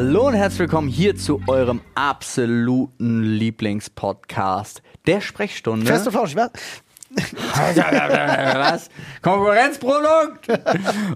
Hallo 0.00 0.28
und 0.28 0.34
herzlich 0.34 0.60
willkommen 0.60 0.86
hier 0.86 1.16
zu 1.16 1.40
eurem 1.48 1.80
absoluten 1.96 3.24
Lieblingspodcast 3.24 4.80
der 5.08 5.20
Sprechstunde. 5.20 5.86
Fest 5.86 6.06
und 6.06 6.12
flauschig, 6.12 6.36
was? 6.36 6.50
Was? 7.10 8.88
Konkurrenzprodukt? 9.22 10.46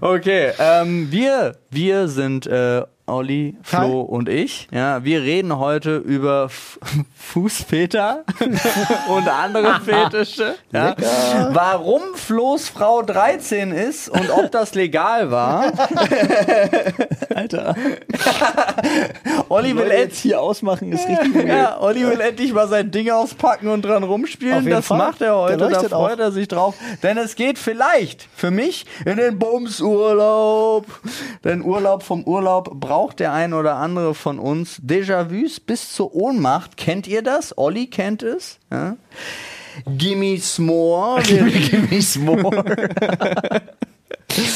Okay, 0.01 0.51
ähm, 0.59 1.09
wir, 1.09 1.55
wir 1.69 2.09
sind 2.09 2.45
äh, 2.45 2.83
Olli, 3.05 3.57
Flo 3.63 3.79
Hi. 4.07 4.15
und 4.15 4.29
ich. 4.29 4.69
Ja, 4.71 5.03
wir 5.03 5.21
reden 5.23 5.57
heute 5.59 5.97
über 5.97 6.45
F 6.45 6.79
Fußpeter 7.17 8.23
und 9.09 9.27
andere 9.27 9.81
Fetische. 9.85 10.55
Ja. 10.71 10.95
Warum 11.49 12.01
Flo's 12.15 12.69
Frau 12.69 13.01
13 13.01 13.73
ist 13.73 14.07
und 14.07 14.29
ob 14.29 14.51
das 14.53 14.73
legal 14.73 15.31
war. 15.31 15.73
Alter. 17.35 17.75
Olli 19.49 19.75
will, 19.75 19.91
jetzt 19.91 20.19
hier 20.19 20.39
ausmachen 20.39 20.93
ist 20.93 21.05
richtig 21.07 21.35
weird. 21.35 21.47
ja, 21.47 21.81
Olli 21.81 22.07
will 22.07 22.21
endlich 22.21 22.53
mal 22.53 22.69
sein 22.69 22.89
Ding 22.89 23.09
auspacken 23.11 23.67
und 23.67 23.83
dran 23.83 24.03
rumspielen. 24.03 24.69
Das 24.69 24.87
Fall. 24.87 24.97
macht 24.97 25.21
er 25.21 25.35
heute, 25.35 25.57
da 25.57 25.79
freut 25.81 25.91
auch. 25.91 26.19
er 26.19 26.31
sich 26.31 26.47
drauf. 26.47 26.75
Denn 27.01 27.17
es 27.17 27.35
geht 27.35 27.59
vielleicht 27.59 28.29
für 28.33 28.51
mich 28.51 28.85
in 29.05 29.17
den 29.17 29.39
Bumsurlaub. 29.39 30.85
Denn 31.43 31.61
Urlaub 31.63 32.03
vom 32.03 32.23
Urlaub 32.23 32.71
braucht 32.79 32.92
der 33.13 33.33
ein 33.33 33.53
oder 33.53 33.75
andere 33.75 34.13
von 34.15 34.39
uns. 34.39 34.81
Déjà-vus 34.81 35.59
bis 35.59 35.93
zur 35.93 36.15
Ohnmacht. 36.15 36.77
Kennt 36.77 37.07
ihr 37.07 37.21
das? 37.21 37.57
Olli 37.57 37.87
kennt 37.87 38.23
es. 38.23 38.59
Ja? 38.71 38.95
Gimme 39.85 40.37
S'more. 40.37 41.21
Gimme 41.23 42.41
more. 42.41 42.89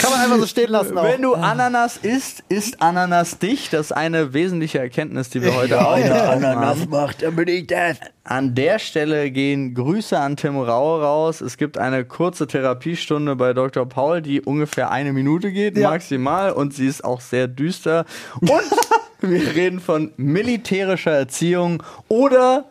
Kann 0.02 0.12
man 0.12 0.20
einfach 0.22 0.38
so 0.40 0.48
stehen 0.48 0.70
lassen 0.72 0.98
auch. 0.98 1.04
Wenn 1.04 1.22
du 1.22 1.34
Ananas 1.36 1.98
isst, 1.98 2.44
ist 2.50 2.82
Ananas 2.82 3.38
dich. 3.38 3.70
Das 3.70 3.88
ist 3.88 3.92
eine 3.92 4.34
wesentliche 4.34 4.80
Erkenntnis, 4.80 5.30
die 5.30 5.42
wir 5.42 5.56
heute 5.56 5.80
auch 5.86 5.98
haben. 5.98 6.90
macht, 6.90 7.22
dann 7.22 7.36
bin 7.36 7.48
ich 7.48 7.68
das. 7.68 7.98
An 8.24 8.56
der 8.56 8.80
Stelle 8.80 9.32
gehen 9.32 9.74
Grüße 9.74 10.18
an 10.20 10.36
Tim 10.36 10.58
Rau 10.60 11.00
raus. 11.02 11.42
Es 11.42 11.58
gibt 11.58 11.78
eine 11.78 12.06
kurze 12.06 12.48
Therapiestunde 12.48 13.36
bei 13.36 13.54
Dr. 13.54 13.88
Paul, 13.88 14.22
die 14.22 14.42
ungefähr 14.42 14.92
eine 14.92 15.14
Minute 15.14 15.52
geht, 15.52 15.78
Ja. 15.78 15.90
maximal. 15.92 16.52
Und 16.52 16.74
sie 16.74 16.88
ist 16.88 17.04
auch 17.06 17.22
sehr 17.22 17.48
düster. 17.48 18.06
Und 18.42 18.52
wir 19.22 19.56
reden 19.56 19.80
von 19.80 20.12
militärischer 20.18 21.12
Erziehung 21.12 21.84
oder 22.08 22.66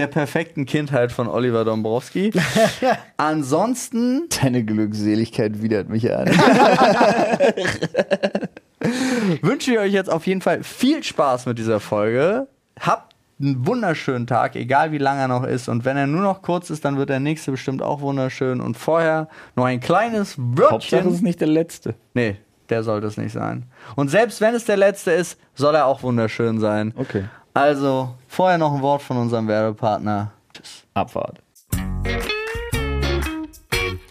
der 0.00 0.06
perfekten 0.06 0.64
Kindheit 0.64 1.12
von 1.12 1.28
Oliver 1.28 1.64
Dombrowski. 1.64 2.32
Ansonsten 3.18 4.28
Deine 4.42 4.64
Glückseligkeit 4.64 5.62
widert 5.62 5.90
mich 5.90 6.10
an. 6.10 6.28
wünsche 9.42 9.72
ich 9.72 9.78
euch 9.78 9.92
jetzt 9.92 10.10
auf 10.10 10.26
jeden 10.26 10.40
Fall 10.40 10.62
viel 10.62 11.02
Spaß 11.02 11.44
mit 11.46 11.58
dieser 11.58 11.80
Folge. 11.80 12.48
Habt 12.78 13.14
einen 13.40 13.66
wunderschönen 13.66 14.26
Tag, 14.26 14.56
egal 14.56 14.92
wie 14.92 14.98
lang 14.98 15.18
er 15.18 15.28
noch 15.28 15.44
ist. 15.44 15.68
Und 15.68 15.84
wenn 15.84 15.98
er 15.98 16.06
nur 16.06 16.22
noch 16.22 16.40
kurz 16.40 16.70
ist, 16.70 16.84
dann 16.84 16.96
wird 16.96 17.10
der 17.10 17.20
nächste 17.20 17.50
bestimmt 17.50 17.82
auch 17.82 18.00
wunderschön. 18.00 18.60
Und 18.60 18.76
vorher 18.76 19.28
noch 19.54 19.64
ein 19.64 19.80
kleines 19.80 20.38
Hauptsache 20.38 20.72
Wörtchen. 20.72 21.12
ist 21.12 21.22
nicht 21.22 21.40
der 21.40 21.48
letzte. 21.48 21.94
Nee, 22.14 22.36
der 22.70 22.82
sollte 22.82 23.06
es 23.06 23.16
nicht 23.16 23.32
sein. 23.32 23.66
Und 23.96 24.08
selbst 24.08 24.40
wenn 24.40 24.54
es 24.54 24.64
der 24.64 24.76
letzte 24.76 25.10
ist, 25.10 25.38
soll 25.54 25.74
er 25.74 25.86
auch 25.86 26.02
wunderschön 26.02 26.58
sein. 26.58 26.94
Okay. 26.96 27.24
Also, 27.54 28.14
vorher 28.28 28.58
noch 28.58 28.74
ein 28.74 28.82
Wort 28.82 29.02
von 29.02 29.16
unserem 29.16 29.48
Werbepartner. 29.48 30.32
Tschüss. 30.54 30.84
Abfahrt. 30.94 31.40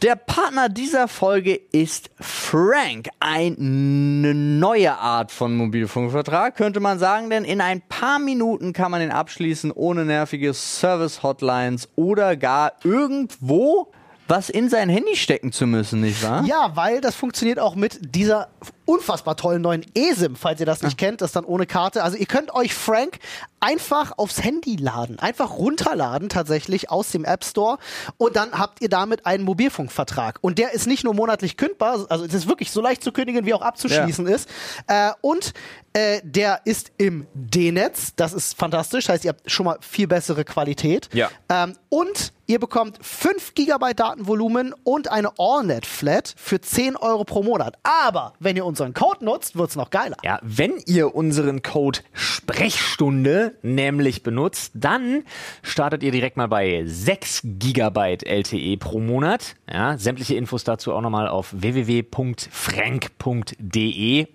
Der 0.01 0.15
Partner 0.15 0.69
dieser 0.69 1.09
Folge 1.09 1.55
ist 1.55 2.09
Frank. 2.21 3.09
Eine 3.19 4.33
neue 4.33 4.97
Art 4.97 5.31
von 5.31 5.57
Mobilfunkvertrag, 5.57 6.55
könnte 6.55 6.79
man 6.79 6.99
sagen, 6.99 7.29
denn 7.29 7.43
in 7.43 7.59
ein 7.59 7.81
paar 7.81 8.17
Minuten 8.17 8.71
kann 8.71 8.91
man 8.91 9.01
den 9.01 9.11
abschließen, 9.11 9.71
ohne 9.71 10.05
nervige 10.05 10.53
Service-Hotlines 10.53 11.89
oder 11.95 12.37
gar 12.37 12.73
irgendwo 12.83 13.91
was 14.29 14.49
in 14.49 14.69
sein 14.69 14.89
Handy 14.89 15.15
stecken 15.15 15.51
zu 15.51 15.65
müssen, 15.65 16.01
nicht 16.01 16.23
wahr? 16.23 16.45
Ja, 16.45 16.71
weil 16.75 17.01
das 17.01 17.15
funktioniert 17.15 17.59
auch 17.59 17.75
mit 17.75 18.15
dieser 18.15 18.47
unfassbar 18.89 19.37
tollen 19.37 19.61
neuen 19.61 19.85
eSIM, 19.93 20.35
falls 20.35 20.59
ihr 20.59 20.65
das 20.65 20.81
nicht 20.81 20.97
kennt, 20.97 21.21
das 21.21 21.31
dann 21.31 21.45
ohne 21.45 21.67
Karte. 21.67 22.03
Also 22.03 22.17
ihr 22.17 22.25
könnt 22.25 22.53
euch 22.55 22.73
Frank 22.73 23.19
einfach 23.59 24.17
aufs 24.17 24.43
Handy 24.43 24.77
laden, 24.77 25.19
einfach 25.19 25.51
runterladen 25.51 26.27
tatsächlich 26.27 26.89
aus 26.89 27.11
dem 27.11 27.23
App 27.23 27.43
Store 27.43 27.77
und 28.17 28.35
dann 28.35 28.51
habt 28.53 28.81
ihr 28.81 28.89
damit 28.89 29.27
einen 29.27 29.43
Mobilfunkvertrag. 29.43 30.39
Und 30.41 30.57
der 30.57 30.73
ist 30.73 30.87
nicht 30.87 31.03
nur 31.03 31.13
monatlich 31.13 31.55
kündbar, 31.55 32.07
also 32.09 32.25
es 32.25 32.33
ist 32.33 32.47
wirklich 32.47 32.71
so 32.71 32.81
leicht 32.81 33.03
zu 33.03 33.11
kündigen 33.11 33.45
wie 33.45 33.53
auch 33.53 33.61
abzuschließen 33.61 34.25
ist. 34.25 34.49
Äh, 34.87 35.11
und 35.21 35.53
äh, 35.93 36.21
der 36.23 36.61
ist 36.65 36.91
im 36.97 37.27
D-Netz, 37.33 38.13
das 38.15 38.33
ist 38.33 38.57
fantastisch, 38.57 39.09
heißt 39.09 39.25
ihr 39.25 39.29
habt 39.29 39.49
schon 39.49 39.65
mal 39.65 39.77
viel 39.81 40.07
bessere 40.07 40.45
Qualität. 40.45 41.09
Ja. 41.13 41.29
Ähm, 41.49 41.75
und 41.89 42.33
ihr 42.49 42.59
bekommt 42.59 42.97
5 43.01 43.53
GB 43.53 43.93
Datenvolumen 43.95 44.73
und 44.83 45.11
eine 45.11 45.31
AllNet-Flat 45.37 46.33
für 46.35 46.59
10 46.59 46.95
Euro 46.95 47.23
pro 47.23 47.43
Monat. 47.43 47.77
Aber 47.83 48.33
wenn 48.39 48.55
ihr 48.55 48.65
unseren 48.65 48.93
Code 48.93 49.23
nutzt, 49.23 49.55
wird's 49.55 49.75
noch 49.75 49.89
geiler. 49.91 50.17
Ja, 50.23 50.39
wenn 50.41 50.77
ihr 50.85 51.13
unseren 51.15 51.61
Code 51.61 51.99
Sprechstunde 52.13 53.55
nämlich 53.61 54.23
benutzt, 54.23 54.71
dann 54.75 55.23
startet 55.61 56.01
ihr 56.03 56.11
direkt 56.11 56.37
mal 56.37 56.47
bei 56.47 56.83
6 56.85 57.41
GB 57.43 58.17
LTE 58.25 58.77
pro 58.77 58.99
Monat. 58.99 59.55
Ja, 59.71 59.97
sämtliche 59.97 60.35
Infos 60.35 60.63
dazu 60.63 60.93
auch 60.93 61.01
nochmal 61.01 61.27
auf 61.27 61.49
www.frank.de 61.51 62.09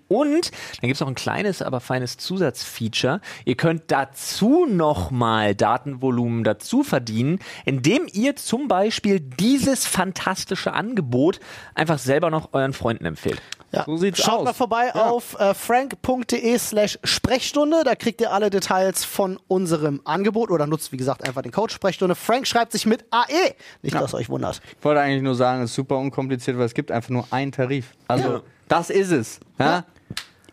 und 0.07 0.51
dann 0.51 0.87
gibt 0.87 0.95
es 0.95 0.99
noch 1.01 1.07
ein 1.07 1.15
kleines, 1.15 1.44
aber 1.61 1.79
feines 1.79 2.17
Zusatzfeature. 2.17 3.21
Ihr 3.45 3.55
könnt 3.55 3.83
dazu 3.87 4.65
nochmal 4.65 5.55
Datenvolumen 5.55 6.43
dazu 6.43 6.83
verdienen, 6.83 7.39
indem 7.65 8.07
ihr 8.11 8.35
zum 8.35 8.67
Beispiel 8.67 9.19
dieses 9.19 9.85
fantastische 9.85 10.73
Angebot 10.73 11.39
einfach 11.75 11.99
selber 11.99 12.29
noch 12.29 12.49
euren 12.53 12.73
Freunden 12.73 13.05
empfehlt. 13.05 13.41
Ja. 13.71 13.83
So 13.85 13.97
sieht's 13.97 14.21
Schaut 14.21 14.39
aus. 14.39 14.45
mal 14.45 14.53
vorbei 14.53 14.95
auf 14.95 15.37
äh, 15.39 15.53
frank.de 15.53 16.57
slash 16.57 16.97
Sprechstunde. 17.03 17.83
Da 17.83 17.95
kriegt 17.95 18.21
ihr 18.21 18.31
alle 18.31 18.49
Details 18.49 19.03
von 19.03 19.37
unserem 19.47 20.01
Angebot 20.05 20.49
oder 20.49 20.65
nutzt, 20.65 20.91
wie 20.91 20.97
gesagt, 20.97 21.27
einfach 21.27 21.41
den 21.41 21.51
Code 21.51 21.73
Sprechstunde. 21.73 22.15
Frank 22.15 22.47
schreibt 22.47 22.71
sich 22.71 22.85
mit 22.85 23.05
AE. 23.11 23.55
Nicht, 23.81 23.95
dass 23.95 24.13
euch 24.13 24.29
wundert. 24.29 24.61
Ich 24.77 24.83
wollte 24.83 25.01
eigentlich 25.01 25.23
nur 25.23 25.35
sagen, 25.35 25.63
es 25.63 25.71
ist 25.71 25.75
super 25.75 25.97
unkompliziert, 25.97 26.57
weil 26.57 26.65
es 26.65 26.73
gibt 26.73 26.91
einfach 26.91 27.09
nur 27.09 27.27
einen 27.31 27.51
Tarif. 27.51 27.91
Also, 28.07 28.41
das 28.67 28.89
ist 28.89 29.11
es. 29.11 29.39
Ja? 29.59 29.83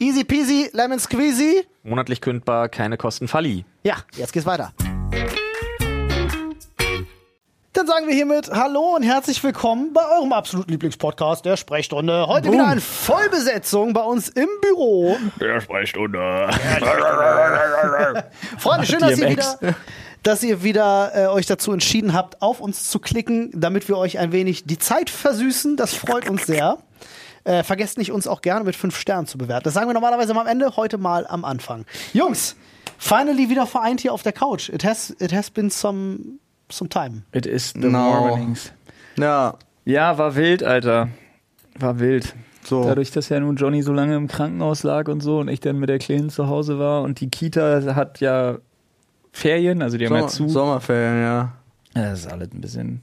Easy 0.03 0.25
peasy, 0.25 0.69
lemon 0.73 0.99
squeezy. 0.99 1.65
Monatlich 1.85 2.21
kündbar, 2.21 2.69
keine 2.69 2.97
Kosten 2.97 3.29
Falli. 3.29 3.65
Ja, 3.85 3.99
jetzt 4.17 4.33
geht's 4.33 4.47
weiter. 4.47 4.73
Dann 7.73 7.87
sagen 7.87 8.09
wir 8.09 8.15
hiermit 8.15 8.51
Hallo 8.53 8.97
und 8.97 9.05
herzlich 9.05 9.45
willkommen 9.45 9.93
bei 9.93 10.01
eurem 10.19 10.33
absoluten 10.33 10.73
Lieblingspodcast, 10.73 11.45
der 11.45 11.57
Sprechstunde. 11.57 12.27
Heute 12.27 12.51
wieder 12.51 12.73
in 12.73 12.81
Vollbesetzung 12.81 13.93
bei 13.93 14.03
uns 14.03 14.29
im 14.31 14.49
Büro. 14.61 15.17
Der 15.41 15.61
Sprechstunde. 15.61 16.51
Freunde, 18.59 18.87
schön, 18.89 18.99
dass 18.99 19.21
ihr 19.21 19.29
wieder, 19.29 19.59
dass 20.25 20.43
ihr 20.43 20.65
wieder 20.65 21.13
äh, 21.15 21.27
euch 21.29 21.47
dazu 21.47 21.73
entschieden 21.73 22.13
habt, 22.13 22.43
auf 22.43 22.61
uns 22.61 22.91
zu 22.91 22.99
klicken, 22.99 23.53
damit 23.55 23.87
wir 23.87 23.97
euch 23.99 24.19
ein 24.19 24.33
wenig 24.33 24.65
die 24.65 24.79
Zeit 24.79 25.11
versüßen. 25.11 25.77
Das 25.77 25.95
freut 25.95 26.29
uns 26.29 26.47
sehr. 26.47 26.79
Äh, 27.45 27.63
vergesst 27.63 27.99
nicht, 27.99 28.13
uns 28.13 28.27
auch 28.29 28.41
gerne 28.41 28.65
mit 28.65 28.77
fünf 28.77 28.97
Sternen 28.97 29.27
zu 29.27 29.37
bewerten. 29.39 29.65
Das 29.65 29.75
sagen 29.75 29.89
wir 29.89 29.95
normalerweise 29.95 30.33
mal 30.35 30.43
am 30.43 30.47
Ende, 30.47 30.77
heute 30.77 30.99
mal 30.99 31.27
am 31.27 31.45
Anfang. 31.45 31.85
Jungs, 32.13 32.57
finally 32.99 33.49
wieder 33.49 33.67
vereint 33.67 34.01
hier 34.01 34.13
auf 34.13 34.23
der 34.23 34.33
Couch. 34.33 34.69
It 34.69 34.85
has, 34.85 35.11
it 35.19 35.33
has 35.33 35.51
been 35.51 35.71
some, 35.71 36.19
some 36.71 36.89
time. 36.89 37.23
It 37.33 37.47
is 37.47 37.73
the 37.73 37.81
No. 37.89 38.29
mornings. 38.29 38.73
Ja, 39.17 39.55
Ja, 39.85 40.17
war 40.19 40.37
wild, 40.37 40.63
Alter. 40.63 41.09
War 41.79 41.99
wild. 41.99 42.35
So. 42.65 42.85
Dadurch, 42.85 43.11
dass 43.11 43.29
ja 43.29 43.41
nun 43.41 43.57
Johnny 43.57 43.83
so 43.83 43.93
lange 43.93 44.15
im 44.15 44.29
Krankenhaus 44.29 44.85
lag 44.85 45.09
und 45.09 45.21
so 45.21 45.39
und 45.41 45.49
ich 45.49 45.59
dann 45.59 45.81
mit 45.81 45.89
der 45.89 45.99
Kleinen 45.99 46.31
zu 46.31 46.47
Hause 46.47 46.79
war 46.79 47.03
und 47.03 47.19
die 47.21 47.29
Kita 47.29 47.83
hat 47.97 48.21
ja 48.21 48.59
Ferien, 49.33 49.83
also 49.83 49.99
die 49.99 50.07
haben 50.07 50.15
ja 50.15 50.21
Sommer, 50.29 50.31
zu. 50.31 50.49
Sommerferien, 50.49 51.21
ja. 51.23 51.53
Ja, 51.97 52.11
das 52.11 52.21
ist 52.21 52.33
alles 52.33 52.51
ein 52.53 52.61
bisschen, 52.61 53.03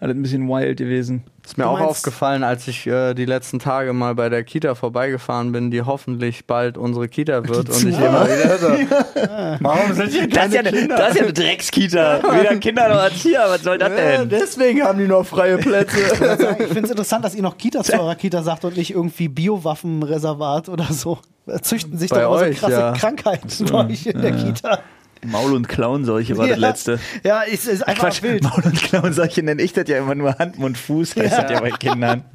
alles 0.00 0.16
ein 0.16 0.22
bisschen 0.22 0.48
wild 0.48 0.78
gewesen. 0.78 1.24
Ist 1.44 1.58
mir 1.58 1.64
Du 1.64 1.70
auch 1.70 1.80
aufgefallen, 1.80 2.44
als 2.44 2.68
ich 2.68 2.86
äh, 2.86 3.14
die 3.14 3.24
letzten 3.24 3.58
Tage 3.58 3.92
mal 3.92 4.14
bei 4.14 4.28
der 4.28 4.44
Kita 4.44 4.74
vorbeigefahren 4.74 5.50
bin, 5.50 5.70
die 5.70 5.82
hoffentlich 5.82 6.46
bald 6.46 6.78
unsere 6.78 7.08
Kita 7.08 7.48
wird 7.48 7.68
und 7.68 7.88
ich 7.88 7.98
immer 7.98 8.26
wieder 8.26 8.58
so, 8.58 8.68
warum 9.60 9.92
sind 9.94 10.10
hier 10.12 10.28
Das 10.28 10.48
ist, 10.48 10.54
ja 10.54 10.60
eine, 10.60 10.88
das 10.88 11.10
ist 11.10 11.16
ja 11.16 11.22
eine 11.24 11.32
Dreckskita. 11.32 12.22
Weder 12.22 12.56
Kinder 12.58 12.88
noch 12.88 13.02
Erzieher. 13.02 13.46
Was 13.48 13.62
soll 13.62 13.78
das 13.78 13.90
Ja, 13.90 14.18
denn? 14.18 14.28
deswegen 14.28 14.82
haben 14.82 14.98
die 14.98 15.08
noch 15.08 15.24
freie 15.24 15.58
Plätze. 15.58 15.98
Ich 16.58 16.66
finde 16.66 16.84
es 16.84 16.90
interessant, 16.90 17.24
dass 17.24 17.34
ihr 17.34 17.42
noch 17.42 17.56
Kita 17.56 17.82
zu 17.82 17.94
eurer 17.98 18.14
Kita 18.14 18.42
sagt 18.42 18.64
und 18.64 18.76
nicht 18.76 18.90
irgendwie 18.90 19.28
Biowaffenreservat 19.28 20.68
oder 20.68 20.86
so. 20.90 21.18
Züchten 21.62 21.96
sich 21.96 22.10
Bei 22.10 22.22
doch 22.22 22.30
immer 22.30 22.38
so 22.40 22.44
euch, 22.44 22.58
krasse 22.58 22.72
ja. 22.72 22.92
Krankheiten 22.92 23.48
bei 23.66 23.86
euch 23.86 24.06
in 24.06 24.20
der 24.20 24.32
Kita. 24.32 24.80
Maul- 25.26 25.54
und 25.54 25.68
Klauenseuche 25.68 26.36
war 26.36 26.46
das 26.48 26.58
letzte. 26.58 26.98
Ja, 27.24 27.42
es 27.50 27.66
ist 27.66 27.86
einfach 27.86 28.04
Quatsch, 28.10 28.22
wild. 28.22 28.42
Maul- 28.42 28.62
und 28.64 28.82
Klauenseuche 28.82 29.42
nenne 29.42 29.62
ich 29.62 29.72
das 29.72 29.88
ja 29.88 29.98
immer 29.98 30.14
nur 30.14 30.38
Hand, 30.38 30.58
Mund, 30.58 30.76
Fuß, 30.78 31.16
heißt 31.16 31.32
Ja. 31.32 31.42
das 31.42 31.50
ja 31.52 31.60
bei 31.60 31.70
Kindern. 31.70 32.24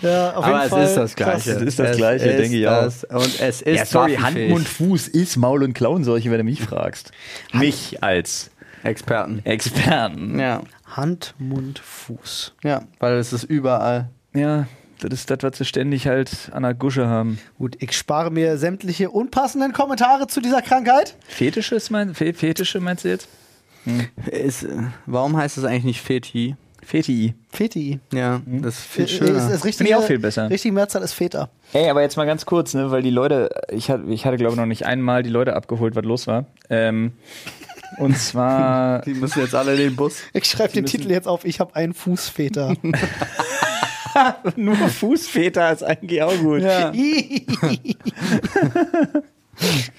Ja, 0.00 0.30
auf 0.30 0.44
Aber 0.46 0.54
jeden 0.54 0.62
es 0.64 0.70
Fall. 0.70 0.84
ist 0.84 0.94
das. 0.96 1.16
Gleiche. 1.16 1.50
Es 1.52 1.60
ist 1.62 1.78
das 1.78 1.94
Gleiche, 1.98 2.28
denke 2.34 2.56
ich 2.56 2.62
das. 2.64 3.04
Und 3.04 3.40
es 3.42 3.60
ist 3.60 3.76
ja, 3.76 3.84
sorry, 3.84 4.16
Hand. 4.16 4.38
Mund, 4.48 4.66
Fuß 4.66 5.08
ist 5.08 5.36
Maul- 5.36 5.62
und 5.62 5.74
Klauenseuche, 5.74 6.30
wenn 6.30 6.38
du 6.38 6.44
mich 6.44 6.62
fragst. 6.62 7.12
Mich 7.52 8.02
als 8.02 8.50
Experten. 8.84 9.42
Experten. 9.44 10.38
Ja, 10.40 10.62
Hand, 10.86 11.34
Mund, 11.38 11.78
Fuß. 11.78 12.54
ja, 12.64 12.84
weil 13.00 13.18
es 13.18 13.34
ist 13.34 13.44
überall. 13.44 14.08
Ja, 14.32 14.66
das 15.00 15.20
ist 15.20 15.30
das, 15.30 15.38
was 15.42 15.58
sie 15.58 15.64
ständig 15.64 16.06
halt 16.06 16.50
an 16.52 16.62
der 16.62 16.74
Gusche 16.74 17.06
haben. 17.06 17.38
Gut, 17.58 17.76
ich 17.80 17.96
spare 17.96 18.30
mir 18.30 18.58
sämtliche 18.58 19.10
unpassenden 19.10 19.72
Kommentare 19.72 20.26
zu 20.26 20.40
dieser 20.40 20.62
Krankheit. 20.62 21.16
Fetische, 21.26 21.74
ist 21.74 21.90
mein, 21.90 22.14
Fe 22.14 22.34
Fetische 22.34 22.80
meinst 22.80 23.04
du 23.04 23.08
jetzt? 23.08 23.28
Ist, 24.30 24.64
äh, 24.64 24.68
warum 25.06 25.36
heißt 25.36 25.58
es 25.58 25.64
eigentlich 25.64 25.84
nicht 25.84 26.02
Feti? 26.02 26.56
Feti. 26.82 27.34
Feti. 27.50 28.00
Ja, 28.12 28.40
das 28.46 28.78
ist 28.78 28.84
viel 28.86 29.08
schöner. 29.08 29.38
Ist, 29.38 29.44
ist 29.44 29.64
richtig, 29.64 29.76
Finde 29.76 29.90
ich 29.90 29.96
auch 29.96 30.02
viel 30.02 30.18
besser. 30.18 30.50
Richtig 30.50 30.72
Mehrzahl 30.72 31.02
ist 31.02 31.12
Väter. 31.12 31.50
Ey, 31.72 31.88
aber 31.88 32.02
jetzt 32.02 32.16
mal 32.16 32.26
ganz 32.26 32.46
kurz, 32.46 32.74
ne, 32.74 32.90
weil 32.90 33.02
die 33.02 33.10
Leute, 33.10 33.50
ich 33.70 33.90
hatte, 33.90 34.04
ich 34.08 34.26
hatte 34.26 34.36
glaube 34.36 34.54
ich 34.54 34.58
noch 34.58 34.66
nicht 34.66 34.86
einmal 34.86 35.22
die 35.22 35.30
Leute 35.30 35.54
abgeholt, 35.54 35.94
was 35.94 36.04
los 36.04 36.26
war. 36.26 36.46
Ähm, 36.68 37.12
und 37.98 38.18
zwar, 38.18 39.00
Die 39.04 39.14
müssen 39.14 39.40
jetzt 39.40 39.54
alle 39.54 39.72
in 39.72 39.78
den 39.78 39.96
Bus. 39.96 40.18
Ich 40.32 40.44
schreibe 40.44 40.72
den 40.72 40.86
Titel 40.86 41.10
jetzt 41.10 41.28
auf, 41.28 41.44
ich 41.44 41.60
habe 41.60 41.74
einen 41.76 41.94
Fußväter. 41.94 42.74
nur 44.56 44.76
Fußväter 44.76 45.72
ist 45.72 45.82
eigentlich 45.82 46.22
auch 46.22 46.36
gut. 46.38 46.62
Ja. 46.62 46.92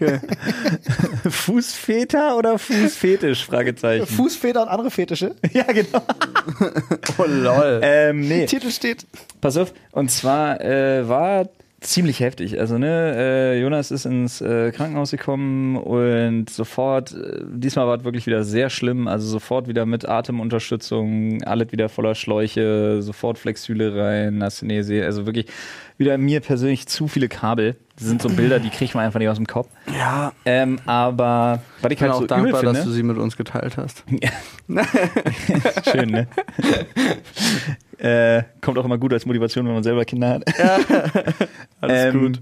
Fußväter 1.30 2.38
oder 2.38 2.58
Fußfetisch? 2.58 3.46
Fragezeichen. 3.46 4.08
Fußväter 4.08 4.64
und 4.64 4.70
andere 4.70 4.92
Fetische. 4.92 5.36
ja, 5.54 5.64
genau. 5.64 6.02
Oh 7.18 7.26
lol. 7.28 7.80
Ähm, 7.84 8.22
nee. 8.22 8.46
Titel 8.46 8.72
steht. 8.72 9.06
Pass 9.40 9.58
auf, 9.58 9.74
und 9.92 10.10
zwar 10.10 10.62
äh, 10.62 11.08
war 11.08 11.48
ziemlich 11.82 12.20
heftig. 12.20 12.60
Also, 12.60 12.78
ne, 12.78 13.16
äh, 13.18 13.60
Jonas 13.60 13.92
ist 13.92 14.06
ins 14.06 14.40
äh, 14.40 14.72
Krankenhaus 14.72 15.12
gekommen 15.12 15.78
und 15.78 16.50
sofort, 16.50 17.14
äh, 17.14 17.42
diesmal 17.52 17.88
war 17.88 17.98
es 17.98 18.04
wirklich 18.04 18.28
wieder 18.28 18.44
sehr 18.44 18.70
schlimm, 18.70 19.08
also 19.08 19.28
sofort 19.28 19.68
wieder 19.68 19.86
mit 19.88 20.08
Atemunterstützung, 20.08 21.44
alles 21.44 21.72
wieder 21.72 21.90
voller 21.90 22.14
Schläuche, 22.16 23.02
sofort 23.02 23.40
Flexüle 23.40 23.96
rein, 23.96 24.44
Asynese, 24.44 25.04
also 25.04 25.26
wirklich 25.26 25.48
wieder 25.98 26.18
mir 26.18 26.40
persönlich 26.40 26.88
zu 26.88 27.08
viele 27.08 27.28
Kabel. 27.28 27.76
Das 28.02 28.10
sind 28.10 28.20
so 28.20 28.30
Bilder, 28.30 28.60
die 28.60 28.72
kriegt 28.72 28.96
man 28.96 29.06
einfach 29.06 29.20
nicht 29.20 29.30
aus 29.30 29.38
dem 29.38 29.46
Kopf. 29.46 29.68
Ja, 29.96 30.32
Ähm, 30.44 30.80
aber 30.88 31.62
was 31.82 31.92
ich 31.92 31.94
ich 31.94 32.00
bin 32.00 32.10
halt 32.10 32.14
auch 32.14 32.18
so 32.18 32.24
übel 32.26 32.52
dankbar, 32.52 32.60
finde, 32.62 32.74
dass 32.74 32.84
du 32.86 32.92
sie 32.92 33.04
mit 33.04 33.18
uns 33.18 33.38
geteilt 33.38 33.78
hast. 33.78 34.04
Schön, 35.92 36.10
ne? 36.10 36.28
äh, 38.00 38.44
kommt 38.62 38.80
auch 38.80 38.86
immer 38.86 38.98
gut 38.98 39.14
als 39.14 39.26
Motivation, 39.28 39.68
wenn 39.68 39.74
man 39.76 39.84
selber 39.84 40.04
Kinder 40.06 40.30
hat. 40.30 40.44
Alles 41.80 42.14
Ähm, 42.16 42.20
gut. 42.20 42.42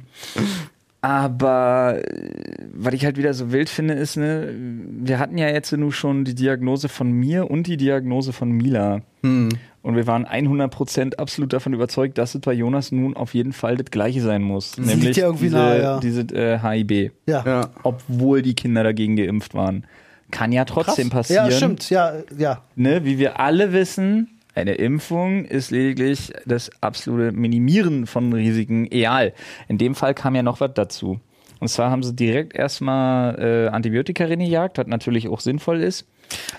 Aber 1.02 1.98
äh, 2.06 2.66
was 2.74 2.94
ich 2.94 3.06
halt 3.06 3.18
wieder 3.18 3.34
so 3.34 3.52
wild 3.52 3.70
finde, 3.70 3.94
ist, 3.94 4.18
ne, 4.18 4.54
wir 4.54 5.20
hatten 5.20 5.38
ja 5.38 5.48
jetzt 5.48 5.72
nur 5.72 5.94
schon 5.94 6.26
die 6.26 6.36
Diagnose 6.36 6.90
von 6.90 7.12
mir 7.12 7.50
und 7.50 7.68
die 7.68 7.78
Diagnose 7.78 8.34
von 8.34 8.50
Mila. 8.52 9.02
Hm. 9.24 9.50
Und 9.82 9.96
wir 9.96 10.08
waren 10.08 10.26
100% 10.26 11.16
absolut 11.16 11.54
davon 11.54 11.74
überzeugt, 11.74 12.18
dass 12.18 12.36
es 12.36 12.42
bei 12.42 12.54
Jonas 12.54 12.92
nun 12.92 13.16
auf 13.16 13.34
jeden 13.34 13.54
Fall 13.54 13.78
das 13.78 13.92
Gleiche 13.92 14.22
sein 14.22 14.42
muss. 14.42 14.76
liegt 14.78 14.90
nämlich 14.90 15.18
ja 15.18 15.26
irgendwie 15.26 15.46
diese, 15.46 15.58
nahe, 15.58 15.82
ja. 15.82 16.00
diese 16.00 16.22
äh, 16.36 16.60
HIB. 16.60 17.14
Ja. 17.28 17.44
Ja. 17.46 17.70
Obwohl 17.84 18.42
die 18.42 18.56
Kinder 18.56 18.84
dagegen 18.84 19.16
geimpft 19.16 19.54
waren. 19.54 19.86
Kann 20.32 20.52
ja 20.52 20.66
trotzdem 20.66 21.10
Krass. 21.10 21.28
passieren. 21.28 21.50
Ja, 21.50 21.52
stimmt. 21.52 21.90
Ja, 21.90 22.14
ja. 22.38 22.62
ne, 22.76 23.04
wie 23.06 23.18
wir 23.18 23.40
alle 23.40 23.72
wissen, 23.72 24.40
eine 24.54 24.74
Impfung 24.74 25.46
ist 25.46 25.72
lediglich 25.72 26.34
das 26.46 26.70
absolute 26.82 27.32
Minimieren 27.32 28.06
von 28.06 28.34
Risiken 28.34 28.92
egal. 28.92 29.34
In 29.70 29.78
dem 29.78 29.96
Fall 29.96 30.14
kam 30.14 30.36
ja 30.36 30.44
noch 30.44 30.60
was 30.60 30.72
dazu. 30.74 31.20
Und 31.60 31.68
zwar 31.70 31.92
haben 31.92 32.04
sie 32.04 32.16
direkt 32.16 32.56
erstmal 32.56 33.40
äh, 33.40 33.68
Antibiotika 33.70 34.26
reingejagt, 34.26 34.78
was 34.78 34.88
natürlich 34.88 35.28
auch 35.28 35.40
sinnvoll 35.40 35.82
ist. 35.82 36.06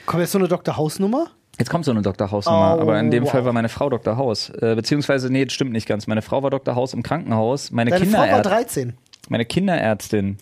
Kommt 0.06 0.20
jetzt 0.20 0.32
so 0.32 0.38
eine 0.38 0.48
Dr. 0.48 0.76
Hausnummer? 0.76 1.30
Jetzt 1.60 1.68
kommt 1.70 1.84
so 1.84 1.90
eine 1.92 2.00
Dr. 2.02 2.30
Haus-Nummer, 2.30 2.76
Oh, 2.78 2.80
aber 2.80 2.98
in 2.98 3.10
dem 3.10 3.24
wow. 3.24 3.30
Fall 3.32 3.44
war 3.44 3.52
meine 3.52 3.68
Frau 3.68 3.88
Dr. 3.90 4.16
Haus. 4.16 4.48
Äh, 4.48 4.74
beziehungsweise, 4.74 5.30
nee, 5.30 5.44
das 5.44 5.52
stimmt 5.52 5.72
nicht 5.72 5.86
ganz. 5.86 6.06
Meine 6.06 6.22
Frau 6.22 6.42
war 6.42 6.48
Dr. 6.50 6.74
Haus 6.74 6.94
im 6.94 7.02
Krankenhaus. 7.02 7.70
Meine, 7.70 7.90
Deine 7.90 8.06
Frau 8.06 8.18
war 8.18 8.26
Kinderärzt- 8.26 8.44
13. 8.48 8.94
meine 9.28 9.44
Kinderärztin. 9.44 10.38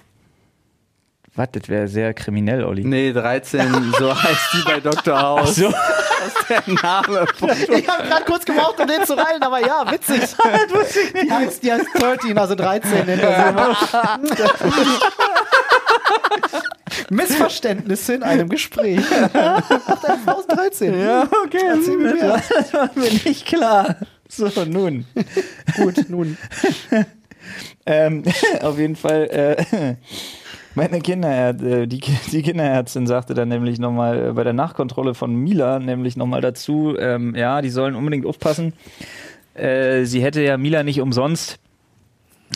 Was, 1.35 1.49
das 1.53 1.69
wäre 1.69 1.89
sehr 1.89 2.15
kriminell, 2.15 2.63
Olli. 2.65 2.85
Nee, 2.85 3.13
13, 3.13 3.93
so 3.99 4.15
heißt 4.23 4.55
die 4.55 4.63
bei 4.65 4.79
Dr. 4.81 5.21
House. 5.21 5.57
So. 5.57 5.73
Der 6.49 6.63
Name. 6.67 7.27
Ich 7.77 7.89
habe 7.89 8.07
gerade 8.09 8.25
kurz 8.25 8.45
gebraucht, 8.45 8.79
um 8.81 8.87
den 8.87 9.05
zu 9.05 9.15
reilen, 9.15 9.43
aber 9.43 9.61
ja, 9.61 9.91
witzig. 9.91 10.21
Die 11.25 11.31
heißt, 11.31 11.63
die 11.63 11.73
heißt 11.73 11.87
13, 11.95 12.37
also 12.39 12.55
13 12.57 13.09
in 13.09 13.19
der. 13.19 13.55
Missverständnisse 17.11 18.15
in 18.15 18.23
einem 18.23 18.49
Gespräch. 18.49 19.01
Frau 19.05 20.41
ist 20.41 20.53
13. 20.53 21.01
Ja, 21.01 21.29
okay. 21.45 21.61
Erzähl 21.69 21.97
mir 21.97 22.15
mehr. 22.15 22.43
Das 22.49 22.73
war 22.73 22.91
mir 22.95 23.11
nicht 23.11 23.47
klar. 23.47 23.97
So, 24.29 24.51
nun. 24.65 25.07
Gut, 25.77 26.09
nun. 26.09 26.37
Ähm, 27.87 28.23
auf 28.61 28.79
jeden 28.79 28.97
Fall, 28.97 29.25
äh, 29.31 29.95
meine 30.75 31.01
Kinderärzt, 31.01 31.63
äh, 31.63 31.87
die, 31.87 32.01
die 32.31 32.43
Kinderärztin 32.43 33.07
sagte 33.07 33.35
dann 33.35 33.49
nämlich 33.49 33.79
nochmal 33.79 34.29
äh, 34.29 34.33
bei 34.33 34.45
der 34.45 34.53
Nachkontrolle 34.53 35.15
von 35.15 35.35
Mila, 35.35 35.79
nämlich 35.79 36.17
nochmal 36.17 36.41
dazu, 36.41 36.97
ähm, 36.99 37.35
ja, 37.35 37.63
die 37.63 37.71
sollen 37.71 37.95
unbedingt 37.95 38.27
aufpassen. 38.27 38.75
Äh, 39.55 40.05
sie 40.05 40.23
hätte 40.23 40.43
ja 40.43 40.57
Mila 40.59 40.83
nicht 40.83 41.01
umsonst 41.01 41.59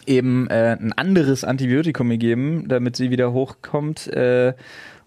eben 0.07 0.49
äh, 0.49 0.77
ein 0.81 0.93
anderes 0.93 1.45
Antibiotikum 1.45 2.09
gegeben, 2.09 2.67
damit 2.69 2.97
sie 2.97 3.11
wieder 3.11 3.33
hochkommt. 3.33 4.07
Äh, 4.09 4.55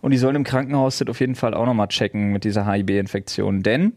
und 0.01 0.11
die 0.11 0.17
sollen 0.17 0.35
im 0.35 0.43
Krankenhaus 0.43 0.99
das 0.99 1.07
auf 1.07 1.19
jeden 1.19 1.35
Fall 1.35 1.53
auch 1.53 1.65
nochmal 1.65 1.87
checken 1.87 2.31
mit 2.31 2.43
dieser 2.43 2.71
HIB-Infektion. 2.71 3.63
Denn 3.63 3.93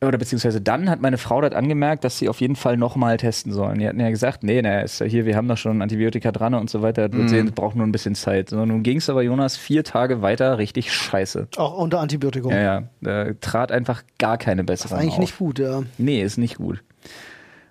oder 0.00 0.16
beziehungsweise 0.16 0.60
dann 0.60 0.88
hat 0.88 1.00
meine 1.00 1.18
Frau 1.18 1.40
das 1.40 1.52
angemerkt, 1.52 2.04
dass 2.04 2.18
sie 2.18 2.28
auf 2.28 2.40
jeden 2.40 2.54
Fall 2.54 2.76
nochmal 2.76 3.16
testen 3.16 3.52
sollen. 3.52 3.80
Die 3.80 3.88
hatten 3.88 3.98
ja 3.98 4.10
gesagt, 4.10 4.44
nee, 4.44 4.62
na, 4.62 4.82
ist 4.82 5.00
ja 5.00 5.06
hier, 5.06 5.26
wir 5.26 5.34
haben 5.34 5.48
doch 5.48 5.56
schon 5.56 5.82
Antibiotika 5.82 6.30
dran 6.30 6.54
und 6.54 6.70
so 6.70 6.82
weiter. 6.82 7.08
Das 7.08 7.18
wird 7.18 7.28
sehen, 7.30 7.52
braucht 7.52 7.74
nur 7.74 7.84
ein 7.84 7.90
bisschen 7.90 8.14
Zeit. 8.14 8.50
So, 8.50 8.64
nun 8.64 8.84
ging 8.84 8.98
es 8.98 9.10
aber 9.10 9.22
Jonas 9.22 9.56
vier 9.56 9.82
Tage 9.82 10.22
weiter 10.22 10.58
richtig 10.58 10.92
scheiße. 10.92 11.48
Auch 11.56 11.76
unter 11.78 11.98
Antibiotikum. 11.98 12.52
Ja, 12.52 12.62
ja, 12.62 12.82
da 13.00 13.32
trat 13.40 13.72
einfach 13.72 14.04
gar 14.18 14.38
keine 14.38 14.62
bessere 14.62 14.94
Eigentlich 14.96 15.14
auf. 15.14 15.18
nicht 15.18 15.38
gut, 15.38 15.58
ja. 15.58 15.82
Nee, 15.98 16.22
ist 16.22 16.38
nicht 16.38 16.58
gut. 16.58 16.84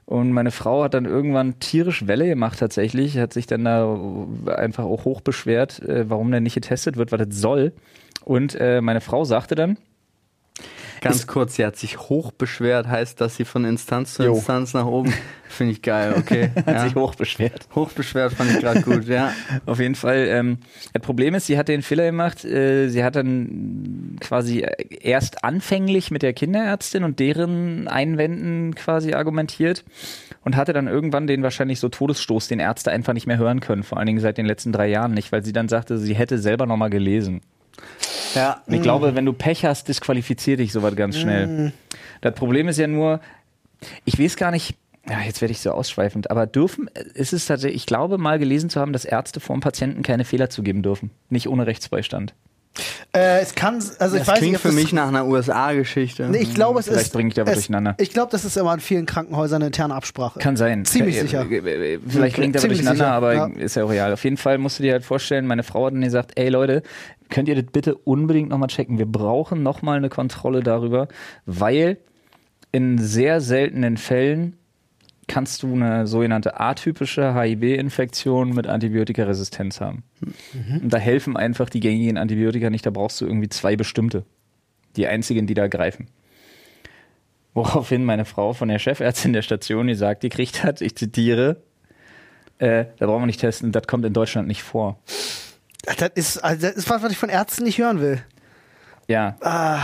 Und 0.08 0.32
meine 0.32 0.52
Frau 0.52 0.84
hat 0.84 0.94
dann 0.94 1.04
irgendwann 1.04 1.60
tierisch 1.60 2.08
Welle 2.08 2.28
gemacht 2.28 2.60
tatsächlich, 2.60 3.18
hat 3.18 3.34
sich 3.34 3.46
dann 3.46 3.66
da 3.66 4.00
einfach 4.56 4.86
auch 4.86 5.04
hoch 5.04 5.20
beschwert, 5.20 5.82
äh, 5.82 6.10
warum 6.10 6.32
denn 6.32 6.44
nicht 6.44 6.54
getestet 6.56 6.96
wird, 6.96 7.12
was 7.12 7.28
das 7.28 7.36
soll. 7.36 7.74
Und 8.24 8.56
äh, 8.56 8.80
meine 8.80 9.02
Frau 9.02 9.26
sagte 9.26 9.56
dann, 9.56 9.78
Ganz 11.02 11.28
kurz, 11.28 11.56
sie 11.56 11.66
hat 11.66 11.76
sich 11.76 12.00
hoch 12.00 12.32
beschwert, 12.32 12.88
heißt, 12.88 13.20
dass 13.22 13.36
sie 13.36 13.46
von 13.46 13.66
Instanz 13.66 14.16
zu 14.16 14.24
Jo. 14.24 14.36
Instanz 14.36 14.74
nach 14.74 14.86
oben. 14.86 15.14
Finde 15.50 15.74
ich 15.74 15.82
geil, 15.82 16.16
okay. 16.18 16.52
hat 16.56 16.68
ja. 16.68 16.84
sich 16.84 16.96
hoch 16.96 17.16
beschwert. 17.16 17.68
hoch 17.74 17.92
beschwert 17.92 18.34
fand 18.34 18.52
ich 18.52 18.60
gerade 18.60 18.82
gut, 18.82 19.06
ja. 19.06 19.32
Auf 19.66 19.80
jeden 19.80 19.96
Fall. 19.96 20.28
Ähm, 20.30 20.58
das 20.94 21.02
Problem 21.02 21.36
ist, 21.36 21.48
sie 21.48 21.58
hat 21.58 21.68
den 21.68 21.82
Fehler 21.82 22.06
gemacht. 22.06 22.44
Äh, 22.44 22.90
sie 22.90 23.04
hat 23.04 23.16
dann 23.16 24.18
quasi 24.20 24.66
erst 25.02 25.44
anfänglich 25.44 26.12
mit 26.12 26.22
der 26.22 26.34
Kinderärztin 26.34 27.04
und 27.04 27.20
deren 27.20 27.88
Einwänden 27.88 28.76
quasi 28.76 29.14
argumentiert 29.14 29.84
und 30.44 30.56
hatte 30.56 30.74
dann 30.74 30.88
irgendwann 30.88 31.28
den 31.28 31.44
wahrscheinlich 31.44 31.80
so 31.80 31.90
Todesstoß, 31.90 32.48
den 32.48 32.60
Ärzte 32.60 32.92
einfach 32.92 33.14
nicht 33.14 33.28
mehr 33.28 33.38
hören 33.38 33.60
können. 33.60 33.84
Vor 33.84 33.98
allen 33.98 34.08
Dingen 34.08 34.20
seit 34.20 34.38
den 34.38 34.46
letzten 34.46 34.72
drei 34.72 34.88
Jahren 34.88 35.14
nicht, 35.14 35.32
weil 35.32 35.44
sie 35.44 35.54
dann 35.54 35.70
sagte, 35.70 35.98
sie 35.98 36.16
hätte 36.16 36.40
selber 36.40 36.66
nochmal 36.66 36.90
gelesen. 36.90 37.42
Ja, 38.38 38.62
Und 38.66 38.74
ich 38.74 38.82
glaube, 38.82 39.16
wenn 39.16 39.26
du 39.26 39.34
Pech 39.34 39.66
hast, 39.66 39.88
disqualifiziert 39.88 40.60
dich 40.60 40.72
sowas 40.72 40.96
ganz 40.96 41.18
schnell. 41.18 41.74
Das 42.22 42.34
Problem 42.36 42.68
ist 42.68 42.78
ja 42.78 42.88
nur, 42.88 43.20
ich 44.06 44.20
weiß 44.20 44.38
gar 44.38 44.52
nicht, 44.52 44.76
ja, 45.10 45.20
jetzt 45.26 45.42
werde 45.42 45.52
ich 45.54 45.60
so 45.62 45.72
ausschweifend, 45.72 46.30
aber 46.32 46.46
dürfen, 46.48 46.90
ist 47.14 47.32
es 47.34 47.46
tatsächlich, 47.46 47.82
ich 47.82 47.86
glaube 47.86 48.18
mal 48.18 48.40
gelesen 48.40 48.70
zu 48.70 48.80
haben, 48.80 48.92
dass 48.94 49.06
Ärzte 49.06 49.40
vor 49.40 49.56
dem 49.56 49.62
Patienten 49.62 50.04
keine 50.04 50.26
Fehler 50.26 50.50
zugeben 50.50 50.84
dürfen. 50.84 51.12
Nicht 51.30 51.48
ohne 51.48 51.66
Rechtsbeistand. 51.66 52.34
Äh, 53.12 53.40
es 53.40 53.56
kann, 53.56 53.76
also 53.76 54.18
ich 54.18 54.22
das 54.22 54.28
weiß 54.28 54.38
klingt 54.38 54.52
nicht, 54.54 54.62
für 54.62 54.72
mich 54.72 54.94
nach 54.94 55.08
einer 55.08 55.26
USA-Geschichte. 55.26 56.28
Nee, 56.30 56.40
ich 56.40 56.54
glaube, 56.54 56.80
es 56.80 56.86
Vielleicht 56.88 57.08
ist. 57.08 57.14
bringe 57.14 57.30
ich 57.30 57.34
da 57.34 57.48
was 57.48 57.54
durcheinander. 57.54 57.96
Ich 57.98 58.12
glaube, 58.12 58.32
das 58.32 58.46
ist 58.46 58.56
immer 58.58 58.74
in 58.74 58.80
vielen 58.80 59.06
Krankenhäusern 59.08 59.62
eine 59.64 59.68
interne 59.68 59.96
Absprache. 59.96 60.38
Kann 60.40 60.58
sein. 60.58 60.86
Ziemlich 60.86 61.18
Äh, 61.18 61.22
sicher. 61.22 61.46
äh, 61.50 61.56
äh, 61.96 62.00
Vielleicht 62.08 62.36
klingt 62.36 62.56
aber 62.56 62.62
Ziemlich 62.62 62.80
durcheinander, 62.80 63.06
sicher, 63.06 63.14
aber 63.14 63.34
ja. 63.34 63.48
ist 63.48 63.76
ja 63.76 63.84
auch 63.86 63.90
real. 63.90 64.14
Auf 64.14 64.24
jeden 64.24 64.38
Fall 64.38 64.60
musst 64.60 64.78
du 64.78 64.84
dir 64.84 64.92
halt 64.92 65.06
vorstellen, 65.06 65.48
meine 65.48 65.64
Frau 65.64 65.88
hat 65.88 65.94
dann 65.94 66.02
gesagt, 66.02 66.34
ey 66.36 66.50
Leute, 66.50 66.84
könnt 67.30 67.50
ihr 67.50 67.56
das 67.56 67.72
bitte 67.72 67.96
unbedingt 67.96 68.50
nochmal 68.50 68.70
checken. 68.70 68.98
Wir 68.98 69.06
brauchen 69.06 69.64
nochmal 69.64 69.98
eine 69.98 70.10
Kontrolle 70.10 70.62
darüber, 70.62 71.08
weil 71.46 71.98
in 72.72 72.98
sehr 72.98 73.42
seltenen 73.42 73.98
Fällen 73.98 74.58
kannst 75.28 75.64
du 75.64 75.74
eine 75.74 76.08
sogenannte 76.08 76.60
atypische 76.60 77.36
HIV-Infektion 77.36 78.52
mit 78.52 78.68
Antibiotikaresistenz 78.68 79.82
haben. 79.82 80.04
Und 80.82 80.94
da 80.94 80.98
helfen 80.98 81.36
einfach 81.36 81.70
die 81.70 81.82
gängigen 81.82 82.18
Antibiotika 82.18 82.70
nicht, 82.70 82.86
da 82.86 82.90
brauchst 82.90 83.20
du 83.20 83.26
irgendwie 83.26 83.50
zwei 83.50 83.76
bestimmte. 83.76 84.24
Die 84.96 85.06
einzigen, 85.06 85.46
die 85.46 85.54
da 85.54 85.68
greifen. 85.68 86.08
Woraufhin 87.54 88.06
meine 88.06 88.26
Frau 88.26 88.54
von 88.54 88.70
der 88.70 88.80
Chefärztin 88.80 89.34
der 89.34 89.42
Station 89.42 89.88
gesagt 89.88 90.22
gekriegt 90.22 90.64
hat, 90.64 90.82
ich 90.82 90.96
zitiere, 90.96 91.58
äh, 92.60 92.86
da 92.98 93.06
brauchen 93.06 93.24
wir 93.24 93.28
nicht 93.28 93.42
testen, 93.42 93.72
das 93.72 93.86
kommt 93.86 94.06
in 94.06 94.14
Deutschland 94.14 94.48
nicht 94.48 94.64
vor. 94.64 95.00
Das 95.98 96.12
ist, 96.16 96.38
also 96.44 96.68
das 96.68 96.76
ist 96.76 96.90
was, 96.90 97.02
was 97.02 97.12
ich 97.12 97.18
von 97.18 97.30
Ärzten 97.30 97.64
nicht 97.64 97.78
hören 97.80 98.02
will. 98.02 98.20
Ja. 99.08 99.38
Ah, 99.42 99.80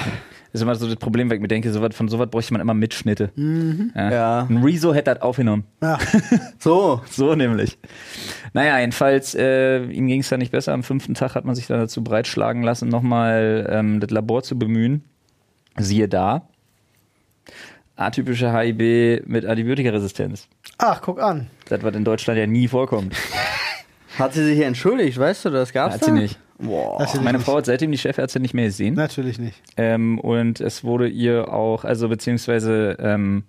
Das 0.52 0.60
ist 0.60 0.62
immer 0.64 0.76
so 0.76 0.86
das 0.86 0.98
Problem, 0.98 1.30
weil 1.30 1.38
ich 1.38 1.42
mir 1.42 1.48
denke, 1.48 1.72
so 1.72 1.82
was, 1.82 1.96
von 1.96 2.10
sowas 2.10 2.30
bräuchte 2.30 2.52
man 2.54 2.62
immer 2.62 2.74
Mitschnitte. 2.74 3.32
Ja. 3.96 4.12
Ja. 4.12 4.48
Ein 4.50 4.58
Rezo 4.64 4.94
hätte 4.94 5.14
das 5.14 5.22
aufgenommen. 5.24 5.64
ja. 5.82 5.98
So. 6.60 7.02
So 7.10 7.36
nämlich. 7.36 7.78
Naja, 8.54 8.80
jedenfalls, 8.80 9.34
äh, 9.34 9.84
ihm 9.86 10.08
ging 10.08 10.20
es 10.20 10.30
dann 10.30 10.40
nicht 10.40 10.52
besser. 10.52 10.74
Am 10.74 10.84
fünften 10.84 11.14
Tag 11.14 11.36
hat 11.36 11.46
man 11.46 11.56
sich 11.56 11.68
dann 11.68 11.80
dazu 11.80 12.04
breitschlagen 12.04 12.64
lassen, 12.64 12.90
nochmal 12.90 13.66
ähm, 13.70 14.00
das 14.02 14.12
Labor 14.12 14.44
zu 14.44 14.60
bemühen. 14.60 15.04
Siehe 15.78 16.08
da. 16.10 16.48
Atypische 17.96 18.52
HIB 18.52 19.26
mit 19.28 19.46
Antibiotikaresistenz. 19.46 20.48
Ach, 20.80 21.02
guck 21.02 21.22
an. 21.22 21.48
Das, 21.70 21.82
was 21.84 21.96
in 21.96 22.04
Deutschland 22.04 22.40
ja 22.40 22.48
nie 22.48 22.68
vorkommt. 22.68 23.16
Hat 24.20 24.34
sie 24.34 24.44
sich 24.46 24.60
entschuldigt, 24.60 25.18
weißt 25.18 25.46
du, 25.46 25.50
das 25.50 25.74
gab's 25.74 25.96
Hat 25.96 26.04
sie 26.06 26.12
da? 26.12 26.16
nicht. 26.18 26.40
Boah. 26.60 27.00
Natürlich 27.00 27.24
Meine. 27.24 27.40
Frau 27.40 27.58
hat 27.58 27.66
seitdem 27.66 27.92
die 27.92 27.98
Chefärztin 27.98 28.42
nicht 28.42 28.54
mehr 28.54 28.66
gesehen. 28.66 28.94
Natürlich 28.94 29.40
nicht. 29.40 29.62
Ähm, 29.76 30.20
und 30.20 30.62
es 30.62 30.84
wurde 30.84 31.08
ihr 31.08 31.52
auch, 31.52 31.84
also 31.84 32.08
beziehungsweise, 32.10 32.96
ähm, 33.00 33.44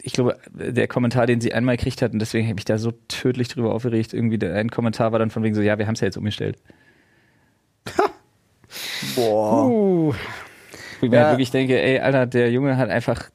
ich 0.00 0.12
glaube, 0.12 0.38
der 0.52 0.86
Kommentar, 0.86 1.26
den 1.26 1.40
sie 1.40 1.52
einmal 1.52 1.76
gekriegt 1.76 2.00
hat, 2.00 2.12
und 2.12 2.20
deswegen 2.20 2.48
habe 2.48 2.60
ich 2.60 2.64
da 2.64 2.78
so 2.78 2.92
tödlich 3.08 3.48
drüber 3.48 3.74
aufgeregt, 3.74 4.14
irgendwie 4.14 4.38
der, 4.38 4.54
ein 4.54 4.70
Kommentar 4.70 5.10
war 5.12 5.18
dann 5.18 5.30
von 5.30 5.42
wegen 5.42 5.54
so, 5.54 5.60
ja, 5.60 5.78
wir 5.78 5.86
haben 5.86 5.94
es 5.94 6.00
ja 6.00 6.06
jetzt 6.06 6.16
umgestellt. 6.16 6.56
Boah. 9.16 9.66
Uh, 9.66 10.12
Wo 11.00 11.06
ich 11.06 11.10
mir 11.10 11.16
Ja. 11.16 11.22
halt 11.24 11.32
wirklich 11.34 11.50
denke, 11.50 11.80
ey, 11.80 11.98
Alter, 12.00 12.26
der 12.26 12.50
Junge 12.50 12.76
hat 12.76 12.88
einfach, 12.90 13.30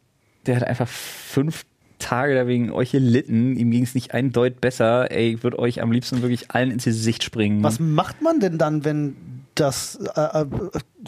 der 0.46 0.56
hat 0.58 0.64
einfach 0.64 0.88
fünf 0.88 1.66
Tage 2.04 2.36
da 2.36 2.48
wegen 2.48 2.72
euch 2.72 2.92
gelitten, 2.92 3.56
ihm 3.56 3.72
ging 3.72 3.84
es 3.84 3.96
nicht 3.96 4.14
ein 4.14 4.32
Deut 4.32 4.62
besser, 4.62 5.12
ey, 5.12 5.34
ich 5.36 5.44
würde 5.44 5.58
euch 5.60 5.82
am 5.82 5.92
liebsten 5.92 6.22
wirklich 6.22 6.52
allen 6.52 6.72
ins 6.72 6.84
Gesicht 6.86 7.24
springen. 7.24 7.64
was 7.64 7.80
macht 7.80 8.22
man 8.22 8.40
denn 8.40 8.58
dann, 8.58 8.84
wenn 8.86 9.16
das 9.56 10.00
äh, 10.16 10.20
äh, 10.20 10.46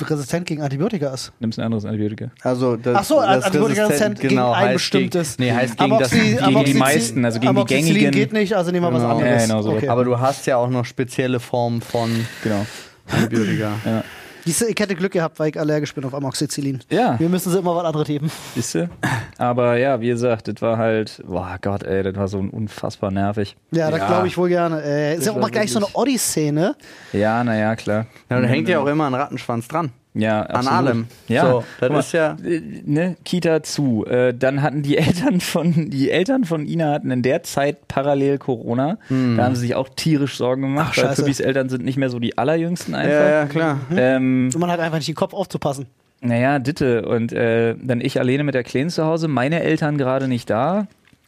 resistent 0.04 0.46
gegen 0.46 0.62
Antibiotika 0.62 1.12
ist? 1.14 1.32
Nimmst 1.40 1.58
ein 1.58 1.66
anderes 1.66 1.84
Antibiotika. 1.86 2.30
Also 2.44 2.76
das, 2.76 2.96
Ach 2.96 3.04
so, 3.04 3.20
das 3.22 3.44
Antibiotika-resistent 3.46 4.20
gegen 4.20 4.38
ein 4.40 4.56
heißt 4.56 4.74
bestimmtes. 4.74 5.38
Gegen, 5.38 5.50
nee, 5.50 5.56
heißt 5.56 5.78
gegen 5.78 5.98
das, 6.00 6.12
gegen 6.12 6.64
die 6.66 6.74
meisten, 6.76 7.26
also 7.26 7.40
gegen 7.40 7.56
die 7.56 7.64
gängigen- 7.66 8.12
geht 8.12 8.34
nicht, 8.34 8.54
also 8.56 8.72
nehmen 8.72 8.86
wir 8.86 8.94
was 8.94 9.02
Genau. 9.02 9.16
anderes. 9.18 9.42
Ja, 9.42 9.48
genau, 9.48 9.62
so 9.64 9.72
okay. 9.72 9.88
Aber 9.90 10.04
du 10.04 10.20
hast 10.20 10.46
ja 10.46 10.58
auch 10.58 10.70
noch 10.70 10.86
spezielle 10.86 11.40
Formen 11.40 11.82
von 11.82 12.10
Genau. 12.44 12.66
Antibiotika. 13.12 13.72
Ja. 13.86 14.04
Ich 14.46 14.60
hätte 14.62 14.96
Glück 14.96 15.12
gehabt, 15.14 15.40
weil 15.40 15.50
ich 15.50 15.60
allergisch 15.60 15.94
bin 15.96 16.06
auf 16.06 16.14
Amoxicillin. 16.14 16.80
Ja. 16.90 17.20
Wir 17.20 17.30
müssen 17.30 17.52
sie 17.52 17.58
immer 17.60 17.76
was 17.76 17.86
anderes 17.86 18.08
geben. 18.08 18.32
Siehste? 18.54 18.90
Aber 19.38 19.78
ja, 19.78 20.00
wie 20.00 20.08
gesagt, 20.08 20.48
das 20.48 20.62
war 20.62 20.78
halt, 20.78 21.22
boah 21.28 21.58
Gott, 21.62 21.84
ey, 21.84 22.04
das 22.04 22.16
war 22.16 22.28
so 22.28 22.38
unfassbar 22.40 23.12
nervig. 23.12 23.56
Ja, 23.72 23.90
das 23.90 24.00
Ja. 24.02 24.08
glaube 24.08 24.28
ich 24.28 24.38
wohl 24.38 24.50
gerne. 24.50 24.82
Äh, 24.84 25.16
ist 25.18 25.26
ja 25.26 25.32
auch 25.32 25.38
mal 25.38 25.50
gleich 25.50 25.72
so 25.72 25.80
eine 25.80 25.88
Oddi-Szene. 25.94 26.76
Ja, 27.14 27.44
naja, 27.44 27.76
klar. 27.76 28.06
Ja, 28.30 28.40
da 28.40 28.48
hängt 28.48 28.70
ja 28.70 28.80
auch 28.80 28.88
immer 28.88 29.08
ein 29.08 29.14
Rattenschwanz 29.16 29.68
dran. 29.68 29.92
Ja, 30.18 30.44
An 30.44 30.56
absolut. 30.56 30.78
allem. 30.78 31.08
Ja, 31.28 31.42
So, 31.52 31.64
das 31.82 31.90
mal, 31.92 32.00
ist 32.00 32.12
ja. 32.14 32.38
äh, 32.44 32.62
ne, 32.86 33.18
Kita 33.26 33.62
zu. 33.64 34.06
Äh, 34.06 34.34
dann 34.34 34.62
hatten 34.62 34.82
die 34.82 34.98
Eltern 34.98 35.42
von 35.42 35.90
die 35.90 36.10
Eltern 36.10 36.46
von 36.46 36.66
Ina 36.66 36.92
hatten 36.94 37.12
in 37.12 37.22
der 37.22 37.44
Zeit 37.44 37.88
parallel 37.90 38.38
Corona. 38.38 38.98
Da 39.10 39.44
haben 39.44 39.56
sie 39.56 39.62
sich 39.62 39.76
auch 39.76 39.90
tierisch 39.90 40.38
Sorgen 40.38 40.62
gemacht, 40.62 40.92
Ach, 40.94 40.98
weil 40.98 41.04
scheiße. 41.10 41.22
Püppis 41.24 41.40
Eltern 41.42 41.68
sind 41.70 41.84
nicht 41.84 41.98
mehr 41.98 42.10
so 42.10 42.20
die 42.20 42.38
allerjüngsten 42.38 42.96
einfach. 42.96 43.12
Ja, 43.14 43.30
ja, 43.30 43.46
klar. 43.46 43.80
Ähm, 43.96 44.50
Und 44.54 44.60
man 44.60 44.72
hat 44.72 44.80
einfach 44.80 44.98
nicht 44.98 45.10
den 45.10 45.16
Kopf 45.16 45.34
aufzupassen. 45.34 45.86
naja, 46.22 46.60
Ditte. 46.60 47.06
Und 47.08 47.34
äh, 47.34 47.76
dann 47.82 48.00
ich 48.00 48.18
alleine 48.20 48.44
mit 48.46 48.56
der 48.56 48.64
Kleinen 48.64 48.90
zu 48.90 49.04
Hause, 49.06 49.28
meine 49.28 49.62
Eltern 49.64 49.98
gerade 49.98 50.28
nicht 50.30 50.50
da. 50.50 50.88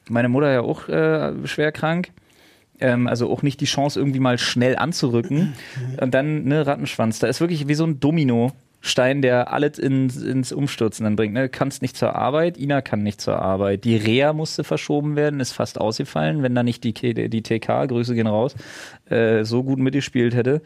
Meine 0.10 0.30
Mutter 0.30 0.50
ja 0.52 0.62
auch 0.62 0.88
äh, 0.88 1.34
schwer 1.46 1.74
krank. 1.74 2.10
Ähm, 2.80 3.08
also 3.08 3.30
auch 3.30 3.42
nicht 3.42 3.60
die 3.60 3.66
Chance, 3.66 4.00
irgendwie 4.00 4.20
mal 4.20 4.38
schnell 4.38 4.78
anzurücken. 4.78 5.54
Und 6.02 6.14
dann, 6.14 6.46
ne, 6.46 6.66
Rattenschwanz. 6.66 7.20
Da 7.20 7.28
ist 7.28 7.42
wirklich 7.42 7.68
wie 7.68 7.74
so 7.74 7.84
ein 7.84 8.00
Dominostein, 8.88 9.22
der 9.22 9.52
alles 9.54 9.78
ins, 9.78 10.18
ins 10.18 10.52
Umstürzen 10.52 11.04
dann 11.04 11.16
bringt. 11.16 11.34
Ne? 11.34 11.50
Kannst 11.50 11.82
nicht 11.82 11.98
zur 11.98 12.16
Arbeit, 12.16 12.58
Ina 12.58 12.82
kann 12.82 13.04
nicht 13.04 13.20
zur 13.22 13.40
Arbeit. 13.40 13.84
Die 13.84 13.96
Reha 13.96 14.34
musste 14.34 14.64
verschoben 14.64 15.16
werden, 15.16 15.40
ist 15.40 15.52
fast 15.52 15.80
ausgefallen, 15.80 16.44
wenn 16.44 16.56
da 16.56 16.64
nicht 16.64 16.84
die, 16.84 16.94
die 16.94 17.42
TK, 17.42 17.88
Grüße 17.88 18.16
gehen 18.16 18.28
raus, 18.28 18.56
äh, 19.10 19.44
so 19.44 19.64
gut 19.64 19.80
mitgespielt 19.80 20.36
hätte. 20.36 20.62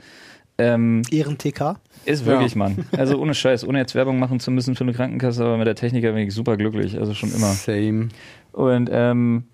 Ähm, 0.58 1.02
Ehren-TK. 1.10 1.80
ist 2.06 2.26
wirklich, 2.26 2.56
Mann. 2.56 2.86
Also 2.96 3.18
ohne 3.18 3.34
Scheiß, 3.34 3.68
ohne 3.68 3.80
jetzt 3.80 3.96
Werbung 3.96 4.20
machen 4.20 4.40
zu 4.40 4.52
müssen 4.52 4.76
für 4.76 4.84
eine 4.84 4.94
Krankenkasse, 4.94 5.44
aber 5.44 5.58
mit 5.58 5.66
der 5.66 5.76
Techniker 5.76 6.12
bin 6.12 6.28
ich 6.28 6.34
super 6.34 6.58
glücklich. 6.58 7.00
Also 7.00 7.16
schon 7.16 7.34
immer. 7.34 7.48
Same. 7.48 8.10
Und 8.52 8.90
ähm, 8.92 9.46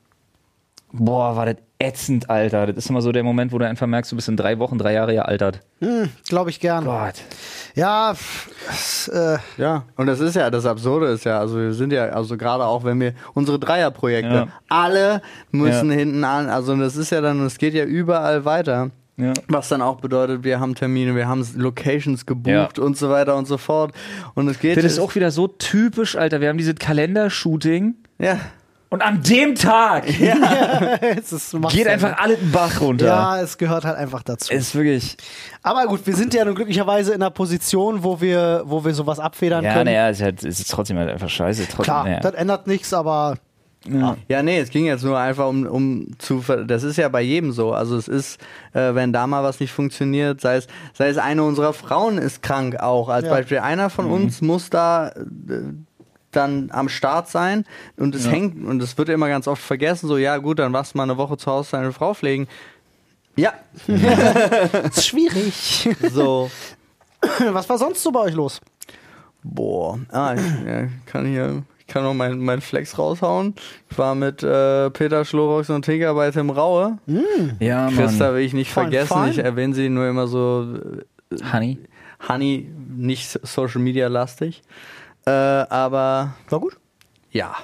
boah, 0.92 1.36
war 1.38 1.46
das 1.46 1.56
ätzend, 1.80 2.30
Alter. 2.30 2.68
Das 2.68 2.78
ist 2.78 2.90
immer 2.90 3.02
so 3.02 3.12
der 3.12 3.24
Moment, 3.24 3.52
wo 3.52 3.58
du 3.60 3.68
einfach 3.68 3.88
merkst, 3.88 4.12
du 4.12 4.16
bist 4.16 4.28
in 4.28 4.38
drei 4.38 4.58
Wochen, 4.60 4.78
drei 4.78 4.94
Jahre 4.94 5.14
gealtert. 5.14 5.62
Hm, 5.80 6.10
glaube 6.28 6.50
ich 6.50 6.60
gern. 6.60 6.86
Gott. 6.86 7.16
Ja, 7.76 8.14
pff, 8.16 9.08
äh, 9.14 9.38
Ja, 9.58 9.84
und 9.96 10.08
das 10.08 10.20
ist 10.20 10.36
ja, 10.36 10.50
das 10.50 10.66
Absurde 10.66 11.08
ist 11.08 11.24
ja, 11.26 11.40
also 11.40 11.58
wir 11.60 11.74
sind 11.74 11.94
ja, 11.94 12.06
also 12.10 12.36
gerade 12.38 12.66
auch 12.66 12.84
wenn 12.84 13.00
wir 13.00 13.14
unsere 13.36 13.60
Dreierprojekte, 13.60 14.34
Ja. 14.34 14.48
alle 14.70 15.22
müssen 15.52 15.92
Ja. 15.92 15.98
hinten 15.98 16.24
an, 16.24 16.50
also 16.50 16.76
das 16.76 16.96
ist 16.96 17.12
ja 17.12 17.22
dann, 17.22 17.46
es 17.46 17.58
geht 17.60 17.74
ja 17.76 17.84
überall 17.86 18.44
weiter. 18.46 18.90
Ja. 19.20 19.34
Was 19.48 19.68
dann 19.70 19.82
auch 19.82 20.00
bedeutet, 20.00 20.44
wir 20.44 20.60
haben 20.60 20.76
Termine, 20.76 21.16
wir 21.16 21.28
haben 21.28 21.44
Locations 21.56 22.26
gebucht 22.28 22.78
Ja. 22.78 22.84
und 22.84 22.96
so 22.98 23.10
weiter 23.10 23.36
und 23.36 23.48
so 23.48 23.58
fort. 23.58 23.92
Und 24.36 24.48
es 24.48 24.60
geht. 24.60 24.78
Das 24.78 24.84
ist 24.86 25.00
auch 25.00 25.16
wieder 25.16 25.32
so 25.32 25.48
typisch, 25.48 26.16
Alter. 26.16 26.40
Wir 26.40 26.50
haben 26.50 26.60
dieses 26.60 26.76
Kalendershooting 26.76 27.96
Ja. 28.20 28.40
Und 28.90 29.02
an 29.02 29.22
dem 29.22 29.56
Tag 29.56 30.06
es 31.18 31.32
ist, 31.34 31.54
macht's 31.54 31.76
geht 31.76 31.86
ja 31.86 31.92
einfach 31.94 32.18
alles 32.20 32.40
den 32.40 32.52
Bach 32.52 32.80
runter. 32.82 33.06
Ja, 33.06 33.42
es 33.42 33.58
gehört 33.58 33.84
halt 33.86 33.98
einfach 33.98 34.24
dazu. 34.24 34.54
Ist 34.54 34.74
wirklich. 34.76 35.18
Aber 35.64 35.86
gut, 35.88 36.06
wir 36.06 36.16
sind 36.16 36.34
ja 36.34 36.46
nun 36.46 36.56
glücklicherweise 36.56 37.14
in 37.14 37.22
einer 37.22 37.32
Position, 37.32 38.04
wo 38.04 38.22
wir, 38.22 38.64
wo 38.66 38.84
wir 38.86 38.94
sowas 38.94 39.20
abfedern 39.20 39.64
Ja, 39.66 39.74
können. 39.74 39.86
naja, 39.86 40.10
es 40.10 40.18
ist, 40.18 40.24
halt, 40.24 40.44
es 40.44 40.60
ist 40.60 40.72
trotzdem 40.72 40.98
halt 40.98 41.10
einfach 41.10 41.30
scheiße. 41.30 41.64
Trotzdem, 41.66 41.84
Klar, 41.84 42.04
naja. 42.06 42.20
das 42.22 42.34
ändert 42.34 42.68
nichts, 42.68 42.94
aber 42.94 43.36
Ja, 44.28 44.44
nee, 44.44 44.60
es 44.60 44.70
ging 44.70 44.86
jetzt 44.86 45.04
nur 45.04 45.18
einfach 45.18 45.48
um, 45.48 45.66
um 45.66 46.08
zu, 46.18 46.42
ver 46.42 46.64
das 46.66 46.84
ist 46.84 46.98
ja 46.98 47.08
bei 47.10 47.22
jedem 47.22 47.52
so. 47.52 47.74
Also 47.74 47.96
es 47.98 48.08
ist, 48.08 48.40
äh, 48.74 48.96
wenn 48.96 49.12
da 49.14 49.28
mal 49.28 49.44
was 49.44 49.60
nicht 49.60 49.72
funktioniert, 49.72 50.42
sei 50.42 50.56
es, 50.58 50.68
sei 50.94 51.10
es 51.10 51.18
eine 51.18 51.44
unserer 51.44 51.74
Frauen 51.74 52.18
ist 52.18 52.42
krank 52.42 52.80
auch. 52.80 53.08
Als 53.10 53.26
Ja. 53.26 53.32
Beispiel 53.32 53.60
einer 53.60 53.90
von 53.90 54.06
uns 54.08 54.42
muss 54.42 54.70
da 54.70 55.10
äh, 55.10 55.74
dann 56.38 56.70
am 56.72 56.88
Start 56.88 57.28
sein 57.28 57.66
und 57.98 58.16
es 58.16 58.30
hängt 58.30 58.66
und 58.66 58.82
es 58.82 58.98
wird 58.98 59.10
immer 59.10 59.28
ganz 59.28 59.48
oft 59.48 59.62
vergessen, 59.62 60.08
so 60.08 60.18
ja 60.18 60.38
gut, 60.38 60.60
dann 60.60 60.72
warst 60.72 60.94
du 60.94 60.98
mal 60.98 61.04
eine 61.04 61.18
Woche 61.18 61.38
zu 61.38 61.52
Hause 61.52 61.72
deine 61.72 61.92
Frau 61.92 62.14
pflegen. 62.14 62.48
Ja, 63.36 63.54
es 63.76 64.98
ist 64.98 65.08
schwierig. 65.08 65.90
so. 66.12 66.50
Was 67.52 67.68
war 67.70 67.78
sonst 67.78 68.02
so 68.02 68.12
bei 68.12 68.22
euch 68.22 68.34
los? 68.34 68.62
Boah, 69.44 70.00
ah, 70.10 70.36
ich 70.36 70.42
ja, 70.66 70.88
kann 71.06 71.26
hier, 71.26 71.64
ich 71.80 71.88
kann 71.88 72.04
noch 72.04 72.14
meinen 72.14 72.44
mein 72.44 72.62
Flex 72.62 72.98
raushauen. 72.98 73.56
Ich 73.90 73.98
war 73.98 74.16
mit 74.16 74.44
äh, 74.44 74.90
Peter 74.90 75.24
Schlorox 75.24 75.70
und 75.70 75.86
Tinker 75.86 76.14
bei 76.16 76.32
Tim 76.32 76.50
Raue. 76.50 76.98
ja, 77.60 77.90
Christa 77.90 78.34
will 78.34 78.42
ich 78.42 78.54
nicht 78.54 78.72
Fein, 78.72 78.86
vergessen. 78.86 79.08
fein. 79.08 79.32
Ich 79.32 79.38
erwähne 79.38 79.74
sie 79.74 79.90
nur 79.90 80.08
immer 80.08 80.28
so, 80.28 80.80
Honey. 81.54 81.78
Honey, 82.28 82.68
nicht 82.90 83.40
Social 83.44 83.82
Media 83.82 84.08
lastig. 84.08 84.64
Äh, 85.28 85.30
aber 85.30 86.34
War 86.50 86.60
gut. 86.60 86.78
ja, 87.32 87.56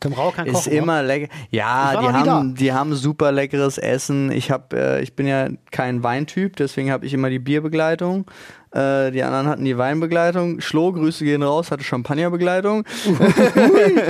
Tim 0.00 0.12
Rauer 0.12 0.32
kann 0.32 0.46
ist 0.46 0.54
kochen. 0.54 0.72
immer 0.72 1.02
lecker. 1.02 1.32
Ja, 1.50 2.00
die 2.00 2.06
haben, 2.06 2.54
die 2.54 2.72
haben 2.72 2.94
super 2.94 3.32
leckeres 3.32 3.78
Essen. 3.78 4.30
Ich 4.30 4.50
hab, 4.50 4.72
äh, 4.72 5.00
ich 5.00 5.16
bin 5.16 5.26
ja 5.26 5.48
kein 5.72 6.04
Weintyp, 6.04 6.54
deswegen 6.56 6.92
habe 6.92 7.04
ich 7.04 7.14
immer 7.14 7.30
die 7.30 7.40
Bierbegleitung. 7.40 8.30
Äh, 8.70 9.10
die 9.10 9.22
anderen 9.22 9.48
hatten 9.48 9.64
die 9.64 9.76
Weinbegleitung. 9.76 10.60
Schlo, 10.60 10.92
Grüße 10.92 11.24
gehen 11.24 11.42
raus, 11.42 11.72
hatte 11.72 11.82
Champagnerbegleitung. 11.82 12.84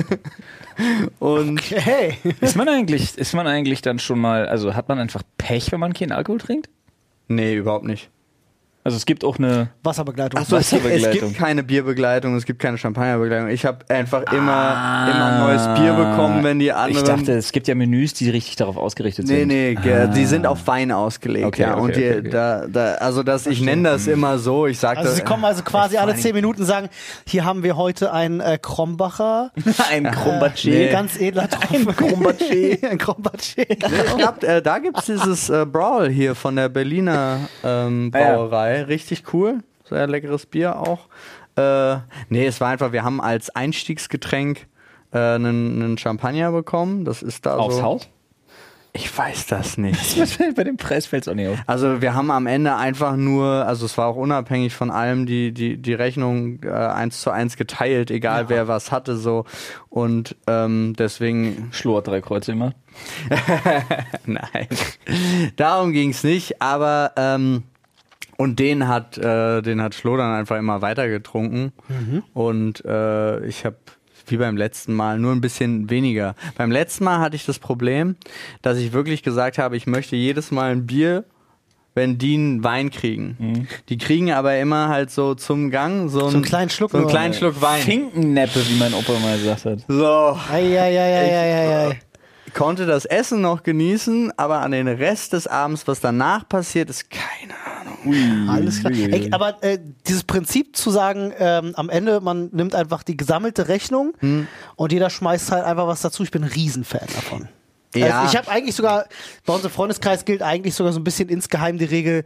Und? 1.19 1.61
Hey. 1.71 2.19
Ist 2.41 2.57
man 2.57 2.69
eigentlich, 2.69 3.17
ist 3.17 3.35
man 3.35 3.47
eigentlich 3.47 3.81
dann 3.81 3.99
schon 3.99 4.19
mal, 4.19 4.47
also 4.47 4.75
hat 4.75 4.89
man 4.89 4.99
einfach 4.99 5.23
Pech, 5.39 5.73
wenn 5.73 5.81
man 5.81 5.95
keinen 5.95 6.13
Alkohol 6.13 6.39
trinkt? 6.39 6.69
nee, 7.29 7.55
überhaupt 7.55 7.85
nicht. 7.85 8.11
Also 8.89 8.97
es 8.97 9.05
gibt 9.07 9.23
auch 9.25 9.39
eine. 9.39 9.69
Wasserbegleitung. 9.83 10.41
Achso, 10.41 10.57
es 10.57 10.71
gibt, 10.71 10.85
es 10.85 10.91
Wasserbegleitung. 10.93 11.29
gibt 11.29 11.39
keine 11.41 11.63
Bierbegleitung, 11.63 12.37
es 12.37 12.47
gibt 12.47 12.59
keine 12.59 12.79
Champagnerbegleitung. 12.79 13.49
Ich 13.51 13.67
habe 13.67 13.79
einfach 13.91 14.23
immer, 14.33 14.53
Ah. 14.53 15.11
immer 15.11 15.47
neues 15.47 15.79
Bier 15.79 15.93
bekommen, 15.93 16.43
wenn 16.43 16.59
die 16.59 16.73
anderen. 16.73 16.97
Ich 16.97 17.03
dachte, 17.03 17.33
es 17.33 17.53
gibt 17.53 17.69
ja 17.69 17.75
Menüs, 17.75 18.15
die 18.15 18.31
richtig 18.31 18.57
darauf 18.57 18.77
ausgerichtet 18.79 19.27
Nee, 19.27 19.41
sind. 19.41 19.49
nee, 19.49 19.75
ge- 19.75 20.09
die 20.15 20.25
sind 20.25 20.47
auf 20.47 20.67
Wein 20.67 20.91
ausgelegt, 20.91 21.47
Okay, 21.47 21.63
ja. 21.63 21.73
okay, 21.75 21.81
und 21.83 21.97
die, 21.97 22.09
okay, 22.09 22.19
okay. 22.21 22.31
Da, 22.31 22.67
da, 22.67 22.95
also 22.95 23.23
das, 23.23 23.47
ich 23.47 23.61
nenne 23.61 23.91
das 23.91 24.07
immer 24.07 24.39
so, 24.39 24.67
ich 24.67 24.79
sag 24.79 24.97
Also 24.97 25.11
das. 25.11 25.17
sie 25.19 25.23
kommen 25.25 25.45
also 25.45 25.63
quasi 25.63 25.97
alle 25.99 26.15
zehn 26.17 26.35
Minuten 26.35 26.63
und 26.63 26.67
sagen, 26.67 26.89
hier 27.27 27.45
haben 27.45 27.63
wir 27.63 27.77
heute 27.77 28.13
einen 28.13 28.41
äh, 28.41 28.59
Krombacher, 28.61 29.51
Ein 29.91 30.11
Krombatschi. 30.11 30.71
Nee. 30.71 30.89
ganz 30.91 31.19
edler 31.21 31.49
Ein 31.73 31.87
Krombacher. 31.87 32.37
ein 32.91 32.99
Krombacher. 32.99 33.39
es 33.69 34.17
gab, 34.19 34.43
äh, 34.43 34.63
da 34.63 34.79
gibt's 34.79 35.05
dieses 35.07 35.51
äh, 35.51 35.67
Brawl 35.67 36.09
hier 36.09 36.35
von 36.35 36.57
der 36.57 36.69
Berliner 36.69 37.39
ähm, 37.65 38.11
Ah, 38.15 38.19
ja. 38.81 38.85
Richtig 38.85 39.33
cool. 39.33 39.61
sehr 39.85 40.07
leckeres 40.07 40.47
Bier 40.47 40.79
auch. 40.79 41.09
Äh, 41.57 41.99
nee, 42.29 42.47
es 42.47 42.61
war 42.61 42.69
einfach, 42.69 42.93
wir 42.93 43.05
haben 43.05 43.21
als 43.21 43.51
Einstiegsgetränk 43.51 44.67
äh, 45.13 45.19
einen, 45.19 45.83
einen 45.83 45.99
Champagner 45.99 46.53
bekommen. 46.53 47.05
Das 47.05 47.23
ist 47.23 47.47
da 47.47 47.57
Aufs 47.57 47.77
so. 47.77 47.83
Haus? 47.83 48.09
Ich 48.93 49.17
weiß 49.17 49.47
das 49.47 49.79
nicht. 49.79 50.57
Bei 50.57 50.65
dem 50.65 50.77
Preis 50.77 51.07
fällt 51.07 51.23
es 51.23 51.29
auch 51.29 51.35
nicht 51.35 51.49
auf. 51.49 51.59
Also 51.67 52.01
wir 52.01 52.15
haben 52.15 52.31
am 52.31 52.47
Ende 52.47 52.75
einfach 52.75 53.17
nur, 53.17 53.47
also 53.47 53.87
es 53.87 53.97
war 53.99 54.09
auch 54.09 54.17
unabhängig 54.17 54.75
von 54.75 54.91
allem, 54.91 55.27
die, 55.27 55.53
die, 55.53 55.77
die 55.77 55.95
Rechnung 55.95 56.61
äh, 56.65 56.71
eins 56.71 57.21
zu 57.21 57.31
eins 57.31 57.57
geteilt, 57.57 58.11
egal 58.11 58.49
wer 58.49 58.67
was 58.67 58.91
hatte 58.91 59.17
so. 59.17 59.45
Und 59.89 60.37
ähm, 60.47 60.95
deswegen, 60.99 61.69
Schlur 61.71 62.03
drei 62.03 62.21
Kreuze 62.21 62.53
immer. 62.53 62.75
nein, 64.27 64.67
darum 65.57 65.93
ging's 65.93 66.25
nicht, 66.25 66.61
aber 66.61 67.13
ähm, 67.17 67.63
und 68.39 68.59
den 68.59 68.89
hat, 68.89 69.19
äh, 69.19 69.61
den 69.61 69.83
hat 69.83 69.95
Schlo 69.95 70.17
dann 70.17 70.33
einfach 70.33 70.57
immer 70.57 70.81
weiter 70.81 71.09
getrunken. 71.09 71.73
Und 72.33 72.85
äh, 72.85 73.45
ich 73.45 73.67
habe 73.67 73.77
wie 74.31 74.37
beim 74.37 74.57
letzten 74.57 74.95
Mal, 74.95 75.19
nur 75.19 75.33
ein 75.33 75.41
bisschen 75.41 75.91
weniger. 75.91 76.35
Beim 76.57 76.71
letzten 76.71 77.05
Mal 77.05 77.19
hatte 77.19 77.37
ich 77.37 77.47
das 77.47 77.59
Problem, 77.59 78.17
dass 78.63 78.79
ich 78.79 78.93
wirklich 78.93 79.23
gesagt 79.23 79.59
habe, 79.59 79.77
ich 79.77 79.87
möchte 79.87 80.17
jedes 80.17 80.51
Mal 80.51 80.73
ein 80.73 80.87
Bier, 80.87 81.25
wenn 81.95 82.19
die 82.19 82.35
einen 82.35 82.63
Wein 82.63 82.91
kriegen. 82.91 83.67
Die 83.89 83.99
kriegen 83.99 84.31
aber 84.31 84.57
immer 84.59 84.89
halt 84.89 85.11
so 85.11 85.35
zum 85.35 85.71
Gang 85.71 86.11
so, 86.11 86.27
einen 86.27 86.43
kleinen 86.43 86.71
Schluck 86.71 86.91
so 86.91 86.99
einen 86.99 87.09
kleinen 87.09 87.35
Schluck 87.35 87.61
Wein. 87.61 87.83
Finkenneppe, 87.83 88.61
wie 88.69 88.79
mein 88.79 88.95
Opa 88.95 89.19
mal 89.19 89.37
gesagt 89.39 89.65
hat. 89.65 89.79
So, 89.89 90.39
Eieieiei. 90.53 91.99
konnte 92.55 92.87
das 92.87 93.05
Essen 93.05 93.41
noch 93.41 93.63
genießen, 93.63 94.33
aber 94.37 94.61
an 94.61 94.73
den 94.73 94.89
Rest 94.89 95.33
des 95.33 95.47
Abends, 95.47 95.89
was 95.89 96.01
danach 96.01 96.49
passiert, 96.49 96.91
ist 96.91 97.11
keine 97.11 97.55
Ahnung. 97.81 97.88
Alles 98.49 98.81
klar. 98.81 98.93
Ey, 98.93 99.29
aber 99.33 99.63
äh, 99.63 99.79
dieses 100.07 100.25
Prinzip 100.25 100.77
zu 100.77 100.91
sagen, 100.91 101.33
ähm, 101.39 101.73
am 101.75 101.89
Ende, 101.91 102.21
man 102.21 102.49
nimmt 102.53 102.75
einfach 102.75 103.03
die 103.03 103.17
gesammelte 103.17 103.69
Rechnung 103.69 104.15
Hm. 104.21 104.47
und 104.77 104.93
jeder 104.93 105.11
schmeißt 105.11 105.51
halt 105.53 105.65
einfach 105.65 105.87
was 105.87 106.01
dazu. 106.03 106.23
Ich 106.23 106.31
bin 106.31 106.45
ein 106.45 106.51
Riesenfan 106.51 107.01
davon. 107.15 107.49
Ja. 107.95 108.21
Also 108.21 108.33
ich 108.33 108.37
habe 108.39 108.49
eigentlich 108.51 108.75
sogar, 108.77 109.07
bei 109.47 109.55
uns 109.55 109.65
im 109.65 109.71
Freundeskreis 109.71 110.25
gilt 110.25 110.43
eigentlich 110.43 110.75
sogar 110.75 110.93
so 110.93 111.01
ein 111.01 111.05
bisschen 111.05 111.29
insgeheim 111.29 111.79
die 111.79 111.87
Regel, 111.87 112.25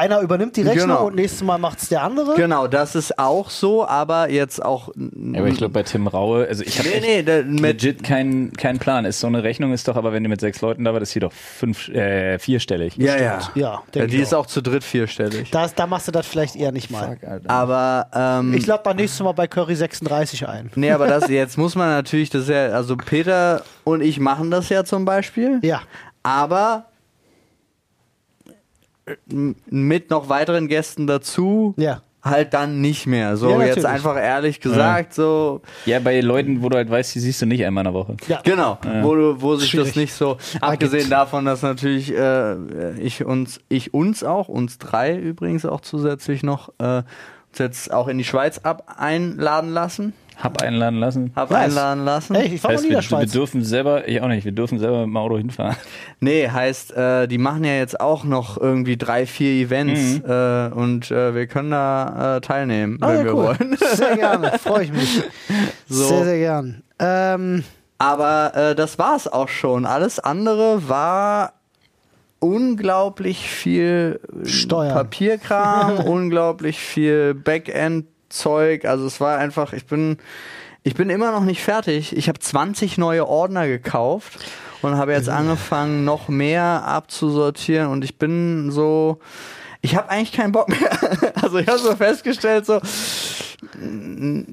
einer 0.00 0.20
übernimmt 0.20 0.56
die 0.56 0.62
Rechnung 0.62 0.88
Genau. 0.88 1.06
und 1.06 1.14
nächstes 1.16 1.42
Mal 1.42 1.58
macht's 1.58 1.88
der 1.88 2.02
andere. 2.02 2.34
Genau, 2.34 2.66
das 2.66 2.94
ist 2.94 3.18
auch 3.18 3.50
so, 3.50 3.86
aber 3.86 4.30
jetzt 4.30 4.64
auch. 4.64 4.88
Ja, 4.96 5.38
aber 5.40 5.48
ich 5.48 5.58
glaube 5.58 5.72
bei 5.74 5.82
Tim 5.82 6.06
Raue, 6.06 6.46
also 6.48 6.62
ich 6.64 6.78
habe 6.78 6.88
nee, 6.88 7.22
nee, 7.22 7.60
legit 7.60 8.02
keinen 8.02 8.52
keinen 8.54 8.78
Plan. 8.78 9.04
Ist 9.04 9.20
so 9.20 9.26
eine 9.26 9.42
Rechnung 9.42 9.72
ist 9.72 9.86
doch, 9.88 9.96
aber 9.96 10.12
wenn 10.12 10.22
du 10.22 10.28
mit 10.30 10.40
sechs 10.40 10.60
Leuten 10.62 10.84
da 10.84 10.92
warst, 10.94 11.02
ist 11.02 11.12
hier 11.12 11.20
doch 11.20 11.32
fünf, 11.32 11.88
äh, 11.88 12.38
vierstellig. 12.38 12.96
ja, 12.96 13.16
ja. 13.16 13.38
Ja, 13.54 13.82
ja 13.94 14.06
die 14.06 14.16
ist 14.18 14.34
auch 14.34 14.46
zu 14.46 14.62
dritt 14.62 14.84
vierstellig. 14.84 15.50
Da, 15.50 15.66
da 15.74 15.86
machst 15.86 16.08
du 16.08 16.12
das 16.12 16.26
vielleicht 16.26 16.56
eher 16.56 16.72
nicht 16.72 16.90
mal. 16.90 17.18
Fuck. 17.20 17.30
Aber 17.48 18.06
ähm, 18.14 18.54
Ich 18.54 18.66
lade 18.66 18.82
dann 18.84 18.96
nächstes 18.96 19.20
Mal 19.22 19.32
bei 19.32 19.46
Curry 19.46 19.74
36 19.76 20.48
ein. 20.48 20.70
nee, 20.76 20.90
aber 20.90 21.06
das 21.06 21.28
jetzt 21.28 21.58
muss 21.58 21.74
man 21.74 21.88
natürlich, 21.90 22.30
das 22.30 22.42
ist 22.42 22.48
ja, 22.50 22.68
also 22.68 22.96
Peter 22.96 23.62
und 23.84 24.00
ich 24.00 24.18
machen 24.18 24.50
das 24.50 24.68
ja 24.70 24.84
zum 24.84 25.04
Beispiel. 25.04 25.58
Ja. 25.62 25.82
Aber 26.22 26.86
mit 29.26 30.10
noch 30.10 30.28
weiteren 30.28 30.68
Gästen 30.68 31.06
dazu. 31.06 31.74
Ja. 31.76 32.02
Halt 32.22 32.52
dann 32.52 32.82
nicht 32.82 33.06
mehr. 33.06 33.38
So, 33.38 33.48
Ja, 33.48 33.64
jetzt 33.64 33.86
einfach 33.86 34.14
ehrlich 34.16 34.60
gesagt, 34.60 35.14
so, 35.14 35.62
Ja, 35.86 36.00
bei 36.00 36.20
Leuten, 36.20 36.62
wo 36.62 36.68
du 36.68 36.76
halt 36.76 36.90
weißt, 36.90 37.14
die 37.14 37.18
siehst 37.20 37.40
du 37.40 37.46
nicht 37.46 37.64
einmal 37.64 37.86
in 37.86 37.92
der 37.92 37.98
Woche. 37.98 38.16
Ja. 38.28 38.40
Genau, 38.44 38.76
wo, 39.00 39.14
du- 39.14 39.40
wo 39.40 39.56
sich 39.56 39.70
Schwierig. 39.70 39.86
das 39.88 39.96
nicht 39.96 40.12
so, 40.12 40.36
abgesehen 40.60 41.08
davon, 41.08 41.46
dass 41.46 41.62
natürlich 41.62 42.14
äh, 42.14 42.56
ich 43.00 43.24
uns, 43.24 43.60
ich 43.70 43.94
uns 43.94 44.22
auch, 44.22 44.48
uns 44.48 44.76
drei 44.76 45.16
übrigens 45.16 45.64
auch 45.64 45.80
zusätzlich 45.80 46.42
noch, 46.42 46.68
äh, 46.78 46.96
uns 47.52 47.58
jetzt 47.58 47.90
auch 47.90 48.06
in 48.06 48.18
die 48.18 48.24
Schweiz 48.24 48.58
ab 48.58 48.84
einladen 48.98 49.70
lassen, 49.70 50.12
Hab 50.42 50.62
einladen 50.62 50.98
lassen. 50.98 51.32
hab 51.36 51.50
Nice. 51.50 51.64
einladen 51.64 52.04
lassen. 52.04 52.34
Hey, 52.34 52.46
ich 52.54 52.64
war 52.64 52.72
noch 52.72 52.78
heißt, 52.82 53.10
wir, 53.10 53.18
wir 53.20 53.26
dürfen 53.26 53.62
selber, 53.62 54.08
ich 54.08 54.20
auch 54.20 54.28
nicht, 54.28 54.44
wir 54.44 54.52
dürfen 54.52 54.78
selber 54.78 54.98
mit 55.00 55.06
dem 55.08 55.16
Auto 55.16 55.36
hinfahren. 55.36 55.76
Nee, 56.20 56.48
heißt, 56.48 56.96
äh, 56.96 57.26
die 57.28 57.38
machen 57.38 57.64
ja 57.64 57.74
jetzt 57.74 57.98
auch 58.00 58.24
noch 58.24 58.58
irgendwie 58.58 58.96
drei, 58.96 59.24
vier 59.26 59.52
Events 59.66 60.20
äh, 60.26 60.74
und 60.74 61.10
äh, 61.10 61.34
wir 61.34 61.46
können 61.46 61.70
da 61.70 62.36
äh, 62.36 62.40
teilnehmen, 62.40 62.98
Ah, 63.00 63.08
wenn 63.08 63.16
ja, 63.18 63.24
wir 63.24 63.34
cool. 63.34 63.44
wollen. 63.58 63.76
Sehr 63.94 64.16
gerne, 64.16 64.58
freue 64.58 64.84
ich 64.84 64.92
mich. 64.92 65.22
So. 65.88 66.04
Sehr, 66.04 66.24
sehr 66.24 66.38
gern. 66.38 66.82
Ähm, 67.00 67.64
Aber 67.98 68.52
äh, 68.54 68.74
das 68.76 68.98
war's 68.98 69.26
auch 69.26 69.48
schon. 69.48 69.84
Alles 69.86 70.18
andere 70.20 70.88
war 70.88 71.54
unglaublich 72.38 73.48
viel 73.50 74.20
Steuern. 74.44 74.94
Papierkram, 74.94 75.98
unglaublich 76.00 76.78
viel 76.78 77.34
Backend-Zeug. 78.30 78.84
Also 78.84 79.06
es 79.06 79.20
war 79.20 79.38
einfach, 79.38 79.72
ich 79.72 79.86
bin, 79.86 80.18
ich 80.82 80.94
bin 80.94 81.10
immer 81.10 81.32
noch 81.32 81.44
nicht 81.44 81.62
fertig. 81.62 82.16
Ich 82.16 82.28
habe 82.28 82.38
20 82.38 82.98
neue 82.98 83.26
Ordner 83.26 83.66
gekauft 83.66 84.38
und 84.82 84.96
habe 84.96 85.12
jetzt 85.12 85.28
angefangen, 85.28 86.04
noch 86.04 86.28
mehr 86.28 86.84
abzusortieren 86.86 87.88
und 87.88 88.02
ich 88.02 88.16
bin 88.16 88.70
so, 88.70 89.18
ich 89.82 89.96
habe 89.96 90.08
eigentlich 90.08 90.32
keinen 90.32 90.52
Bock 90.52 90.68
mehr. 90.68 90.90
Also 91.42 91.58
ich 91.58 91.68
habe 91.68 91.78
so 91.78 91.96
festgestellt, 91.96 92.64
so, 92.64 92.80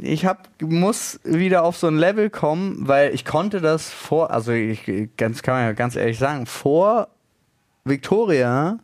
ich 0.01 0.25
hab, 0.25 0.49
muss 0.61 1.19
wieder 1.23 1.63
auf 1.63 1.77
so 1.77 1.87
ein 1.87 1.97
Level 1.97 2.29
kommen, 2.29 2.87
weil 2.87 3.13
ich 3.13 3.23
konnte 3.23 3.61
das 3.61 3.89
vor, 3.89 4.31
also 4.31 4.51
ich 4.51 5.09
ganz 5.15 5.43
kann 5.43 5.55
man 5.55 5.63
ja 5.65 5.73
ganz 5.73 5.95
ehrlich 5.95 6.17
sagen, 6.17 6.45
vor 6.45 7.09
Victoria 7.85 8.79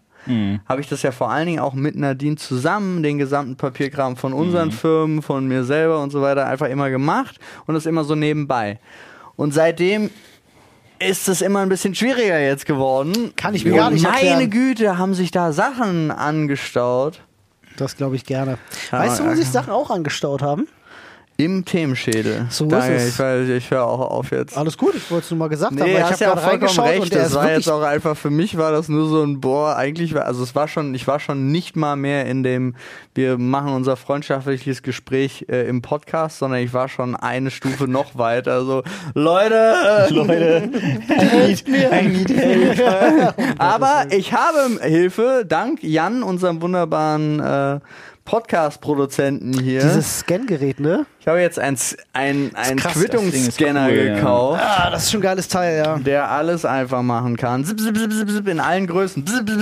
habe 0.68 0.82
ich 0.82 0.88
das 0.88 1.02
ja 1.02 1.12
vor 1.12 1.32
allen 1.32 1.48
Dingen 1.48 1.60
auch 1.60 1.74
mit 1.74 1.96
Nadine 1.96 2.36
zusammen, 2.38 3.04
den 3.04 3.18
gesamten 3.18 3.56
Papierkram 3.56 4.16
von 4.16 4.34
unseren 4.34 4.72
Firmen, 4.72 5.22
von 5.22 5.48
mir 5.48 5.64
selber 5.64 6.02
und 6.02 6.12
so 6.12 6.22
weiter 6.22 6.46
einfach 6.48 6.68
immer 6.68 6.90
gemacht 6.90 7.40
und 7.66 7.74
das 7.76 7.86
immer 7.86 8.04
so 8.04 8.16
nebenbei. 8.16 8.80
Und 9.36 9.54
seitdem 9.54 10.10
ist 11.00 11.28
es 11.28 11.42
immer 11.42 11.60
ein 11.60 11.70
bisschen 11.70 11.96
schwieriger 11.96 12.40
jetzt 12.40 12.66
geworden. 12.66 13.34
Kann 13.36 13.54
ich 13.56 13.66
mir 13.66 13.72
Und 13.74 13.78
gar 13.78 13.92
nicht 13.92 14.04
Meine 14.04 14.16
erklären. 14.18 14.50
Güte, 14.50 14.98
haben 14.98 15.14
sich 15.14 15.32
da 15.32 15.52
Sachen 15.52 16.12
angestaut. 16.12 17.22
das 17.78 17.98
glaube 17.98 18.16
ich 18.16 18.26
gerne. 18.26 18.58
Weißt 18.92 19.20
du, 19.20 19.26
wo 19.26 19.34
sich 19.36 19.50
Sachen 19.50 19.72
auch 19.74 19.90
angestaut 19.90 20.42
haben? 20.42 20.68
Im 21.44 21.66
Themenschädel. 21.66 22.46
So 22.50 22.64
ist 22.64 22.72
Danke, 22.72 22.96
es. 22.96 23.20
ich, 23.20 23.50
ich 23.50 23.72
höre 23.72 23.86
auch 23.86 24.00
auf 24.00 24.32
jetzt. 24.32 24.58
Alles 24.58 24.78
gut, 24.78 24.96
ich 24.96 25.12
wollte 25.12 25.26
es 25.26 25.32
nur 25.32 25.40
mal 25.40 25.50
gesagt 25.50 25.72
haben. 25.72 25.76
Nee, 25.76 25.96
weil 25.96 26.02
ich 26.02 26.04
habe 26.04 26.14
ja 26.14 26.30
gerade 26.30 26.42
vollkommen 26.42 26.62
reingeschaut 26.62 26.86
recht. 26.88 27.02
und 27.02 27.14
der 27.14 27.22
Das 27.24 27.32
ist 27.32 27.36
war 27.36 27.52
jetzt 27.52 27.70
auch 27.70 27.82
einfach, 27.82 28.16
für 28.16 28.30
mich 28.30 28.58
war 28.58 28.72
das 28.72 28.88
nur 28.88 29.10
so 29.10 29.24
ein, 29.24 29.42
boah, 29.42 29.76
eigentlich 29.76 30.14
war, 30.14 30.26
also 30.26 30.42
es 30.42 30.56
war 30.56 30.70
schon, 30.70 30.96
ich 30.96 31.06
war 31.06 31.20
schon 31.20 31.52
nicht 31.52 31.76
mal 31.76 31.98
mehr 31.98 32.28
in 32.28 32.44
dem, 32.44 32.76
wir 33.14 33.38
machen 33.38 33.74
unser 33.74 33.98
freundschaftliches 33.98 34.84
Gespräch 34.84 35.46
äh, 35.50 35.68
im 35.68 35.82
Podcast, 35.82 36.40
sondern 36.40 36.62
ich 36.62 36.74
war 36.74 36.88
schon 36.88 37.16
eine 37.16 37.52
Stufe 37.52 37.88
noch 37.90 38.18
weiter, 38.18 38.64
so, 38.64 38.84
Leute, 39.14 40.08
Leute, 40.12 40.70
I 41.10 41.48
need, 41.48 41.68
I 41.68 42.08
need 42.08 42.30
help. 42.30 43.36
aber 43.58 44.06
ich 44.12 44.32
habe 44.32 44.80
Hilfe, 44.82 45.44
dank 45.46 45.84
Jan, 45.84 46.24
unserem 46.24 46.62
wunderbaren 46.62 47.40
äh, 47.42 47.80
Podcast-Produzenten 48.26 49.60
hier. 49.60 49.82
dieses 49.82 50.20
Scan-Gerät, 50.20 50.80
ne? 50.80 51.06
ich 51.20 51.28
habe 51.28 51.42
jetzt 51.42 51.60
ein, 51.60 51.78
ein, 52.14 52.52
ein 52.56 52.78
Quittungsscanner 52.78 53.88
cool, 53.90 53.96
ja. 53.98 54.16
gekauft. 54.16 54.62
Ah, 54.64 54.90
das 54.90 55.04
ist 55.04 55.12
schon 55.12 55.20
ein 55.20 55.24
geiles 55.24 55.48
Teil, 55.48 55.78
ja. 55.78 55.98
der 55.98 56.30
alles 56.32 56.66
einfach 56.66 57.02
machen 57.02 57.38
kann. 57.38 57.66
Zip, 57.66 57.80
zip, 57.80 57.98
zip, 57.98 58.12
zip, 58.12 58.30
zip, 58.30 58.48
in 58.48 58.60
allen 58.60 58.88
Größen. 58.88 59.26
Zip, 59.26 59.48
zip, 59.48 59.58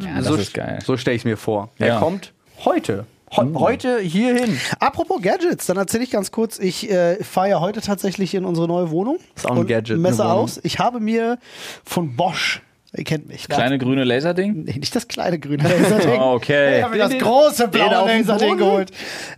zip, 0.00 0.08
das 0.16 0.26
so, 0.26 0.34
ist 0.36 0.54
geil. 0.54 0.78
So 0.84 0.96
stelle 0.96 1.16
ich 1.16 1.24
mir 1.24 1.36
vor. 1.36 1.70
Er 1.78 1.88
Ja. 1.88 1.98
kommt 1.98 2.32
heute. 2.64 3.06
Heu- 3.36 3.52
Heute 3.54 3.98
hierhin. 3.98 4.60
Apropos 4.78 5.20
Gadgets, 5.20 5.66
dann 5.66 5.76
erzähle 5.76 6.04
ich 6.04 6.10
ganz 6.12 6.30
kurz, 6.30 6.58
ich 6.60 6.88
äh, 6.88 7.16
fahre 7.24 7.48
ja 7.48 7.60
heute 7.60 7.80
tatsächlich 7.80 8.32
in 8.34 8.44
unsere 8.44 8.68
neue 8.68 8.90
Wohnung. 8.90 9.18
Ist 9.34 9.50
auch 9.50 9.56
ein 9.56 9.66
Gadget, 9.66 9.98
Messe 9.98 10.22
eine 10.22 10.30
Wohnung. 10.30 10.44
aus. 10.44 10.60
Ich 10.62 10.78
habe 10.78 11.00
mir 11.00 11.38
von 11.84 12.14
Bosch, 12.14 12.62
ihr 12.96 13.04
kennt 13.04 13.28
mich. 13.28 13.48
Kleine 13.48 13.78
grüne 13.78 14.04
Laserding? 14.04 14.64
Nee, 14.64 14.78
nicht 14.78 14.94
das 14.94 15.08
kleine 15.08 15.38
grüne 15.38 15.62
Laserding. 15.62 16.20
Oh, 16.20 16.34
okay. 16.34 16.78
Ich 16.78 16.84
habe 16.84 16.96
mir 16.96 17.08
das 17.08 17.18
große 17.18 17.68
blaue 17.68 18.06
Laserding 18.06 18.56
geholt. 18.56 18.90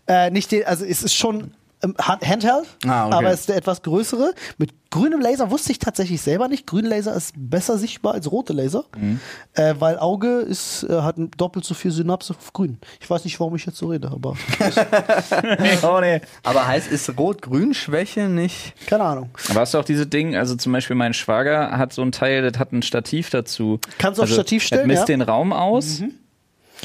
Äh, 0.07 0.31
nicht 0.31 0.53
den, 0.53 0.65
also 0.65 0.85
es 0.85 1.03
ist 1.03 1.15
schon 1.15 1.53
Handheld, 1.99 2.67
Ah, 2.87 3.07
okay. 3.07 3.15
aber 3.15 3.31
es 3.31 3.41
ist 3.41 3.49
der 3.49 3.57
etwas 3.57 3.83
größere. 3.83 4.33
Mit 4.59 4.73
grünem 4.91 5.21
Laser 5.21 5.51
wusste 5.51 5.73
ich 5.73 5.79
tatsächlich 5.79 6.21
selber 6.23 6.49
nicht. 6.49 6.67
Grüner 6.67 6.89
Laser 6.89 7.15
ist 7.15 7.33
besser 7.37 7.77
sichtbar 7.79 8.15
als 8.15 8.31
rote 8.31 8.53
Laser, 8.53 8.85
Mhm. 8.97 9.21
äh, 9.55 9.75
weil 9.79 9.99
Auge 9.99 10.39
ist, 10.41 10.85
äh, 10.85 11.01
hat 11.03 11.17
doppelt 11.37 11.65
so 11.65 11.75
viel 11.75 11.91
Synapse 11.91 12.35
auf 12.39 12.53
grün. 12.53 12.79
Ich 13.01 13.09
weiß 13.11 13.25
nicht, 13.25 13.39
warum 13.41 13.55
ich 13.57 13.67
jetzt 13.67 13.79
so 13.79 13.87
rede, 13.89 14.09
aber 14.11 14.35
oh, 15.83 16.01
nee. 16.01 16.21
Aber 16.43 16.67
heißt, 16.67 16.91
ist 16.91 17.17
Rot-Grün-Schwäche 17.19 18.29
nicht? 18.29 18.75
keine 18.87 19.05
Ahnung. 19.05 19.31
Aber 19.51 19.61
hast 19.61 19.75
du 19.75 19.79
auch 19.79 19.85
diese 19.85 20.07
Ding, 20.07 20.37
also 20.37 20.55
zum 20.57 20.73
Beispiel 20.73 20.97
mein 20.97 21.15
Schwager 21.15 21.77
hat 21.79 21.93
so 21.93 22.03
ein 22.03 22.13
Teil, 22.13 22.49
das 22.49 22.59
hat 22.59 22.73
ein 22.73 22.83
Stativ 22.83 23.31
dazu. 23.31 23.81
Kannst 23.99 24.19
du 24.19 24.23
auf 24.23 24.29
also, 24.29 24.35
Stativ 24.41 24.63
stellen, 24.63 24.89
Das 24.89 24.99
misst 24.99 25.09
ja? 25.09 25.17
den 25.17 25.23
Raum 25.23 25.53
aus, 25.53 26.03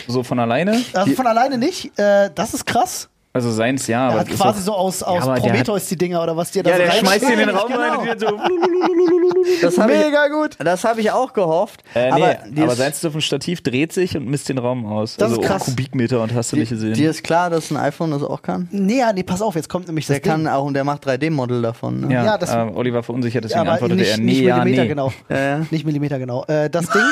so 0.08 0.24
von 0.24 0.40
alleine. 0.40 0.82
Also 0.94 1.14
von 1.14 1.28
alleine 1.28 1.58
nicht. 1.58 1.98
Äh, 2.00 2.30
das 2.34 2.54
ist 2.54 2.66
krass. 2.66 3.10
Also 3.34 3.50
seins 3.52 3.88
ja, 3.88 4.08
Er 4.08 4.12
aber 4.12 4.20
hat 4.22 4.28
quasi 4.30 4.60
auch- 4.60 4.64
so 4.66 4.74
aus, 4.74 5.04
aus 5.04 5.24
aber 5.24 5.36
der 5.36 5.42
Prometheus 5.42 5.86
die 5.86 5.96
Dinger 5.98 6.22
oder 6.22 6.36
was 6.36 6.52
dir 6.52 6.64
da 6.64 6.72
Ja, 6.72 6.76
so 6.78 6.84
der 6.84 6.92
schmeißt 6.92 7.30
in 7.30 7.38
den. 7.40 7.50
Raum 7.50 7.72
rein 7.72 7.98
und 7.98 8.06
die 8.06 8.20
so. 8.26 8.38
Das 9.62 9.78
habe 9.78 9.94
Mega 9.94 10.28
gut. 10.28 10.52
ich, 10.60 10.66
das 10.66 10.84
hab 10.84 10.98
ich 10.98 11.12
auch 11.12 11.34
gehofft. 11.34 11.82
Äh, 11.96 12.06
nee, 12.06 12.12
aber 12.12 12.26
aber, 12.26 12.50
dir 12.50 12.66
ist, 12.68 12.78
seins 12.78 13.06
auf 13.06 13.12
dem 13.14 13.22
Stativ 13.22 13.62
dreht 13.62 13.92
sich 13.94 14.16
und 14.18 14.28
misst 14.28 14.50
den 14.50 14.58
Raum 14.58 14.86
aus. 14.86 15.16
Das 15.18 15.30
also 15.30 15.42
ist 15.42 15.48
auch 15.48 15.52
krass. 15.54 15.66
Kubikmeter 15.66 16.22
und 16.22 16.34
hast 16.34 16.52
du 16.52 16.58
nicht 16.58 16.70
gesehen. 16.70 16.94
dir 16.94 17.10
ist 17.10 17.24
klar, 17.24 17.50
dass 17.50 17.72
ein 17.72 17.78
iPhone 17.78 18.12
das 18.12 18.24
auch 18.24 18.42
kann? 18.42 18.68
Nee, 18.72 19.00
ja, 19.00 19.14
nee, 19.14 19.24
pass 19.24 19.42
auf, 19.42 19.56
jetzt 19.56 19.70
kommt 19.70 19.88
nämlich 19.88 20.06
das 20.08 20.16
Der 20.22 20.22
kann 20.32 20.42
Ding. 20.44 20.48
auch 20.54 20.66
und 20.66 20.74
der 20.74 20.84
macht 20.84 21.08
3D-Modell 21.08 21.62
davon. 21.62 22.02
Ne? 22.02 22.14
ja, 22.14 22.26
Ja, 22.26 22.38
das- 22.38 22.54
äh, 22.54 22.58
Oliver 22.76 23.02
verunsichert, 23.04 23.44
deswegen 23.46 23.62
aber 23.62 23.72
antwortete 23.74 24.00
nicht, 24.00 24.12
er, 24.12 24.18
nee, 24.18 24.24
nicht 24.26 24.42
ja, 24.42 24.58
Millimeter 24.58 24.82
nee. 24.84 24.88
genau. 24.90 25.14
Ja, 25.30 25.38
ja. 25.40 25.66
Nicht 25.72 25.86
Millimeter 25.86 26.20
genau. 26.20 26.44
Äh, 26.46 26.70
das 26.70 26.88
Ding. 26.90 27.02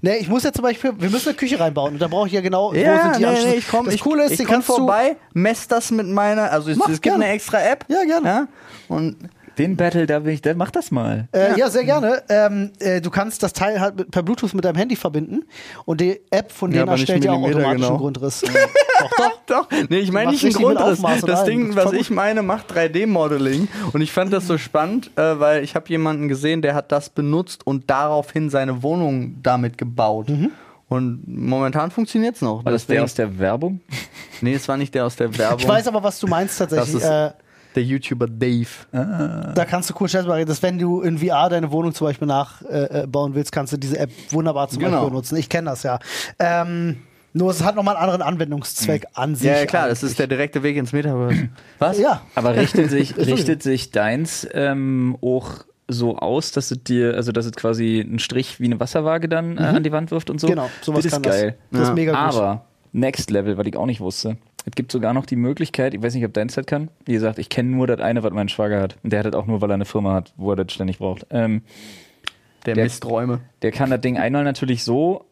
Nee, 0.00 0.16
ich 0.18 0.28
muss 0.28 0.44
ja 0.44 0.52
zum 0.52 0.62
Beispiel, 0.62 0.92
wir 0.98 1.10
müssen 1.10 1.28
eine 1.30 1.36
Küche 1.36 1.58
reinbauen 1.58 1.94
und 1.94 1.98
da 2.02 2.08
brauche 2.08 2.26
ich 2.28 2.32
ja 2.32 2.40
genau, 2.40 2.70
wo 2.72 2.76
Ja, 2.76 3.02
sind 3.02 3.16
die 3.18 3.24
nee, 3.26 3.44
nee, 3.52 3.54
ich 3.56 3.68
komme 3.68 3.86
Das 3.86 3.94
ich, 3.94 4.00
Coole 4.00 4.24
ist, 4.24 4.38
ich 4.38 4.46
komm 4.46 4.56
du 4.60 4.62
vorbei, 4.62 5.16
mess 5.32 5.66
das 5.66 5.90
mit 5.90 6.06
meiner, 6.06 6.50
also 6.52 6.70
es, 6.70 6.76
Mach, 6.76 6.86
es 6.86 6.94
gibt 6.94 7.04
gerne. 7.04 7.24
eine 7.24 7.34
extra 7.34 7.60
App. 7.60 7.84
Ja, 7.88 8.04
gerne. 8.04 8.28
Ja, 8.28 8.48
und 8.88 9.16
Den 9.58 9.76
Battle, 9.76 10.06
da 10.06 10.20
bin 10.20 10.32
ich, 10.32 10.42
dann 10.42 10.56
mach 10.56 10.70
das 10.70 10.90
mal. 10.90 11.28
Äh, 11.32 11.58
ja. 11.58 11.68
sehr 11.68 11.84
gerne. 11.84 12.22
Ähm, 12.28 12.72
äh, 12.78 13.00
du 13.00 13.10
kannst 13.10 13.42
das 13.42 13.52
Teil 13.52 13.80
halt 13.80 13.96
mit, 13.96 14.10
per 14.10 14.22
Bluetooth 14.22 14.54
mit 14.54 14.64
deinem 14.64 14.76
Handy 14.76 14.96
verbinden 14.96 15.44
und 15.84 16.00
die 16.00 16.20
App 16.30 16.52
von 16.52 16.70
Ja, 16.70 16.84
denen 16.84 16.92
nicht 16.92 17.00
erstellt 17.08 17.24
ja 17.24 17.32
auch 17.32 17.42
automatisch 17.42 17.72
genau. 17.76 17.88
einen 17.88 17.98
Grundriss. 17.98 18.40
doch, 18.42 19.10
doch. 19.16 19.32
Doch, 19.48 19.66
nee, 19.88 19.98
ich 19.98 20.12
meine 20.12 20.30
nicht 20.30 20.44
einen 20.44 20.52
Grundriss. 20.52 21.00
Das. 21.22 21.44
Ding, 21.44 21.74
was 21.74 21.92
ich 21.94 22.10
meine, 22.10 22.42
macht 22.42 22.70
3D-Modeling. 22.70 23.66
Und 23.92 24.02
ich 24.02 24.12
fand 24.12 24.30
das 24.32 24.46
so 24.46 24.58
spannend, 24.58 25.10
äh, 25.16 25.40
weil 25.40 25.64
ich 25.64 25.74
habe 25.74 25.88
jemanden 25.88 26.28
gesehen, 26.28 26.60
der 26.60 26.74
hat 26.74 26.92
das 26.92 27.08
benutzt 27.08 27.66
und 27.66 27.88
daraufhin 27.88 28.50
seine 28.50 28.82
Wohnung 28.82 29.36
damit 29.42 29.78
gebaut. 29.78 30.28
Mhm. 30.28 30.50
Und 30.88 31.22
momentan 31.26 31.90
funktioniert 31.90 32.36
es 32.36 32.42
noch. 32.42 32.64
War 32.64 32.72
das 32.72 32.86
der 32.86 33.02
aus 33.04 33.14
der 33.14 33.38
Werbung? 33.38 33.80
nee, 34.42 34.54
es 34.54 34.68
war 34.68 34.76
nicht 34.76 34.94
der 34.94 35.06
aus 35.06 35.16
der 35.16 35.36
Werbung. 35.36 35.60
Ich 35.60 35.68
weiß 35.68 35.86
aber, 35.88 36.02
was 36.02 36.18
du 36.18 36.26
meinst 36.26 36.58
tatsächlich. 36.58 37.02
Das 37.02 37.02
ist- 37.02 37.08
äh, 37.08 37.30
der 37.78 37.84
YouTuber 37.86 38.26
Dave. 38.26 38.66
da 38.92 39.64
kannst 39.64 39.88
du 39.90 39.94
cool 40.00 40.08
Scheiß 40.08 40.26
machen. 40.26 40.44
Dass 40.46 40.62
wenn 40.62 40.78
du 40.78 41.00
in 41.00 41.18
VR 41.18 41.48
deine 41.48 41.70
Wohnung 41.70 41.94
zum 41.94 42.06
Beispiel 42.08 42.26
nachbauen 42.26 42.90
äh, 42.90 43.06
bauen 43.06 43.34
willst, 43.34 43.52
kannst 43.52 43.72
du 43.72 43.76
diese 43.76 43.98
App 43.98 44.10
wunderbar 44.30 44.68
zum 44.68 44.80
Genau. 44.80 44.92
Beispiel 44.96 45.10
benutzen. 45.10 45.36
Ich 45.36 45.48
kenne 45.48 45.70
das 45.70 45.82
ja. 45.84 45.98
Ähm, 46.38 46.96
nur 47.34 47.50
es 47.50 47.62
hat 47.62 47.76
nochmal 47.76 47.94
einen 47.96 48.04
anderen 48.10 48.22
Anwendungszweck 48.22 49.06
an 49.14 49.36
sich. 49.36 49.46
Ja, 49.46 49.58
ja, 49.58 49.66
klar, 49.66 49.88
das 49.88 50.00
eigentlich. 50.00 50.10
ist 50.12 50.18
der 50.18 50.26
direkte 50.26 50.62
Weg 50.62 50.76
ins 50.76 50.92
Metaverse. 50.92 51.48
Was? 51.78 51.98
Ja. 51.98 52.22
Aber 52.34 52.56
richtet 52.56 52.90
sich, 52.90 53.16
richtet 53.18 53.62
sich 53.62 53.90
deins 53.92 54.46
ähm, 54.52 55.16
auch 55.22 55.50
so 55.86 56.16
aus, 56.18 56.52
dass 56.52 56.70
es 56.70 56.82
dir, 56.82 57.14
also 57.14 57.30
dass 57.32 57.46
es 57.46 57.52
quasi 57.52 58.04
einen 58.04 58.18
Strich 58.18 58.60
wie 58.60 58.64
eine 58.64 58.80
Wasserwaage 58.80 59.28
dann 59.28 59.56
äh, 59.56 59.60
an 59.62 59.82
die 59.84 59.92
Wand 59.92 60.10
wirft 60.10 60.30
und 60.30 60.40
so? 60.40 60.46
Genau, 60.48 60.68
sowas 60.82 61.04
das 61.04 61.12
kann 61.12 61.24
ist 61.24 61.30
geil. 61.30 61.56
das. 61.70 61.78
Das 61.78 61.80
Ja. 61.80 61.88
ist 61.90 61.94
mega 61.94 62.12
gut. 62.12 62.34
Aber 62.36 62.64
Next 62.92 63.30
Level, 63.30 63.56
was 63.58 63.66
ich 63.66 63.76
auch 63.76 63.86
nicht 63.86 64.00
wusste. 64.00 64.36
Es 64.70 64.74
gibt 64.74 64.92
sogar 64.92 65.14
noch 65.14 65.24
die 65.24 65.36
Möglichkeit, 65.36 65.94
ich 65.94 66.02
weiß 66.02 66.14
nicht, 66.14 66.26
ob 66.26 66.34
deins 66.34 66.54
das 66.54 66.66
kann. 66.66 66.90
Wie 67.06 67.12
gesagt, 67.12 67.38
ich 67.38 67.48
kenne 67.48 67.70
nur 67.70 67.86
das 67.86 68.00
eine, 68.00 68.22
was 68.22 68.32
mein 68.32 68.50
Schwager 68.50 68.82
hat. 68.82 68.96
Und 69.02 69.12
der 69.14 69.20
hat 69.20 69.26
das 69.26 69.34
auch 69.34 69.46
nur, 69.46 69.62
weil 69.62 69.70
er 69.70 69.74
eine 69.74 69.86
Firma 69.86 70.12
hat, 70.12 70.34
wo 70.36 70.50
er 70.52 70.56
das 70.56 70.72
ständig 70.72 70.98
braucht. 70.98 71.26
Ähm, 71.30 71.62
Der, 72.66 72.74
Der- 72.74 72.84
Misträume. 72.84 73.40
der 73.62 73.72
kann 73.72 73.88
das 73.88 74.00
Ding 74.02 74.18
einmal 74.18 74.44
natürlich 74.44 74.84
so 74.84 75.24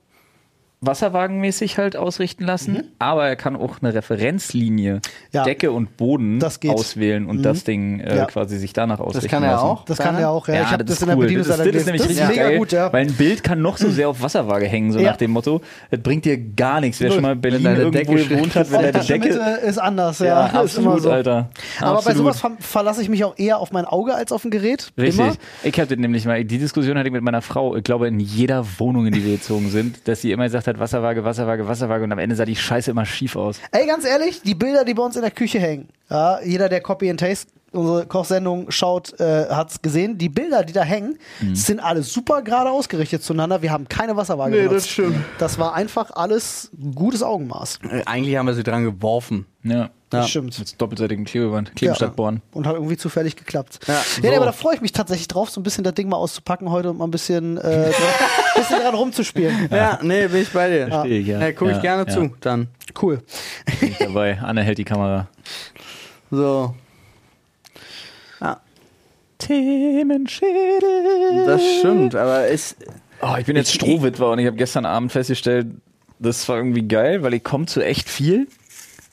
wasserwagenmäßig 0.87 1.79
halt 1.79 1.97
ausrichten 1.97 2.45
lassen, 2.45 2.85
aber 2.99 3.27
er 3.29 3.37
kann 3.37 3.57
auch 3.57 3.77
eine 3.83 3.93
Referenzlinie, 3.95 4.95
Mhm. 4.97 5.01
Ja. 5.33 5.45
Decke 5.45 5.71
und 5.73 5.97
Boden 5.97 6.39
Das. 6.41 6.61
Mhm. 6.63 6.71
auswählen 6.71 7.27
und 7.27 7.43
das 7.43 7.65
Ding 7.65 8.01
äh, 8.01 8.17
Ja. 8.17 8.25
quasi 8.27 8.59
sich 8.59 8.73
danach 8.73 8.99
ausrichten 9.01 9.29
kann 9.31 9.43
er 9.43 9.53
lassen. 9.53 9.65
auch. 9.65 9.85
Das 9.85 9.99
kann 9.99 10.17
er 10.17 10.31
auch, 10.31 10.49
ja. 10.49 10.55
Ja, 10.55 10.63
ich 10.63 10.71
habe 10.71 10.85
das, 10.85 10.97
ist 10.97 11.03
in 11.03 11.09
der 11.09 11.17
cool. 11.17 11.25
Bedienungsanleitung 11.25 11.73
das, 11.73 11.83
ist- 11.83 11.89
das 11.89 11.95
ist 12.01 12.09
nämlich 12.09 12.27
richtig 12.27 12.37
geil, 12.43 12.59
gut, 12.59 12.73
ja. 12.73 12.93
weil 12.93 13.07
ein 13.07 13.13
Bild 13.13 13.43
kann 13.45 13.61
noch 13.61 13.77
so 13.77 13.91
sehr 13.91 14.09
auf 14.09 14.23
Wasserwaage 14.23 14.67
hängen, 14.67 14.93
so 14.93 14.99
Ja. 14.99 15.11
nach 15.11 15.17
dem 15.17 15.31
Motto, 15.33 15.61
das 15.91 16.01
bringt 16.01 16.25
dir 16.25 16.39
gar 16.39 16.81
nichts. 16.81 17.01
Wer 17.01 17.11
schon 17.13 17.23
mal 17.23 17.33
in 17.33 17.41
Berlin 17.41 17.65
deine 17.65 17.79
irgendwo 17.81 18.15
Decke 18.15 18.29
gewohnt 18.29 18.55
hat, 18.57 18.71
wenn 18.71 18.81
Die 18.87 18.93
deine 18.93 19.05
Decke... 19.05 19.29
Mitte 19.29 19.61
ist 19.67 19.79
anders, 19.79 20.19
ja. 20.21 20.27
Ja, 20.27 20.47
ist 20.63 20.79
immer 20.79 20.93
absolut, 20.93 21.03
so. 21.03 21.11
Alter. 21.11 21.51
Aber 21.81 21.91
bei 21.93 21.97
Absolut. 21.99 22.19
sowas 22.19 22.41
ver 22.41 22.51
verlasse 22.59 23.03
ich 23.03 23.09
mich 23.09 23.25
auch 23.25 23.35
eher 23.39 23.59
auf 23.59 23.73
mein 23.73 23.85
Auge 23.85 24.15
als 24.15 24.33
auf 24.33 24.45
ein 24.45 24.51
Gerät. 24.51 24.93
Richtig. 24.99 25.25
Immer. 25.25 25.35
Ich 25.63 25.79
hatte 25.79 25.97
nämlich 25.97 26.25
mal, 26.25 26.45
die 26.45 26.59
Diskussion 26.59 26.97
hatte 26.97 27.09
ich 27.09 27.13
mit 27.13 27.23
meiner 27.23 27.43
Frau, 27.43 27.77
ich 27.77 27.85
glaube, 27.85 28.09
in 28.09 28.19
jeder 28.21 28.65
Wohnung, 28.79 29.07
in 29.07 29.13
die 29.13 29.25
wir 29.25 29.35
gezogen 29.37 29.71
sind, 29.71 30.07
dass 30.09 30.21
sie 30.23 30.33
immer 30.33 30.45
gesagt 30.45 30.67
hat, 30.67 30.76
Wasserwaage, 30.79 31.25
Wasserwaage, 31.25 31.67
Wasserwaage 31.69 32.05
und 32.05 32.13
am 32.13 32.19
Ende 32.19 32.37
sah 32.37 32.45
die 32.45 32.57
Scheiße 32.57 32.91
immer 32.91 33.07
schief 33.07 33.37
aus. 33.37 33.61
Ey, 33.73 33.87
ganz 33.87 34.05
ehrlich, 34.05 34.43
die 34.43 34.55
Bilder, 34.55 34.85
die 34.85 34.95
bei 34.95 35.03
uns 35.03 35.17
in 35.17 35.23
der 35.23 35.31
Küche 35.31 35.59
hängen, 35.59 35.89
ja, 36.11 36.41
jeder, 36.43 36.69
der 36.69 36.81
Copy 36.81 37.11
and 37.11 37.21
Taste 37.21 37.51
unsere 37.77 38.07
Kochsendung 38.07 38.71
schaut, 38.71 39.19
äh, 39.21 39.47
hat's 39.51 39.83
gesehen. 39.83 40.19
Die 40.19 40.29
Bilder, 40.29 40.65
die 40.65 40.73
da 40.73 40.83
hängen, 40.83 41.19
Mhm. 41.41 41.55
sind 41.55 41.81
alle 41.81 42.03
super 42.03 42.43
gerade 42.43 42.71
ausgerichtet 42.71 43.23
zueinander. 43.23 43.63
Wir 43.63 43.71
haben 43.73 43.89
keine 43.89 44.17
Wasserwaage 44.17 44.51
Nee, 44.57 44.63
benutzt. 44.69 44.87
das 44.87 44.89
stimmt. 44.89 45.17
Das 45.39 45.59
war 45.59 45.75
einfach 45.75 46.11
alles 46.15 46.71
gutes 46.95 47.23
Augenmaß. 47.23 47.81
Äh, 47.91 48.03
Eigentlich 48.07 48.37
haben 48.37 48.47
wir 48.47 48.55
sie 48.55 48.63
dran 48.63 48.85
geworfen. 48.85 49.47
Ja. 49.63 49.91
Das 50.09 50.27
Ja. 50.27 50.29
stimmt. 50.29 50.57
Mit 50.57 50.81
doppelseitigem 50.81 51.25
Klebeband. 51.25 51.75
Klebestadt 51.75 52.15
Born. 52.15 52.41
Und 52.53 52.65
hat 52.69 52.75
irgendwie 52.75 52.97
zufällig 52.97 53.35
geklappt. 53.35 53.81
Ja, 53.89 53.95
Ja, 53.95 54.01
so. 54.03 54.21
nee, 54.23 54.37
aber 54.37 54.45
da 54.47 54.53
freue 54.53 54.77
ich 54.77 54.81
mich 54.81 54.93
tatsächlich 54.93 55.27
drauf, 55.27 55.51
so 55.51 55.61
ein 55.61 55.65
bisschen 55.65 55.83
das 55.83 55.95
Ding 55.95 56.09
mal 56.09 56.17
auszupacken 56.17 56.71
heute 56.71 56.91
und 56.91 56.99
mal 56.99 57.07
ein 57.07 57.11
bisschen, 57.11 57.57
äh, 57.59 57.91
dran, 57.91 57.93
bisschen 58.55 58.81
dran 58.83 58.95
rumzuspielen. 58.95 59.69
Ja, 59.73 59.99
nee, 60.03 60.29
bin 60.29 60.43
ich 60.43 60.53
bei 60.53 60.69
dir. 60.71 60.87
Verstehe 60.87 61.19
ich, 61.19 61.27
ja. 61.27 61.41
Ja, 61.41 61.51
guck 61.53 61.69
ich 61.69 61.75
Ja, 61.77 61.81
gerne 61.83 62.05
ja. 62.07 62.15
zu, 62.15 62.31
dann. 62.41 62.69
Cool. 63.03 63.21
Bin 63.81 63.89
ich 63.91 63.99
dabei. 63.99 64.39
Anne 64.41 64.63
hält 64.63 64.79
die 64.79 64.85
Kamera. 64.85 65.27
So. 66.31 66.75
Themenschädel. 69.39 71.47
das 71.47 71.63
stimmt, 71.79 72.15
aber 72.15 72.47
ist. 72.47 72.77
Oh, 73.23 73.35
ich 73.39 73.47
bin 73.47 73.57
jetzt 73.57 73.73
Strohwitwer 73.73 74.31
und 74.31 74.39
ich 74.39 74.47
habe 74.47 74.57
gestern 74.57 74.85
Abend 74.85 75.13
festgestellt, 75.13 75.69
das 76.19 76.49
war 76.49 76.57
irgendwie 76.57 76.87
geil, 76.87 77.23
weil 77.23 77.35
ich 77.35 77.43
komme 77.43 77.67
zu 77.67 77.85
echt 77.85 78.09
viel. 78.09 78.47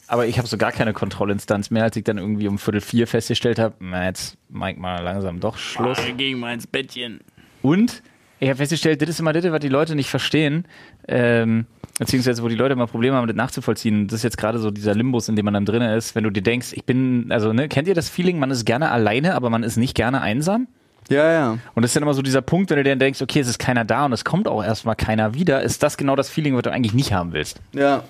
Aber 0.07 0.27
ich 0.27 0.37
habe 0.37 0.47
so 0.47 0.57
gar 0.57 0.71
keine 0.71 0.93
Kontrollinstanz 0.93 1.71
mehr, 1.71 1.83
als 1.83 1.95
ich 1.95 2.03
dann 2.03 2.17
irgendwie 2.17 2.47
um 2.47 2.59
Viertel 2.59 2.81
vier 2.81 3.07
festgestellt 3.07 3.57
habe, 3.57 3.75
na 3.79 4.05
jetzt 4.05 4.37
Mike 4.49 4.79
mal 4.79 5.01
langsam 5.01 5.39
doch 5.39 5.57
Schluss. 5.57 5.97
Gegen 6.17 6.39
mal 6.39 6.53
ins 6.53 6.67
Bettchen. 6.67 7.21
Und 7.61 8.03
ich 8.39 8.49
habe 8.49 8.57
festgestellt, 8.57 9.01
das 9.01 9.09
ist 9.09 9.19
immer 9.21 9.33
das, 9.33 9.45
was 9.45 9.59
die 9.61 9.69
Leute 9.69 9.95
nicht 9.95 10.09
verstehen, 10.09 10.65
ähm, 11.07 11.65
beziehungsweise 11.99 12.43
wo 12.43 12.47
die 12.47 12.55
Leute 12.55 12.73
immer 12.73 12.87
Probleme 12.87 13.15
haben, 13.15 13.27
das 13.27 13.35
nachzuvollziehen. 13.35 14.07
Das 14.07 14.17
ist 14.17 14.23
jetzt 14.23 14.37
gerade 14.37 14.59
so 14.59 14.71
dieser 14.71 14.95
Limbus, 14.95 15.29
in 15.29 15.35
dem 15.35 15.45
man 15.45 15.53
dann 15.53 15.65
drin 15.65 15.81
ist, 15.81 16.15
wenn 16.15 16.23
du 16.23 16.29
dir 16.29 16.41
denkst, 16.41 16.73
ich 16.73 16.85
bin, 16.85 17.31
also 17.31 17.53
ne, 17.53 17.67
kennt 17.67 17.87
ihr 17.87 17.95
das 17.95 18.09
Feeling, 18.09 18.39
man 18.39 18.51
ist 18.51 18.65
gerne 18.65 18.91
alleine, 18.91 19.35
aber 19.35 19.49
man 19.49 19.63
ist 19.63 19.77
nicht 19.77 19.95
gerne 19.95 20.21
einsam? 20.21 20.67
Ja, 21.09 21.31
ja. 21.31 21.57
Und 21.75 21.83
das 21.83 21.89
ist 21.89 21.95
dann 21.95 22.03
immer 22.03 22.13
so 22.13 22.21
dieser 22.21 22.41
Punkt, 22.41 22.69
wenn 22.69 22.77
du 22.77 22.83
dir 22.83 22.91
dann 22.91 22.99
denkst, 22.99 23.21
okay, 23.21 23.39
es 23.39 23.47
ist 23.47 23.59
keiner 23.59 23.85
da 23.85 24.05
und 24.05 24.13
es 24.13 24.23
kommt 24.23 24.47
auch 24.47 24.63
erstmal 24.63 24.95
keiner 24.95 25.33
wieder, 25.33 25.61
ist 25.61 25.83
das 25.83 25.97
genau 25.97 26.15
das 26.15 26.29
Feeling, 26.29 26.55
was 26.55 26.63
du 26.63 26.71
eigentlich 26.71 26.93
nicht 26.93 27.13
haben 27.13 27.33
willst. 27.33 27.59
Ja, 27.73 28.03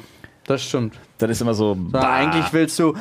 das 0.45 0.63
stimmt. 0.63 0.95
Das 1.17 1.29
ist 1.29 1.41
immer 1.41 1.53
so. 1.53 1.71
Aber 1.71 1.99
bah. 2.01 2.13
eigentlich 2.15 2.53
willst 2.53 2.77
du. 2.79 2.95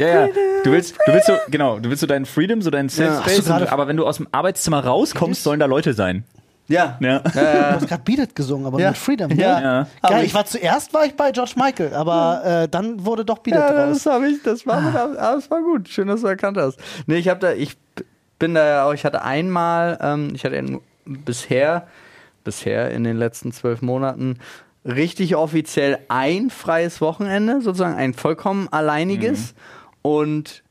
Ja, 0.00 0.08
ja. 0.08 0.28
Du 0.64 0.72
willst, 0.72 0.96
du 1.06 1.12
willst 1.12 1.26
so, 1.26 1.34
genau, 1.48 1.78
du 1.78 1.88
willst 1.88 2.00
so 2.00 2.06
deinen 2.06 2.26
Freedom, 2.26 2.62
so 2.62 2.70
deinen 2.70 2.88
Safe 2.88 3.10
Ja. 3.10 3.22
Space, 3.22 3.48
aber 3.48 3.86
wenn 3.86 3.96
du 3.96 4.06
aus 4.06 4.16
dem 4.16 4.26
Arbeitszimmer 4.32 4.84
rauskommst, 4.84 5.42
sollen 5.44 5.60
da 5.60 5.66
Leute 5.66 5.92
sein. 5.92 6.24
Ja. 6.66 6.96
Ja. 7.00 7.18
Du 7.18 7.30
hast 7.34 7.86
gerade 7.88 8.02
Beat 8.04 8.18
It 8.20 8.34
gesungen, 8.34 8.66
aber 8.66 8.80
Ja. 8.80 8.88
mit 8.88 8.96
Freedom. 8.98 9.28
ne? 9.28 9.36
Ja. 9.42 9.60
Ja. 9.60 9.86
Geil, 10.02 10.24
ich 10.24 10.32
war 10.34 10.46
zuerst 10.46 10.92
war 10.94 11.04
ich 11.04 11.14
bei 11.14 11.30
George 11.30 11.52
Michael, 11.56 11.92
aber 11.94 12.42
äh, 12.64 12.68
dann 12.68 13.04
wurde 13.04 13.24
doch 13.24 13.38
Beat 13.38 13.54
It 13.54 13.60
Ja, 13.60 13.72
draus. 13.86 14.02
das 14.02 14.12
habe 14.12 14.28
ich, 14.28 14.42
das 14.42 14.66
war, 14.66 14.82
ah, 15.18 15.34
das 15.34 15.50
war 15.50 15.60
gut. 15.60 15.88
Schön, 15.88 16.08
dass 16.08 16.22
du 16.22 16.26
erkannt 16.26 16.56
hast. 16.56 16.78
Nee, 17.06 17.16
ich 17.16 17.28
habe 17.28 17.40
da, 17.40 17.52
ich 17.52 17.76
bin 18.38 18.54
da 18.54 18.66
ja 18.66 18.84
auch, 18.86 18.94
ich 18.94 19.04
hatte 19.04 19.22
einmal, 19.22 19.98
ähm, 20.00 20.32
ich 20.34 20.44
hatte 20.44 20.80
bisher, 21.04 21.86
bisher 22.44 22.90
in 22.90 23.04
den 23.04 23.18
letzten 23.18 23.52
zwölf 23.52 23.82
Monaten 23.82 24.38
richtig 24.86 25.36
offiziell 25.36 25.98
ein 26.08 26.50
freies 26.50 27.00
Wochenende, 27.00 27.60
sozusagen 27.62 27.94
ein 27.94 28.12
vollkommen 28.14 28.68
alleiniges 28.70 29.54
und 30.02 30.63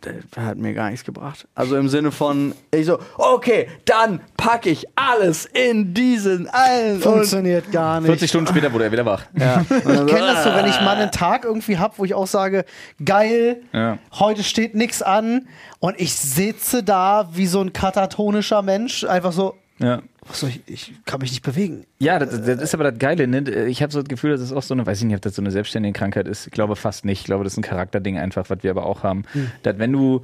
das 0.00 0.14
hat 0.44 0.58
mir 0.58 0.74
gar 0.74 0.90
nichts 0.90 1.04
gebracht. 1.04 1.46
Also 1.54 1.76
im 1.76 1.88
Sinne 1.88 2.10
von, 2.10 2.54
ich 2.70 2.86
so, 2.86 2.98
okay, 3.16 3.68
dann 3.84 4.20
packe 4.36 4.70
ich 4.70 4.86
alles 4.96 5.46
in 5.46 5.94
diesen 5.94 6.48
und 6.94 7.02
Funktioniert 7.02 7.70
gar 7.72 8.00
nicht. 8.00 8.08
40 8.08 8.28
Stunden 8.28 8.46
später 8.48 8.72
wurde 8.72 8.84
er 8.84 8.92
wieder 8.92 9.06
wach. 9.06 9.24
ja. 9.38 9.60
Ich 9.70 9.84
kenne 9.84 10.06
das 10.32 10.44
so, 10.44 10.50
wenn 10.54 10.66
ich 10.66 10.80
mal 10.80 10.96
einen 10.96 11.10
Tag 11.10 11.44
irgendwie 11.44 11.78
hab, 11.78 11.98
wo 11.98 12.04
ich 12.04 12.14
auch 12.14 12.26
sage, 12.26 12.64
geil, 13.04 13.62
Ja. 13.72 13.98
heute 14.18 14.42
steht 14.42 14.74
nichts 14.74 15.02
an 15.02 15.46
und 15.80 16.00
ich 16.00 16.14
sitze 16.14 16.82
da 16.82 17.28
wie 17.32 17.46
so 17.46 17.60
ein 17.60 17.72
katatonischer 17.72 18.62
Mensch, 18.62 19.04
einfach 19.04 19.32
so, 19.32 19.54
Ja. 19.78 20.00
Was 20.26 20.40
soll 20.40 20.50
ich, 20.50 20.60
ich 20.66 20.92
kann 21.04 21.20
mich 21.20 21.30
nicht 21.30 21.42
bewegen. 21.42 21.86
Ja, 21.98 22.18
das, 22.18 22.30
das 22.30 22.60
ist 22.60 22.74
aber 22.74 22.90
das 22.90 22.98
Geile. 22.98 23.26
Ne? 23.26 23.66
Ich 23.66 23.82
habe 23.82 23.92
so 23.92 24.00
das 24.00 24.08
Gefühl, 24.08 24.30
dass 24.32 24.40
es 24.40 24.52
auch 24.52 24.62
so 24.62 24.74
eine, 24.74 24.86
weiß 24.86 24.98
ich 24.98 25.04
nicht, 25.04 25.16
ob 25.16 25.22
das 25.22 25.34
so 25.34 25.42
eine 25.42 25.50
selbstständige 25.50 25.96
Krankheit 25.98 26.26
ist. 26.26 26.46
Ich 26.46 26.52
glaube 26.52 26.76
fast 26.76 27.04
nicht. 27.04 27.20
Ich 27.20 27.24
glaube, 27.26 27.44
das 27.44 27.54
ist 27.54 27.58
ein 27.58 27.62
Charakterding 27.62 28.18
einfach, 28.18 28.48
was 28.50 28.58
wir 28.62 28.70
aber 28.70 28.86
auch 28.86 29.02
haben. 29.02 29.24
Dass 29.62 29.78
wenn 29.78 29.92
du, 29.92 30.22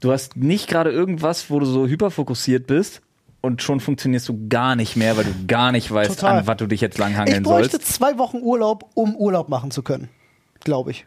du 0.00 0.12
hast 0.12 0.36
nicht 0.36 0.68
gerade 0.68 0.90
irgendwas, 0.90 1.50
wo 1.50 1.58
du 1.58 1.66
so 1.66 1.86
hyperfokussiert 1.86 2.66
bist 2.66 3.02
und 3.40 3.62
schon 3.62 3.80
funktionierst 3.80 4.28
du 4.28 4.48
gar 4.48 4.76
nicht 4.76 4.96
mehr, 4.96 5.16
weil 5.16 5.24
du 5.24 5.34
gar 5.48 5.72
nicht 5.72 5.90
weißt, 5.90 6.20
Total. 6.20 6.38
an 6.38 6.46
was 6.46 6.56
du 6.58 6.66
dich 6.66 6.80
jetzt 6.80 6.94
Ich 6.94 7.00
langhangeln 7.00 7.42
bräuchte 7.42 7.72
sollst. 7.72 7.92
zwei 7.92 8.16
Wochen 8.18 8.38
Urlaub, 8.38 8.90
um 8.94 9.16
Urlaub 9.16 9.48
machen 9.48 9.70
zu 9.70 9.82
können. 9.82 10.08
Glaube 10.60 10.92
ich. 10.92 11.06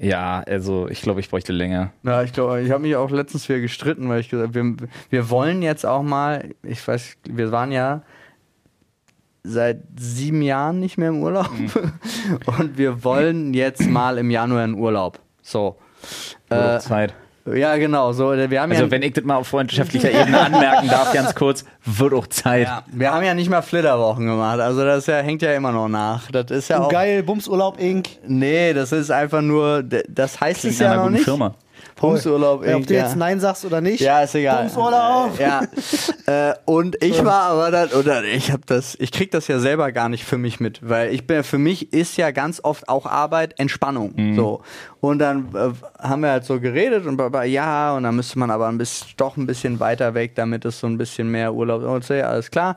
Ja, 0.00 0.42
also 0.46 0.88
ich 0.88 1.02
glaube, 1.02 1.20
ich 1.20 1.30
bräuchte 1.30 1.52
länger. 1.52 1.92
Ja, 2.02 2.22
ich 2.22 2.32
glaube, 2.32 2.60
ich 2.60 2.70
habe 2.70 2.82
mich 2.82 2.96
auch 2.96 3.10
letztens 3.10 3.48
wieder 3.48 3.60
gestritten, 3.60 4.08
weil 4.08 4.20
ich 4.20 4.28
gesagt 4.28 4.54
habe, 4.54 4.54
wir, 4.54 4.88
wir 5.10 5.30
wollen 5.30 5.62
jetzt 5.62 5.86
auch 5.86 6.02
mal, 6.02 6.50
ich 6.62 6.86
weiß, 6.86 7.16
wir 7.28 7.52
waren 7.52 7.72
ja 7.72 8.02
seit 9.42 9.82
sieben 9.98 10.42
Jahren 10.42 10.80
nicht 10.80 10.98
mehr 10.98 11.08
im 11.08 11.22
Urlaub. 11.22 11.50
Mhm. 11.52 11.70
Und 12.58 12.78
wir 12.78 13.04
wollen 13.04 13.54
jetzt 13.54 13.86
mal 13.86 14.18
im 14.18 14.30
Januar 14.30 14.64
in 14.64 14.74
Urlaub. 14.74 15.20
So. 15.42 15.76
Äh, 16.50 16.78
Zeit. 16.80 17.14
Ja, 17.54 17.76
genau. 17.76 18.12
So, 18.12 18.32
wir 18.32 18.60
haben 18.60 18.70
Also 18.72 18.84
ja, 18.84 18.90
wenn 18.90 19.02
ich 19.02 19.12
das 19.12 19.24
mal 19.24 19.36
auf 19.36 19.48
freundschaftlicher 19.48 20.10
Ebene 20.10 20.40
anmerken 20.40 20.88
darf, 20.88 21.12
ganz 21.12 21.34
kurz, 21.34 21.64
wird 21.84 22.12
auch 22.14 22.26
Zeit. 22.26 22.66
ja, 22.66 22.82
wir 22.90 23.12
haben 23.12 23.24
ja 23.24 23.34
nicht 23.34 23.50
mal 23.50 23.62
Flitterwochen 23.62 24.26
gemacht. 24.26 24.60
Also 24.60 24.84
das 24.84 25.06
ja, 25.06 25.16
hängt 25.18 25.42
ja 25.42 25.52
immer 25.52 25.72
noch 25.72 25.88
nach. 25.88 26.30
Das 26.30 26.50
ist 26.50 26.68
ja 26.68 26.80
Oh, 26.80 26.84
auch. 26.84 26.88
geil, 26.88 27.22
Bumsurlaub 27.22 27.78
Inc. 27.80 28.08
Nee, 28.26 28.72
das 28.72 28.92
ist 28.92 29.10
einfach 29.10 29.42
nur, 29.42 29.82
das 29.82 30.40
heißt 30.40 30.64
es 30.64 30.76
Klingt 30.76 30.80
nach 30.90 30.96
ja 30.96 31.02
noch 31.04 31.10
nicht. 31.10 31.24
Firma. 31.24 31.54
Bumsurlaub. 31.98 32.64
Ja, 32.64 32.76
ob 32.76 32.86
du 32.86 32.94
jetzt 32.94 33.16
Nein 33.16 33.40
sagst 33.40 33.64
oder 33.64 33.80
nicht. 33.80 34.00
Ja, 34.00 34.20
ist 34.20 34.34
egal. 34.34 34.64
Bumsurlaub. 34.64 35.38
Ja. 35.38 35.62
äh, 36.26 36.54
und 36.64 37.02
ich 37.02 37.24
war 37.24 37.44
aber 37.44 37.70
dann, 37.70 37.88
oder 37.90 38.22
ich 38.24 38.52
habe 38.52 38.62
das, 38.66 38.96
ich 39.00 39.12
krieg 39.12 39.30
das 39.30 39.48
ja 39.48 39.58
selber 39.58 39.90
gar 39.92 40.08
nicht 40.08 40.24
für 40.24 40.38
mich 40.38 40.60
mit, 40.60 40.86
weil 40.86 41.12
ich 41.12 41.26
bin, 41.26 41.42
für 41.42 41.58
mich 41.58 41.92
ist 41.92 42.16
ja 42.16 42.30
ganz 42.30 42.60
oft 42.62 42.88
auch 42.88 43.06
Arbeit 43.06 43.58
Entspannung. 43.58 44.34
So. 44.36 44.60
Und 45.00 45.20
dann 45.20 45.54
äh, 45.54 45.70
haben 46.02 46.22
wir 46.22 46.30
halt 46.30 46.44
so 46.44 46.60
geredet 46.60 47.06
und 47.06 47.16
bla, 47.16 47.44
ja, 47.44 47.94
und 47.94 48.02
dann 48.02 48.16
müsste 48.16 48.38
man 48.38 48.50
aber 48.50 48.68
ein 48.68 48.78
bisschen, 48.78 49.08
doch 49.16 49.36
ein 49.36 49.46
bisschen 49.46 49.80
weiter 49.80 50.14
weg, 50.14 50.34
damit 50.34 50.64
es 50.64 50.80
so 50.80 50.86
ein 50.86 50.98
bisschen 50.98 51.30
mehr 51.30 51.54
Urlaub, 51.54 51.82
und 51.82 52.04
so, 52.04 52.14
ja, 52.14 52.28
alles 52.28 52.50
klar. 52.50 52.76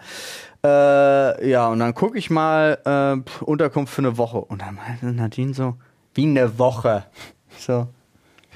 Äh, 0.64 1.50
ja, 1.50 1.68
und 1.68 1.80
dann 1.80 1.94
gucke 1.94 2.18
ich 2.18 2.30
mal 2.30 2.78
äh, 2.86 3.44
Unterkunft 3.44 3.94
für 3.94 4.02
eine 4.02 4.18
Woche. 4.18 4.40
Und 4.40 4.62
dann 4.62 4.76
meinte 4.76 5.06
Nadine 5.06 5.54
so, 5.54 5.76
wie 6.14 6.26
eine 6.26 6.60
Woche. 6.60 7.06
So, 7.58 7.88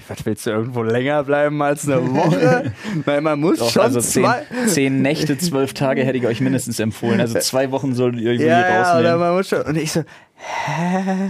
was 0.08 0.26
willst 0.26 0.46
du 0.46 0.52
irgendwo 0.52 0.84
länger 0.84 1.24
bleiben 1.24 1.62
als 1.62 1.88
eine 1.88 2.02
Woche? 2.14 2.74
Weil 3.06 3.22
man 3.22 3.40
muss 3.40 3.60
Doch, 3.60 3.70
schon 3.72 3.82
also 3.84 4.02
zehn, 4.02 4.24
zwei. 4.24 4.46
zehn 4.68 5.02
Nächte, 5.02 5.38
zwölf 5.38 5.74
Tage 5.74 6.04
hätte 6.04 6.18
ich 6.18 6.26
euch 6.28 6.42
mindestens 6.42 6.80
empfohlen. 6.80 7.20
Also 7.20 7.40
zwei 7.40 7.72
Wochen 7.72 7.94
solltet 7.96 8.22
ihr 8.22 8.32
irgendwie 8.32 8.48
Ja, 8.50 8.60
ja, 8.62 8.68
oder 8.68 9.14
rausnehmen. 9.16 9.20
man 9.20 9.36
muss 9.38 9.48
schon. 9.50 9.62
Und 9.62 9.78
ich 9.78 9.92
so, 9.92 10.04
hä? 10.36 11.30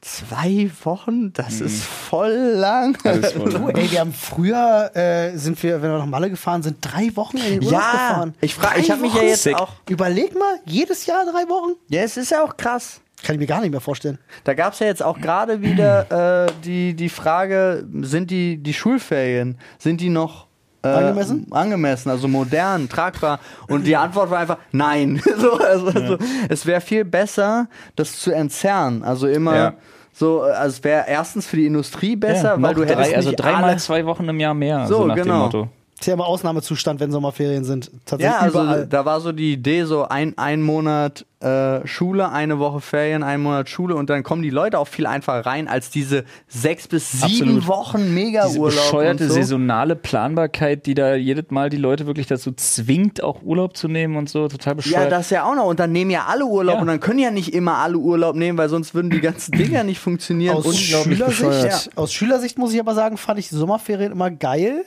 Zwei 0.00 0.70
Wochen? 0.82 1.32
Das 1.32 1.62
ist 1.62 1.82
voll 1.82 2.30
lang. 2.56 2.98
Alles 3.04 3.32
voll. 3.32 3.50
Du, 3.54 3.68
ey, 3.68 3.90
wir 3.90 4.00
haben 4.00 4.12
früher, 4.12 4.90
äh, 4.94 5.34
sind 5.38 5.62
wir, 5.62 5.80
wenn 5.80 5.90
wir 5.92 5.98
nach 5.98 6.04
Malle 6.06 6.28
gefahren 6.28 6.62
sind, 6.62 6.76
drei 6.82 7.10
Wochen 7.16 7.38
in 7.38 7.44
den 7.44 7.64
Urlaub 7.64 7.72
Ja, 7.72 7.90
gefahren. 7.92 8.34
ich 8.42 8.54
frage, 8.54 8.80
ich 8.80 8.90
habe 8.90 9.00
mich 9.00 9.14
ja 9.14 9.22
jetzt 9.22 9.44
Sick. 9.44 9.54
auch. 9.56 9.72
Überleg 9.88 10.34
mal, 10.38 10.58
jedes 10.66 11.06
Jahr 11.06 11.24
drei 11.24 11.48
Wochen? 11.48 11.72
Ja, 11.88 12.02
es 12.02 12.18
ist 12.18 12.30
ja 12.32 12.44
auch 12.44 12.54
krass. 12.58 13.00
Kann 13.24 13.34
ich 13.34 13.40
mir 13.40 13.46
gar 13.46 13.60
nicht 13.60 13.70
mehr 13.70 13.80
vorstellen. 13.80 14.18
Da 14.44 14.54
gab 14.54 14.74
es 14.74 14.78
ja 14.80 14.86
jetzt 14.86 15.02
auch 15.02 15.18
gerade 15.18 15.62
wieder 15.62 16.44
äh, 16.44 16.52
die, 16.64 16.94
die 16.94 17.08
Frage, 17.08 17.86
sind 18.02 18.30
die, 18.30 18.58
die 18.58 18.74
Schulferien, 18.74 19.58
sind 19.78 20.00
die 20.00 20.10
noch 20.10 20.46
äh, 20.82 20.88
Angemessen? 20.88 21.46
Angemessen, 21.50 22.10
also 22.10 22.28
modern, 22.28 22.88
tragbar. 22.88 23.40
Und 23.68 23.86
die 23.86 23.96
Antwort 23.96 24.30
war 24.30 24.38
einfach 24.40 24.58
nein. 24.72 25.20
so, 25.38 25.52
also, 25.54 25.86
also, 25.86 26.18
es 26.48 26.66
wäre 26.66 26.80
viel 26.82 27.04
besser, 27.06 27.68
das 27.96 28.18
zu 28.18 28.30
entzerren. 28.32 29.02
Also 29.02 29.26
immer 29.26 29.56
Ja. 29.56 29.74
so, 30.12 30.42
also 30.42 30.76
es 30.76 30.84
wäre 30.84 31.04
erstens 31.08 31.46
für 31.46 31.56
die 31.56 31.66
Industrie 31.66 32.16
besser, 32.16 32.56
Ja, 32.56 32.62
weil 32.62 32.74
du 32.74 32.82
hättest 32.82 32.98
drei, 32.98 33.16
also 33.16 33.30
nicht 33.30 33.40
dreimal 33.40 33.64
alle, 33.70 33.76
zwei 33.78 34.04
Wochen 34.04 34.28
im 34.28 34.38
Jahr 34.38 34.52
mehr, 34.54 34.86
So, 34.86 34.98
so, 34.98 35.06
nach 35.06 35.14
genau. 35.16 35.48
dem 35.48 35.60
Motto. 35.60 35.68
Ist 36.00 36.06
ja 36.08 36.14
immer 36.14 36.26
Ausnahmezustand, 36.26 36.98
wenn 37.00 37.12
Sommerferien 37.12 37.64
sind. 37.64 37.90
Tatsächlich 38.04 38.34
Ja, 38.34 38.40
also 38.40 38.60
überall. 38.60 38.86
da 38.86 39.04
war 39.04 39.20
so 39.20 39.30
die 39.30 39.52
Idee, 39.52 39.84
so 39.84 40.02
ein, 40.08 40.36
ein 40.36 40.60
Monat 40.60 41.24
äh, 41.40 41.86
Schule, 41.86 42.30
eine 42.30 42.58
Woche 42.58 42.80
Ferien, 42.80 43.22
ein 43.22 43.40
Monat 43.40 43.68
Schule 43.68 43.94
und 43.94 44.10
dann 44.10 44.22
kommen 44.24 44.42
die 44.42 44.50
Leute 44.50 44.78
auch 44.80 44.88
viel 44.88 45.06
einfacher 45.06 45.46
rein 45.46 45.68
als 45.68 45.90
diese 45.90 46.24
sechs 46.48 46.88
bis 46.88 47.12
sieben 47.12 47.24
Absolut. 47.60 47.66
Wochen 47.68 47.98
Diese 47.98 48.10
Mega-Urlaub. 48.12 48.74
bescheuerte 48.74 49.22
und 49.24 49.28
so. 49.28 49.34
saisonale 49.36 49.94
Planbarkeit, 49.94 50.84
die 50.86 50.94
da 50.94 51.14
jedes 51.14 51.50
Mal 51.50 51.70
die 51.70 51.76
Leute 51.76 52.06
wirklich 52.06 52.26
dazu 52.26 52.50
zwingt, 52.52 53.22
auch 53.22 53.42
Urlaub 53.42 53.76
zu 53.76 53.86
nehmen 53.86 54.16
und 54.16 54.28
so, 54.28 54.48
total 54.48 54.72
Ja, 54.72 54.76
bescheuert. 54.76 55.12
das 55.12 55.30
ja 55.30 55.44
auch 55.44 55.54
noch. 55.54 55.66
Und 55.66 55.78
dann 55.78 55.92
nehmen 55.92 56.10
ja 56.10 56.24
alle 56.28 56.44
Urlaub 56.44 56.74
Ja. 56.76 56.80
und 56.80 56.88
dann 56.88 56.98
können 57.00 57.20
ja 57.20 57.30
nicht 57.30 57.54
immer 57.54 57.76
alle 57.76 57.98
Urlaub 57.98 58.34
nehmen, 58.34 58.58
weil 58.58 58.68
sonst 58.68 58.94
würden 58.94 59.10
die 59.10 59.20
ganzen 59.20 59.52
Dinger 59.56 59.84
nicht 59.84 60.00
funktionieren. 60.00 60.56
Aus 60.56 60.76
Schülersicht, 60.76 61.24
bescheuert. 61.26 61.90
aus 61.94 62.12
Schülersicht 62.12 62.58
muss 62.58 62.72
ich 62.74 62.80
aber 62.80 62.94
sagen, 62.94 63.16
fand 63.16 63.38
ich 63.38 63.48
Sommerferien 63.48 64.10
immer 64.12 64.30
geil. 64.32 64.84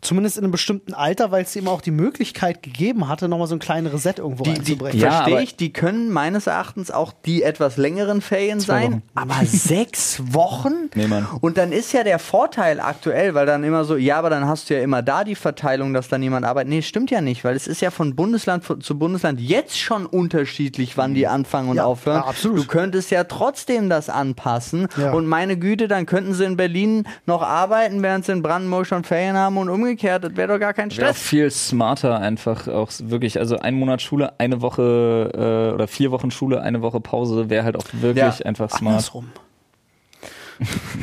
Zumindest 0.00 0.36
in 0.38 0.44
einem 0.44 0.52
bestimmten 0.52 0.94
Alter, 0.94 1.30
weil 1.32 1.42
es 1.42 1.54
ihm 1.56 1.66
auch 1.68 1.80
die 1.80 1.90
Möglichkeit 1.90 2.62
gegeben 2.62 3.08
hatte, 3.08 3.28
nochmal 3.28 3.48
so 3.48 3.56
ein 3.56 3.58
kleines 3.58 3.92
Reset 3.92 4.14
irgendwo 4.18 4.44
Die, 4.44 4.52
die 4.54 4.56
reinzubringen. 4.58 5.00
Ja, 5.00 5.10
verstehe 5.22 5.42
ich, 5.42 5.56
die 5.56 5.72
können 5.72 6.10
meines 6.12 6.46
Erachtens 6.46 6.90
auch 6.90 7.12
die 7.26 7.42
etwas 7.42 7.76
längeren 7.76 8.20
Ferien 8.20 8.60
sein, 8.60 8.92
Wochen. 8.92 9.02
aber 9.14 9.34
sechs 9.44 10.22
Wochen? 10.32 10.90
Nee, 10.94 11.08
Mann. 11.08 11.26
Und 11.40 11.58
dann 11.58 11.72
ist 11.72 11.92
ja 11.92 12.04
der 12.04 12.18
Vorteil 12.20 12.78
aktuell, 12.80 13.34
weil 13.34 13.44
dann 13.46 13.64
immer 13.64 13.84
so, 13.84 13.96
ja, 13.96 14.18
aber 14.18 14.30
dann 14.30 14.46
hast 14.46 14.70
du 14.70 14.74
ja 14.74 14.82
immer 14.82 15.02
da 15.02 15.24
die 15.24 15.34
Verteilung, 15.34 15.92
dass 15.92 16.06
dann 16.08 16.22
jemand 16.22 16.46
arbeitet. 16.46 16.68
Nee, 16.70 16.82
stimmt 16.82 17.10
ja 17.10 17.20
nicht, 17.20 17.42
weil 17.42 17.56
es 17.56 17.66
ist 17.66 17.80
ja 17.80 17.90
von 17.90 18.14
Bundesland 18.14 18.64
zu 18.82 18.98
Bundesland 18.98 19.40
jetzt 19.40 19.78
schon 19.78 20.06
unterschiedlich, 20.06 20.96
wann 20.96 21.14
die 21.14 21.26
anfangen 21.26 21.70
und 21.70 21.76
Ja, 21.76 21.84
aufhören. 21.86 22.22
ja, 22.22 22.26
absolut. 22.28 22.58
Du 22.58 22.66
könntest 22.66 23.10
ja 23.10 23.24
trotzdem 23.24 23.88
das 23.88 24.08
anpassen. 24.08 24.86
Ja. 24.96 25.12
Und 25.12 25.26
meine 25.26 25.56
Güte, 25.56 25.88
dann 25.88 26.06
könnten 26.06 26.34
sie 26.34 26.44
in 26.44 26.56
Berlin 26.56 27.04
noch 27.26 27.42
arbeiten, 27.42 28.02
während 28.02 28.24
sie 28.26 28.32
in 28.32 28.42
Brandenburg 28.42 28.86
schon 28.86 29.02
Ferien 29.02 29.36
haben 29.36 29.56
und 29.56 29.68
umgekehrt. 29.68 29.87
Das 30.20 30.36
wäre 30.36 30.48
doch 30.48 30.58
gar 30.58 30.74
kein 30.74 30.90
Wäre 30.90 31.10
auch 31.10 31.14
Stress. 31.14 31.22
viel 31.28 31.50
smarter 31.50 32.18
einfach 32.18 32.68
auch 32.68 32.90
wirklich, 33.00 33.38
also 33.38 33.58
ein 33.58 33.74
Monat 33.74 34.02
Schule, 34.02 34.38
eine 34.38 34.60
Woche 34.60 35.30
äh, 35.70 35.74
oder 35.74 35.88
vier 35.88 36.10
Wochen 36.10 36.30
Schule, 36.30 36.60
eine 36.62 36.82
Woche 36.82 37.00
Pause 37.00 37.48
wäre 37.50 37.64
halt 37.64 37.76
auch 37.76 37.86
wirklich 37.92 38.38
Ja, 38.40 38.46
einfach 38.46 38.70
smart. 38.70 38.86
Andersrum. 38.94 39.30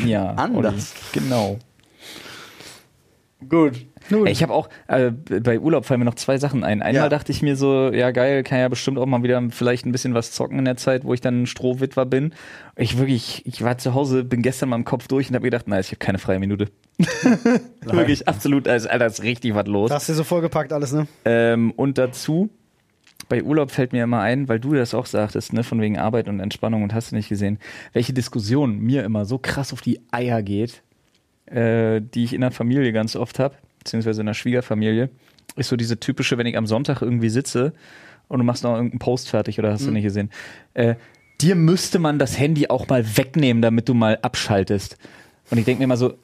Ja, 0.05 0.31
Anders. 0.31 0.93
Olli, 1.13 1.23
Genau. 1.25 1.59
Gut. 3.47 3.85
Ey, 4.09 4.29
Ich 4.31 4.43
habe 4.43 4.53
auch, 4.53 4.69
äh, 4.87 5.11
bei 5.11 5.59
Urlaub 5.59 5.85
fallen 5.85 5.99
mir 5.99 6.05
noch 6.05 6.15
zwei 6.15 6.37
Sachen 6.37 6.63
ein. 6.63 6.81
Einmal 6.81 7.03
Ja. 7.03 7.09
dachte 7.09 7.31
ich 7.31 7.41
mir 7.41 7.55
so, 7.55 7.91
ja 7.91 8.11
geil, 8.11 8.43
kann 8.43 8.59
ja 8.59 8.67
bestimmt 8.67 8.97
auch 8.99 9.05
mal 9.05 9.23
wieder 9.23 9.41
vielleicht 9.51 9.85
ein 9.85 9.91
bisschen 9.91 10.13
was 10.13 10.31
zocken 10.31 10.59
in 10.59 10.65
der 10.65 10.77
Zeit, 10.77 11.03
wo 11.05 11.13
ich 11.13 11.21
dann 11.21 11.45
Strohwitwer 11.47 12.05
bin. 12.05 12.33
Ich 12.75 12.97
wirklich, 12.97 13.45
ich 13.45 13.63
war 13.63 13.77
zu 13.77 13.93
Hause, 13.93 14.23
bin 14.23 14.41
gestern 14.41 14.69
mal 14.69 14.75
im 14.75 14.85
Kopf 14.85 15.07
durch 15.07 15.29
und 15.29 15.35
habe 15.35 15.45
gedacht, 15.45 15.67
nein, 15.67 15.79
ich 15.81 15.87
habe 15.87 15.97
keine 15.97 16.17
freie 16.19 16.39
Minute. 16.39 16.67
wirklich, 17.81 18.27
absolut, 18.27 18.67
also, 18.67 18.89
Alter, 18.89 19.05
ist 19.07 19.23
richtig 19.23 19.55
was 19.55 19.67
los. 19.67 19.89
Da 19.89 19.95
hast 19.95 20.09
du 20.09 20.13
so 20.13 20.23
vollgepackt 20.23 20.71
alles, 20.73 20.93
ne? 20.93 21.07
Ähm, 21.25 21.71
und 21.75 21.97
dazu, 21.97 22.49
bei 23.29 23.43
Urlaub 23.43 23.71
fällt 23.71 23.91
mir 23.93 24.03
immer 24.03 24.21
ein, 24.21 24.47
weil 24.47 24.59
du 24.59 24.73
das 24.73 24.93
auch 24.93 25.05
sagtest, 25.05 25.53
ne, 25.53 25.63
von 25.63 25.81
wegen 25.81 25.97
Arbeit 25.97 26.27
und 26.27 26.39
Entspannung 26.39 26.83
und 26.83 26.93
hast 26.93 27.11
du 27.11 27.15
nicht 27.15 27.29
gesehen, 27.29 27.59
welche 27.93 28.13
Diskussion 28.13 28.79
mir 28.79 29.03
immer 29.03 29.25
so 29.25 29.37
krass 29.37 29.73
auf 29.73 29.81
die 29.81 29.99
Eier 30.11 30.43
geht, 30.43 30.83
äh, 31.47 32.01
die 32.01 32.23
ich 32.23 32.33
in 32.33 32.41
der 32.41 32.51
Familie 32.51 32.91
ganz 32.93 33.15
oft 33.15 33.39
habe, 33.39 33.55
beziehungsweise 33.85 34.21
in 34.21 34.27
der 34.27 34.33
Schwiegerfamilie, 34.33 35.09
ist 35.55 35.69
so 35.69 35.77
diese 35.77 35.99
typische, 35.99 36.37
wenn 36.37 36.47
ich 36.47 36.57
am 36.57 36.65
Sonntag 36.65 37.01
irgendwie 37.01 37.29
sitze 37.29 37.71
und 38.27 38.39
du 38.39 38.43
machst 38.43 38.63
noch 38.63 38.73
irgendeinen 38.73 38.99
Post 38.99 39.29
fertig 39.29 39.59
oder 39.59 39.71
hast 39.71 39.85
du 39.85 39.91
nicht 39.91 40.03
gesehen, 40.03 40.31
äh, 40.73 40.95
dir 41.39 41.55
müsste 41.55 41.99
man 41.99 42.19
das 42.19 42.37
Handy 42.37 42.67
auch 42.67 42.89
mal 42.89 43.05
wegnehmen, 43.17 43.61
damit 43.61 43.87
du 43.87 43.93
mal 43.93 44.17
abschaltest. 44.21 44.97
Und 45.51 45.59
ich 45.59 45.65
denke 45.65 45.79
mir 45.79 45.85
immer 45.85 45.97
so, 45.97 46.15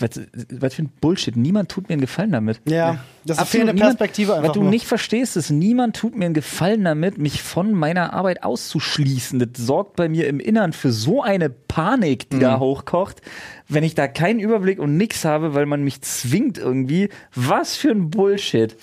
was, 0.00 0.20
was 0.58 0.74
für 0.74 0.82
ein 0.82 0.90
Bullshit. 1.00 1.36
Niemand 1.36 1.68
tut 1.70 1.88
mir 1.88 1.94
einen 1.94 2.00
Gefallen 2.00 2.32
damit. 2.32 2.60
Ja, 2.66 2.92
das 2.92 2.96
ist 2.96 3.00
eine 3.24 3.30
Absolut 3.30 3.48
fehlende 3.48 3.74
niemand- 3.74 3.98
Perspektive 3.98 4.34
einfach 4.34 4.48
Was 4.48 4.54
du 4.54 4.62
nur. 4.62 4.70
nicht 4.70 4.86
verstehst, 4.86 5.36
ist, 5.36 5.50
niemand 5.50 5.96
tut 5.96 6.16
mir 6.16 6.24
einen 6.26 6.34
Gefallen 6.34 6.84
damit, 6.84 7.18
mich 7.18 7.42
von 7.42 7.72
meiner 7.72 8.12
Arbeit 8.12 8.42
auszuschließen. 8.42 9.38
Das 9.38 9.48
sorgt 9.66 9.96
bei 9.96 10.08
mir 10.08 10.26
im 10.28 10.40
Innern 10.40 10.72
für 10.72 10.92
so 10.92 11.22
eine 11.22 11.50
Panik, 11.50 12.30
die 12.30 12.38
da 12.38 12.56
Mhm. 12.56 12.60
hochkocht, 12.60 13.20
wenn 13.68 13.84
ich 13.84 13.94
da 13.94 14.08
keinen 14.08 14.40
Überblick 14.40 14.78
und 14.78 14.96
nix 14.96 15.24
habe, 15.24 15.54
weil 15.54 15.66
man 15.66 15.82
mich 15.84 16.00
zwingt 16.02 16.58
irgendwie. 16.58 17.08
Was 17.34 17.76
für 17.76 17.90
ein 17.90 18.10
Bullshit. 18.10 18.76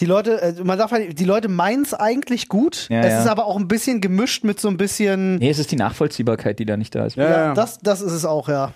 Die 0.00 0.06
Leute, 0.06 0.40
äh, 0.40 0.54
man 0.64 0.78
sagt 0.78 0.92
halt, 0.92 1.18
die 1.18 1.24
Leute 1.26 1.48
meinen 1.48 1.82
es 1.82 1.92
eigentlich 1.92 2.48
gut. 2.48 2.86
Ja, 2.88 3.00
es 3.00 3.06
ja. 3.12 3.20
ist 3.20 3.26
aber 3.26 3.44
auch 3.44 3.58
ein 3.58 3.68
bisschen 3.68 4.00
gemischt 4.00 4.44
mit 4.44 4.58
so 4.58 4.68
ein 4.68 4.78
bisschen. 4.78 5.36
Nee, 5.36 5.50
es 5.50 5.58
ist 5.58 5.70
die 5.72 5.76
Nachvollziehbarkeit, 5.76 6.58
die 6.58 6.64
da 6.64 6.78
nicht 6.78 6.94
da 6.94 7.04
ist. 7.04 7.16
Ja, 7.16 7.24
Ja, 7.24 7.30
ja. 7.30 7.54
Das, 7.54 7.78
das 7.80 8.00
ist 8.00 8.12
es 8.12 8.24
auch, 8.24 8.48
ja. 8.48 8.72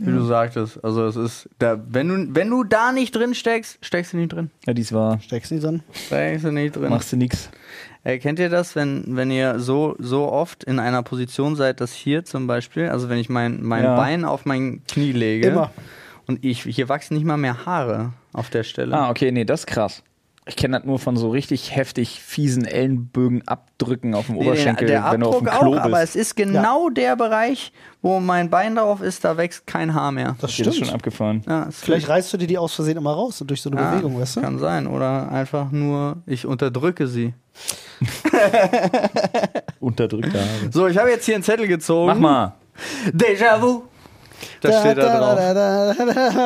Wie 0.00 0.10
du 0.10 0.22
sagtest. 0.24 0.82
Also 0.84 1.06
es 1.06 1.16
ist, 1.16 1.48
da, 1.58 1.80
wenn 1.88 2.08
du, 2.08 2.34
wenn 2.34 2.50
du 2.50 2.64
da 2.64 2.92
nicht 2.92 3.14
drin 3.14 3.34
steckst, 3.34 3.78
steckst 3.84 4.12
du 4.12 4.16
nicht 4.16 4.32
drin. 4.32 4.50
Ja, 4.66 4.72
dies 4.74 4.92
war. 4.92 5.20
Steckst 5.20 5.50
nicht 5.52 5.64
drin. 5.64 5.82
Steckst 5.92 6.44
du 6.44 6.52
nicht 6.52 6.76
drin. 6.76 6.90
Machst 6.90 7.12
du 7.12 7.16
nix. 7.16 7.50
Äh, 8.04 8.18
kennt 8.18 8.38
ihr 8.38 8.48
das, 8.48 8.76
wenn, 8.76 9.16
wenn 9.16 9.30
ihr 9.30 9.58
so, 9.58 9.96
so 9.98 10.30
oft 10.30 10.64
in 10.64 10.78
einer 10.78 11.02
Position 11.02 11.56
seid, 11.56 11.80
dass 11.80 11.92
hier 11.92 12.24
zum 12.24 12.46
Beispiel, 12.46 12.88
also 12.88 13.08
wenn 13.08 13.18
ich 13.18 13.28
mein, 13.28 13.62
mein 13.62 13.84
Ja. 13.84 13.96
Bein 13.96 14.24
auf 14.24 14.46
mein 14.46 14.82
Knie 14.86 15.12
lege 15.12 15.48
Immer. 15.48 15.70
und 16.26 16.44
ich, 16.44 16.62
hier 16.62 16.88
wachsen 16.88 17.14
nicht 17.14 17.26
mal 17.26 17.36
mehr 17.36 17.66
Haare 17.66 18.12
auf 18.32 18.50
der 18.50 18.62
Stelle. 18.62 18.96
Ah, 18.96 19.10
okay, 19.10 19.32
nee, 19.32 19.44
das 19.44 19.60
ist 19.60 19.66
krass. 19.66 20.02
Ich 20.48 20.56
kenne 20.56 20.78
das 20.78 20.86
nur 20.86 20.98
von 20.98 21.14
so 21.18 21.28
richtig 21.30 21.76
heftig 21.76 22.22
fiesen 22.22 22.64
Ellenbögen 22.64 23.46
abdrücken 23.46 24.14
auf 24.14 24.26
dem 24.26 24.36
Nee, 24.36 24.46
Oberschenkel, 24.46 24.88
der 24.88 25.04
wenn 25.12 25.20
du 25.20 25.26
auf 25.28 25.36
Abdruck 25.36 25.50
dem 25.52 25.58
Klo 25.58 25.68
auch, 25.68 25.72
bist. 25.74 25.84
aber 25.84 26.00
es 26.02 26.16
ist 26.16 26.36
genau 26.36 26.88
der 26.88 27.16
Bereich, 27.16 27.70
wo 28.00 28.18
mein 28.18 28.48
Bein 28.48 28.74
drauf 28.76 29.02
ist, 29.02 29.26
da 29.26 29.36
wächst 29.36 29.66
kein 29.66 29.92
Haar 29.92 30.10
mehr. 30.10 30.36
Das 30.40 30.52
Okay, 30.54 30.62
das 30.62 30.68
ist 30.68 30.74
stimmt. 30.76 30.86
schon 30.86 30.94
abgefahren. 30.94 31.42
Ja, 31.46 31.68
Vielleicht 31.70 32.08
reißt 32.08 32.32
du 32.32 32.38
dir 32.38 32.46
die 32.46 32.56
aus 32.56 32.72
Versehen 32.74 32.96
immer 32.96 33.12
raus 33.12 33.42
und 33.42 33.50
durch 33.50 33.60
so 33.60 33.68
eine 33.70 33.78
ja, 33.78 33.90
Bewegung, 33.90 34.18
weißt 34.18 34.36
du? 34.36 34.40
Kann 34.40 34.58
sein. 34.58 34.86
Oder 34.86 35.30
einfach 35.30 35.70
nur, 35.70 36.16
ich 36.24 36.46
unterdrücke 36.46 37.06
sie. 37.08 37.34
Unterdrückte 39.80 40.38
Haare. 40.40 40.72
So, 40.72 40.86
ich 40.86 40.96
habe 40.96 41.10
jetzt 41.10 41.26
hier 41.26 41.34
einen 41.34 41.44
Zettel 41.44 41.66
gezogen. 41.68 42.06
Mach 42.06 42.18
mal. 42.18 42.54
Déjà-vu. 43.12 43.82
Das 44.60 44.80
steht 44.80 44.98
da 44.98 45.18
drauf. 45.18 45.38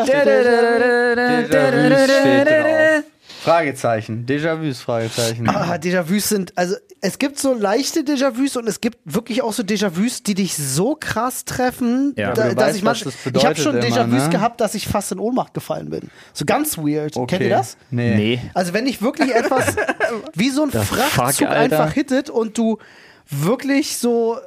Déjà-vu 0.07 2.09
steht 2.09 2.49
drauf. 2.49 3.05
Fragezeichen. 3.43 4.25
Déjà-vus, 4.27 4.81
Fragezeichen. 4.81 5.49
Ah, 5.49 5.75
Déjà-vus 5.75 6.29
sind, 6.29 6.53
also 6.57 6.77
es 7.01 7.19
gibt 7.19 7.39
so 7.39 7.53
leichte 7.55 8.01
Déjà-vus 8.01 8.57
und 8.57 8.69
es 8.69 8.81
gibt 8.81 8.99
wirklich 9.05 9.43
auch 9.43 9.53
so 9.53 9.63
Déjà-vus, 9.65 10.23
die 10.23 10.35
dich 10.35 10.57
so 10.57 10.95
krass 10.99 11.45
treffen, 11.45 12.15
Ja. 12.17 12.33
da, 12.33 12.49
Du 12.51 12.55
dass 12.55 12.69
weißt, 12.69 12.77
ich 12.77 12.83
manchmal, 12.85 13.13
das 13.25 13.43
ich 13.43 13.47
habe 13.47 13.57
schon 13.57 13.77
Déjà-vus 13.81 14.25
ne? 14.25 14.31
gehabt, 14.31 14.61
dass 14.61 14.75
ich 14.75 14.87
fast 14.87 15.11
in 15.11 15.19
Ohnmacht 15.19 15.55
gefallen 15.55 15.91
bin. 15.91 16.09
So 16.33 16.45
ganz 16.45 16.79
weird. 16.79 17.17
Okay. 17.17 17.27
Kennt 17.39 17.43
ihr 17.51 17.57
das? 17.57 17.77
Nee. 17.91 18.15
Nee. 18.15 18.41
Also 18.55 18.73
wenn 18.75 18.85
dich 18.85 19.03
wirklich 19.03 19.35
etwas 19.35 19.75
wie 20.35 20.51
so 20.51 20.63
ein 20.63 20.71
Frachtzug 20.71 21.49
fuck, 21.49 21.57
einfach 21.57 21.93
hittet 21.93 22.31
und 22.31 22.57
du 22.57 22.79
wirklich 23.29 23.97
so, 23.97 24.39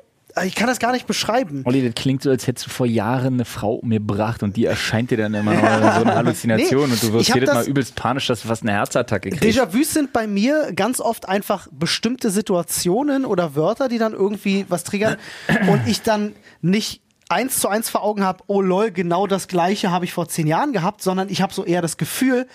ich 0.43 0.56
kann 0.56 0.67
das 0.67 0.80
gar 0.80 0.91
nicht 0.91 1.08
beschreiben. 1.08 1.62
Olli, 1.65 1.84
das 1.84 1.95
klingt 1.95 2.24
so, 2.24 2.30
als 2.30 2.45
hättest 2.45 2.67
du 2.67 2.69
vor 2.69 2.86
Jahren 2.86 3.36
eine 3.36 3.45
Frau 3.45 3.76
umgebracht 3.76 4.43
und 4.43 4.58
die 4.58 4.65
erscheint 4.65 5.12
dir 5.12 5.17
dann 5.17 5.34
immer 5.34 5.56
so 5.56 6.02
eine 6.02 6.15
Halluzination 6.15 6.88
Nee, 6.88 6.93
und 6.93 7.04
du 7.04 7.13
wirst 7.13 7.34
jedes 7.34 7.54
Mal 7.54 7.65
übelst 7.65 7.95
panisch, 7.95 8.28
dass 8.28 8.41
du 8.41 8.50
fast 8.50 8.63
eine 8.63 8.74
Herzattacke 8.74 9.30
kriegst. 9.30 9.43
Déjà-vus 9.43 9.93
sind 9.93 10.12
bei 10.12 10.28
mir 10.28 10.74
ganz 10.74 11.00
oft 11.00 11.30
einfach 11.30 11.67
bestimmte 11.71 12.32
Situationen 12.32 13.24
oder 13.24 13.56
Wörter, 13.56 13.88
die 13.88 13.98
dann 13.98 14.13
irgendwie 14.13 14.65
was 14.67 14.84
triggern 14.84 15.15
und 15.69 15.88
ich 15.88 16.02
dann 16.02 16.34
nicht 16.62 17.02
eins 17.30 17.60
zu 17.60 17.69
eins 17.69 17.89
vor 17.89 18.04
Augen 18.04 18.24
habe, 18.24 18.43
oh 18.48 18.62
lol, 18.62 18.91
genau 18.91 19.28
das 19.28 19.48
gleiche 19.48 19.91
habe 19.91 20.06
ich 20.06 20.13
vor 20.13 20.28
zehn 20.28 20.48
Jahren 20.48 20.74
gehabt, 20.74 21.02
sondern 21.02 21.30
ich 21.30 21.41
habe 21.41 21.54
so 21.54 21.63
eher 21.63 21.82
das 21.82 21.98
Gefühl, 21.98 22.48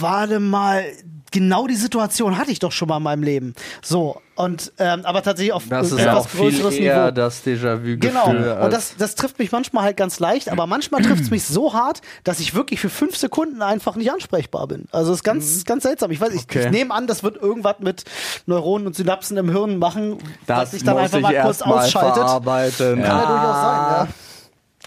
warte 0.00 0.38
mal, 0.40 0.84
genau 1.30 1.66
die 1.66 1.74
Situation 1.76 2.36
hatte 2.38 2.50
ich 2.50 2.58
doch 2.58 2.72
schon 2.72 2.88
mal 2.88 2.98
in 2.98 3.02
meinem 3.02 3.22
Leben. 3.22 3.54
So, 3.82 4.20
und 4.34 4.72
ähm, 4.78 5.00
aber 5.04 5.22
tatsächlich 5.22 5.52
auf 5.52 5.64
Das 5.68 5.90
ist 5.92 5.98
etwas 5.98 6.24
auch 6.24 6.28
viel 6.28 6.50
größeres 6.50 6.74
eher 6.76 7.04
Niveau. 7.06 7.10
das 7.14 7.44
Déjà-vu-Gefühl. 7.44 7.98
Genau. 7.98 8.64
Und 8.64 8.72
das, 8.72 8.96
das 8.96 9.14
trifft 9.14 9.38
mich 9.38 9.50
manchmal 9.50 9.84
halt 9.84 9.96
ganz 9.96 10.20
leicht, 10.20 10.50
aber 10.50 10.66
manchmal 10.66 11.02
trifft 11.04 11.22
es 11.22 11.30
mich 11.30 11.44
so 11.44 11.72
hart, 11.74 12.00
dass 12.24 12.38
ich 12.40 12.54
wirklich 12.54 12.80
für 12.80 12.90
fünf 12.90 13.16
Sekunden 13.16 13.62
einfach 13.62 13.96
nicht 13.96 14.12
ansprechbar 14.12 14.66
bin. 14.68 14.86
Also 14.92 15.10
es 15.12 15.18
ist 15.18 15.24
ganz, 15.24 15.64
ganz 15.64 15.82
seltsam. 15.84 16.10
Ich 16.10 16.20
weiß, 16.20 16.32
ich, 16.34 16.42
Okay. 16.44 16.64
ich 16.66 16.70
nehme 16.70 16.92
an, 16.94 17.06
das 17.06 17.22
wird 17.22 17.36
irgendwas 17.36 17.76
mit 17.80 18.04
Neuronen 18.46 18.86
und 18.86 18.94
Synapsen 18.94 19.36
im 19.36 19.50
Hirn 19.50 19.78
machen, 19.78 20.18
was 20.46 20.60
das 20.60 20.70
sich 20.72 20.84
dann 20.84 20.94
muss 20.94 21.04
einfach 21.14 21.30
ich 21.30 21.36
mal 21.36 21.42
kurz 21.42 21.60
mal 21.64 21.84
ausschaltet. 21.84 22.14
verarbeiten. 22.16 23.02
Kann 23.02 23.18
ja 23.18 23.26
durchaus 23.26 23.56
sein, 23.56 24.06
ja. 24.06 24.08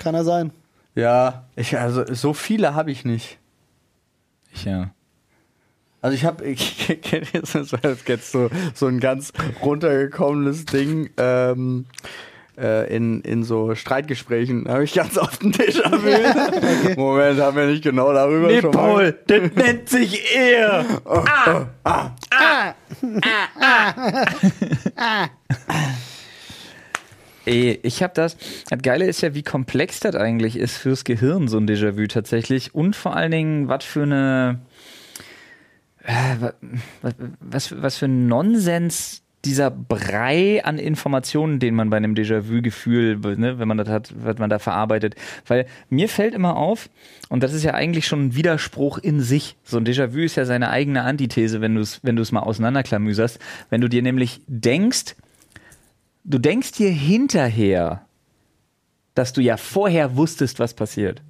Kann 0.03 0.15
ja 0.15 0.23
sein. 0.23 0.51
Ja, 0.95 1.43
ich, 1.55 1.77
also 1.77 2.03
so 2.13 2.33
viele 2.33 2.73
habe 2.75 2.91
ich 2.91 3.03
nicht. 3.03 3.37
Ja. 4.63 4.91
Also 6.01 6.15
ich 6.15 6.23
habe, 6.23 6.45
ich 6.45 6.99
kenne 7.01 7.25
jetzt, 7.33 7.55
das 7.55 7.71
war 7.73 7.79
jetzt 7.83 8.31
so, 8.31 8.49
so 8.73 8.85
ein 8.87 8.99
ganz 8.99 9.33
runtergekommenes 9.61 10.65
Ding. 10.65 11.09
Ähm, 11.17 11.85
äh, 12.57 12.95
in, 12.95 13.21
in 13.21 13.43
so 13.43 13.75
Streitgesprächen 13.75 14.67
habe 14.69 14.83
ich 14.83 14.93
ganz 14.93 15.17
oft 15.17 15.43
ein 15.43 15.51
Déjà-vu. 15.51 16.95
Moment, 17.01 17.39
haben 17.39 17.57
wir 17.57 17.65
nicht 17.65 17.83
genau 17.83 18.13
darüber 18.13 18.49
schon 18.61 18.71
mal. 18.71 19.11
das 19.27 19.51
nennt 19.55 19.89
sich 19.89 20.35
er. 20.35 20.85
Ey, 27.45 27.79
ich 27.83 28.01
habe 28.03 28.13
das. 28.15 28.37
Das 28.69 28.81
Geile 28.81 29.05
ist 29.05 29.21
ja, 29.21 29.33
wie 29.35 29.43
komplex 29.43 29.99
das 29.99 30.15
eigentlich 30.15 30.57
ist 30.57 30.77
fürs 30.77 31.03
Gehirn, 31.03 31.47
so 31.47 31.57
ein 31.57 31.67
Déjà-vu 31.67 32.07
tatsächlich. 32.07 32.73
Und 32.73 32.95
vor 32.95 33.15
allen 33.15 33.31
Dingen, 33.31 33.67
was 33.67 33.83
für 33.83 34.03
eine. 34.03 34.59
Äh, 36.03 36.41
wa- 36.41 36.53
was, 37.39 37.81
was, 37.81 37.97
für 37.97 38.05
ein 38.05 38.27
Nonsens 38.27 39.21
dieser 39.43 39.69
Brei 39.69 40.63
an 40.65 40.79
Informationen, 40.79 41.59
den 41.59 41.75
man 41.75 41.91
bei 41.91 41.97
einem 41.97 42.15
Déjà-vu-Gefühl, 42.15 43.17
ne, 43.37 43.59
wenn 43.59 43.67
man 43.67 43.77
das 43.77 43.89
hat, 43.89 44.13
was 44.17 44.39
man 44.39 44.49
da 44.49 44.57
verarbeitet. 44.57 45.15
Weil 45.45 45.67
mir 45.89 46.09
fällt 46.09 46.33
immer 46.33 46.55
auf, 46.57 46.89
und 47.29 47.43
das 47.43 47.53
ist 47.53 47.63
ja 47.63 47.75
eigentlich 47.75 48.07
schon 48.07 48.27
ein 48.27 48.35
Widerspruch 48.35 48.97
in 48.97 49.21
sich. 49.21 49.55
So 49.63 49.77
ein 49.77 49.85
Déjà-vu 49.85 50.19
ist 50.19 50.35
ja 50.35 50.45
seine 50.45 50.71
eigene 50.71 51.03
Antithese, 51.03 51.61
wenn 51.61 51.75
du 51.75 51.81
es 51.81 51.99
wenn 52.01 52.15
du 52.15 52.23
es 52.23 52.31
mal 52.31 52.41
auseinanderklamüserst. 52.41 53.39
Wenn 53.69 53.81
du 53.81 53.87
dir 53.87 54.01
nämlich 54.01 54.41
denkst, 54.47 55.15
du 56.25 56.37
denkst 56.39 56.73
dir 56.73 56.89
hinterher, 56.89 58.01
dass 59.13 59.31
du 59.33 59.41
ja 59.41 59.55
vorher 59.57 60.17
wusstest, 60.17 60.59
was 60.59 60.73
passiert. 60.73 61.21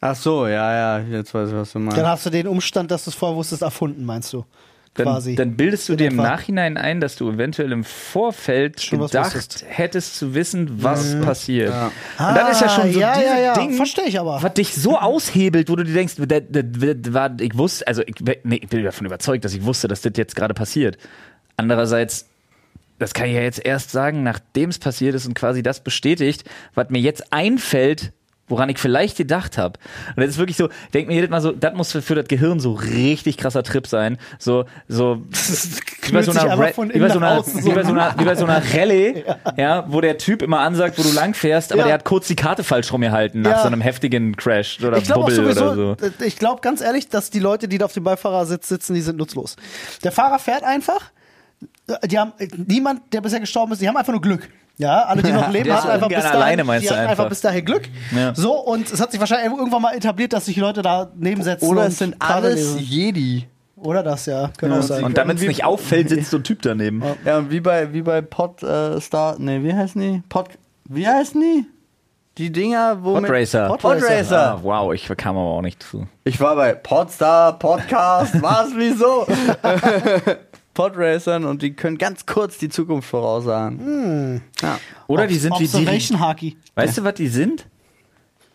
Ach 0.00 0.16
so, 0.16 0.46
ja, 0.48 0.98
ja, 0.98 1.04
jetzt 1.06 1.32
weiß 1.32 1.50
ich, 1.50 1.54
was 1.54 1.72
du 1.72 1.78
meinst. 1.78 1.96
Dann 1.96 2.06
hast 2.06 2.26
du 2.26 2.30
den 2.30 2.48
Umstand, 2.48 2.90
dass 2.90 3.04
du 3.04 3.10
es 3.10 3.16
vorher 3.16 3.36
wusstest, 3.36 3.62
erfunden, 3.62 4.04
meinst 4.04 4.32
du? 4.32 4.44
Dann, 4.94 5.06
Quasi. 5.06 5.36
dann 5.36 5.56
bildest 5.56 5.88
du 5.88 5.92
In 5.92 5.98
dir 5.98 6.08
im. 6.08 6.16
Nachhinein 6.16 6.76
ein, 6.76 7.00
dass 7.00 7.16
du 7.16 7.30
eventuell 7.30 7.72
im 7.72 7.82
Vorfeld 7.82 8.82
Schon 8.82 9.00
gedacht 9.00 9.64
hättest 9.66 10.16
zu 10.18 10.34
wissen, 10.34 10.82
was 10.82 11.18
passiert. 11.20 11.70
Ja. 11.70 11.86
Und 12.28 12.34
das 12.36 12.50
ist 12.56 12.60
ja 12.60 12.68
schon 12.68 12.92
so 12.92 12.98
Ah, 12.98 13.00
ja, 13.02 13.14
dieses 13.14 13.30
ja, 13.30 13.38
ja. 13.40 13.54
Ding, 13.54 13.72
Verstehe 13.74 14.04
ich 14.04 14.18
aber. 14.20 14.42
was 14.42 14.52
dich 14.52 14.74
so 14.74 14.98
aushebelt, 14.98 15.70
wo 15.70 15.76
du 15.76 15.84
dir 15.84 15.94
denkst, 15.94 16.16
das, 16.18 16.42
das, 16.50 16.64
das 16.72 17.14
war, 17.14 17.30
ich 17.40 17.56
wusste, 17.56 17.86
also 17.86 18.02
ich, 18.02 18.16
nee, 18.44 18.56
ich 18.56 18.68
bin 18.68 18.84
davon 18.84 19.06
überzeugt, 19.06 19.44
dass 19.46 19.54
ich 19.54 19.64
wusste, 19.64 19.88
dass 19.88 20.02
das 20.02 20.12
jetzt 20.16 20.36
gerade 20.36 20.52
passiert. 20.52 20.98
Andererseits, 21.56 22.26
das 22.98 23.14
kann 23.14 23.26
ich 23.26 23.34
ja 23.34 23.40
jetzt 23.42 23.64
erst 23.64 23.90
sagen, 23.90 24.22
nachdem 24.22 24.70
es 24.70 24.78
passiert 24.78 25.14
ist 25.14 25.26
und 25.26 25.34
quasi 25.34 25.62
das 25.62 25.80
bestätigt, 25.80 26.44
was 26.74 26.88
mir 26.90 27.00
jetzt 27.00 27.32
einfällt, 27.32 28.12
woran 28.48 28.68
ich 28.68 28.78
vielleicht 28.78 29.16
gedacht 29.16 29.56
habe. 29.56 29.78
Und 30.14 30.20
das 30.20 30.30
ist 30.30 30.38
wirklich 30.38 30.58
so, 30.58 30.68
denk 30.92 31.08
mir 31.08 31.14
jedes 31.14 31.30
Mal 31.30 31.40
so, 31.40 31.52
das 31.52 31.72
muss 31.74 31.90
für, 31.92 32.02
für 32.02 32.14
das 32.16 32.28
Gehirn 32.28 32.60
so 32.60 32.72
richtig 32.74 33.38
krasser 33.38 33.62
Trip 33.62 33.86
sein. 33.86 34.18
So, 34.38 34.66
so, 34.88 35.22
wie 36.02 36.12
bei 36.12 36.22
so 36.22 36.32
einer, 36.32 36.58
wie 36.92 36.98
bei 36.98 37.08
so 37.08 37.18
nach 37.18 37.30
einer, 37.30 37.64
wie 37.64 37.70
bei 37.72 37.82
so 37.84 37.92
einer, 37.92 38.14
wie 38.18 38.24
bei 38.24 38.34
so 38.34 38.44
einer 38.44 38.62
Rallye, 38.74 39.24
ja. 39.56 39.86
wo 39.88 40.00
der 40.02 40.18
Typ 40.18 40.42
immer 40.42 40.60
ansagt, 40.60 40.98
wo 40.98 41.02
du 41.02 41.12
lang 41.12 41.32
fährst, 41.34 41.72
aber 41.72 41.80
Ja. 41.82 41.86
der 41.86 41.94
hat 41.94 42.04
kurz 42.04 42.26
die 42.26 42.36
Karte 42.36 42.62
falsch 42.62 42.92
rumgehalten 42.92 43.40
nach 43.40 43.50
Ja. 43.52 43.60
so 43.62 43.68
einem 43.68 43.80
heftigen 43.80 44.36
Crash 44.36 44.78
oder 44.82 44.98
Ich 44.98 45.08
Bubble 45.08 45.34
sowieso, 45.34 45.64
oder 45.70 45.74
so. 45.74 45.96
äh, 46.06 46.26
ich 46.26 46.36
glaube 46.38 46.60
ganz 46.60 46.82
ehrlich, 46.82 47.08
dass 47.08 47.30
die 47.30 47.40
Leute, 47.40 47.68
die 47.68 47.78
da 47.78 47.86
auf 47.86 47.94
dem 47.94 48.04
Beifahrersitz 48.04 48.68
sitzen, 48.68 48.92
die 48.94 49.00
sind 49.02 49.16
nutzlos. 49.16 49.56
Der 50.04 50.12
Fahrer 50.12 50.38
fährt 50.38 50.62
einfach. 50.64 51.10
Die 52.06 52.18
haben 52.18 52.32
äh, 52.38 52.48
niemand, 52.66 53.12
der 53.12 53.20
bisher 53.20 53.40
gestorben 53.40 53.72
ist, 53.72 53.82
die 53.82 53.88
haben 53.88 53.96
einfach 53.96 54.12
nur 54.12 54.22
Glück. 54.22 54.48
Ja, 54.78 55.02
alle, 55.04 55.22
die 55.22 55.32
noch 55.32 55.50
leben, 55.50 55.72
hatten 55.72 55.88
einfach 55.88 56.08
bis 56.08 56.16
dahin, 56.18 56.30
alleine, 56.36 56.64
meinst 56.64 56.84
die 56.84 56.88
du 56.88 56.94
hatten 56.94 57.02
einfach 57.08 57.24
einfach. 57.24 57.28
bis 57.28 57.40
dahin 57.40 57.64
Glück. 57.64 57.88
Ja. 58.16 58.34
So, 58.34 58.54
und 58.54 58.90
es 58.90 59.00
hat 59.00 59.10
sich 59.12 59.20
wahrscheinlich 59.20 59.52
irgendwann 59.56 59.82
mal 59.82 59.94
etabliert, 59.94 60.32
dass 60.32 60.46
sich 60.46 60.56
Leute 60.56 60.82
da 60.82 61.10
nebensetzen. 61.14 61.66
Oder 61.66 61.86
es 61.86 61.98
sind 61.98 62.16
alles. 62.18 62.76
Jedi. 62.80 63.46
Oder 63.76 64.02
das, 64.02 64.26
ja. 64.26 64.50
Kann 64.56 64.70
Ja, 64.70 64.78
auch 64.78 64.82
sein. 64.82 65.02
Und 65.04 65.18
damit 65.18 65.38
es 65.38 65.46
nicht 65.46 65.64
auffällt, 65.64 66.08
sitzt 66.08 66.30
so 66.30 66.36
ein 66.38 66.44
Typ 66.44 66.62
daneben. 66.62 67.02
Ja, 67.24 67.50
wie 67.50 67.60
bei, 67.60 67.92
wie 67.92 68.02
bei 68.02 68.22
Pod 68.22 68.62
äh, 68.62 69.00
Star, 69.00 69.38
ne, 69.38 69.62
wie 69.64 69.74
heißen 69.74 70.00
die? 70.00 70.22
Pod, 70.28 70.48
wie 70.88 71.06
heißen 71.06 71.40
die? 71.40 71.66
Die 72.38 72.50
Dinger, 72.50 73.02
wo 73.02 73.14
Podracer. 73.14 73.68
Podracer. 73.76 74.52
Ah, 74.54 74.60
wow, 74.62 74.94
ich 74.94 75.06
kam 75.18 75.36
aber 75.36 75.48
auch 75.50 75.60
nicht 75.62 75.82
zu. 75.82 76.06
Ich 76.24 76.40
war 76.40 76.56
bei 76.56 76.72
Podstar, 76.74 77.58
Podcast, 77.58 78.40
was, 78.40 78.68
wieso? 78.74 79.26
Podracern 80.74 81.44
und 81.44 81.62
die 81.62 81.74
können 81.74 81.98
ganz 81.98 82.26
kurz 82.26 82.58
die 82.58 82.68
Zukunft 82.68 83.08
voraussagen. 83.08 84.42
Ja. 84.60 84.78
Oder 85.06 85.26
die 85.26 85.36
sind 85.36 85.58
wie 85.58 85.66
die. 85.68 86.56
Weißt 86.74 86.98
du, 86.98 87.04
was 87.04 87.14
die 87.14 87.28
sind? 87.28 87.66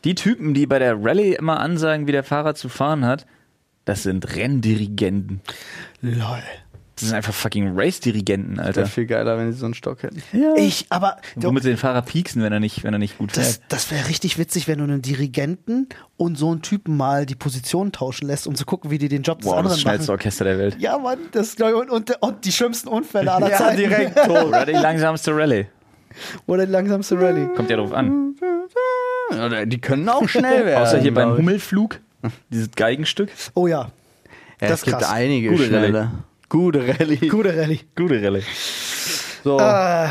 Die 0.03 0.15
Typen, 0.15 0.53
die 0.53 0.65
bei 0.65 0.79
der 0.79 1.03
Rallye 1.03 1.33
immer 1.35 1.59
ansagen, 1.59 2.07
wie 2.07 2.11
der 2.11 2.23
Fahrer 2.23 2.55
zu 2.55 2.69
fahren 2.69 3.05
hat, 3.05 3.25
das 3.85 4.03
sind 4.03 4.35
Renndirigenten. 4.35 5.41
Lol. 6.01 6.43
Das 6.99 7.09
sind 7.09 7.15
einfach 7.15 7.33
fucking 7.33 7.73
Race-Dirigenten, 7.77 8.57
Wäre 8.57 8.65
Alter. 8.67 8.85
viel 8.87 9.05
geiler, 9.05 9.37
wenn 9.37 9.51
sie 9.51 9.57
so 9.59 9.65
einen 9.65 9.75
Stock 9.75 10.01
hätten. 10.01 10.21
Ich, 10.55 10.87
aber 10.89 11.17
Womit 11.35 11.61
sie 11.63 11.69
den 11.69 11.77
Fahrer 11.77 12.01
pieksen, 12.01 12.41
wenn 12.41 12.51
er 12.51 12.59
nicht, 12.59 12.83
wenn 12.83 12.91
er 12.91 12.97
nicht 12.99 13.19
gut 13.19 13.37
das, 13.37 13.57
fährt. 13.57 13.61
das 13.69 13.91
wäre 13.91 14.07
richtig 14.09 14.39
witzig, 14.39 14.67
wenn 14.67 14.79
du 14.79 14.83
einen 14.85 15.03
Dirigenten 15.03 15.87
und 16.17 16.37
so 16.39 16.49
einen 16.51 16.63
Typen 16.63 16.97
mal 16.97 17.27
die 17.27 17.35
Position 17.35 17.91
tauschen 17.91 18.27
lässt, 18.27 18.47
um 18.47 18.55
zu 18.55 18.65
gucken, 18.65 18.89
wie 18.89 18.97
die 18.97 19.09
den 19.09 19.21
Job 19.21 19.37
des 19.39 19.45
Wow, 19.45 19.53
das 19.53 19.59
anderen 19.59 19.79
schnellste 19.79 20.01
machen. 20.11 20.19
Orchester 20.19 20.45
der 20.45 20.57
Welt. 20.57 20.75
Ja, 20.79 20.97
Mann, 20.97 21.19
das 21.33 21.49
ist, 21.49 21.59
ich, 21.59 21.65
und, 21.73 21.89
und, 21.91 22.11
und 22.19 22.45
die 22.45 22.51
schlimmsten 22.51 22.87
Unfälle 22.89 23.31
aller 23.31 23.51
Ja, 23.51 23.57
Zeiten. 23.57 23.77
direkt 23.77 24.15
tot. 24.25 24.45
Oder 24.45 24.65
die 24.65 24.71
langsamste 24.73 25.35
Rallye. 25.35 25.67
Oder 26.47 26.65
die 26.65 26.71
langsamste 26.71 27.19
Rallye. 27.21 27.47
Kommt 27.55 27.69
ja 27.69 27.77
drauf 27.77 27.93
an. 27.93 28.33
Oder 29.31 29.65
die 29.67 29.79
können 29.79 30.07
auch 30.09 30.27
schnell 30.27 30.65
werden. 30.65 30.81
Außer 30.81 30.99
hier 30.99 31.13
beim. 31.13 31.37
Hummelflug, 31.37 31.99
dieses 32.49 32.71
Geigenstück. 32.71 33.29
Oh 33.53 33.67
ja, 33.67 33.91
Ja, 34.61 34.67
das 34.69 34.79
es 34.79 34.85
gibt 34.85 34.97
krass. 34.99 35.11
einige 35.11 35.49
Gute 35.49 35.65
schnelle. 35.65 36.11
Gute 36.49 36.87
Rallye. 36.87 37.27
gute 37.29 37.55
Rallye. 37.57 37.79
Gute 37.95 38.21
Rallye. 38.23 38.41
So, 39.43 39.59
Äh, 39.59 40.07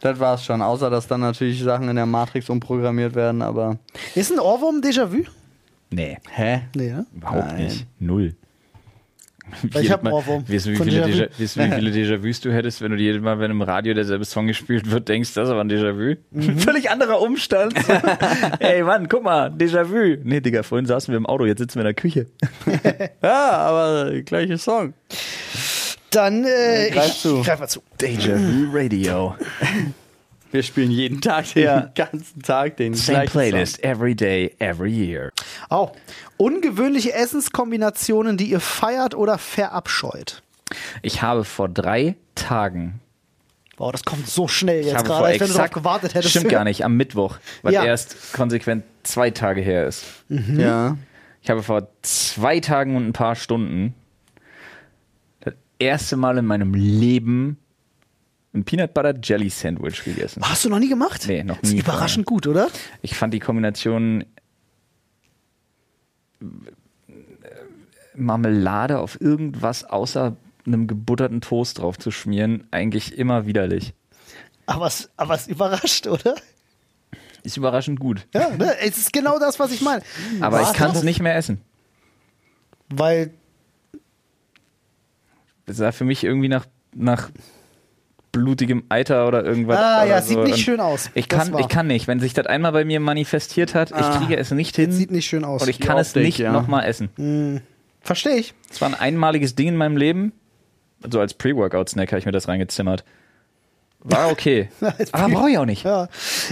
das 0.00 0.18
war's 0.20 0.44
schon. 0.44 0.60
Außer, 0.62 0.90
dass 0.90 1.06
dann 1.06 1.20
natürlich 1.20 1.62
Sachen 1.62 1.88
in 1.88 1.96
der 1.96 2.06
Matrix 2.06 2.48
umprogrammiert 2.50 3.14
werden, 3.14 3.42
aber. 3.42 3.78
ist 4.14 4.30
ein 4.32 4.38
Ohrwurm 4.38 4.80
Déjà-vu? 4.80 5.24
Nee, 5.90 6.18
Hä? 6.30 6.62
Nee, 6.76 6.92
ne? 6.92 7.06
überhaupt 7.14 7.46
Nein. 7.52 7.64
nicht. 7.64 7.86
Null. 7.98 8.34
Wie 9.62 9.80
Ich 9.80 9.90
hab 9.90 10.04
Mal- 10.04 10.12
Ohrwurm 10.12 10.44
Weißt 10.48 10.66
du, 10.66 10.70
wie 10.70 10.76
viele. 10.76 11.04
Déjà- 11.04 11.80
du, 11.80 11.90
Déjà-vus 11.90 12.40
du 12.40 12.52
hättest, 12.52 12.80
wenn 12.82 12.92
du 12.92 12.98
jedes 12.98 13.20
Mal, 13.20 13.40
wenn 13.40 13.50
im 13.50 13.62
Radio 13.62 13.92
derselbe 13.94 14.24
Song 14.24 14.46
gespielt 14.46 14.88
wird, 14.88 15.08
denkst, 15.08 15.34
das 15.34 15.48
ist 15.48 15.50
aber 15.50 15.62
ein 15.62 15.68
Déjà-vu? 15.70 16.14
Mhm. 16.30 16.58
Völlig 16.60 16.88
anderer 16.90 17.20
Umstand. 17.20 17.74
Ey, 18.60 18.84
Mann, 18.84 19.08
guck 19.08 19.24
mal, 19.24 19.48
Déjà-vu. 19.50 20.18
Nee, 20.22 20.40
Digga, 20.40 20.62
vorhin 20.62 20.86
saßen 20.86 21.10
wir 21.10 21.16
im 21.18 21.26
Auto, 21.26 21.46
jetzt 21.46 21.58
sitzen 21.58 21.76
wir 21.76 21.80
in 21.80 21.86
der 21.86 21.94
Küche. 21.94 22.26
Ja, 23.22 23.50
aber 23.50 24.20
gleiche 24.20 24.56
Song. 24.56 24.94
Dann, 26.10 26.44
äh, 26.44 26.90
Greif 26.90 27.06
ich, 27.08 27.20
zu. 27.20 27.40
ich 27.40 27.46
greif 27.46 27.60
mal 27.60 27.68
zu. 27.68 27.82
Déjà-vu 28.00 28.68
Radio. 28.72 29.34
Wir 30.52 30.64
spielen 30.64 30.90
jeden 30.90 31.20
Tag, 31.20 31.52
den 31.54 31.62
Ja. 31.62 31.90
ganzen 31.94 32.42
Tag 32.42 32.76
den 32.76 32.94
Same 32.94 33.18
gleichen 33.18 33.30
playlist 33.30 33.84
every 33.84 34.16
day, 34.16 34.52
every 34.58 34.90
year. 34.90 35.30
Oh. 35.70 35.90
Ungewöhnliche 36.38 37.12
Essenskombinationen, 37.14 38.36
die 38.36 38.46
ihr 38.50 38.58
feiert 38.58 39.14
oder 39.14 39.38
verabscheut. 39.38 40.42
Ich 41.02 41.22
habe 41.22 41.44
vor 41.44 41.68
drei 41.68 42.16
Tagen, 42.34 43.00
Wow, 43.76 43.92
das 43.92 44.04
kommt 44.04 44.26
so 44.28 44.46
schnell 44.46 44.84
jetzt 44.84 45.04
gerade, 45.06 45.24
als 45.24 45.40
wenn 45.40 45.46
du 45.46 45.54
darauf 45.54 45.66
exakt, 45.68 45.74
gewartet 45.74 46.14
hättest. 46.14 46.30
stimmt 46.30 46.50
gar 46.50 46.64
nicht, 46.64 46.84
am 46.84 46.96
Mittwoch, 46.96 47.38
weil 47.62 47.72
Ja. 47.72 47.84
erst 47.84 48.32
konsequent 48.34 48.84
zwei 49.04 49.30
Tage 49.30 49.60
her 49.62 49.86
ist. 49.86 50.04
Song. 50.28 50.58
Ja. 50.60 50.96
Ich 51.42 51.48
habe 51.48 51.62
vor 51.62 51.88
zwei 52.02 52.60
Tagen 52.60 52.96
und 52.96 53.06
ein 53.08 53.12
paar 53.14 53.36
Stunden 53.36 53.94
erste 55.80 56.16
Mal 56.16 56.38
in 56.38 56.46
meinem 56.46 56.74
Leben 56.74 57.58
ein 58.52 58.64
Peanut 58.64 58.94
Butter 58.94 59.14
Jelly 59.22 59.48
Sandwich 59.48 60.04
gegessen. 60.04 60.42
Hast 60.42 60.64
du 60.64 60.68
noch 60.68 60.78
nie 60.78 60.88
gemacht? 60.88 61.24
Nee, 61.26 61.44
noch 61.44 61.62
Ist 61.62 61.72
nie 61.72 61.80
überraschend 61.80 62.26
gut, 62.26 62.46
oder? 62.46 62.68
Ich 63.00 63.14
fand 63.14 63.32
die 63.32 63.38
Kombination 63.38 64.24
äh, 66.40 66.44
Marmelade 68.14 68.98
auf 68.98 69.20
irgendwas 69.20 69.84
außer 69.84 70.36
einem 70.66 70.86
gebutterten 70.86 71.40
Toast 71.40 71.78
drauf 71.78 71.98
zu 71.98 72.10
schmieren 72.10 72.66
eigentlich 72.70 73.16
immer 73.16 73.46
widerlich. 73.46 73.94
Aber 74.66 74.86
es, 74.86 75.10
aber 75.16 75.34
es 75.34 75.48
überrascht, 75.48 76.06
oder? 76.06 76.34
Ist 77.42 77.56
überraschend 77.56 77.98
gut. 77.98 78.26
Ja, 78.34 78.50
ne? 78.50 78.76
es 78.80 78.98
ist 78.98 79.12
genau 79.12 79.38
das, 79.38 79.58
was 79.58 79.72
ich 79.72 79.80
meine. 79.80 80.02
Aber 80.40 80.60
Was? 80.60 80.70
ich 80.70 80.76
kann 80.76 80.90
es 80.90 81.02
nicht 81.02 81.20
mehr 81.20 81.34
essen. 81.34 81.60
Weil, 82.88 83.32
Das 85.70 85.76
sah 85.76 85.92
für 85.92 86.04
mich 86.04 86.24
irgendwie 86.24 86.48
nach, 86.48 86.66
nach 86.94 87.30
blutigem 88.32 88.82
Eiter 88.88 89.28
oder 89.28 89.44
irgendwas. 89.44 89.78
ah 89.78 89.98
oder 90.02 90.06
ja, 90.10 90.20
sieht 90.22 90.34
so. 90.36 90.42
nicht 90.42 90.52
Und 90.54 90.58
schön 90.58 90.80
aus. 90.80 91.10
Ich 91.14 91.28
kann, 91.28 91.56
ich 91.58 91.68
kann 91.68 91.86
nicht. 91.86 92.08
Wenn 92.08 92.18
sich 92.18 92.34
das 92.34 92.46
einmal 92.46 92.72
bei 92.72 92.84
mir 92.84 92.98
manifestiert 92.98 93.76
hat, 93.76 93.92
ich 93.92 94.18
kriege 94.18 94.36
es 94.36 94.50
nicht 94.50 94.74
hin 94.74 94.90
Sieht 94.90 95.10
nicht 95.12 95.26
schön 95.26 95.44
aus. 95.44 95.62
und 95.62 95.68
ich 95.68 95.78
Die 95.78 95.86
kann 95.86 95.98
es 95.98 96.08
Optik, 96.08 96.24
nicht 96.24 96.38
ja. 96.38 96.52
nochmal 96.52 96.86
essen. 96.86 97.62
Verstehe 98.00 98.34
ich. 98.36 98.54
Es 98.68 98.80
war 98.80 98.88
ein 98.88 98.94
einmaliges 98.94 99.54
Ding 99.54 99.68
in 99.68 99.76
meinem 99.76 99.96
Leben. 99.96 100.32
So 101.08 101.20
als 101.20 101.34
Pre-Workout-Snack 101.34 102.10
habe 102.10 102.18
ich 102.18 102.26
mir 102.26 102.32
das 102.32 102.48
reingezimmert. 102.48 103.04
War 104.00 104.28
okay. 104.32 104.70
Aber 105.12 105.28
brauche 105.32 105.50
ich 105.50 105.58
auch 105.58 105.66
nicht. 105.66 105.84
Ja. 105.84 106.08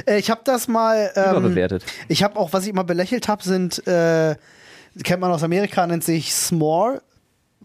Äh, 0.07 0.19
ich 0.19 0.31
habe 0.31 0.43
das 0.45 0.69
mal. 0.69 1.11
Ähm, 1.17 1.31
Überbewertet. 1.31 1.85
ich 2.07 2.23
habe 2.23 2.39
auch, 2.39 2.53
was 2.53 2.65
ich 2.65 2.71
immer 2.71 2.85
belächelt 2.85 3.27
habe, 3.27 3.43
sind, 3.43 3.85
äh, 3.87 4.37
kennt 5.03 5.21
man 5.21 5.33
aus 5.33 5.43
Amerika, 5.43 5.87
nennt 5.87 6.05
sich 6.05 6.31
S'more. 6.31 7.01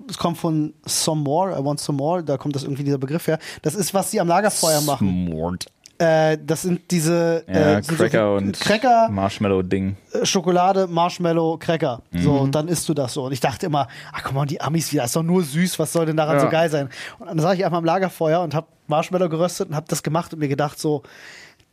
Es 0.09 0.17
kommt 0.17 0.37
von 0.37 0.73
some 0.85 1.21
more, 1.21 1.51
I 1.59 1.63
want 1.63 1.79
some 1.79 1.97
more, 1.97 2.23
da 2.23 2.37
kommt 2.37 2.55
das 2.55 2.63
irgendwie 2.63 2.83
dieser 2.83 2.97
Begriff 2.97 3.27
her. 3.27 3.39
Das 3.61 3.75
ist, 3.75 3.93
was 3.93 4.11
sie 4.11 4.19
am 4.19 4.27
Lagerfeuer 4.27 4.81
machen. 4.81 5.27
Smart. 5.31 5.65
Äh, 5.99 6.39
das 6.43 6.63
sind 6.63 6.89
diese 6.89 7.43
Ja, 7.47 7.77
äh, 7.77 7.83
sind 7.83 7.97
Cracker 7.97 8.25
so, 8.31 8.35
und 8.37 8.59
Cracker, 8.59 9.09
Marshmallow-Ding. 9.09 9.95
äh, 10.13 10.25
Schokolade, 10.25 10.87
Marshmallow, 10.87 11.57
Cracker. 11.59 12.01
So, 12.11 12.31
Mhm. 12.33 12.39
und 12.39 12.55
dann 12.55 12.67
isst 12.67 12.89
du 12.89 12.95
das 12.95 13.13
so. 13.13 13.25
Und 13.25 13.31
ich 13.31 13.39
dachte 13.39 13.67
immer, 13.67 13.87
ach 14.11 14.23
guck 14.23 14.33
mal, 14.33 14.45
die 14.47 14.59
Amis 14.59 14.91
wieder, 14.91 15.03
ist 15.05 15.15
doch 15.15 15.21
nur 15.23 15.43
süß, 15.43 15.77
was 15.77 15.93
soll 15.93 16.07
denn 16.07 16.17
daran 16.17 16.37
Ja. 16.37 16.41
so 16.41 16.49
geil 16.49 16.69
sein? 16.71 16.89
Und 17.19 17.27
dann 17.27 17.39
saß 17.39 17.53
ich 17.55 17.63
einfach 17.63 17.77
am 17.77 17.85
Lagerfeuer 17.85 18.41
und 18.41 18.55
hab 18.55 18.67
Marshmallow 18.87 19.29
geröstet 19.29 19.69
und 19.69 19.75
hab 19.75 19.87
das 19.87 20.01
gemacht 20.01 20.33
und 20.33 20.39
mir 20.39 20.47
gedacht 20.49 20.79
so, 20.79 21.03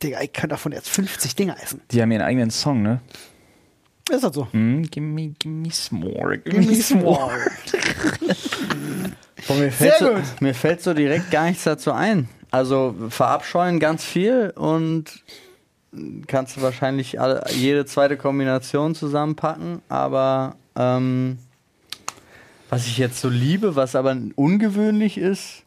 Digga, 0.03 0.21
ich 0.21 0.31
könnte 0.33 0.49
davon 0.49 0.71
jetzt 0.71 0.89
50 0.89 1.35
Dinger 1.35 1.55
essen. 1.61 1.81
Die 1.91 2.01
haben 2.01 2.11
ihren 2.11 2.21
eigenen 2.21 2.51
Song, 2.51 2.81
ne? 2.83 3.01
Ist 4.11 4.23
das 4.23 4.35
so? 4.35 4.47
Mm, 4.51 4.83
gimme, 4.83 5.29
gimme 5.39 5.71
s'more. 5.71 6.37
Give 6.39 6.59
me 6.59 6.75
some 6.75 7.01
more. 7.01 7.31
Mir, 9.49 9.71
fällt 9.71 9.97
so, 9.97 10.17
mir 10.39 10.53
fällt 10.53 10.81
so 10.81 10.93
direkt 10.93 11.31
gar 11.31 11.45
nichts 11.45 11.63
dazu 11.63 11.91
ein. 11.91 12.29
Also 12.51 12.95
verabscheuen 13.09 13.79
ganz 13.79 14.03
viel 14.03 14.53
und 14.55 15.23
kannst 16.27 16.57
du 16.57 16.61
wahrscheinlich 16.61 17.19
alle, 17.19 17.43
jede 17.53 17.85
zweite 17.85 18.17
Kombination 18.17 18.95
zusammenpacken, 18.95 19.81
aber 19.89 20.55
ähm, 20.75 21.37
was 22.69 22.87
ich 22.87 22.97
jetzt 22.97 23.19
so 23.19 23.29
liebe, 23.29 23.75
was 23.75 23.95
aber 23.95 24.15
ungewöhnlich 24.35 25.17
ist, 25.17 25.63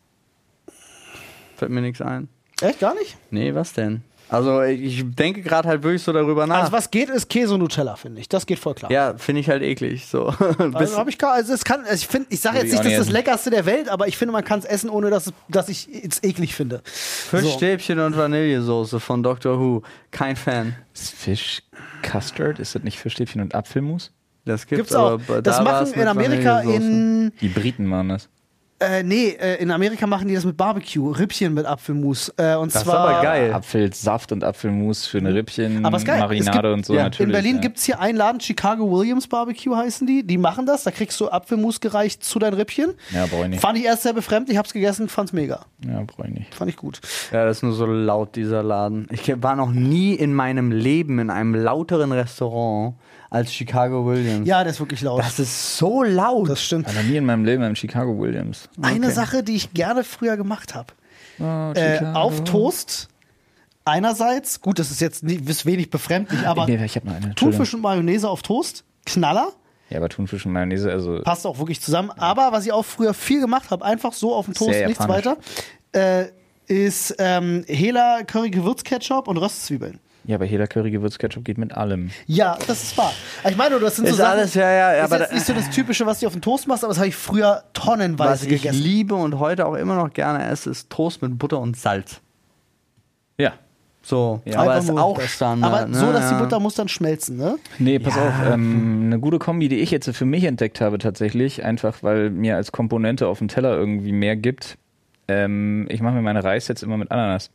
fällt 1.56 1.70
mir 1.70 1.82
nichts 1.82 2.00
ein. 2.00 2.28
Echt, 2.60 2.80
gar 2.80 2.94
nicht? 2.94 3.16
Nee, 3.30 3.54
was 3.54 3.72
denn? 3.72 4.02
Also 4.28 4.62
ich 4.62 5.04
denke 5.14 5.42
gerade 5.42 5.68
halt 5.68 5.82
wirklich 5.82 6.02
so 6.02 6.12
darüber 6.12 6.46
nach. 6.46 6.60
Also 6.60 6.72
was 6.72 6.90
geht, 6.90 7.08
ist 7.10 7.28
Käse 7.28 7.54
und 7.54 7.60
Nutella, 7.60 7.94
finde 7.96 8.20
ich. 8.20 8.28
Das 8.28 8.46
geht 8.46 8.58
voll 8.58 8.74
klar. 8.74 8.90
ja, 8.90 9.14
finde 9.16 9.40
ich 9.40 9.48
halt 9.48 9.62
eklig. 9.62 10.06
So. 10.06 10.34
Also 10.74 10.96
habe 10.96 11.10
ich 11.10 11.18
gar, 11.18 11.34
also 11.34 11.52
es 11.52 11.64
kann, 11.64 11.82
also 11.82 11.94
ich 11.94 12.06
finde, 12.06 12.28
ich 12.30 12.40
sage 12.40 12.56
jetzt 12.58 12.66
ich 12.66 12.72
nicht, 12.72 12.84
das 12.84 12.92
ist 12.92 12.98
das 12.98 13.10
leckerste 13.10 13.50
der 13.50 13.66
Welt, 13.66 13.88
aber 13.88 14.08
ich 14.08 14.16
finde, 14.16 14.32
man 14.32 14.44
kann 14.44 14.58
es 14.58 14.64
essen, 14.64 14.88
ohne 14.90 15.10
dass, 15.10 15.26
es, 15.28 15.32
dass 15.48 15.68
ich 15.68 15.88
es 16.04 16.22
eklig 16.22 16.54
finde. 16.54 16.80
Fischstäbchen 16.84 17.98
und 18.00 18.16
Vanillesoße 18.16 18.98
von 19.00 19.22
Doctor 19.22 19.58
Who. 19.58 19.82
Kein 20.10 20.36
Fan. 20.36 20.74
Ist 20.94 21.12
Fish 21.12 21.62
Custard? 22.02 22.58
Ist 22.58 22.74
das 22.74 22.82
nicht 22.82 22.98
Fischstäbchen 22.98 23.40
und 23.40 23.54
Apfelmus? 23.54 24.12
Das 24.44 24.66
gibt's, 24.66 24.78
Gibt's 24.90 24.94
auch. 24.94 25.12
aber 25.12 25.42
Das 25.42 25.56
da 25.58 25.62
machen 25.62 25.92
in 25.94 26.06
Amerika 26.08 26.60
in, 26.60 27.32
Die 27.40 27.48
Briten 27.48 27.86
machen 27.86 28.10
das. 28.10 28.28
Äh, 28.86 29.02
nee, 29.02 29.28
äh, 29.30 29.62
in 29.62 29.70
Amerika 29.70 30.06
machen 30.06 30.28
die 30.28 30.34
das 30.34 30.44
mit 30.44 30.56
Barbecue, 30.56 31.10
Rippchen 31.10 31.54
mit 31.54 31.66
Apfelmus. 31.66 32.28
Äh, 32.36 32.54
und 32.56 32.74
Das 32.74 32.82
ist 32.82 32.88
zwar 32.88 33.08
aber 33.08 33.22
geil. 33.22 33.52
Apfelsaft 33.52 34.32
und 34.32 34.44
Apfelmus 34.44 35.06
für 35.06 35.18
eine 35.18 35.34
Rippchen, 35.34 35.84
Aber 35.84 35.96
ist 35.96 36.04
geil. 36.04 36.20
Marinade 36.20 36.50
Es 36.50 36.52
gibt- 36.52 36.74
und 36.74 36.86
so 36.86 36.94
ja, 36.94 37.00
in 37.00 37.04
natürlich. 37.06 37.28
In 37.28 37.32
Berlin 37.32 37.54
ja. 37.56 37.60
gibt's 37.62 37.84
hier 37.84 38.00
einen 38.00 38.16
Laden, 38.18 38.40
Chicago 38.40 38.90
Williams 38.90 39.26
Barbecue 39.28 39.76
heißen 39.76 40.06
die. 40.06 40.26
Die 40.26 40.38
machen 40.38 40.66
das. 40.66 40.84
Da 40.84 40.90
kriegst 40.90 41.20
du 41.20 41.28
Apfelmus 41.28 41.80
gereicht 41.80 42.24
zu 42.24 42.38
deinen 42.38 42.54
Rippchen. 42.54 42.94
Ja, 43.12 43.26
brauch 43.26 43.44
ich 43.44 43.50
nicht. 43.50 43.60
Fand 43.60 43.78
ich 43.78 43.84
erst 43.84 44.02
sehr 44.02 44.12
befremdlich, 44.12 44.56
hab's 44.58 44.72
gegessen, 44.72 45.08
fand's 45.08 45.32
mega. 45.32 45.64
Ja, 45.86 46.02
brauche 46.06 46.28
ich 46.28 46.34
nicht. 46.34 46.54
Fand 46.54 46.70
ich 46.70 46.76
gut. 46.76 47.00
Ja, 47.32 47.44
das 47.44 47.58
ist 47.58 47.62
nur 47.62 47.72
so 47.72 47.86
laut, 47.86 48.36
dieser 48.36 48.62
Laden. 48.62 49.06
Ich 49.10 49.32
war 49.42 49.56
noch 49.56 49.70
nie 49.72 50.14
in 50.14 50.34
meinem 50.34 50.70
Leben 50.70 51.18
in 51.18 51.30
einem 51.30 51.54
lauteren 51.54 52.12
Restaurant 52.12 52.94
als 53.34 53.52
Chicago 53.52 54.06
Williams. 54.06 54.46
Ja, 54.46 54.62
der 54.62 54.72
ist 54.72 54.80
wirklich 54.80 55.02
laut. 55.02 55.20
Das 55.20 55.38
ist 55.38 55.76
so 55.76 56.02
laut. 56.02 56.48
Das 56.48 56.62
stimmt. 56.62 56.86
War 56.86 56.94
noch 56.94 57.02
nie 57.02 57.16
in 57.16 57.24
meinem 57.26 57.44
Leben 57.44 57.62
im 57.64 57.74
Chicago 57.76 58.18
Williams. 58.18 58.68
Eine 58.80 59.06
Okay. 59.06 59.14
Sache, 59.14 59.42
die 59.42 59.56
ich 59.56 59.74
gerne 59.74 60.04
früher 60.04 60.36
gemacht 60.36 60.74
habe. 60.74 60.92
Oh, 61.40 61.72
Äh, 61.74 61.98
auf 62.14 62.44
Toast. 62.44 63.08
Einerseits, 63.86 64.60
gut, 64.62 64.78
das 64.78 64.90
ist 64.90 65.00
jetzt 65.00 65.22
nicht, 65.24 65.46
ist 65.48 65.66
wenig 65.66 65.90
befremdlich, 65.90 66.46
aber 66.46 66.66
Nee, 66.66 66.82
ich 66.84 66.96
habe 66.96 67.06
noch 67.06 67.16
eine. 67.16 67.34
Thunfisch 67.34 67.74
und 67.74 67.82
Mayonnaise 67.82 68.26
auf 68.30 68.40
Toast, 68.40 68.82
Knaller, 69.04 69.48
Ja, 69.90 69.98
aber 69.98 70.08
Thunfisch 70.08 70.46
und 70.46 70.52
Mayonnaise, 70.52 70.90
also 70.90 71.20
passt 71.22 71.46
auch 71.46 71.58
wirklich 71.58 71.82
zusammen. 71.82 72.10
Aber 72.12 72.50
was 72.52 72.64
ich 72.64 72.72
auch 72.72 72.84
früher 72.84 73.12
viel 73.12 73.40
gemacht 73.42 73.70
habe, 73.70 73.84
einfach 73.84 74.14
so 74.14 74.34
auf 74.34 74.46
dem 74.46 74.54
Toast, 74.54 74.72
Sehr 74.72 74.86
nichts 74.88 75.04
japanisch. 75.04 75.26
weiter, 75.26 75.36
äh, 75.92 76.26
ist 76.66 77.14
ähm, 77.18 77.64
Hela 77.66 78.22
Curry 78.22 78.48
Gewürzketchup 78.50 79.28
und 79.28 79.36
Röstzwiebeln. 79.36 80.00
Ja, 80.24 80.36
aber 80.36 80.44
Hela 80.46 80.66
Curry 80.66 80.90
Gewürzketchup 80.90 81.44
geht 81.44 81.58
mit 81.58 81.72
allem. 81.76 82.10
Ja, 82.26 82.56
das 82.66 82.82
ist 82.82 82.98
wahr. 82.98 83.12
Ich 83.48 83.56
meine, 83.56 83.78
das 83.78 83.96
sind 83.96 84.06
so 84.06 84.12
Ist 84.12 84.16
Sachen, 84.18 84.38
alles, 84.38 84.54
ja, 84.54 84.70
ja, 84.70 85.04
ist 85.04 85.12
aber 85.12 85.32
nicht 85.32 85.44
so 85.46 85.52
das 85.52 85.70
Typische, 85.70 86.06
was 86.06 86.20
du 86.20 86.26
auf 86.26 86.32
dem 86.32 86.42
Toast 86.42 86.66
machst, 86.66 86.82
aber 86.84 86.90
das 86.92 86.98
habe 86.98 87.08
ich 87.08 87.16
früher 87.16 87.64
tonnenweise 87.72 88.30
Was 88.30 88.42
ich 88.42 88.48
gegessen. 88.62 88.82
liebe 88.82 89.14
und 89.14 89.38
heute 89.38 89.66
auch 89.66 89.74
immer 89.74 89.96
noch 89.96 90.12
gerne 90.12 90.46
esse, 90.48 90.70
ist 90.70 90.90
Toast 90.90 91.20
mit 91.22 91.38
Butter 91.38 91.58
und 91.60 91.76
Salz. 91.76 92.20
Ja. 93.38 93.52
So, 94.02 94.42
Ja. 94.44 94.58
aber 94.60 94.76
ist 94.78 94.90
auch. 94.90 95.18
Standard. 95.22 95.72
Aber 95.86 95.94
so, 95.94 96.06
ne? 96.06 96.12
dass 96.12 96.28
die 96.28 96.34
Ja. 96.34 96.40
Butter 96.42 96.60
muss 96.60 96.74
dann 96.74 96.88
schmelzen, 96.88 97.36
ne? 97.38 97.56
Nee, 97.78 97.98
pass 97.98 98.14
Ja. 98.16 98.28
auf, 98.28 98.34
ähm, 98.52 99.04
eine 99.06 99.18
gute 99.18 99.38
Kombi, 99.38 99.68
die 99.68 99.78
ich 99.80 99.90
jetzt 99.90 100.10
für 100.14 100.26
mich 100.26 100.44
entdeckt 100.44 100.80
habe 100.82 100.98
tatsächlich, 100.98 101.64
einfach 101.64 102.02
weil 102.02 102.28
mir 102.30 102.56
als 102.56 102.70
Komponente 102.70 103.26
auf 103.28 103.38
dem 103.38 103.48
Teller 103.48 103.74
irgendwie 103.76 104.12
mehr 104.12 104.36
gibt. 104.36 104.76
Ähm, 105.26 105.86
ich 105.88 106.02
mache 106.02 106.14
mir 106.16 106.20
meine 106.22 106.44
Reis 106.44 106.68
jetzt 106.68 106.82
immer 106.82 106.98
mit 106.98 107.10
Ananas. 107.10 107.50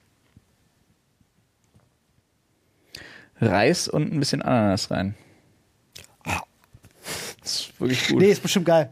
Reis 3.41 3.87
und 3.87 4.13
ein 4.13 4.19
bisschen 4.19 4.41
Ananas 4.41 4.91
rein. 4.91 5.15
Das 7.49 7.59
ist 7.61 7.79
wirklich 7.79 8.07
gut. 8.09 8.19
Nee, 8.19 8.31
ist 8.31 8.41
bestimmt 8.43 8.65
geil. 8.65 8.89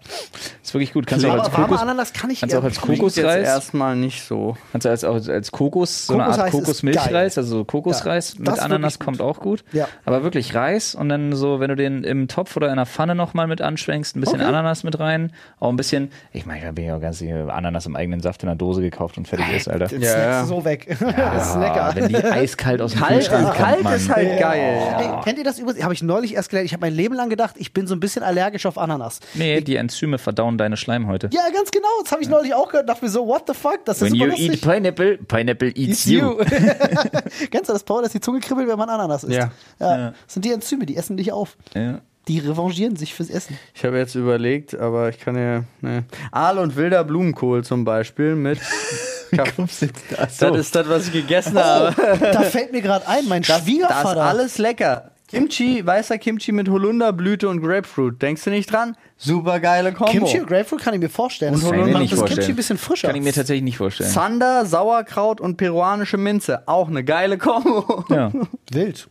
ist 0.63 0.73
wirklich 0.73 0.93
gut. 0.93 1.05
Kannst 1.05 1.23
du 1.25 1.29
auch 1.29 1.33
Aber 1.33 1.43
als 1.43 1.53
warme 1.53 1.65
Kokos, 1.67 1.81
Ananas 1.81 2.13
kann 2.13 2.29
ich 2.31 2.39
kannst 2.39 2.55
du 2.55 2.59
auch 2.59 2.63
als 2.63 2.81
Kokosreis, 2.81 3.45
erstmal 3.47 3.95
nicht 3.95 4.23
so. 4.23 4.57
kannst 4.71 4.85
du 4.85 4.89
als, 4.89 5.03
auch 5.03 5.15
als 5.27 5.51
Kokos, 5.51 6.07
so 6.07 6.13
eine 6.13 6.25
Art 6.25 6.51
Kokosmilchreis, 6.51 7.37
also 7.37 7.63
Kokosreis 7.65 8.33
Ja, 8.43 8.51
mit 8.51 8.59
Ananas 8.59 8.97
kommt 8.99 9.21
auch 9.21 9.39
gut. 9.39 9.63
Ja. 9.73 9.87
Aber 10.05 10.23
wirklich 10.23 10.55
Reis 10.55 10.95
und 10.95 11.09
dann 11.09 11.33
so, 11.33 11.59
wenn 11.59 11.69
du 11.69 11.75
den 11.75 12.03
im 12.03 12.27
Topf 12.27 12.55
oder 12.55 12.69
in 12.69 12.77
der 12.77 12.85
Pfanne 12.85 13.13
nochmal 13.15 13.47
mit 13.47 13.61
anschwenkst, 13.61 14.15
ein 14.15 14.21
bisschen 14.21 14.37
Okay. 14.41 14.49
Ananas 14.49 14.83
mit 14.83 14.99
rein, 14.99 15.31
auch 15.59 15.69
ein 15.69 15.77
bisschen, 15.77 16.11
ich 16.31 16.45
meine, 16.45 16.61
da 16.65 16.71
bin 16.71 16.85
ich 16.85 16.91
auch 16.91 17.01
ganz 17.01 17.19
sicher, 17.19 17.53
Ananas 17.53 17.85
im 17.85 17.95
eigenen 17.95 18.19
Saft 18.21 18.43
in 18.43 18.47
der 18.47 18.55
Dose 18.55 18.81
gekauft 18.81 19.17
und 19.17 19.27
fertig 19.27 19.51
ist, 19.55 19.67
Alter. 19.67 19.87
Den 19.87 20.01
Ja, 20.01 20.09
snackst 20.09 20.27
ja. 20.27 20.41
du 20.41 20.47
so 20.47 20.65
weg. 20.65 20.87
das 20.99 21.49
ist 21.49 21.55
lecker. 21.55 21.91
Wenn 21.95 22.07
die 22.09 22.15
eiskalt 22.17 22.81
aus 22.81 22.91
dem 22.93 23.01
Kalt, 23.01 23.13
Kühlschrank 23.19 23.45
kommt, 23.45 23.57
kalt 23.57 23.83
Mann. 23.83 23.93
ist 23.95 24.09
halt 24.09 24.39
geil. 24.39 25.19
Kennt 25.23 25.37
ihr 25.37 25.43
das 25.43 25.59
übrigens? 25.59 25.83
Habe 25.83 25.93
ich 25.93 26.03
neulich 26.03 26.35
erst 26.35 26.49
gelernt. 26.49 26.65
Ich 26.67 26.73
habe 26.73 26.81
mein 26.85 26.93
Leben 26.93 27.15
lang 27.15 27.29
gedacht, 27.29 27.55
ich 27.57 27.73
bin 27.73 27.87
so 27.87 27.95
ein 27.95 27.99
bisschen 27.99 28.23
allergisch 28.23 28.46
auf 28.65 28.77
Ananas. 28.77 29.19
Nee, 29.33 29.61
die 29.61 29.75
Enzyme 29.75 30.17
verdauen 30.17 30.57
deine 30.57 30.77
Schleimhäute. 30.77 31.29
Ja, 31.33 31.41
ganz 31.53 31.71
genau. 31.71 31.87
Das 32.03 32.11
habe 32.11 32.21
ich 32.21 32.29
neulich 32.29 32.53
auch 32.53 32.69
gehört. 32.69 32.87
Dachte 32.89 33.03
mir 33.05 33.11
so, 33.11 33.27
what 33.27 33.43
the 33.47 33.53
fuck? 33.53 33.83
Das 33.85 33.97
ist 33.97 34.03
When 34.03 34.11
super 34.11 34.23
you 34.25 34.29
lustig. 34.31 34.49
eat 34.53 34.61
pineapple, 34.61 35.17
pineapple 35.17 35.71
eats 35.75 36.05
you. 36.05 36.19
you. 36.19 36.37
Kennst 37.51 37.69
du 37.69 37.73
das, 37.73 37.83
Paul, 37.83 38.03
dass 38.03 38.11
die 38.11 38.19
Zunge 38.21 38.39
kribbelt, 38.39 38.67
wenn 38.67 38.77
man 38.77 38.89
Ananas 38.89 39.23
isst? 39.23 39.33
Ja. 39.33 39.51
ja. 39.79 40.11
Das 40.25 40.33
sind 40.33 40.45
die 40.45 40.51
Enzyme, 40.51 40.85
die 40.85 40.95
essen 40.97 41.17
dich 41.17 41.31
auf. 41.31 41.57
Ja. 41.75 41.99
Die 42.27 42.39
revanchieren 42.39 42.97
sich 42.97 43.13
fürs 43.13 43.29
Essen. 43.29 43.57
Ich 43.73 43.85
habe 43.85 43.97
jetzt 43.97 44.15
überlegt, 44.15 44.77
aber 44.77 45.07
ich 45.09 45.17
kann 45.19 45.37
ja. 45.37 45.63
Ne. 45.79 46.03
Aal 46.31 46.57
und 46.59 46.75
wilder 46.75 47.05
Blumenkohl 47.05 47.63
zum 47.63 47.85
Beispiel 47.85 48.35
mit 48.35 48.59
kommst 49.55 49.81
du 49.81 49.87
da? 50.09 50.25
Das 50.25 50.41
ist 50.41 50.75
das, 50.75 50.89
was 50.89 51.07
ich 51.07 51.13
gegessen 51.13 51.53
Oh, 51.55 51.59
habe. 51.61 51.95
da 52.19 52.41
fällt 52.41 52.71
mir 52.73 52.81
gerade 52.81 53.07
ein, 53.07 53.27
mein 53.29 53.43
Das, 53.43 53.47
das 53.49 53.57
ist 53.59 53.63
Schwiegervater. 53.65 54.23
alles 54.23 54.57
lecker. 54.57 55.11
Kimchi, 55.27 55.85
weißer 55.85 56.17
Kimchi 56.17 56.51
mit 56.53 56.69
Holunderblüte 56.69 57.49
und 57.49 57.61
Grapefruit. 57.61 58.21
Denkst 58.21 58.43
du 58.45 58.49
nicht 58.49 58.71
dran? 58.71 58.95
Super 59.17 59.59
geile 59.59 59.91
Kombo. 59.91 60.11
Kimchi 60.11 60.39
und 60.39 60.47
Grapefruit 60.47 60.81
kann 60.81 60.93
ich 60.93 61.01
mir 61.01 61.09
vorstellen. 61.09 61.53
Und 61.55 61.63
das 61.63 61.69
Holunder- 61.69 61.99
macht 61.99 62.11
das 62.11 62.19
vorstellen. 62.19 62.39
Kimchi 62.39 62.51
ein 62.53 62.55
bisschen 62.55 62.77
frischer. 62.77 63.07
Kann 63.09 63.17
ich 63.17 63.23
mir 63.23 63.33
tatsächlich 63.33 63.63
nicht 63.63 63.77
vorstellen. 63.77 64.09
Zander, 64.09 64.65
Sauerkraut 64.65 65.41
und 65.41 65.57
peruanische 65.57 66.17
Minze. 66.17 66.67
Auch 66.67 66.87
eine 66.87 67.03
geile 67.03 67.37
Kombo. 67.37 68.05
Ja. 68.09 68.31
Wild. 68.71 69.07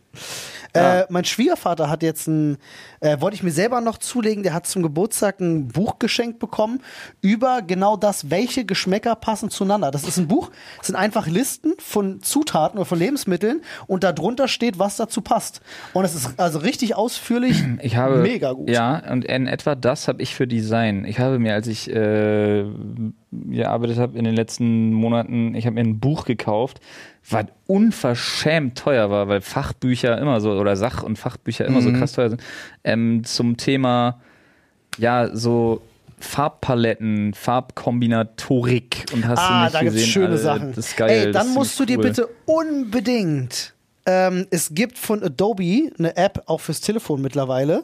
Äh, 0.77 1.05
mein 1.09 1.25
Schwiegervater 1.25 1.89
hat 1.89 2.03
jetzt 2.03 2.27
ein, 2.27 2.57
äh, 2.99 3.19
wollte 3.19 3.35
ich 3.35 3.43
mir 3.43 3.51
selber 3.51 3.81
noch 3.81 3.97
zulegen, 3.97 4.43
der 4.43 4.53
hat 4.53 4.67
zum 4.67 4.83
Geburtstag 4.83 5.39
ein 5.39 5.67
Buch 5.67 5.99
geschenkt 5.99 6.39
bekommen 6.39 6.81
über 7.21 7.61
genau 7.61 7.97
das, 7.97 8.29
welche 8.29 8.65
Geschmäcker 8.65 9.15
passen 9.15 9.49
zueinander. 9.49 9.91
Das 9.91 10.03
ist 10.03 10.17
ein 10.17 10.27
Buch, 10.27 10.51
es 10.81 10.87
sind 10.87 10.95
einfach 10.95 11.27
Listen 11.27 11.73
von 11.79 12.21
Zutaten 12.21 12.77
oder 12.77 12.85
von 12.85 12.99
Lebensmitteln 12.99 13.61
und 13.87 14.03
darunter 14.03 14.47
steht, 14.47 14.79
was 14.79 14.97
dazu 14.97 15.21
passt. 15.21 15.61
Und 15.93 16.05
es 16.05 16.15
ist 16.15 16.39
also 16.39 16.59
richtig 16.59 16.95
ausführlich, 16.95 17.63
Ich 17.81 17.95
habe 17.95 18.17
mega 18.17 18.53
gut. 18.53 18.69
Ja, 18.69 19.01
und 19.11 19.25
in 19.25 19.47
etwa 19.47 19.75
das 19.75 20.07
habe 20.07 20.21
ich 20.21 20.35
für 20.35 20.47
Design. 20.47 21.05
Ich 21.05 21.19
habe 21.19 21.39
mir, 21.39 21.53
als 21.53 21.67
ich 21.67 21.89
äh, 21.89 22.65
gearbeitet 23.51 23.97
habe 23.97 24.17
in 24.17 24.25
den 24.25 24.35
letzten 24.35 24.93
Monaten, 24.93 25.55
ich 25.55 25.65
habe 25.65 25.75
mir 25.75 25.81
ein 25.81 25.99
Buch 25.99 26.25
gekauft, 26.25 26.79
was 27.29 27.45
unverschämt 27.65 28.77
teuer 28.77 29.09
war, 29.09 29.27
weil 29.27 29.41
Fachbücher 29.41 30.17
immer 30.17 30.39
so 30.41 30.51
oder 30.51 30.75
Sach- 30.75 31.03
und 31.03 31.17
Fachbücher 31.17 31.65
immer 31.65 31.81
so 31.81 31.91
krass 31.93 32.13
teuer 32.13 32.29
sind. 32.29 32.43
Ähm, 32.83 33.23
zum 33.23 33.57
Thema 33.57 34.19
ja 34.97 35.29
so 35.35 35.81
Farbpaletten, 36.19 37.33
Farbkombinatorik 37.33 39.05
und 39.13 39.27
hast 39.27 39.39
du 39.39 39.43
Ah, 39.43 39.63
nicht 39.63 39.75
da 39.75 39.79
gibt's 39.81 39.95
gesehen, 39.95 40.09
schöne 40.11 40.27
alle, 40.29 40.37
Sachen. 40.37 40.73
Das 40.73 40.87
ist 40.87 40.97
geil. 40.97 41.27
Ey, 41.27 41.31
dann 41.31 41.53
musst 41.53 41.79
du 41.79 41.85
dir 41.85 41.97
cool. 41.97 42.03
bitte 42.05 42.29
unbedingt. 42.45 43.73
Ähm, 44.05 44.47
es 44.49 44.73
gibt 44.73 44.97
von 44.97 45.21
Adobe 45.23 45.91
eine 45.99 46.15
App 46.15 46.43
auch 46.47 46.61
fürs 46.61 46.81
Telefon 46.81 47.21
mittlerweile. 47.21 47.83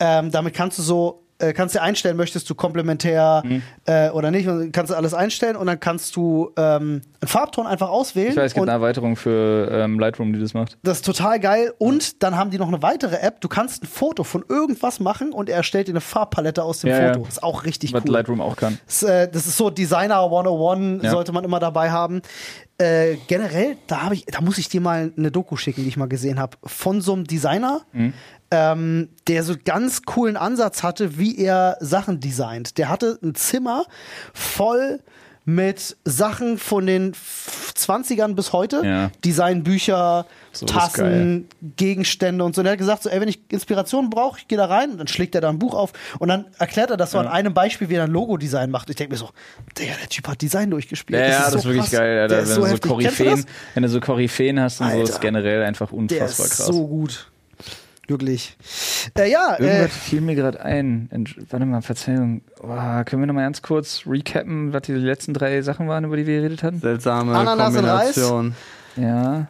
Ähm, 0.00 0.30
damit 0.30 0.54
kannst 0.54 0.78
du 0.78 0.82
so 0.82 1.22
äh, 1.38 1.52
kannst 1.52 1.74
du 1.74 1.82
einstellen, 1.82 2.16
möchtest 2.16 2.48
du 2.50 2.54
komplementär 2.54 3.42
Mhm. 3.44 3.62
äh, 3.86 4.10
oder 4.10 4.30
nicht, 4.30 4.48
und 4.48 4.72
kannst 4.72 4.90
du 4.92 4.96
alles 4.96 5.14
einstellen 5.14 5.56
und 5.56 5.66
dann 5.66 5.78
kannst 5.80 6.16
du 6.16 6.50
ähm, 6.56 7.02
einen 7.20 7.28
Farbton 7.28 7.66
einfach 7.66 7.88
auswählen. 7.88 8.30
Ich 8.30 8.36
weiß, 8.36 8.46
es 8.46 8.54
gibt 8.54 8.62
eine 8.64 8.72
Erweiterung 8.72 9.16
für 9.16 9.68
ähm, 9.72 9.98
Lightroom, 9.98 10.32
die 10.32 10.40
das 10.40 10.54
macht. 10.54 10.78
das 10.82 10.98
ist 10.98 11.04
total 11.06 11.38
geil. 11.40 11.72
Und 11.78 12.22
dann 12.22 12.36
haben 12.36 12.50
die 12.50 12.58
noch 12.58 12.68
eine 12.68 12.82
weitere 12.82 13.16
App. 13.16 13.40
Du 13.40 13.48
kannst 13.48 13.82
ein 13.82 13.86
Foto 13.86 14.24
von 14.24 14.44
irgendwas 14.48 15.00
machen 15.00 15.32
und 15.32 15.48
er 15.48 15.56
erstellt 15.58 15.88
dir 15.88 15.92
eine 15.92 16.00
Farbpalette 16.00 16.62
aus 16.62 16.80
dem 16.80 16.90
Ja, 16.90 17.00
ja. 17.00 17.12
Foto. 17.14 17.26
Ist 17.28 17.42
auch 17.42 17.64
richtig 17.64 17.92
Was 17.92 18.04
cool. 18.04 18.10
Lightroom 18.12 18.40
auch 18.40 18.56
kann. 18.56 18.78
Das, 18.86 19.02
äh, 19.02 19.28
das 19.30 19.46
ist 19.46 19.56
so 19.56 19.70
Designer 19.70 20.22
101, 20.22 21.02
Ja. 21.04 21.10
sollte 21.10 21.32
man 21.32 21.44
immer 21.44 21.58
dabei 21.60 21.90
haben. 21.90 22.22
Äh, 22.80 23.16
generell, 23.26 23.76
da, 23.88 24.02
hab 24.04 24.12
ich, 24.12 24.24
da 24.26 24.40
muss 24.40 24.56
ich 24.58 24.68
dir 24.68 24.80
mal 24.80 25.12
eine 25.16 25.32
Doku 25.32 25.56
schicken, 25.56 25.82
die 25.82 25.88
ich 25.88 25.96
mal 25.96 26.06
gesehen 26.06 26.38
habe, 26.38 26.56
von 26.64 27.00
so 27.00 27.12
einem 27.12 27.24
Designer, 27.24 27.80
ähm, 28.50 29.08
der 29.26 29.42
so 29.42 29.54
ganz 29.62 30.02
coolen 30.02 30.36
Ansatz 30.36 30.82
hatte, 30.82 31.18
wie 31.18 31.38
er 31.38 31.76
Sachen 31.80 32.20
designt. 32.20 32.78
Der 32.78 32.88
hatte 32.88 33.18
ein 33.22 33.34
Zimmer 33.34 33.84
voll 34.32 35.00
mit 35.44 35.96
Sachen 36.04 36.58
von 36.58 36.86
den 36.86 37.12
F- 37.12 37.72
20ern 37.74 38.34
bis 38.34 38.52
heute. 38.52 38.82
Ja. 38.84 39.10
Designbücher, 39.24 40.26
So 40.52 40.66
ist 40.66 40.72
Tassen, 40.74 41.48
Gegenstände 41.76 42.44
und 42.44 42.54
so. 42.54 42.60
Und 42.60 42.66
er 42.66 42.72
hat 42.72 42.78
gesagt, 42.78 43.02
so, 43.02 43.08
ey, 43.08 43.18
wenn 43.20 43.28
ich 43.28 43.40
Inspiration 43.50 44.10
brauche, 44.10 44.40
ich 44.40 44.48
gehe 44.48 44.58
da 44.58 44.66
rein 44.66 44.90
und 44.90 44.98
dann 44.98 45.08
schlägt 45.08 45.34
er 45.34 45.40
da 45.40 45.48
ein 45.48 45.58
Buch 45.58 45.74
auf 45.74 45.92
und 46.18 46.28
dann 46.28 46.46
erklärt 46.58 46.90
er 46.90 46.98
das 46.98 47.12
so 47.12 47.18
an 47.18 47.28
einem 47.28 47.54
Beispiel, 47.54 47.88
wie 47.88 47.94
er 47.94 48.04
ein 48.04 48.10
Logo-Design 48.10 48.70
macht. 48.70 48.90
Ich 48.90 48.96
denke 48.96 49.12
mir 49.14 49.18
so, 49.18 49.30
Digga, 49.78 49.94
der 50.00 50.08
Typ 50.10 50.28
hat 50.28 50.42
Design 50.42 50.70
durchgespielt. 50.70 51.18
Ja, 51.18 51.26
ja, 51.28 51.38
das 51.44 51.52
so 51.52 51.58
ist 51.60 51.64
wirklich 51.64 51.82
krass. 51.84 51.92
geil. 51.92 52.18
Alter. 52.20 52.34
Der 52.34 52.42
ist 52.44 52.48
wenn, 52.50 52.54
so 52.56 52.60
du 52.62 52.68
so 52.68 52.78
Koryphäen, 52.94 53.36
das? 53.36 53.44
wenn 53.74 53.82
du 53.84 53.88
so 53.88 54.00
Koryphäen 54.00 54.60
hast 54.60 54.80
und 54.82 54.86
so, 54.90 54.98
Alter. 54.98 55.10
ist 55.10 55.20
generell 55.22 55.62
einfach 55.62 55.88
Der 55.88 55.98
unfassbar 55.98 56.46
ist 56.46 56.56
krass. 56.56 56.66
so 56.66 56.86
gut. 56.86 57.30
Wirklich. 58.08 58.56
Äh, 59.16 59.30
ja, 59.30 59.54
äh, 59.54 59.62
Irgendwas 59.62 59.96
fiel 59.96 60.20
mir 60.22 60.34
gerade 60.34 60.60
ein. 60.64 61.08
Entsch- 61.12 61.36
Warte 61.50 61.66
mal, 61.66 61.82
Verzeihung. 61.82 62.40
Oh, 62.62 62.66
können 63.04 63.22
wir 63.22 63.26
noch 63.26 63.34
mal 63.34 63.42
ganz 63.42 63.62
kurz 63.62 64.02
recappen, 64.06 64.72
was 64.72 64.82
die 64.82 64.92
letzten 64.94 65.34
drei 65.34 65.60
Sachen 65.62 65.86
waren, 65.88 66.04
über 66.04 66.16
die 66.16 66.26
wir 66.26 66.38
geredet 66.40 66.62
hatten? 66.62 66.80
Seltsame 66.80 67.34
Ananas 67.36 67.76
und 67.76 67.84
Reis? 67.84 68.14
Kombination. 68.14 68.54
Ja, 68.96 69.46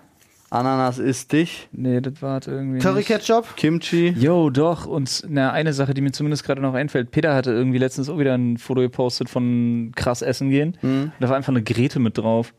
Ananas 0.51 0.99
ist 0.99 1.33
dich. 1.33 1.69
nee, 1.73 2.01
das 2.01 2.21
war 2.23 2.41
irgendwie. 2.47 2.79
Curry 2.79 2.97
nicht. 2.99 3.09
Ketchup. 3.09 3.55
Kimchi. 3.57 4.15
Jo, 4.19 4.49
doch. 4.51 4.87
Und 4.87 5.23
na, 5.29 5.53
eine 5.53 5.73
Sache, 5.75 5.93
die 5.95 6.01
mir 6.01 6.13
zumindest 6.13 6.43
gerade 6.45 6.61
noch 6.63 6.73
einfällt. 6.75 7.11
Peter 7.11 7.35
hatte 7.35 7.51
irgendwie 7.53 7.79
letztens 7.79 8.09
auch 8.09 8.19
wieder 8.19 8.35
ein 8.35 8.57
Foto 8.57 8.81
gepostet 8.81 9.29
von 9.29 9.93
krass 9.95 10.23
essen 10.23 10.49
gehen. 10.51 10.77
Und 10.83 11.13
da 11.21 11.29
war 11.29 11.37
einfach 11.37 11.53
eine 11.53 11.63
Grete 11.63 11.99
mit 12.01 12.17
drauf. 12.19 12.55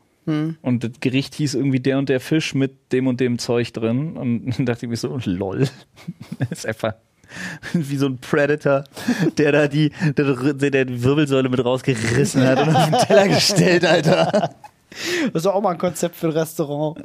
Und 0.62 0.84
das 0.84 0.92
Gericht 1.00 1.36
hieß 1.36 1.56
irgendwie 1.56 1.80
der 1.80 1.98
und 1.98 2.10
der 2.10 2.20
Fisch 2.20 2.54
mit 2.54 2.92
dem 2.92 3.08
und 3.08 3.20
dem 3.20 3.40
Zeug 3.40 3.74
drin. 3.74 4.16
Und 4.18 4.52
dann 4.58 4.66
dachte 4.66 4.86
ich 4.86 4.90
mir 4.90 4.98
so, 4.98 5.18
lol. 5.26 5.68
Das 6.40 6.60
ist 6.60 6.66
einfach 6.66 6.94
wie 7.74 7.98
so 7.98 8.08
ein 8.08 8.18
Predator, 8.18 8.84
der 9.38 9.52
da 9.52 9.68
die, 9.68 9.92
der, 10.18 10.54
der 10.54 10.86
die 10.86 11.04
Wirbelsäule 11.04 11.50
mit 11.50 11.64
rausgerissen 11.64 12.44
hat 12.46 12.60
und 12.60 12.76
auf 12.76 12.90
den 12.90 13.00
Teller 13.00 13.28
gestellt, 13.28 13.86
Alter. 13.86 14.56
Das 15.34 15.44
ist 15.44 15.48
auch 15.48 15.62
mal 15.62 15.72
ein 15.72 15.78
Konzept 15.78 16.16
für 16.16 16.28
ein 16.28 16.34
Restaurant. 16.34 17.04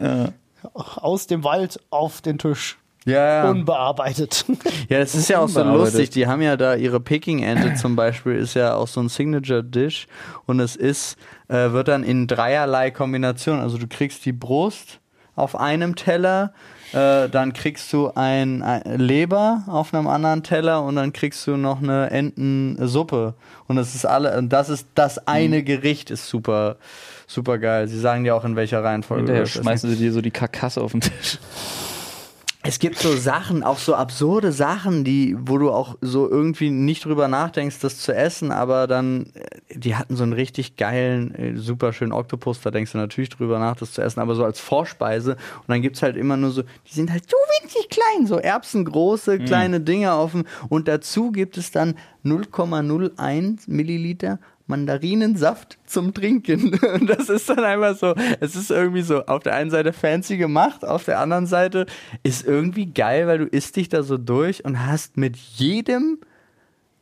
Aus 0.73 1.27
dem 1.27 1.45
Wald 1.45 1.79
auf 1.91 2.23
den 2.23 2.39
Tisch. 2.39 2.79
Ja, 3.05 3.45
ja. 3.45 3.51
Unbearbeitet. 3.51 4.45
Ja, 4.89 4.99
das 4.99 5.15
ist 5.15 5.29
ja 5.29 5.41
auch 5.41 5.49
so 5.49 5.63
lustig. 5.63 6.11
Die 6.11 6.27
haben 6.27 6.43
ja 6.43 6.57
da 6.57 6.75
ihre 6.75 7.01
Peking-Ente 7.01 7.75
zum 7.75 7.97
Beispiel, 7.97 8.35
ist 8.35 8.55
ja 8.55 8.75
auch 8.75 8.89
so 8.89 9.01
ein 9.01 9.09
Signature-Dish 9.09 10.07
und 10.47 10.61
es 10.61 10.77
ist, 10.77 11.17
äh, 11.49 11.73
wird 11.73 11.89
dann 11.89 12.05
in 12.05 12.27
dreierlei 12.27 12.91
Kombination. 12.91 13.61
Also 13.61 13.79
du 13.79 13.87
kriegst 13.87 14.25
die 14.25 14.33
Brust 14.33 15.01
auf 15.37 15.59
einem 15.59 15.97
Teller, 15.97 16.53
äh, 16.93 17.29
dann 17.29 17.53
kriegst 17.53 17.93
du 17.93 18.13
ein, 18.15 18.63
ein 18.63 18.99
Leber 18.99 19.65
auf 19.67 19.93
einem 19.93 20.07
anderen 20.07 20.43
Teller 20.43 20.83
und 20.83 20.97
dann 20.97 21.13
kriegst 21.13 21.47
du 21.47 21.57
noch 21.57 21.83
eine 21.83 22.11
Entensuppe. 22.11 23.35
Und 23.67 23.77
das 23.77 23.95
ist 23.95 24.07
alle, 24.07 24.37
und 24.39 24.51
das 24.51 24.69
ist 24.69 24.87
das 24.95 25.27
eine 25.27 25.63
Gericht 25.63 26.11
ist 26.11 26.29
super, 26.29 26.77
super 27.27 27.59
geil. 27.59 27.89
Sie 27.89 27.99
sagen 27.99 28.25
dir 28.25 28.37
auch 28.37 28.45
in 28.45 28.55
welcher 28.55 28.85
Reihenfolge. 28.85 29.25
Hinterher 29.25 29.47
schmeißen 29.47 29.91
sie 29.91 29.97
dir 29.97 30.13
so 30.13 30.21
die 30.21 30.31
Karkasse 30.31 30.81
auf 30.83 30.93
den 30.93 31.01
Tisch. 31.01 31.39
Es 32.67 32.79
gibt 32.79 32.99
so 32.99 33.15
Sachen, 33.15 33.63
auch 33.63 33.77
so 33.77 33.95
absurde 33.95 34.51
Sachen, 34.51 35.05
die, 35.05 35.37
wo 35.39 35.59
du 35.59 35.71
auch 35.71 35.99
so 36.01 36.31
irgendwie 36.31 36.71
nicht 36.71 37.05
drüber 37.05 37.29
nachdenkst, 37.29 37.79
das 37.81 37.99
zu 37.99 38.15
essen, 38.15 38.51
aber 38.53 38.87
dann, 38.87 39.27
äh, 39.35 39.79
die 39.79 39.97
hatten 39.97 40.17
so 40.17 40.23
einen 40.23 40.33
richtig 40.33 40.77
geilen, 40.77 41.35
äh, 41.35 41.57
super 41.59 41.93
schönen 41.93 42.13
Oktopus, 42.13 42.63
da 42.63 42.71
denkst 42.71 42.93
du 42.93 42.99
natürlich 42.99 43.29
drüber 43.29 43.59
nach, 43.59 43.77
das 43.77 43.93
zu 43.93 44.01
essen, 44.01 44.19
aber 44.19 44.35
so 44.35 44.47
als 44.47 44.61
Vorspeise. 44.61 45.33
Und 45.33 45.69
dann 45.69 45.83
gibt's 45.83 46.01
halt 46.01 46.17
immer 46.17 46.39
nur 46.39 46.53
so, 46.53 46.63
die 46.63 46.95
sind 46.95 47.13
halt 47.13 47.29
so 47.29 47.37
winzig 47.61 47.91
klein, 47.91 48.27
so 48.27 48.39
erbsengroße 48.39 49.41
kleine 49.41 49.81
Dinge 49.81 50.15
auf 50.15 50.33
dem, 50.33 50.45
und 50.71 50.89
dazu 50.89 51.33
gibt 51.33 51.59
es 51.59 51.71
dann 51.71 51.97
0,01 52.25 53.65
Milliliter 53.67 54.39
Mandarinensaft 54.67 55.79
zum 55.87 56.15
Trinken. 56.15 56.79
Und 56.95 57.09
das 57.09 57.29
ist 57.29 57.49
dann 57.49 57.65
einfach 57.65 57.97
so, 57.97 58.15
es 58.41 58.57
ist 58.57 58.71
irgendwie 58.71 59.03
so 59.03 59.27
auf 59.27 59.43
der 59.43 59.55
einen 59.55 59.71
Seite 59.71 59.93
fancy 59.93 60.37
gemacht, 60.37 60.85
auf 60.85 61.05
der 61.05 61.21
anderen 61.21 61.47
Seite 61.47 61.87
ist 62.23 62.47
irgendwie 62.47 62.87
geil, 62.87 63.27
weil 63.27 63.39
du 63.39 63.45
isst 63.45 63.77
dich 63.77 63.89
da 63.89 64.03
so 64.03 64.17
durch 64.17 64.65
und 64.65 64.87
hast 64.87 65.17
mit 65.17 65.37
jedem 65.37 66.19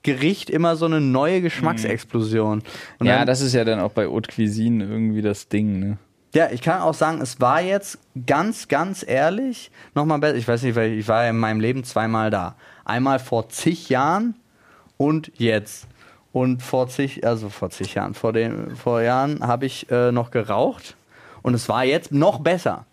Gericht 0.03 0.51
immer 0.51 0.75
so 0.77 0.87
eine 0.87 1.01
neue 1.01 1.41
Geschmacksexplosion. 1.41 2.63
Und 2.99 3.07
ja, 3.07 3.19
dann, 3.19 3.27
das 3.27 3.41
ist 3.41 3.53
ja 3.53 3.65
dann 3.65 3.79
auch 3.79 3.93
bei 3.93 4.07
Haute 4.07 4.31
Cuisine 4.35 4.85
irgendwie 4.85 5.23
das 5.23 5.49
Ding, 5.49 5.79
ne? 5.79 5.99
ja, 6.35 6.51
ich 6.51 6.63
kann 6.63 6.81
auch 6.81 6.95
sagen, 6.95 7.21
es 7.21 7.41
war 7.41 7.61
jetzt 7.61 7.99
ganz, 8.27 8.69
ganz 8.69 9.05
ehrlich 9.07 9.71
nochmal 9.95 10.19
besser. 10.19 10.37
Ich 10.37 10.49
weiß 10.49 10.63
nicht, 10.63 10.77
weil 10.77 10.93
ich 10.93 11.07
war 11.09 11.25
ja 11.25 11.31
in 11.31 11.39
meinem 11.39 11.61
Leben 11.61 11.85
zweimal 11.85 12.31
da. 12.31 12.57
Einmal 12.85 13.19
vor 13.19 13.49
zig 13.51 13.89
Jahren 13.91 14.35
und 14.97 15.31
jetzt. 15.37 15.87
Und 16.33 16.63
vor 16.63 16.89
zig, 16.89 17.27
also 17.27 17.49
vor 17.51 17.69
zig 17.71 17.95
Jahren, 17.95 18.15
vor, 18.15 18.33
den, 18.33 18.75
vor 18.77 19.03
Jahren 19.03 19.47
habe 19.47 19.67
ich 19.67 19.91
äh, 19.91 20.11
noch 20.13 20.31
geraucht 20.31 20.97
und 21.43 21.53
es 21.55 21.69
war 21.69 21.85
jetzt 21.85 22.11
noch 22.13 22.39
besser. 22.41 22.87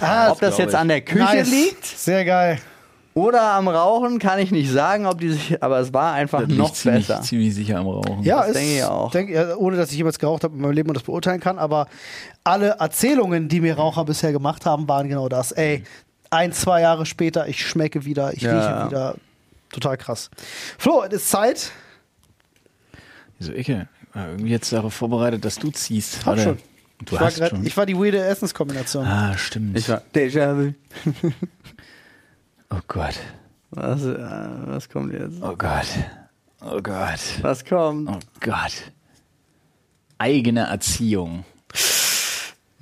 Ah, 0.00 0.30
Ob 0.30 0.40
das 0.40 0.56
glaub 0.56 0.60
jetzt 0.66 0.72
ich. 0.72 0.78
an 0.78 0.88
der 0.88 1.00
Küche 1.02 1.18
Nice. 1.22 1.50
liegt 1.50 1.84
Sehr 1.84 2.24
geil. 2.24 2.58
oder 3.12 3.42
am 3.52 3.68
Rauchen, 3.68 4.18
kann 4.18 4.38
ich 4.38 4.50
nicht 4.50 4.70
sagen, 4.70 5.04
ob 5.04 5.18
die 5.20 5.28
sich, 5.30 5.62
aber 5.62 5.78
es 5.80 5.92
war 5.92 6.14
einfach 6.14 6.40
Das 6.46 6.48
noch 6.56 6.72
ziemlich, 6.72 7.06
besser. 7.06 7.20
ziemlich 7.20 7.54
sicher 7.54 7.78
am 7.80 7.86
Rauchen. 7.86 8.22
Ja, 8.22 8.38
Das 8.38 8.48
ist, 8.48 8.54
denke 8.56 8.76
ich 8.76 8.84
auch. 8.84 9.10
Denk, 9.10 9.30
ohne 9.58 9.76
dass 9.76 9.90
ich 9.90 9.98
jemals 9.98 10.18
geraucht 10.18 10.44
habe 10.44 10.54
in 10.54 10.62
meinem 10.62 10.72
Leben 10.72 10.88
und 10.88 10.94
das 10.94 11.02
beurteilen 11.04 11.40
kann, 11.40 11.58
aber 11.58 11.88
alle 12.44 12.76
Erzählungen, 12.78 13.48
die 13.50 13.60
mir 13.60 13.76
Raucher 13.76 14.06
bisher 14.06 14.32
gemacht 14.32 14.64
haben, 14.64 14.88
waren 14.88 15.06
genau 15.10 15.28
das. 15.28 15.52
Ey, 15.52 15.84
ein, 16.30 16.52
zwei 16.52 16.80
Jahre 16.80 17.04
später, 17.04 17.46
ich 17.46 17.66
schmecke 17.66 18.06
wieder, 18.06 18.32
ich 18.32 18.40
Ja, 18.42 18.52
rieche 18.56 18.70
ja. 18.70 18.86
wieder. 18.86 19.14
Total 19.70 19.98
krass. 19.98 20.30
Flo, 20.78 21.02
es 21.06 21.12
ist 21.12 21.28
Zeit. 21.30 21.72
Wieso 23.38 23.52
Ecke? 23.52 23.88
War 24.12 24.28
irgendwie 24.30 24.50
jetzt 24.50 24.72
darauf 24.72 24.94
vorbereitet, 24.94 25.44
dass 25.44 25.56
du 25.56 25.70
ziehst. 25.70 26.18
Hab 26.20 26.26
Warte. 26.36 26.42
schon. 26.42 26.58
Du 27.04 27.14
ich, 27.14 27.20
war 27.20 27.30
grad, 27.30 27.50
schon. 27.50 27.66
ich 27.66 27.76
war 27.76 27.84
die 27.84 27.94
weirde 27.96 28.18
Essenskombination. 28.24 29.04
ah, 29.06 29.36
stimmt. 29.36 29.76
Ich 29.76 29.88
war 29.88 30.00
Déjà-vu. 30.14 30.72
oh 32.70 32.80
Gott. 32.88 33.14
Was, 33.70 34.02
äh, 34.04 34.16
was 34.66 34.88
kommt 34.88 35.12
jetzt? 35.12 35.36
Oh 35.42 35.54
Gott. 35.56 35.86
Oh 36.62 36.80
Gott. 36.80 37.20
Was 37.42 37.64
kommt? 37.64 38.08
Oh 38.08 38.18
Gott. 38.40 38.90
Eigene 40.18 40.60
Erziehung. 40.68 41.44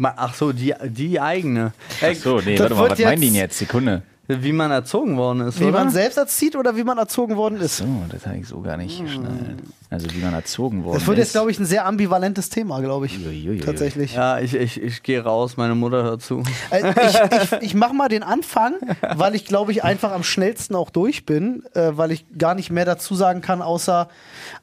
Ach 0.00 0.34
so, 0.34 0.52
die, 0.52 0.74
die 0.86 1.20
eigene. 1.20 1.72
Ey, 2.00 2.14
So, 2.14 2.40
nee, 2.40 2.55
Das 2.57 2.70
warte 2.70 2.74
mal, 2.74 2.90
was 2.90 2.98
meinen 3.00 3.20
die 3.20 3.28
jetzt? 3.32 3.59
Sekunde. 3.59 4.02
Wie 4.27 4.53
man 4.53 4.70
erzogen 4.70 5.18
worden 5.18 5.43
ist, 5.43 5.61
Wie 5.61 5.64
oder? 5.64 5.81
man 5.81 5.91
selbst 5.91 6.16
erzieht 6.16 6.57
oder 6.57 6.77
wie 6.77 6.85
man 6.85 6.97
erzogen 6.97 7.37
worden 7.37 7.61
ist. 7.61 7.77
So, 7.77 7.87
das 8.09 8.25
habe 8.27 8.39
ich 8.39 8.49
so 8.49 8.61
gar 8.62 8.79
nicht 8.79 8.99
geschnallt. 9.03 9.62
Also 9.91 10.07
wie 10.14 10.18
man 10.18 10.33
erzogen 10.33 10.83
worden 10.83 10.95
Das 10.99 11.07
wird 11.07 11.18
ist. 11.18 11.25
jetzt, 11.25 11.33
glaube 11.33 11.51
ich, 11.51 11.59
ein 11.59 11.66
sehr 11.66 11.85
ambivalentes 11.85 12.49
Thema, 12.49 12.81
glaube 12.81 13.05
ich. 13.07 13.18
Uiuiui. 13.18 13.61
Tatsächlich. 13.61 14.14
ja, 14.14 14.39
ich, 14.41 14.55
ich, 14.55 14.81
ich 14.83 15.03
gehe 15.03 15.22
raus, 15.22 15.57
meine 15.59 15.75
Mutter 15.75 16.03
hört 16.03 16.22
zu. 16.22 16.43
Äh, 16.70 16.93
ich 17.07 17.18
ich, 17.43 17.62
ich 17.62 17.75
mache 17.75 17.93
mal 17.95 18.09
den 18.09 18.22
Anfang, 18.22 18.75
weil 19.14 19.35
ich, 19.35 19.45
glaube 19.45 19.72
ich, 19.72 19.85
einfach 19.85 20.11
am 20.12 20.22
schnellsten 20.25 20.75
auch 20.75 20.89
durch 20.89 21.27
bin, 21.27 21.62
äh, 21.75 21.91
weil 21.95 22.11
ich 22.11 22.25
gar 22.39 22.55
nicht 22.55 22.70
mehr 22.70 22.87
dazu 22.87 23.14
sagen 23.14 23.43
kann, 23.43 23.61
außer 23.61 24.09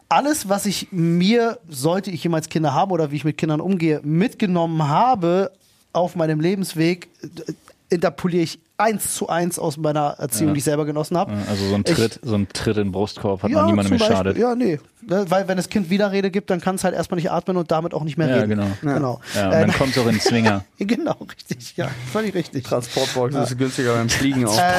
alles, 0.10 0.50
was 0.50 0.66
ich 0.66 0.88
mir, 0.92 1.60
sollte 1.70 2.10
ich 2.10 2.24
jemals 2.24 2.50
Kinder 2.50 2.74
haben 2.74 2.92
oder 2.92 3.12
wie 3.12 3.16
ich 3.18 3.26
mit 3.26 3.38
Kindern 3.38 3.62
umgehe, 3.62 4.02
mitgenommen 4.04 4.88
habe 4.88 5.52
auf 5.94 6.16
meinem 6.16 6.40
Lebensweg, 6.40 7.10
äh, 7.22 7.54
interpoliere 7.92 8.44
ich 8.44 8.60
eins 8.78 9.14
zu 9.14 9.30
eins 9.30 9.60
aus 9.60 9.78
meiner 9.78 10.16
Erziehung, 10.18 10.54
die 10.56 10.58
ich 10.58 10.64
selber 10.64 10.86
genossen 10.86 11.16
habe. 11.16 11.34
Also 11.48 11.68
so 11.70 11.76
ein 11.76 11.84
Ich- 11.86 11.94
Tritt, 11.94 12.20
so 12.24 12.34
ein 12.34 12.48
Tritt 12.52 12.78
in 12.78 12.86
den 12.86 12.92
Brustkorb 12.92 13.44
hat 13.44 13.52
noch 13.52 13.68
niemandem 13.68 13.96
geschadet. 14.00 14.38
Ja, 14.40 14.56
nee. 14.56 14.80
Ne, 15.08 15.26
Weil 15.30 15.48
wenn 15.48 15.58
das 15.58 15.70
Kind 15.70 15.90
Widerrede 15.92 16.32
gibt, 16.32 16.50
dann 16.50 16.62
kann 16.62 16.76
es 16.76 16.84
halt 16.84 16.96
erstmal 16.96 17.18
nicht 17.18 17.30
atmen 17.32 17.58
und 17.58 17.70
damit 17.72 17.94
auch 17.94 18.04
nicht 18.04 18.18
mehr 18.18 18.28
Ja, 18.28 18.36
reden. 18.38 18.50
genau. 18.50 18.68
genau. 18.82 19.22
Ja, 19.36 19.48
und 19.48 19.54
Äh, 19.54 19.62
dann 19.62 19.74
kommt 19.74 19.92
es 19.92 19.98
auch 20.02 20.06
in 20.08 20.14
den 20.14 20.20
Zwinger. 20.20 20.64
genau, 20.80 21.16
richtig. 21.38 21.76
Ja, 21.78 21.90
völlig 22.12 22.34
richtig. 22.34 22.64
Transportbox 22.64 23.36
ist 23.36 23.58
günstiger 23.58 23.94
beim 23.96 24.10
Fliegen 24.10 24.48
auch. 24.48 24.58
Äh, 24.58 24.72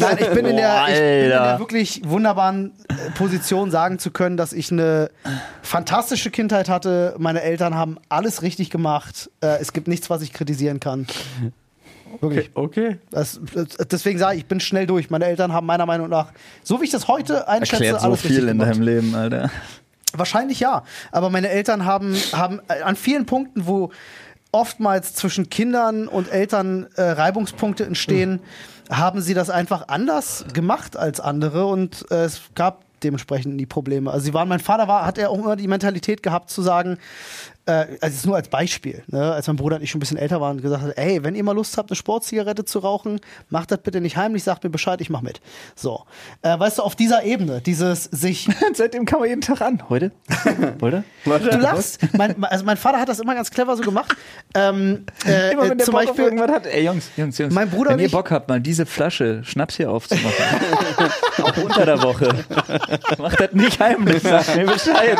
nein, 0.00 0.18
ich 0.20 0.28
bin, 0.30 0.44
in 0.46 0.56
der, 0.56 0.84
ich 0.88 0.94
bin 0.94 1.04
in 1.24 1.28
der 1.30 1.56
wirklich 1.58 2.02
wunderbaren 2.04 2.72
äh, 2.88 3.10
Position, 3.12 3.70
sagen 3.70 3.98
zu 3.98 4.10
können, 4.10 4.36
dass 4.36 4.52
ich 4.52 4.70
eine 4.72 5.10
fantastische 5.62 6.30
Kindheit 6.30 6.68
hatte. 6.68 7.14
Meine 7.18 7.42
Eltern 7.42 7.74
haben 7.74 7.96
alles 8.10 8.42
richtig 8.42 8.68
gemacht. 8.70 9.30
Äh, 9.42 9.58
es 9.60 9.72
gibt 9.72 9.88
nichts, 9.88 10.10
was 10.10 10.20
ich 10.22 10.32
kritisieren 10.34 10.80
kann. 10.80 11.06
Wirklich. 12.20 12.50
Okay. 12.54 12.98
Das, 13.10 13.40
das, 13.54 13.88
deswegen 13.88 14.18
sage 14.18 14.36
ich, 14.36 14.42
ich 14.42 14.46
bin 14.46 14.60
schnell 14.60 14.86
durch. 14.86 15.10
Meine 15.10 15.26
Eltern 15.26 15.52
haben 15.52 15.66
meiner 15.66 15.86
Meinung 15.86 16.08
nach, 16.08 16.32
so 16.62 16.80
wie 16.80 16.84
ich 16.84 16.90
das 16.90 17.08
heute 17.08 17.48
einschätze, 17.48 17.84
Erklärt 17.84 18.00
so 18.00 18.06
alles 18.06 18.20
viel 18.20 18.48
in 18.48 18.58
deinem 18.58 18.82
Leben, 18.82 19.14
Alter. 19.14 19.50
Wahrscheinlich 20.14 20.60
ja. 20.60 20.84
Aber 21.12 21.30
meine 21.30 21.48
Eltern 21.48 21.84
haben, 21.84 22.14
haben 22.32 22.60
äh, 22.68 22.82
an 22.82 22.96
vielen 22.96 23.26
Punkten, 23.26 23.66
wo 23.66 23.90
oftmals 24.52 25.14
zwischen 25.14 25.50
Kindern 25.50 26.08
und 26.08 26.30
Eltern 26.30 26.86
äh, 26.96 27.02
Reibungspunkte 27.02 27.84
entstehen, 27.84 28.40
haben 28.90 29.20
sie 29.20 29.34
das 29.34 29.50
einfach 29.50 29.88
anders 29.88 30.46
gemacht 30.54 30.96
als 30.96 31.20
andere 31.20 31.66
und 31.66 32.06
äh, 32.10 32.24
es 32.24 32.40
gab 32.54 32.84
dementsprechend 33.02 33.60
die 33.60 33.66
Probleme. 33.66 34.10
Also 34.10 34.24
sie 34.24 34.34
waren, 34.34 34.48
mein 34.48 34.60
Vater 34.60 34.88
war, 34.88 35.06
hat 35.06 35.18
er 35.18 35.30
auch 35.30 35.38
immer 35.38 35.56
die 35.56 35.68
Mentalität 35.68 36.22
gehabt 36.22 36.50
zu 36.50 36.62
sagen, 36.62 36.98
äh, 37.68 37.86
also 38.00 38.14
jetzt 38.14 38.26
nur 38.26 38.36
als 38.36 38.48
Beispiel, 38.48 39.02
ne, 39.08 39.32
als 39.32 39.46
mein 39.46 39.56
Bruder 39.56 39.76
und 39.76 39.82
ich 39.82 39.90
schon 39.90 39.98
ein 39.98 40.00
bisschen 40.00 40.18
älter 40.18 40.40
waren 40.40 40.56
und 40.56 40.62
gesagt 40.62 40.82
hat, 40.82 40.96
ey, 40.96 41.22
wenn 41.22 41.34
ihr 41.34 41.44
mal 41.44 41.52
Lust 41.52 41.76
habt, 41.76 41.90
eine 41.90 41.96
Sportzigarette 41.96 42.64
zu 42.64 42.78
rauchen, 42.78 43.20
macht 43.50 43.70
das 43.70 43.78
bitte 43.78 44.00
nicht 44.00 44.16
heimlich, 44.16 44.42
sagt 44.42 44.64
mir 44.64 44.70
Bescheid, 44.70 45.00
ich 45.00 45.10
mach 45.10 45.20
mit. 45.22 45.40
So, 45.76 46.04
äh, 46.42 46.58
weißt 46.58 46.78
du, 46.78 46.82
auf 46.82 46.96
dieser 46.96 47.22
Ebene, 47.24 47.60
dieses 47.60 48.04
sich 48.04 48.48
Seitdem 48.74 49.04
kann 49.04 49.20
man 49.20 49.28
jeden 49.28 49.40
Tag 49.40 49.60
an. 49.60 49.82
Heute? 49.88 50.12
Heute? 50.80 51.04
Du 51.24 51.30
lachst. 51.58 52.00
Mein, 52.16 52.42
also 52.44 52.64
mein 52.64 52.76
Vater 52.76 53.00
hat 53.00 53.08
das 53.08 53.18
immer 53.20 53.34
ganz 53.34 53.50
clever 53.50 53.76
so 53.76 53.82
gemacht. 53.82 54.16
Ähm, 54.54 55.06
äh, 55.26 55.52
Immer 55.52 55.68
wenn 55.70 55.78
der 55.78 55.84
zum 55.84 55.92
Bock 55.92 56.02
auf 56.02 56.06
Beispiel, 56.08 56.24
irgendwas 56.24 56.50
hat. 56.50 56.66
Ey, 56.66 56.84
Jungs, 56.84 57.10
Jungs, 57.16 57.38
Jungs. 57.38 57.54
Mein 57.54 57.70
Bruder 57.70 57.90
wenn 57.90 57.98
ihr 57.98 58.10
Bock 58.10 58.30
habt, 58.30 58.48
mal 58.48 58.60
diese 58.60 58.86
Flasche 58.86 59.42
Schnaps 59.44 59.76
hier 59.76 59.90
aufzumachen. 59.90 60.32
auch 61.42 61.56
unter 61.56 61.86
der 61.86 62.02
Woche. 62.02 62.28
Macht 63.18 63.40
das 63.40 63.52
nicht 63.52 63.80
heimlich, 63.80 64.22
sagt 64.22 64.56
mir 64.56 64.66
Bescheid. 64.66 65.18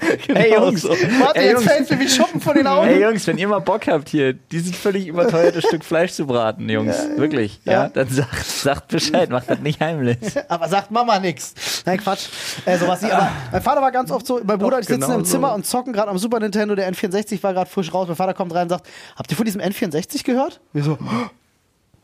Ey, 0.28 0.54
Jungs. 0.54 0.84
warte, 0.84 1.38
ey, 1.38 1.46
jetzt 1.46 1.52
Jungs. 1.60 1.64
fällt 1.64 1.90
mir 1.90 2.00
wie 2.00 2.08
Schuppen 2.08 2.40
von 2.40 2.54
den 2.54 2.66
Augen. 2.66 2.88
Ey 2.88 3.02
Jungs, 3.02 3.26
wenn 3.26 3.38
ihr 3.38 3.48
mal 3.48 3.60
Bock 3.60 3.86
habt 3.86 4.08
hier, 4.08 4.32
dieses 4.32 4.74
völlig 4.76 5.06
überteuerte 5.06 5.60
Stück 5.62 5.84
Fleisch 5.84 6.12
zu 6.12 6.26
braten, 6.26 6.68
Jungs, 6.68 6.96
wirklich, 7.16 7.60
ja, 7.64 7.72
Ja. 7.72 7.88
dann 7.88 8.08
sagt, 8.08 8.44
sagt 8.44 8.88
Bescheid, 8.88 9.30
macht 9.30 9.48
das 9.50 9.60
nicht 9.60 9.80
heimlich. 9.80 10.18
Aber 10.48 10.68
sagt 10.68 10.90
Mama 10.90 11.18
nix. 11.18 11.54
Nein, 11.84 11.98
Quatsch. 11.98 12.26
Äh, 12.64 12.78
sowas 12.78 13.02
nicht. 13.02 13.12
Aber 13.12 13.30
mein 13.52 13.62
Vater 13.62 13.82
war 13.82 13.92
ganz 13.92 14.10
oft 14.10 14.26
so, 14.26 14.40
mein 14.44 14.58
Bruder 14.58 14.76
und 14.76 14.82
ich 14.82 14.88
sitzen 14.88 15.02
genau 15.02 15.14
im 15.18 15.24
Zimmer 15.24 15.48
so. 15.50 15.54
und 15.54 15.66
zocken 15.66 15.92
gerade 15.92 16.10
am 16.10 16.18
Super 16.18 16.40
Nintendo, 16.40 16.74
der 16.74 16.92
N64 16.92 17.42
war 17.42 17.52
gerade 17.54 17.70
frisch 17.70 17.92
raus. 17.92 18.06
Mein 18.08 18.16
Vater 18.16 18.34
kommt 18.34 18.54
rein 18.54 18.62
und 18.64 18.70
sagt, 18.70 18.86
habt 19.16 19.30
ihr 19.30 19.36
von 19.36 19.44
diesem 19.44 19.60
N64 19.60 20.24
gehört? 20.24 20.60
Wir 20.72 20.82
so, 20.82 20.98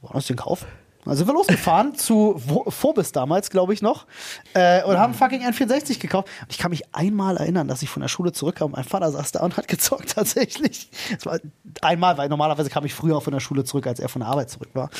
wo 0.03 0.11
hast 0.14 0.28
du 0.28 0.32
den 0.32 0.36
gekauft? 0.36 0.66
Dann 1.05 1.16
sind 1.16 1.26
wir 1.26 1.34
losgefahren 1.34 1.94
zu 1.96 2.40
Phobis 2.68 3.12
damals, 3.12 3.51
glaube 3.51 3.72
ich 3.72 3.82
noch, 3.82 4.07
äh, 4.55 4.82
und 4.84 4.98
haben 4.98 5.14
fucking 5.14 5.42
N64 5.42 5.98
gekauft. 5.98 6.28
Und 6.42 6.51
ich 6.51 6.59
kann 6.59 6.70
mich 6.70 6.94
einmal 6.94 7.36
erinnern, 7.36 7.68
dass 7.68 7.82
ich 7.82 7.88
von 7.88 8.03
der 8.03 8.09
Schule 8.09 8.32
zurückkam. 8.32 8.72
Mein 8.72 8.84
Vater 8.84 9.11
saß 9.11 9.32
da 9.32 9.40
und 9.40 9.57
hat 9.57 9.68
gezockt 9.68 10.11
tatsächlich. 10.14 10.90
Das 11.12 11.26
war 11.26 11.38
einmal, 11.80 12.18
weil 12.18 12.28
normalerweise 12.28 12.70
kam 12.70 12.84
ich 12.84 12.94
früher 12.94 13.20
von 13.20 13.32
der 13.32 13.40
Schule 13.40 13.64
zurück, 13.64 13.86
als 13.86 14.01
er 14.01 14.09
von 14.09 14.20
der 14.20 14.28
Arbeit 14.28 14.51
zurück 14.51 14.70
war. 14.74 14.90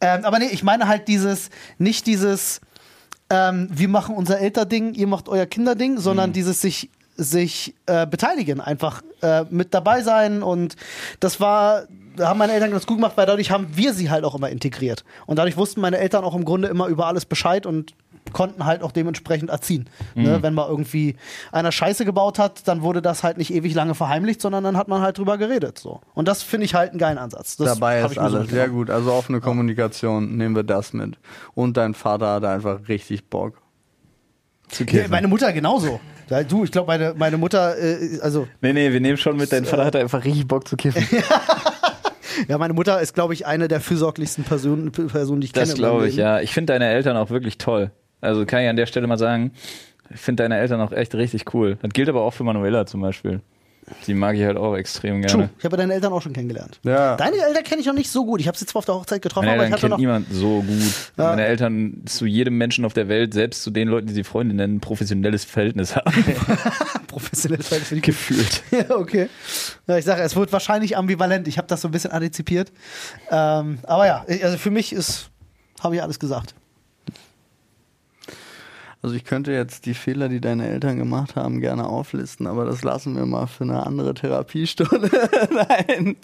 Ähm, 0.00 0.24
aber 0.24 0.38
nee, 0.38 0.48
ich 0.50 0.62
meine 0.62 0.88
halt 0.88 1.08
dieses, 1.08 1.50
nicht 1.78 2.06
dieses, 2.06 2.60
ähm, 3.30 3.68
wir 3.70 3.88
machen 3.88 4.14
unser 4.14 4.38
Elterding, 4.38 4.94
ihr 4.94 5.06
macht 5.06 5.28
euer 5.28 5.46
Kinderding, 5.46 5.98
sondern 5.98 6.32
dieses 6.32 6.60
sich 6.60 6.90
sich 7.16 7.74
äh, 7.86 8.06
beteiligen, 8.06 8.60
einfach 8.60 9.02
äh, 9.20 9.44
mit 9.50 9.74
dabei 9.74 10.02
sein 10.02 10.42
und 10.42 10.76
das 11.20 11.40
war, 11.40 11.84
da 12.16 12.28
haben 12.28 12.38
meine 12.38 12.52
Eltern 12.52 12.70
ganz 12.70 12.86
gut 12.86 12.98
gemacht, 12.98 13.12
weil 13.16 13.26
dadurch 13.26 13.50
haben 13.50 13.68
wir 13.74 13.92
sie 13.94 14.10
halt 14.10 14.24
auch 14.24 14.34
immer 14.34 14.50
integriert 14.50 15.04
und 15.26 15.38
dadurch 15.38 15.56
wussten 15.56 15.80
meine 15.80 15.98
Eltern 15.98 16.24
auch 16.24 16.34
im 16.34 16.44
Grunde 16.44 16.68
immer 16.68 16.86
über 16.86 17.06
alles 17.06 17.24
Bescheid 17.24 17.66
und 17.66 17.94
konnten 18.32 18.64
halt 18.64 18.82
auch 18.82 18.92
dementsprechend 18.92 19.50
erziehen. 19.50 19.88
Ne? 20.14 20.42
Wenn 20.42 20.54
mal 20.54 20.68
irgendwie 20.68 21.16
einer 21.50 21.72
Scheiße 21.72 22.04
gebaut 22.04 22.38
hat, 22.38 22.66
dann 22.68 22.82
wurde 22.82 23.02
das 23.02 23.22
halt 23.22 23.36
nicht 23.36 23.52
ewig 23.52 23.74
lange 23.74 23.94
verheimlicht, 23.94 24.40
sondern 24.40 24.64
dann 24.64 24.76
hat 24.76 24.88
man 24.88 25.02
halt 25.02 25.18
drüber 25.18 25.38
geredet. 25.38 25.78
So. 25.78 26.00
Und 26.14 26.28
das 26.28 26.42
finde 26.42 26.64
ich 26.64 26.74
halt 26.74 26.90
einen 26.90 26.98
geilen 26.98 27.18
Ansatz. 27.18 27.56
Das 27.56 27.74
Dabei 27.74 28.00
ist 28.00 28.12
ich 28.12 28.20
mir 28.20 28.30
so 28.30 28.36
alles. 28.36 28.50
Sehr 28.50 28.68
gut. 28.68 28.90
Also 28.90 29.12
offene 29.12 29.40
Kommunikation, 29.40 30.36
nehmen 30.36 30.54
wir 30.54 30.62
das 30.62 30.92
mit. 30.92 31.18
Und 31.54 31.76
dein 31.76 31.94
Vater 31.94 32.34
hatte 32.34 32.48
einfach 32.48 32.88
richtig 32.88 33.28
Bock. 33.28 33.60
Zu 34.68 34.84
Ja, 34.84 35.08
meine 35.08 35.28
Mutter 35.28 35.52
genauso. 35.52 36.00
Du, 36.48 36.64
ich 36.64 36.72
glaube, 36.72 36.86
meine, 36.86 37.14
meine 37.14 37.36
Mutter, 37.36 37.76
äh, 37.76 38.18
also 38.22 38.48
Nee, 38.62 38.72
nee, 38.72 38.90
wir 38.90 39.00
nehmen 39.00 39.18
schon 39.18 39.36
mit, 39.36 39.52
dein 39.52 39.66
Vater 39.66 39.84
hatte 39.84 39.98
einfach 39.98 40.24
richtig 40.24 40.48
Bock 40.48 40.66
zu 40.66 40.76
kiffen. 40.76 41.06
Ja, 42.48 42.58
meine 42.58 42.74
Mutter 42.74 43.00
ist, 43.00 43.14
glaube 43.14 43.34
ich, 43.34 43.46
eine 43.46 43.68
der 43.68 43.80
fürsorglichsten 43.80 44.44
Personen, 44.44 44.92
Personen 44.92 45.40
die 45.40 45.46
ich 45.46 45.52
Das 45.52 45.70
kenne. 45.70 45.76
in 45.76 45.82
meinem 45.82 45.90
glaube 45.92 46.08
ich, 46.08 46.16
Leben. 46.16 46.26
ja. 46.28 46.40
Ich 46.40 46.52
finde 46.52 46.72
deine 46.72 46.86
Eltern 46.88 47.16
auch 47.16 47.30
wirklich 47.30 47.58
toll. 47.58 47.90
Also 48.20 48.46
kann 48.46 48.62
ich 48.62 48.68
an 48.68 48.76
der 48.76 48.86
Stelle 48.86 49.06
mal 49.06 49.18
sagen, 49.18 49.52
ich 50.14 50.20
finde 50.20 50.42
deine 50.44 50.58
Eltern 50.58 50.80
auch 50.80 50.92
echt 50.92 51.14
richtig 51.14 51.52
cool. 51.54 51.78
Das 51.82 51.90
gilt 51.92 52.08
aber 52.08 52.22
auch 52.22 52.32
für 52.34 52.44
Manuela 52.44 52.86
zum 52.86 53.00
Beispiel. 53.00 53.40
Die 54.06 54.14
mag 54.14 54.36
ich 54.36 54.44
halt 54.44 54.56
auch 54.56 54.76
extrem 54.76 55.20
True. 55.22 55.26
gerne. 55.26 55.50
Ich 55.58 55.64
habe 55.64 55.76
deine 55.76 55.92
Eltern 55.92 56.12
auch 56.12 56.22
schon 56.22 56.32
kennengelernt. 56.32 56.78
Ja. 56.84 57.16
Deine 57.16 57.36
Eltern 57.44 57.64
kenne 57.64 57.80
ich 57.80 57.86
noch 57.88 57.94
nicht 57.94 58.10
so 58.10 58.24
gut. 58.24 58.40
Ich 58.40 58.46
habe 58.46 58.56
sie 58.56 58.64
zwar 58.64 58.78
auf 58.78 58.84
der 58.84 58.94
Hochzeit 58.94 59.20
getroffen, 59.22 59.46
Meine 59.46 59.58
aber 59.64 59.66
ich 59.66 59.72
Eltern 59.72 59.72
hatte 59.74 59.80
kennt 59.80 59.90
noch. 59.90 59.98
niemand 59.98 60.32
so 60.32 60.62
gut. 60.62 61.12
Meine 61.16 61.44
Eltern 61.46 62.02
zu 62.06 62.24
jedem 62.24 62.56
Menschen 62.58 62.84
auf 62.84 62.92
der 62.94 63.08
Welt, 63.08 63.34
selbst 63.34 63.64
zu 63.64 63.70
den 63.72 63.88
Leuten, 63.88 64.06
die 64.06 64.14
sie 64.14 64.22
Freunde 64.22 64.54
nennen, 64.54 64.76
ein 64.76 64.80
professionelles 64.80 65.44
Verhältnis 65.44 65.96
haben. 65.96 66.12
Professionelles 67.08 67.66
Verhältnis 67.68 67.88
für 67.88 67.94
die 67.96 68.00
Gefühlt. 68.02 68.62
Ja, 68.70 68.96
okay. 68.96 69.28
Ja, 69.86 69.96
ich 69.98 70.04
sage, 70.04 70.22
es 70.22 70.36
wird 70.36 70.52
wahrscheinlich 70.52 70.96
ambivalent. 70.96 71.48
Ich 71.48 71.58
habe 71.58 71.66
das 71.68 71.80
so 71.80 71.88
ein 71.88 71.90
bisschen 71.90 72.12
antizipiert. 72.12 72.70
Ähm, 73.30 73.78
aber 73.84 74.06
ja, 74.06 74.24
ich- 74.28 74.44
also 74.44 74.56
für 74.58 74.70
mich 74.70 74.92
ist, 74.92 75.30
habe 75.82 75.96
ich 75.96 76.02
alles 76.02 76.18
gesagt. 76.20 76.54
Also 79.04 79.16
ich 79.16 79.24
könnte 79.24 79.50
jetzt 79.50 79.84
die 79.86 79.94
Fehler, 79.94 80.28
die 80.28 80.40
deine 80.40 80.68
Eltern 80.68 80.96
gemacht 80.96 81.34
haben, 81.34 81.60
gerne 81.60 81.88
auflisten, 81.88 82.46
aber 82.46 82.64
das 82.64 82.84
lassen 82.84 83.16
wir 83.16 83.26
mal 83.26 83.48
für 83.48 83.64
eine 83.64 83.84
andere 83.84 84.14
Therapiestunde. 84.14 85.10
Nein. 85.50 86.14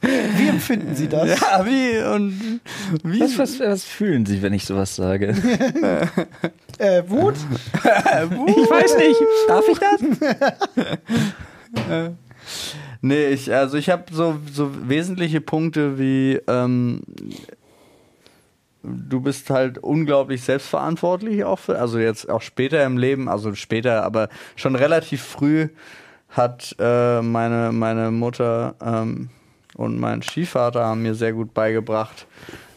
Wie 0.00 0.48
empfinden 0.48 0.94
Sie 0.94 1.06
das? 1.06 1.38
Ja, 1.38 1.64
wie 1.66 1.98
und 2.02 2.60
wie? 3.02 3.20
Was, 3.20 3.36
was, 3.38 3.60
was 3.60 3.84
fühlen 3.84 4.24
Sie, 4.24 4.40
wenn 4.40 4.54
ich 4.54 4.64
sowas 4.64 4.96
sage? 4.96 5.34
Äh, 6.78 7.04
Wut? 7.08 7.36
Ich 7.76 8.70
weiß 8.70 8.96
nicht. 8.96 9.20
Darf 9.46 9.64
ich 9.70 9.78
das? 9.78 10.00
Nee, 13.00 13.28
ich, 13.28 13.52
also 13.52 13.76
ich 13.76 13.90
habe 13.90 14.04
so, 14.12 14.38
so 14.50 14.88
wesentliche 14.88 15.40
Punkte 15.42 15.98
wie 15.98 16.40
ähm, 16.46 17.02
du 18.82 19.20
bist 19.20 19.50
halt 19.50 19.78
unglaublich 19.78 20.42
selbstverantwortlich 20.42 21.44
auch 21.44 21.58
für, 21.58 21.78
also 21.78 21.98
jetzt 21.98 22.28
auch 22.28 22.42
später 22.42 22.84
im 22.84 22.96
Leben, 22.96 23.28
also 23.28 23.54
später, 23.54 24.04
aber 24.04 24.28
schon 24.56 24.76
relativ 24.76 25.22
früh 25.22 25.68
hat 26.30 26.74
äh, 26.78 27.22
meine, 27.22 27.72
meine 27.72 28.10
Mutter 28.10 28.74
ähm, 28.82 29.30
und 29.74 29.98
mein 29.98 30.22
Stiefvater 30.22 30.84
haben 30.84 31.02
mir 31.02 31.14
sehr 31.14 31.32
gut 31.32 31.52
beigebracht, 31.52 32.26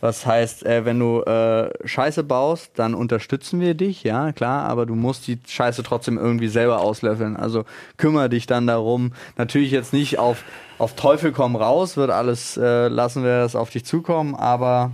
was 0.02 0.26
heißt, 0.26 0.66
äh, 0.66 0.86
wenn 0.86 1.00
du 1.00 1.22
äh, 1.22 1.70
Scheiße 1.86 2.24
baust, 2.24 2.72
dann 2.76 2.94
unterstützen 2.94 3.60
wir 3.60 3.74
dich, 3.74 4.04
ja, 4.04 4.32
klar, 4.32 4.68
aber 4.68 4.86
du 4.86 4.96
musst 4.96 5.28
die 5.28 5.40
Scheiße 5.48 5.84
trotzdem 5.84 6.18
irgendwie 6.18 6.48
selber 6.48 6.82
auslöffeln. 6.82 7.36
Also 7.36 7.66
kümmere 7.98 8.30
dich 8.30 8.46
dann 8.46 8.68
darum. 8.68 9.14
Natürlich 9.38 9.72
jetzt 9.72 9.94
nicht 9.94 10.20
auf, 10.20 10.44
auf 10.78 10.96
Teufel 10.96 11.32
komm 11.32 11.56
raus, 11.56 11.98
wird 11.98 12.12
alles, 12.12 12.58
äh, 12.58 12.88
lassen 12.88 13.24
wir 13.24 13.40
das 13.40 13.56
auf 13.56 13.70
dich 13.70 13.86
zukommen, 13.86 14.36
aber 14.36 14.92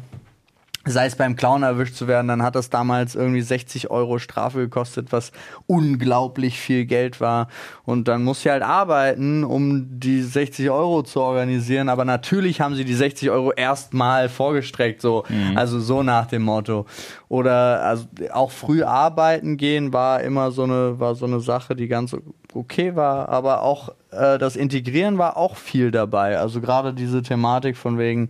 sei 0.86 1.05
es 1.05 1.15
beim 1.15 1.38
Clown 1.38 1.63
erwischt 1.63 1.95
zu 1.95 2.07
werden, 2.07 2.27
dann 2.27 2.43
hat 2.43 2.55
das 2.55 2.69
damals 2.69 3.15
irgendwie 3.15 3.41
60 3.41 3.89
Euro 3.89 4.19
Strafe 4.19 4.59
gekostet, 4.59 5.11
was 5.11 5.31
unglaublich 5.65 6.59
viel 6.59 6.86
Geld 6.86 7.21
war. 7.21 7.47
Und 7.86 8.09
dann 8.09 8.23
muss 8.23 8.41
sie 8.41 8.51
halt 8.51 8.63
arbeiten, 8.63 9.45
um 9.45 9.99
die 9.99 10.21
60 10.21 10.69
Euro 10.69 11.03
zu 11.03 11.21
organisieren. 11.21 11.88
Aber 11.88 12.03
natürlich 12.03 12.59
haben 12.59 12.75
sie 12.75 12.84
die 12.84 12.95
60 12.95 13.29
Euro 13.29 13.53
erstmal 13.53 14.27
vorgestreckt, 14.27 15.01
so. 15.01 15.23
Also 15.55 15.79
so 15.79 16.03
nach 16.03 16.25
dem 16.25 16.43
Motto. 16.43 16.86
Oder 17.29 17.84
also 17.84 18.05
auch 18.34 18.51
früh 18.51 18.84
arbeiten 18.84 19.55
gehen 19.55 19.93
war 19.93 20.21
immer 20.21 20.51
so 20.51 20.63
eine, 20.63 20.99
war 20.99 21.15
so 21.15 21.25
eine 21.25 21.39
Sache, 21.39 21.75
die 21.75 21.88
ganz 21.88 22.15
okay 22.53 22.95
war. 22.95 23.29
Aber 23.29 23.61
auch 23.61 23.89
äh, 24.11 24.38
das 24.38 24.57
Integrieren 24.57 25.17
war 25.17 25.38
auch 25.38 25.55
viel 25.55 25.91
dabei. 25.91 26.38
Also 26.39 26.59
gerade 26.59 26.93
diese 26.93 27.21
Thematik 27.21 27.77
von 27.77 27.97
wegen, 27.97 28.29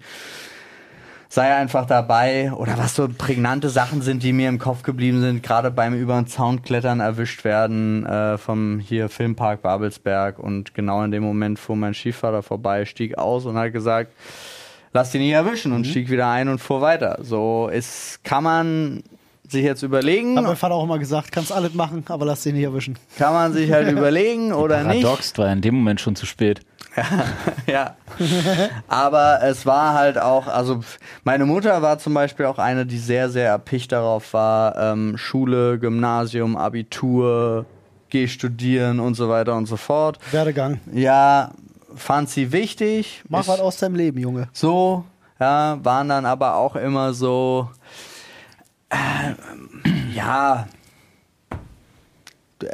sei 1.33 1.55
einfach 1.55 1.87
dabei. 1.87 2.53
Oder 2.53 2.77
was 2.77 2.93
so 2.93 3.07
prägnante 3.09 3.69
Sachen 3.69 4.03
sind, 4.03 4.21
die 4.21 4.33
mir 4.33 4.49
im 4.49 4.59
Kopf 4.59 4.83
geblieben 4.83 5.19
sind, 5.19 5.41
gerade 5.41 5.71
beim 5.71 5.95
über 5.95 6.13
den 6.13 6.27
Zaun 6.27 6.61
klettern 6.61 6.99
erwischt 6.99 7.43
werden 7.43 8.05
äh, 8.05 8.37
vom 8.37 8.77
hier 8.77 9.09
Filmpark 9.09 9.63
Babelsberg. 9.63 10.37
Und 10.37 10.75
genau 10.75 11.03
in 11.03 11.09
dem 11.09 11.23
Moment 11.23 11.57
fuhr 11.57 11.75
mein 11.75 11.95
Skifahrer 11.95 12.43
vorbei, 12.43 12.85
stieg 12.85 13.17
aus 13.17 13.47
und 13.47 13.57
hat 13.57 13.73
gesagt, 13.73 14.13
lass 14.91 15.09
dich 15.09 15.21
nicht 15.21 15.31
erwischen. 15.31 15.71
Und 15.71 15.87
stieg 15.87 16.11
wieder 16.11 16.29
ein 16.29 16.49
und 16.49 16.59
fuhr 16.59 16.81
weiter. 16.81 17.17
So 17.21 17.67
ist 17.67 18.23
kann 18.23 18.43
man 18.43 19.03
sich 19.53 19.63
jetzt 19.63 19.81
überlegen, 19.83 20.35
Hat 20.37 20.43
mein 20.43 20.55
Vater 20.57 20.75
auch 20.75 20.83
immer 20.83 20.99
gesagt, 20.99 21.31
kannst 21.31 21.51
alles 21.53 21.73
machen, 21.73 22.03
aber 22.09 22.25
lass 22.25 22.43
dich 22.43 22.53
nicht 22.53 22.63
erwischen. 22.63 22.99
kann 23.17 23.33
man 23.33 23.53
sich 23.53 23.71
halt 23.71 23.89
überlegen 23.97 24.51
oder 24.51 24.83
nicht. 24.83 25.03
Paradox 25.03 25.37
war 25.37 25.51
in 25.53 25.61
dem 25.61 25.75
Moment 25.75 26.01
schon 26.01 26.15
zu 26.15 26.25
spät. 26.25 26.59
Ja. 27.65 27.95
Aber 28.87 29.39
es 29.41 29.65
war 29.65 29.93
halt 29.95 30.19
auch, 30.19 30.47
also 30.47 30.81
meine 31.23 31.45
Mutter 31.45 31.81
war 31.81 31.97
zum 31.97 32.13
Beispiel 32.13 32.45
auch 32.45 32.59
eine, 32.59 32.85
die 32.85 32.97
sehr, 32.99 33.29
sehr 33.29 33.47
erpicht 33.49 33.91
darauf 33.91 34.33
war, 34.33 34.77
ähm, 34.77 35.17
Schule, 35.17 35.79
Gymnasium, 35.79 36.55
Abitur, 36.55 37.65
geh 38.09 38.27
studieren 38.27 38.99
und 38.99 39.15
so 39.15 39.27
weiter 39.29 39.55
und 39.55 39.65
so 39.65 39.77
fort. 39.77 40.19
Werdegang. 40.31 40.81
Ja, 40.93 41.51
fand 41.95 42.29
sie 42.29 42.51
wichtig. 42.51 43.23
Mach 43.27 43.47
was 43.47 43.59
aus 43.59 43.77
deinem 43.77 43.95
Leben, 43.95 44.19
Junge. 44.19 44.49
so, 44.53 45.03
ja, 45.39 45.79
waren 45.83 46.09
dann 46.09 46.25
aber 46.27 46.55
auch 46.57 46.75
immer 46.75 47.13
so, 47.13 47.69
äh, 48.93 50.15
ja, 50.15 50.67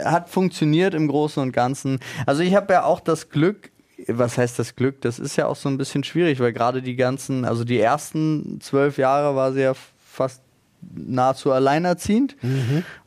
hat 0.03 0.29
funktioniert 0.29 0.93
im 0.93 1.07
Großen 1.07 1.41
und 1.41 1.51
Ganzen. 1.51 1.99
Also 2.25 2.41
ich 2.43 2.55
habe 2.55 2.73
ja 2.73 2.83
auch 2.83 2.99
das 2.99 3.29
Glück, 3.29 3.71
was 4.07 4.37
heißt 4.37 4.59
das 4.59 4.75
Glück? 4.75 5.01
Das 5.01 5.19
ist 5.19 5.35
ja 5.35 5.47
auch 5.47 5.55
so 5.55 5.69
ein 5.69 5.77
bisschen 5.77 6.03
schwierig, 6.03 6.39
weil 6.39 6.53
gerade 6.53 6.81
die 6.81 6.95
ganzen, 6.95 7.45
also 7.45 7.63
die 7.63 7.79
ersten 7.79 8.59
zwölf 8.61 8.97
Jahre 8.97 9.35
war 9.35 9.51
sie 9.51 9.61
ja 9.61 9.73
fast 10.05 10.41
nahezu 10.81 11.51
alleinerziehend. 11.51 12.37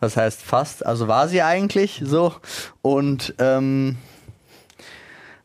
Was 0.01 0.17
heißt 0.17 0.43
fast? 0.43 0.85
Also 0.85 1.09
war 1.09 1.29
sie 1.29 1.43
eigentlich 1.43 2.03
so. 2.05 2.35
Und 2.83 3.35
ähm, 3.39 3.97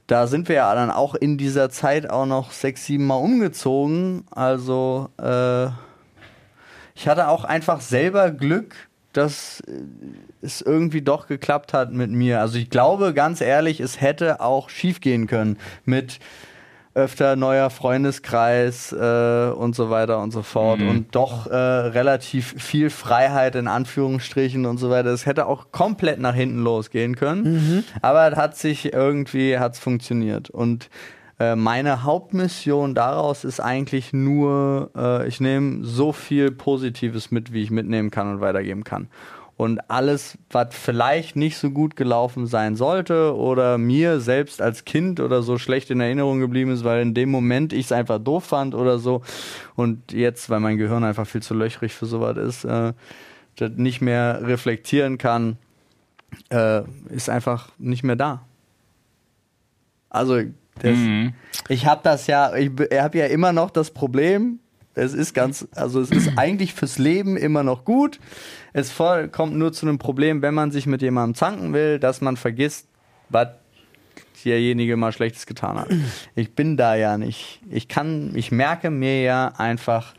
da 0.08 0.28
sind 0.28 0.50
wir 0.50 0.56
ja 0.56 0.76
dann 0.76 0.92
auch 0.92 1.16
in 1.16 1.38
dieser 1.38 1.70
Zeit 1.70 2.10
auch 2.10 2.26
noch 2.26 2.52
sechs, 2.52 2.86
sieben 2.86 3.06
Mal 3.08 3.16
umgezogen. 3.16 4.26
Also 4.32 5.10
äh, 5.18 5.68
ich 6.98 7.08
hatte 7.08 7.28
auch 7.28 7.44
einfach 7.44 7.80
selber 7.82 8.32
Glück, 8.32 8.76
dass 9.14 9.62
äh, 9.62 9.74
es 10.42 10.62
irgendwie 10.62 11.02
doch 11.02 11.28
geklappt 11.28 11.74
hat 11.74 11.94
mit 11.94 12.12
mir. 12.12 12.42
Also 12.42 12.58
ich 12.58 12.70
glaube 12.70 13.14
ganz 13.14 13.40
ehrlich, 13.40 13.80
es 13.80 14.02
hätte 14.02 14.42
auch 14.42 14.70
schief 14.70 15.00
gehen 15.00 15.28
können 15.28 15.58
mit 15.86 16.20
öfter 16.96 17.36
neuer 17.36 17.70
Freundeskreis 17.70 18.92
äh, 18.92 19.52
und 19.52 19.76
so 19.76 19.92
weiter 19.92 20.20
und 20.20 20.32
so 20.32 20.42
fort. 20.42 20.82
Und 20.82 21.14
doch 21.14 21.46
äh, 21.46 21.56
relativ 21.56 22.56
viel 22.58 22.90
Freiheit 22.90 23.54
in 23.54 23.68
Anführungsstrichen 23.68 24.66
und 24.66 24.80
so 24.80 24.90
weiter. 24.90 25.10
Es 25.10 25.28
hätte 25.28 25.46
auch 25.46 25.72
komplett 25.72 26.20
nach 26.20 26.34
hinten 26.34 26.64
losgehen 26.64 27.16
können, 27.16 27.84
aber 28.02 28.32
es 28.32 28.36
hat 28.36 28.58
sich 28.58 28.92
irgendwie 28.92 29.60
hat's 29.60 29.78
funktioniert. 29.78 30.50
Und 30.50 30.90
äh, 31.40 31.56
meine 31.56 32.04
Hauptmission 32.04 32.96
daraus 32.96 33.44
ist 33.44 33.60
eigentlich 33.60 34.12
nur, 34.12 34.90
äh, 34.96 35.28
ich 35.28 35.40
nehme 35.40 35.86
so 35.86 36.12
viel 36.12 36.52
Positives 36.52 37.30
mit, 37.30 37.54
wie 37.54 37.62
ich 37.62 37.72
mitnehmen 37.72 38.10
kann 38.10 38.32
und 38.32 38.42
weitergeben 38.42 38.84
kann. 38.84 39.08
Und 39.56 39.80
alles, 39.90 40.38
was 40.52 40.76
vielleicht 40.76 41.36
nicht 41.36 41.58
so 41.58 41.72
gut 41.72 41.96
gelaufen 41.96 42.46
sein 42.46 42.76
sollte 42.76 43.36
oder 43.36 43.80
mir 43.80 44.20
selbst 44.20 44.62
als 44.62 44.86
Kind 44.86 45.20
oder 45.20 45.42
so 45.42 45.58
schlecht 45.58 45.90
in 45.90 46.00
Erinnerung 46.00 46.40
geblieben 46.40 46.72
ist, 46.72 46.84
weil 46.84 47.02
in 47.02 47.16
dem 47.16 47.32
Moment 47.32 47.74
ich 47.74 47.86
es 47.86 47.92
einfach 47.92 48.20
doof 48.20 48.46
fand 48.46 48.76
oder 48.76 49.00
so 49.00 49.24
und 49.76 50.12
jetzt, 50.12 50.52
weil 50.52 50.60
mein 50.60 50.78
Gehirn 50.78 51.04
einfach 51.04 51.26
viel 51.26 51.42
zu 51.42 51.56
löchrig 51.56 51.94
für 51.94 52.06
sowas 52.06 52.38
ist, 52.38 52.66
äh, 52.66 52.94
das 53.56 53.72
nicht 53.78 54.00
mehr 54.00 54.42
reflektieren 54.44 55.18
kann, 55.18 55.58
äh, 56.50 56.84
ist 57.10 57.30
einfach 57.30 57.70
nicht 57.80 58.04
mehr 58.04 58.16
da. 58.16 58.44
Also 60.10 60.42
das, 60.82 60.98
ich 61.70 61.86
habe 61.86 62.02
das 62.04 62.28
ja, 62.28 62.54
ich 62.56 62.72
habe 62.92 63.18
ja 63.18 63.26
immer 63.26 63.54
noch 63.54 63.70
das 63.70 63.92
Problem. 63.92 64.60
Es 64.96 65.14
ist 65.14 65.34
ganz, 65.34 65.68
also 65.76 66.02
es 66.02 66.10
ist 66.10 66.38
eigentlich 66.38 66.74
fürs 66.74 66.98
Leben 66.98 67.38
immer 67.38 67.62
noch 67.64 67.86
gut. 67.86 68.20
Es 68.74 68.92
voll, 68.92 69.28
kommt 69.28 69.56
nur 69.56 69.72
zu 69.72 69.86
einem 69.86 70.00
Problem, 70.00 70.42
wenn 70.42 70.56
man 70.56 70.72
sich 70.72 70.88
mit 70.88 71.02
jemandem 71.02 71.36
zanken 71.36 71.74
will, 71.74 72.00
dass 72.00 72.22
man 72.22 72.36
vergisst, 72.36 72.88
was 73.30 73.50
derjenige 74.44 74.98
mal 74.98 75.12
Schlechtes 75.12 75.46
getan 75.46 75.80
hat. 75.80 75.90
Ich 76.36 76.54
bin 76.54 76.78
da 76.78 76.96
ja 76.96 77.18
nicht. 77.18 77.60
Ich 77.70 77.88
kann, 77.88 78.36
ich 78.36 78.52
merke 78.52 78.90
mir 78.90 79.22
ja 79.22 79.54
einfach 79.58 80.14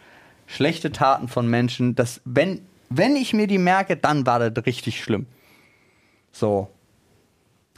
schlechte 0.46 0.92
Taten 0.92 1.28
von 1.28 1.48
Menschen, 1.48 1.94
dass 1.94 2.20
wenn, 2.24 2.60
wenn 2.88 3.16
ich 3.16 3.32
mir 3.32 3.46
die 3.46 3.58
merke, 3.58 3.96
dann 3.96 4.26
war 4.26 4.50
das 4.50 4.66
richtig 4.66 5.02
schlimm. 5.02 5.26
So. 6.32 6.68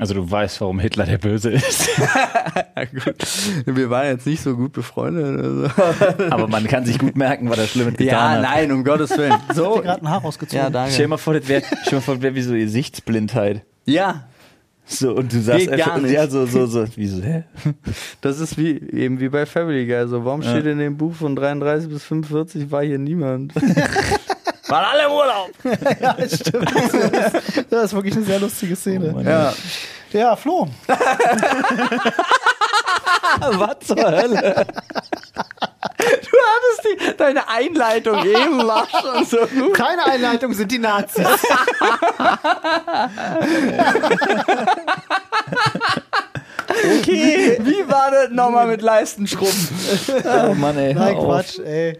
Also 0.01 0.14
du 0.14 0.28
weißt, 0.30 0.61
warum 0.62 0.80
Hitler 0.80 1.05
der 1.07 1.18
Böse 1.18 1.51
ist. 1.51 1.88
Ja, 2.76 2.84
gut. 2.86 3.16
Wir 3.66 3.90
waren 3.90 4.07
jetzt 4.07 4.26
nicht 4.26 4.40
so 4.42 4.57
gut 4.57 4.72
befreundet. 4.72 5.38
Also. 5.38 6.24
Aber 6.30 6.48
man 6.48 6.66
kann 6.66 6.86
sich 6.86 6.98
gut 6.98 7.14
merken, 7.14 7.51
was 7.51 7.59
er 7.59 7.66
Schlimmes 7.66 7.96
getan 7.96 8.07
Ja, 8.14 8.30
hat. 8.30 8.42
nein, 8.42 8.72
um 8.72 8.82
Gottes 8.84 9.11
Willen. 9.18 9.34
So. 9.55 9.76
dir 9.76 9.82
gerade 9.82 10.03
ein 10.03 10.09
Haar 10.09 10.22
rausgezogen. 10.22 10.64
Ja, 10.64 10.70
danke. 10.70 10.92
Stell 10.92 11.05
dir 11.05 11.09
mal 11.11 11.16
vor, 11.18 11.34
das 11.34 11.46
wäre 11.46 11.62
wär 12.22 12.34
wie 12.34 12.42
so 12.42 12.55
Gesichtsblindheit. 12.55 13.62
Ja, 13.84 14.24
So, 14.86 15.12
und 15.14 15.32
du 15.32 15.40
sagst 15.40 15.68
Geht 15.68 15.78
gar 15.78 15.88
einfach, 15.94 16.03
nicht. 16.03 16.12
ja, 16.14 16.26
so, 16.26 16.46
so, 16.46 16.64
so. 16.66 16.86
Wieso, 16.96 17.22
hä? 17.22 17.44
das 18.22 18.40
ist 18.40 18.57
wie 18.57 18.70
eben 18.92 19.20
wie 19.20 19.28
bei 19.28 19.44
Family 19.46 19.86
Guy. 19.86 20.09
So, 20.09 20.24
warum 20.24 20.42
steht 20.42 20.64
in 20.66 20.78
dem 20.78 20.96
Buch 20.96 21.14
von 21.14 21.36
33 21.36 21.88
bis 21.90 22.03
45 22.05 22.70
war 22.70 22.82
hier 22.82 22.98
niemand? 22.98 23.53
Waren 24.71 24.85
alle 24.85 25.07
im 25.07 25.12
Urlaub. 25.12 25.51
ja, 26.01 26.12
das 26.14 26.37
stimmt. 26.37 26.71
Das 27.71 27.85
ist 27.87 27.95
wirklich 27.95 28.14
eine 28.16 28.25
sehr 28.25 28.39
lustige 28.39 28.77
Szene. 28.77 29.12
Mann. 29.12 29.27
Ja. 29.27 29.53
ja, 30.12 30.37
Flo. 30.37 30.68
Was 33.41 33.79
zur 33.87 33.97
Hölle? 33.97 34.66
Du 35.99 36.37
hattest 36.47 36.85
die, 36.85 37.16
deine 37.16 37.49
Einleitung 37.49 38.25
eben 38.25 38.66
war 38.66 38.87
schon 38.89 39.25
so 39.25 39.39
gut. 39.47 39.75
Keine 39.75 40.05
Einleitung 40.07 40.53
sind 40.53 40.71
die 40.71 40.79
Nazis. 40.79 41.27
Okay. 46.68 47.59
Wie 47.61 47.89
war 47.89 48.11
das 48.11 48.31
nochmal 48.31 48.66
mit 48.66 48.83
Leistenschrubben? 48.83 49.68
Oh 50.25 50.55
Mann, 50.55 50.77
ey. 50.79 50.95
Nein, 50.95 51.16
auf. 51.16 51.25
Quatsch, 51.27 51.59
ey. 51.59 51.99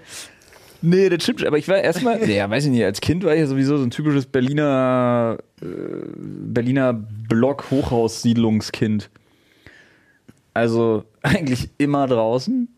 Nee, 0.83 1.09
das 1.09 1.22
stimmt. 1.22 1.45
Aber 1.45 1.59
ich 1.59 1.68
war 1.68 1.78
erstmal, 1.78 2.28
ja, 2.31 2.49
weiß 2.49 2.64
ich 2.64 2.70
nicht, 2.70 2.85
als 2.85 3.01
Kind 3.01 3.24
war 3.24 3.35
ich 3.35 3.41
ja 3.41 3.47
sowieso 3.47 3.76
so 3.76 3.85
ein 3.85 3.91
typisches 3.91 4.26
Berliner, 4.26 5.39
äh, 5.61 5.66
Berliner 6.16 6.93
Block-Hochhaussiedlungskind. 7.28 9.11
Also 10.55 11.05
eigentlich 11.22 11.70
immer 11.78 12.07
draußen, 12.07 12.68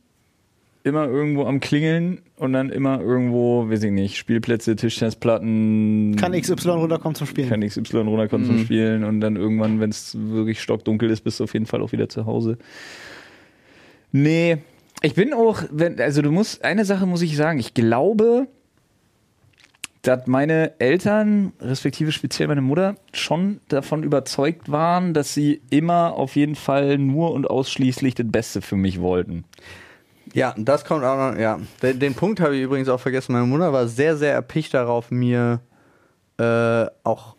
immer 0.84 1.06
irgendwo 1.06 1.44
am 1.44 1.60
Klingeln 1.60 2.20
und 2.36 2.52
dann 2.52 2.70
immer 2.70 3.00
irgendwo, 3.00 3.68
weiß 3.70 3.84
ich 3.84 3.92
nicht, 3.92 4.16
Spielplätze, 4.16 4.74
Tischtennisplatten. 4.74 6.16
Kann 6.16 6.32
XY 6.32 6.70
runterkommen 6.70 7.14
zum 7.14 7.26
Spielen. 7.26 7.48
Kann 7.48 7.60
XY 7.60 7.98
runterkommen 7.98 8.46
zum 8.46 8.58
Spielen 8.58 9.04
und 9.04 9.20
dann 9.20 9.36
irgendwann, 9.36 9.80
wenn 9.80 9.90
es 9.90 10.16
wirklich 10.18 10.60
stockdunkel 10.60 11.08
ist, 11.10 11.22
bist 11.22 11.38
du 11.40 11.44
auf 11.44 11.54
jeden 11.54 11.66
Fall 11.66 11.82
auch 11.82 11.92
wieder 11.92 12.08
zu 12.08 12.26
Hause. 12.26 12.58
Nee, 14.10 14.58
ich 15.02 15.14
bin 15.14 15.32
auch, 15.34 15.62
wenn, 15.70 16.00
also 16.00 16.22
du 16.22 16.30
musst, 16.30 16.64
eine 16.64 16.84
Sache 16.84 17.06
muss 17.06 17.22
ich 17.22 17.36
sagen, 17.36 17.58
ich 17.58 17.74
glaube, 17.74 18.46
dass 20.02 20.26
meine 20.26 20.72
Eltern, 20.80 21.52
respektive 21.60 22.10
speziell 22.10 22.48
meine 22.48 22.60
Mutter, 22.60 22.96
schon 23.12 23.60
davon 23.68 24.02
überzeugt 24.02 24.70
waren, 24.70 25.14
dass 25.14 25.32
sie 25.34 25.60
immer 25.70 26.14
auf 26.14 26.34
jeden 26.34 26.56
Fall 26.56 26.98
nur 26.98 27.32
und 27.32 27.48
ausschließlich 27.48 28.14
das 28.16 28.26
Beste 28.28 28.62
für 28.62 28.76
mich 28.76 29.00
wollten. 29.00 29.44
Ja, 30.34 30.54
das 30.56 30.84
kommt 30.84 31.04
auch 31.04 31.32
noch, 31.32 31.38
ja. 31.38 31.60
Den, 31.82 32.00
den 32.00 32.14
Punkt 32.14 32.40
habe 32.40 32.56
ich 32.56 32.62
übrigens 32.62 32.88
auch 32.88 32.98
vergessen. 33.00 33.32
Meine 33.32 33.46
Mutter 33.46 33.72
war 33.72 33.86
sehr, 33.86 34.16
sehr 34.16 34.32
erpicht 34.32 34.74
darauf, 34.74 35.10
mir 35.10 35.60
äh, 36.38 36.86
auch 37.04 37.36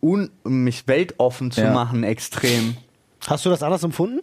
un 0.00 0.30
mich 0.44 0.86
weltoffen 0.86 1.50
zu 1.50 1.62
Ja. 1.62 1.72
machen, 1.72 2.02
extrem. 2.04 2.76
Hast 3.26 3.44
du 3.44 3.50
das 3.50 3.62
anders 3.62 3.82
empfunden? 3.82 4.20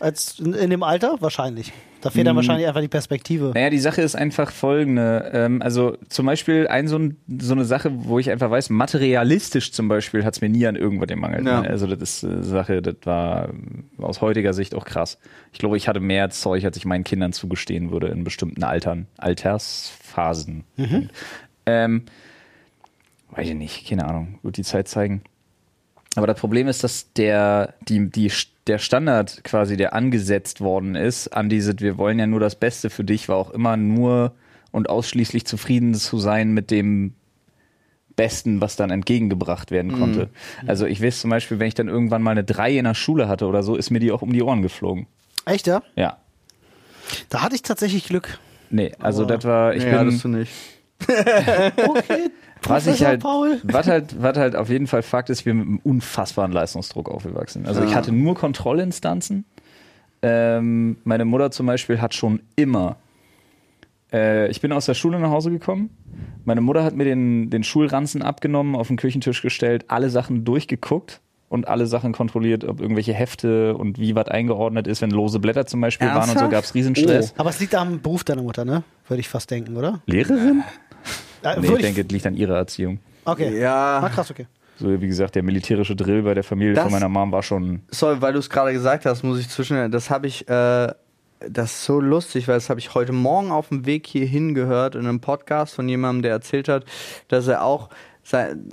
Als 0.00 0.38
in, 0.38 0.52
in 0.54 0.70
dem 0.70 0.82
Alter? 0.82 1.16
Wahrscheinlich. 1.20 1.72
Da 2.00 2.10
fehlt 2.10 2.26
dann 2.28 2.34
Mhm. 2.34 2.38
wahrscheinlich 2.38 2.68
einfach 2.68 2.80
die 2.80 2.86
Perspektive. 2.88 3.50
Naja, 3.54 3.70
die 3.70 3.78
Sache 3.80 4.02
ist 4.02 4.14
einfach 4.14 4.52
folgende. 4.52 5.30
Ähm, 5.34 5.60
also 5.62 5.96
zum 6.08 6.26
Beispiel 6.26 6.68
ein, 6.68 6.86
so, 6.86 6.96
ein, 6.96 7.16
so 7.40 7.54
eine 7.54 7.64
Sache, 7.64 7.90
wo 7.92 8.20
ich 8.20 8.30
einfach 8.30 8.48
weiß, 8.50 8.70
materialistisch 8.70 9.72
zum 9.72 9.88
Beispiel 9.88 10.24
hat 10.24 10.34
es 10.34 10.40
mir 10.40 10.48
nie 10.48 10.64
an 10.68 10.76
irgendwas 10.76 11.08
gemangelt. 11.08 11.44
Ja. 11.44 11.62
Ne? 11.62 11.68
Also 11.68 11.88
das 11.88 12.00
ist 12.00 12.24
eine 12.24 12.44
Sache, 12.44 12.82
das 12.82 12.94
war 13.02 13.48
aus 13.98 14.20
heutiger 14.20 14.52
Sicht 14.54 14.76
auch 14.76 14.84
krass. 14.84 15.18
Ich 15.52 15.58
glaube, 15.58 15.76
ich 15.76 15.88
hatte 15.88 15.98
mehr 15.98 16.30
Zeug, 16.30 16.64
als 16.64 16.76
ich 16.76 16.84
meinen 16.84 17.02
Kindern 17.02 17.32
zugestehen 17.32 17.90
würde 17.90 18.06
in 18.08 18.22
bestimmten 18.22 18.62
Altern, 18.62 19.08
Altersphasen. 19.16 20.62
Ähm, 21.66 22.04
weiß 23.30 23.48
ich 23.48 23.54
nicht, 23.54 23.88
keine 23.88 24.06
Ahnung, 24.06 24.38
wird 24.42 24.56
die 24.56 24.62
Zeit 24.62 24.86
zeigen. 24.86 25.22
Aber 26.14 26.26
das 26.26 26.38
Problem 26.40 26.68
ist, 26.68 26.82
dass 26.84 27.12
der, 27.12 27.74
die, 27.88 28.08
die, 28.10 28.30
der 28.68 28.78
Standard 28.78 29.42
quasi, 29.44 29.76
der 29.76 29.94
angesetzt 29.94 30.60
worden 30.60 30.94
ist, 30.94 31.28
an 31.28 31.48
diese, 31.48 31.78
wir 31.80 31.98
wollen 31.98 32.18
ja 32.18 32.26
nur 32.26 32.40
das 32.40 32.54
Beste 32.54 32.90
für 32.90 33.04
dich, 33.04 33.28
war 33.28 33.36
auch 33.36 33.50
immer 33.50 33.76
nur 33.76 34.34
und 34.70 34.90
ausschließlich 34.90 35.46
zufrieden 35.46 35.94
zu 35.94 36.18
sein 36.18 36.52
mit 36.52 36.70
dem 36.70 37.14
Besten, 38.14 38.60
was 38.60 38.76
dann 38.76 38.90
entgegengebracht 38.90 39.70
werden 39.70 39.92
konnte. 39.92 40.28
Also 40.66 40.86
ich 40.86 41.00
weiß 41.00 41.20
zum 41.20 41.30
Beispiel, 41.30 41.60
wenn 41.60 41.68
ich 41.68 41.74
dann 41.74 41.88
irgendwann 41.88 42.20
mal 42.20 42.32
eine 42.32 42.44
3 42.44 42.76
in 42.76 42.84
der 42.84 42.94
Schule 42.94 43.28
hatte 43.28 43.46
oder 43.46 43.62
so, 43.62 43.76
ist 43.76 43.90
mir 43.90 44.00
die 44.00 44.10
auch 44.12 44.22
um 44.22 44.32
die 44.32 44.42
Ohren 44.42 44.60
geflogen. 44.60 45.06
Echt, 45.46 45.66
ja? 45.66 45.82
Ja. 45.94 46.18
Da 47.30 47.42
hatte 47.42 47.54
ich 47.54 47.62
tatsächlich 47.62 48.04
Glück. 48.04 48.38
Nee, 48.70 48.92
also 48.98 49.24
das 49.24 49.44
war, 49.44 49.74
ich 49.74 49.84
nee, 49.84 49.90
bin, 49.90 49.98
hattest 49.98 50.24
du 50.24 50.28
nicht. 50.28 50.52
Okay. 51.08 52.30
Was 52.62 52.86
ich 52.86 53.04
halt, 53.04 53.20
Paul. 53.20 53.60
was 53.62 53.86
halt, 53.86 54.22
was 54.22 54.36
halt 54.36 54.56
auf 54.56 54.68
jeden 54.70 54.86
Fall 54.86 55.02
Fakt 55.02 55.30
ist, 55.30 55.46
wir 55.46 55.54
mit 55.54 55.66
einem 55.66 55.80
unfassbaren 55.82 56.52
Leistungsdruck 56.52 57.08
aufgewachsen. 57.08 57.66
Also 57.66 57.82
ich 57.82 57.90
Ja. 57.90 57.96
hatte 57.96 58.12
nur 58.12 58.34
Kontrollinstanzen. 58.34 59.44
Ähm, 60.22 60.96
meine 61.04 61.24
Mutter 61.24 61.50
zum 61.50 61.66
Beispiel 61.66 62.00
hat 62.00 62.14
schon 62.14 62.40
immer. 62.56 62.96
Äh, 64.12 64.48
ich 64.50 64.60
bin 64.60 64.72
aus 64.72 64.86
der 64.86 64.94
Schule 64.94 65.18
nach 65.20 65.30
Hause 65.30 65.50
gekommen. 65.50 65.90
Meine 66.44 66.60
Mutter 66.60 66.82
hat 66.82 66.94
mir 66.94 67.04
den, 67.04 67.50
den 67.50 67.62
Schulranzen 67.62 68.22
abgenommen, 68.22 68.74
auf 68.74 68.88
den 68.88 68.96
Küchentisch 68.96 69.42
gestellt, 69.42 69.84
alle 69.88 70.08
Sachen 70.10 70.44
durchgeguckt 70.44 71.20
und 71.50 71.68
alle 71.68 71.86
Sachen 71.86 72.12
kontrolliert, 72.12 72.64
ob 72.64 72.80
irgendwelche 72.80 73.12
Hefte 73.14 73.76
und 73.76 73.98
wie 73.98 74.14
was 74.14 74.28
eingeordnet 74.28 74.86
ist. 74.86 75.02
Wenn 75.02 75.10
lose 75.10 75.38
Blätter 75.38 75.66
zum 75.66 75.80
Beispiel 75.80 76.08
waren 76.08 76.16
und 76.16 76.24
so, 76.24 76.30
Ernsthaft? 76.30 76.50
gab 76.52 76.64
es 76.64 76.74
Riesenstress. 76.74 77.34
Aber 77.36 77.50
es 77.50 77.60
liegt 77.60 77.74
am 77.74 78.00
Beruf 78.00 78.24
deiner 78.24 78.42
Mutter, 78.42 78.64
ne? 78.64 78.82
Würde 79.08 79.20
ich 79.20 79.28
fast 79.28 79.50
denken, 79.50 79.76
oder? 79.76 80.00
Lehrerin? 80.06 80.62
Äh, 81.42 81.60
Nee, 81.60 81.68
ich 81.74 81.78
denke, 81.82 82.00
es 82.02 82.08
liegt 82.08 82.26
an 82.26 82.34
ihrer 82.34 82.56
Erziehung. 82.56 82.98
Okay. 83.24 83.60
Ja. 83.60 84.00
Ah, 84.00 84.08
krass, 84.08 84.30
okay. 84.30 84.46
So, 84.78 85.00
wie 85.00 85.06
gesagt, 85.08 85.34
der 85.34 85.42
militärische 85.42 85.96
Drill 85.96 86.22
bei 86.22 86.34
der 86.34 86.44
Familie 86.44 86.74
Das- 86.74 86.84
von 86.84 86.92
meiner 86.92 87.08
Mom 87.08 87.32
war 87.32 87.42
schon. 87.42 87.82
Sorry, 87.90 88.20
weil 88.22 88.32
du 88.32 88.38
es 88.38 88.48
gerade 88.48 88.72
gesagt 88.72 89.06
hast, 89.06 89.22
muss 89.24 89.38
ich 89.40 89.48
zwischen. 89.48 89.90
Das 89.90 90.10
habe 90.10 90.26
ich. 90.26 90.48
Äh, 90.48 90.92
das 91.40 91.70
ist 91.72 91.84
so 91.84 92.00
lustig, 92.00 92.48
weil 92.48 92.54
das 92.56 92.68
habe 92.68 92.80
ich 92.80 92.94
heute 92.94 93.12
Morgen 93.12 93.52
auf 93.52 93.68
dem 93.68 93.86
Weg 93.86 94.08
hierhin 94.08 94.54
gehört 94.54 94.96
in 94.96 95.06
einem 95.06 95.20
Podcast 95.20 95.74
von 95.74 95.88
jemandem, 95.88 96.22
der 96.22 96.32
erzählt 96.32 96.68
hat, 96.68 96.84
dass 97.28 97.46
er 97.46 97.62
auch 97.62 97.90
sein, 98.24 98.70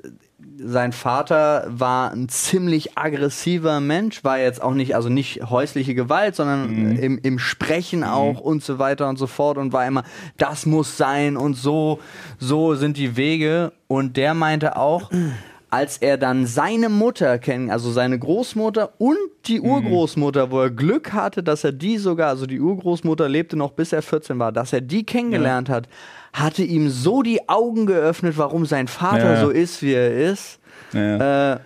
sein 0.57 0.93
Vater 0.93 1.65
war 1.67 2.11
ein 2.11 2.29
ziemlich 2.29 2.97
aggressiver 2.97 3.79
Mensch, 3.79 4.23
war 4.23 4.39
jetzt 4.39 4.61
auch 4.61 4.73
nicht, 4.73 4.95
also 4.95 5.09
nicht 5.09 5.49
häusliche 5.49 5.95
Gewalt, 5.95 6.35
sondern 6.35 6.97
im, 6.97 7.19
im 7.19 7.39
Sprechen 7.39 8.03
auch 8.03 8.39
und 8.39 8.63
so 8.63 8.79
weiter 8.79 9.09
und 9.09 9.17
so 9.17 9.27
fort 9.27 9.57
und 9.57 9.73
war 9.73 9.85
immer, 9.85 10.03
das 10.37 10.65
muss 10.65 10.97
sein 10.97 11.37
und 11.37 11.55
so, 11.55 11.99
so 12.39 12.75
sind 12.75 12.97
die 12.97 13.17
Wege. 13.17 13.73
Und 13.87 14.17
der 14.17 14.33
meinte 14.33 14.77
auch, 14.77 15.11
als 15.69 15.97
er 15.97 16.17
dann 16.17 16.45
seine 16.45 16.89
Mutter 16.89 17.37
kennen, 17.39 17.69
also 17.69 17.91
seine 17.91 18.17
Großmutter 18.17 18.93
und 18.97 19.17
die 19.45 19.59
Urgroßmutter, 19.61 20.51
wo 20.51 20.61
er 20.61 20.69
Glück 20.69 21.11
hatte, 21.13 21.43
dass 21.43 21.63
er 21.63 21.71
die 21.73 21.97
sogar, 21.97 22.29
also 22.29 22.45
die 22.45 22.59
Urgroßmutter 22.61 23.27
lebte 23.27 23.57
noch 23.57 23.71
bis 23.71 23.91
er 23.91 24.01
14 24.01 24.39
war, 24.39 24.51
dass 24.51 24.71
er 24.73 24.81
die 24.81 25.05
kennengelernt 25.05 25.69
hat, 25.69 25.87
hatte 26.33 26.63
ihm 26.63 26.89
so 26.89 27.21
die 27.23 27.49
Augen 27.49 27.85
geöffnet, 27.85 28.37
warum 28.37 28.65
sein 28.65 28.87
Vater 28.87 29.33
Ja. 29.33 29.41
so 29.41 29.49
ist, 29.49 29.81
wie 29.81 29.93
er 29.93 30.13
ist. 30.31 30.59
Ja. 30.93 31.53
Äh, 31.55 31.59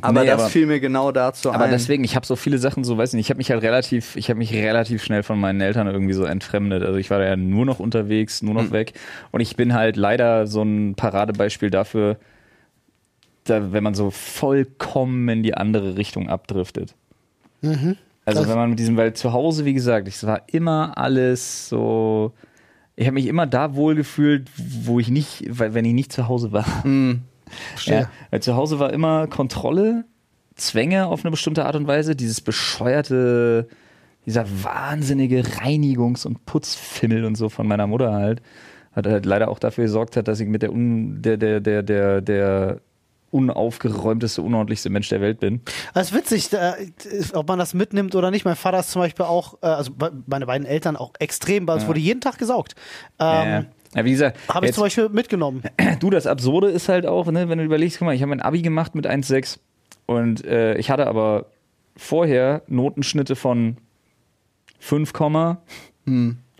aber 0.00 0.22
Nee, 0.22 0.26
das 0.26 0.40
aber- 0.40 0.48
fiel 0.50 0.66
mir 0.66 0.80
genau 0.80 1.12
dazu 1.12 1.52
Aber 1.52 1.64
ein. 1.64 1.70
deswegen, 1.70 2.02
ich 2.02 2.16
habe 2.16 2.26
so 2.26 2.34
viele 2.34 2.58
Sachen, 2.58 2.82
so 2.82 2.98
weiß 2.98 3.10
ich 3.10 3.16
nicht, 3.16 3.26
ich 3.26 3.30
habe 3.30 3.38
mich 3.38 3.50
halt 3.52 3.62
relativ, 3.62 4.16
ich 4.16 4.28
habe 4.28 4.38
mich 4.38 4.52
relativ 4.52 5.04
schnell 5.04 5.22
von 5.22 5.38
meinen 5.38 5.60
Eltern 5.60 5.86
irgendwie 5.86 6.14
so 6.14 6.24
entfremdet. 6.24 6.82
Also 6.82 6.98
ich 6.98 7.10
war 7.10 7.20
da 7.20 7.26
ja 7.26 7.36
nur 7.36 7.64
noch 7.64 7.78
unterwegs, 7.78 8.42
nur 8.42 8.54
noch 8.54 8.62
Hm. 8.64 8.72
weg. 8.72 8.92
Und 9.30 9.40
ich 9.40 9.54
bin 9.54 9.72
halt 9.74 9.96
leider 9.96 10.48
so 10.48 10.62
ein 10.62 10.94
Paradebeispiel 10.96 11.70
dafür, 11.70 12.16
da, 13.50 13.72
wenn 13.72 13.84
man 13.84 13.94
so 13.94 14.10
vollkommen 14.10 15.28
in 15.28 15.42
die 15.42 15.54
andere 15.54 15.96
Richtung 15.96 16.28
abdriftet. 16.28 16.94
Mhm. 17.60 17.96
Also 18.24 18.48
wenn 18.48 18.56
man 18.56 18.70
mit 18.70 18.78
diesem, 18.78 18.96
weil 18.96 19.14
zu 19.14 19.32
Hause, 19.32 19.64
wie 19.64 19.74
gesagt, 19.74 20.06
es 20.08 20.26
war 20.26 20.42
immer 20.46 20.96
alles 20.96 21.68
so. 21.68 22.32
Ich 22.96 23.06
habe 23.06 23.14
mich 23.14 23.26
immer 23.26 23.46
da 23.46 23.74
wohl 23.74 23.94
gefühlt, 23.94 24.48
wo 24.56 25.00
ich 25.00 25.08
nicht, 25.08 25.44
weil 25.48 25.74
wenn 25.74 25.84
ich 25.84 25.94
nicht 25.94 26.12
zu 26.12 26.28
Hause 26.28 26.52
war. 26.52 26.66
Verstehe. 27.70 28.00
Ja, 28.00 28.10
weil 28.30 28.42
zu 28.42 28.54
Hause 28.54 28.78
war 28.78 28.92
immer 28.92 29.26
Kontrolle, 29.26 30.04
Zwänge 30.54 31.06
auf 31.06 31.24
eine 31.24 31.30
bestimmte 31.30 31.64
Art 31.64 31.76
und 31.76 31.86
Weise, 31.86 32.14
dieses 32.14 32.40
bescheuerte, 32.40 33.68
dieser 34.26 34.46
wahnsinnige 34.62 35.42
Reinigungs- 35.42 36.26
und 36.26 36.44
Putzfimmel 36.44 37.24
und 37.24 37.36
so 37.36 37.48
von 37.48 37.66
meiner 37.66 37.86
Mutter 37.86 38.12
halt, 38.12 38.42
hat 38.92 39.06
halt 39.06 39.24
leider 39.24 39.48
auch 39.48 39.58
dafür 39.58 39.84
gesorgt 39.84 40.16
hat, 40.16 40.28
dass 40.28 40.40
ich 40.40 40.48
mit 40.48 40.62
der 40.62 40.72
un, 40.72 41.22
der, 41.22 41.36
der, 41.36 41.60
der, 41.60 41.82
der, 41.82 42.20
der 42.20 42.80
unaufgeräumteste, 43.30 44.42
unordentlichste 44.42 44.90
Mensch 44.90 45.08
der 45.08 45.20
Welt 45.20 45.40
bin. 45.40 45.60
Das 45.94 46.08
ist 46.08 46.16
witzig, 46.16 46.48
da, 46.50 46.74
ob 47.34 47.48
man 47.48 47.58
das 47.58 47.74
mitnimmt 47.74 48.14
oder 48.14 48.30
nicht. 48.30 48.44
Mein 48.44 48.56
Vater 48.56 48.80
ist 48.80 48.90
zum 48.90 49.02
Beispiel 49.02 49.26
auch, 49.26 49.54
äh, 49.62 49.66
also 49.66 49.92
meine 50.26 50.46
beiden 50.46 50.66
Eltern 50.66 50.96
auch 50.96 51.12
extrem, 51.18 51.66
weil 51.68 51.78
es 51.78 51.86
wurde 51.86 52.00
jeden 52.00 52.20
Tag 52.20 52.38
gesaugt. 52.38 52.74
Ähm, 53.18 53.66
ja, 53.94 54.04
wie 54.04 54.10
gesagt, 54.12 54.38
Habe 54.48 54.66
ich 54.66 54.72
zum 54.72 54.84
Beispiel 54.84 55.08
mitgenommen. 55.08 55.62
du, 56.00 56.10
das 56.10 56.26
Absurde 56.26 56.68
ist 56.68 56.88
halt 56.88 57.06
auch, 57.06 57.30
ne, 57.30 57.48
wenn 57.48 57.58
du 57.58 57.64
überlegst, 57.64 57.98
guck 57.98 58.06
mal, 58.06 58.14
ich 58.14 58.22
habe 58.22 58.30
mein 58.30 58.40
Abi 58.40 58.62
gemacht 58.62 58.94
mit 58.94 59.06
1,6 59.06 59.58
und 60.06 60.44
äh, 60.44 60.76
ich 60.76 60.90
hatte 60.90 61.06
aber 61.06 61.46
vorher 61.96 62.62
Notenschnitte 62.66 63.36
von 63.36 63.76
5, 64.78 65.12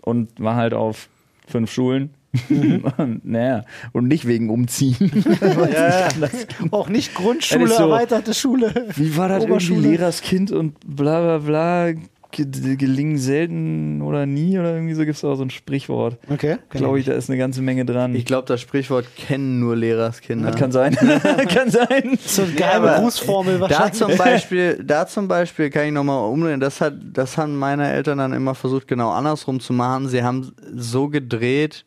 und 0.03 0.39
war 0.39 0.55
halt 0.55 0.73
auf 0.73 1.09
fünf 1.47 1.71
Schulen. 1.71 2.13
und, 2.97 3.25
naja, 3.25 3.63
und 3.91 4.07
nicht 4.07 4.25
wegen 4.27 4.49
Umziehen. 4.49 5.11
Auch 6.71 6.89
nicht 6.89 7.13
Grundschule, 7.13 7.67
so. 7.67 7.83
erweiterte 7.83 8.33
Schule. 8.33 8.87
Wie 8.95 9.17
war 9.17 9.27
das 9.27 9.43
irgendwie 9.43 9.51
Oberschule. 9.53 9.87
Lehrerskind 9.89 10.51
und 10.51 10.75
bla 10.85 11.21
bla 11.21 11.37
bla, 11.39 11.91
ge- 12.31 12.75
gelingen 12.77 13.17
selten 13.17 14.01
oder 14.01 14.25
nie 14.25 14.57
oder 14.57 14.73
irgendwie 14.75 14.93
so 14.93 15.03
gibt 15.03 15.17
es 15.17 15.23
auch 15.25 15.35
so 15.35 15.43
ein 15.43 15.49
Sprichwort. 15.49 16.17
Okay. 16.29 16.57
Glaube 16.69 16.99
ich, 16.99 17.05
da 17.05 17.13
ist 17.13 17.29
eine 17.29 17.37
ganze 17.37 17.61
Menge 17.61 17.83
dran. 17.85 18.15
ich 18.15 18.23
glaube, 18.25 18.47
das 18.47 18.61
Sprichwort 18.61 19.05
kennen 19.17 19.59
nur 19.59 19.75
Lehrerskinder. 19.75 20.51
das 20.51 20.59
kann 20.59 20.71
sein. 20.71 20.95
kann 21.53 21.69
sein. 21.69 22.17
So 22.25 22.43
eine 22.43 22.51
geheime 22.53 22.91
aber 22.91 23.01
Grußformel 23.01 23.55
Da 23.55 23.61
wahrscheinlich. 23.61 23.93
zum 23.93 24.15
Beispiel, 24.17 24.83
da 24.83 25.05
zum 25.07 25.27
Beispiel 25.27 25.69
kann 25.69 25.85
ich 25.87 25.91
nochmal 25.91 26.23
umdrehen. 26.31 26.61
Das 26.61 26.79
hat, 26.79 26.93
das 27.11 27.37
haben 27.37 27.57
meine 27.57 27.91
Eltern 27.91 28.19
dann 28.19 28.31
immer 28.31 28.55
versucht, 28.55 28.87
genau 28.87 29.11
andersrum 29.11 29.59
zu 29.59 29.73
machen. 29.73 30.07
Sie 30.07 30.23
haben 30.23 30.53
so 30.73 31.09
gedreht, 31.09 31.85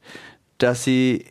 dass 0.58 0.84
sie 0.84 1.24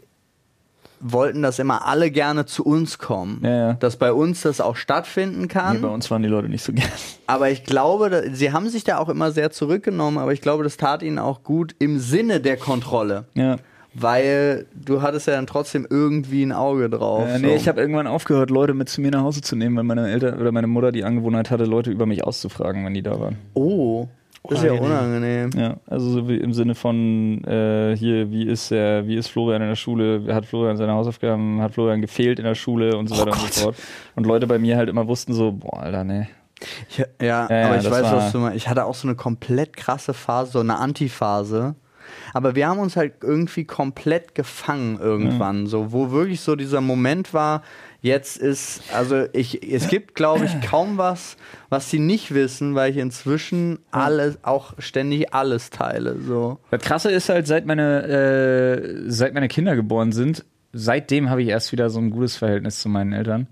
wollten, 1.03 1.41
dass 1.41 1.59
immer 1.59 1.86
alle 1.86 2.09
gerne 2.11 2.45
zu 2.45 2.63
uns 2.63 2.97
kommen. 2.97 3.41
Ja, 3.43 3.49
ja. 3.49 3.74
Dass 3.74 3.97
bei 3.97 4.13
uns 4.13 4.41
das 4.41 4.61
auch 4.61 4.76
stattfinden 4.76 5.47
kann. 5.47 5.78
Nee, 5.78 5.82
bei 5.82 5.89
uns 5.89 6.09
waren 6.09 6.24
die 6.24 6.30
Leute 6.30 6.49
nicht 6.49 6.63
so 6.63 6.74
gern. 6.74 6.89
Aber 7.28 7.49
ich 7.49 7.63
glaube, 7.63 8.09
da, 8.09 8.21
sie 8.32 8.51
haben 8.51 8.69
sich 8.69 8.84
da 8.84 8.97
auch 8.97 9.09
immer 9.09 9.32
sehr 9.32 9.51
zurückgenommen, 9.51 10.17
aber 10.17 10.34
ich 10.34 10.41
glaube, 10.41 10.63
das 10.63 10.78
tat 10.78 11.03
ihnen 11.03 11.19
auch 11.19 11.43
gut 11.43 11.76
im 11.80 11.99
Sinne 11.99 12.39
der 12.39 12.57
Kontrolle. 12.57 13.26
Ja. 13.34 13.57
Weil 13.93 14.65
du 14.74 15.01
hattest 15.01 15.28
ja 15.28 15.34
dann 15.34 15.47
trotzdem 15.47 15.86
irgendwie 15.88 16.43
ein 16.43 16.51
Auge 16.51 16.89
drauf. 16.89 17.28
Äh, 17.28 17.39
nee, 17.39 17.49
so. 17.49 17.55
ich 17.55 17.67
habe 17.67 17.80
irgendwann 17.80 18.07
aufgehört, 18.07 18.49
Leute 18.49 18.74
mit 18.74 18.89
zu 18.89 19.01
mir 19.01 19.11
nach 19.11 19.21
Hause 19.21 19.41
zu 19.41 19.55
nehmen, 19.55 19.76
weil 19.78 19.84
meine 19.84 20.09
Eltern 20.09 20.39
oder 20.39 20.51
meine 20.51 20.67
Mutter 20.67 20.91
die 20.91 21.03
Angewohnheit 21.03 21.51
hatte, 21.51 21.65
Leute 21.65 21.91
über 21.91 22.05
mich 22.05 22.24
auszufragen, 22.24 22.84
wenn 22.86 22.93
die 22.93 23.03
da 23.03 23.19
waren. 23.19 23.38
Oh, 23.53 24.07
das 24.49 24.59
ist 24.59 24.65
ja 24.65 24.73
Unangenehm. 24.73 25.51
Ja, 25.55 25.77
also 25.87 26.09
so 26.09 26.27
wie 26.27 26.37
im 26.37 26.53
Sinne 26.53 26.75
von 26.75 27.43
äh, 27.45 27.95
hier, 27.95 28.29
wie 28.29 28.43
ist 28.43 28.71
der, 28.71 29.07
wie 29.07 29.15
ist 29.15 29.29
Florian 29.29 29.61
in 29.61 29.69
der 29.69 29.75
Schule, 29.75 30.33
hat 30.33 30.45
Florian 30.45 30.75
seine 30.77 30.93
Hausaufgaben, 30.93 31.61
hat 31.61 31.73
Florian 31.73 32.01
gefehlt 32.01 32.39
in 32.39 32.45
der 32.45 32.55
Schule 32.55 32.97
und 32.97 33.07
so 33.07 33.17
weiter 33.17 33.31
und 33.31 33.53
so 33.53 33.61
fort. 33.61 33.75
Und 34.15 34.25
Leute 34.25 34.47
bei 34.47 34.59
mir 34.59 34.75
halt 34.77 34.89
immer 34.89 35.07
wussten 35.07 35.33
so, 35.33 35.51
boah, 35.51 35.83
Alter, 35.83 36.03
nee. 36.03 36.27
Ich, 36.89 36.97
ja, 36.97 37.05
Ja, 37.21 37.47
ja, 37.49 37.67
aber 37.67 37.77
ich 37.77 37.89
weiß, 37.89 38.03
was 38.03 38.31
du 38.31 38.39
meinst. 38.39 38.57
Ich 38.57 38.67
hatte 38.67 38.85
auch 38.85 38.95
so 38.95 39.07
eine 39.07 39.15
komplett 39.15 39.75
krasse 39.75 40.13
Phase, 40.13 40.51
so 40.51 40.59
eine 40.59 40.77
Antiphase. 40.77 41.75
Aber 42.33 42.55
wir 42.55 42.67
haben 42.67 42.79
uns 42.79 42.95
halt 42.95 43.15
irgendwie 43.21 43.65
komplett 43.65 44.35
gefangen 44.35 44.99
irgendwann, 44.99 45.67
so 45.67 45.91
wo 45.91 46.11
wirklich 46.11 46.41
so 46.41 46.55
dieser 46.55 46.81
Moment 46.81 47.33
war. 47.33 47.61
Jetzt 48.04 48.36
ist, 48.36 48.82
also 48.93 49.28
ich, 49.32 49.64
es 49.64 49.88
gibt, 49.88 50.14
glaube 50.14 50.43
ich, 50.43 50.70
kaum 50.70 50.97
was, 50.97 51.38
was 51.70 51.89
sie 51.89 51.99
nicht 51.99 52.34
wissen, 52.34 52.76
weil 52.76 52.91
ich 52.91 52.97
inzwischen 52.97 53.80
alles, 53.91 54.39
auch 54.43 54.74
ständig 54.78 55.34
alles 55.34 55.70
teile. 55.70 56.18
So. 56.20 56.60
Das 56.70 56.82
Krasse 56.82 57.10
ist 57.12 57.30
halt, 57.30 57.47
seit 57.47 57.66
meine, 57.66 58.04
äh, 58.04 59.10
seit 59.10 59.34
meine 59.34 59.47
Kinder 59.47 59.78
geboren 59.78 60.12
sind, 60.12 60.43
seitdem 60.74 61.30
habe 61.30 61.43
ich 61.43 61.47
erst 61.47 61.72
wieder 61.72 61.89
so 61.89 61.99
ein 61.99 62.10
gutes 62.10 62.36
Verhältnis 62.36 62.82
zu 62.82 62.89
meinen 62.89 63.14
Eltern. 63.14 63.47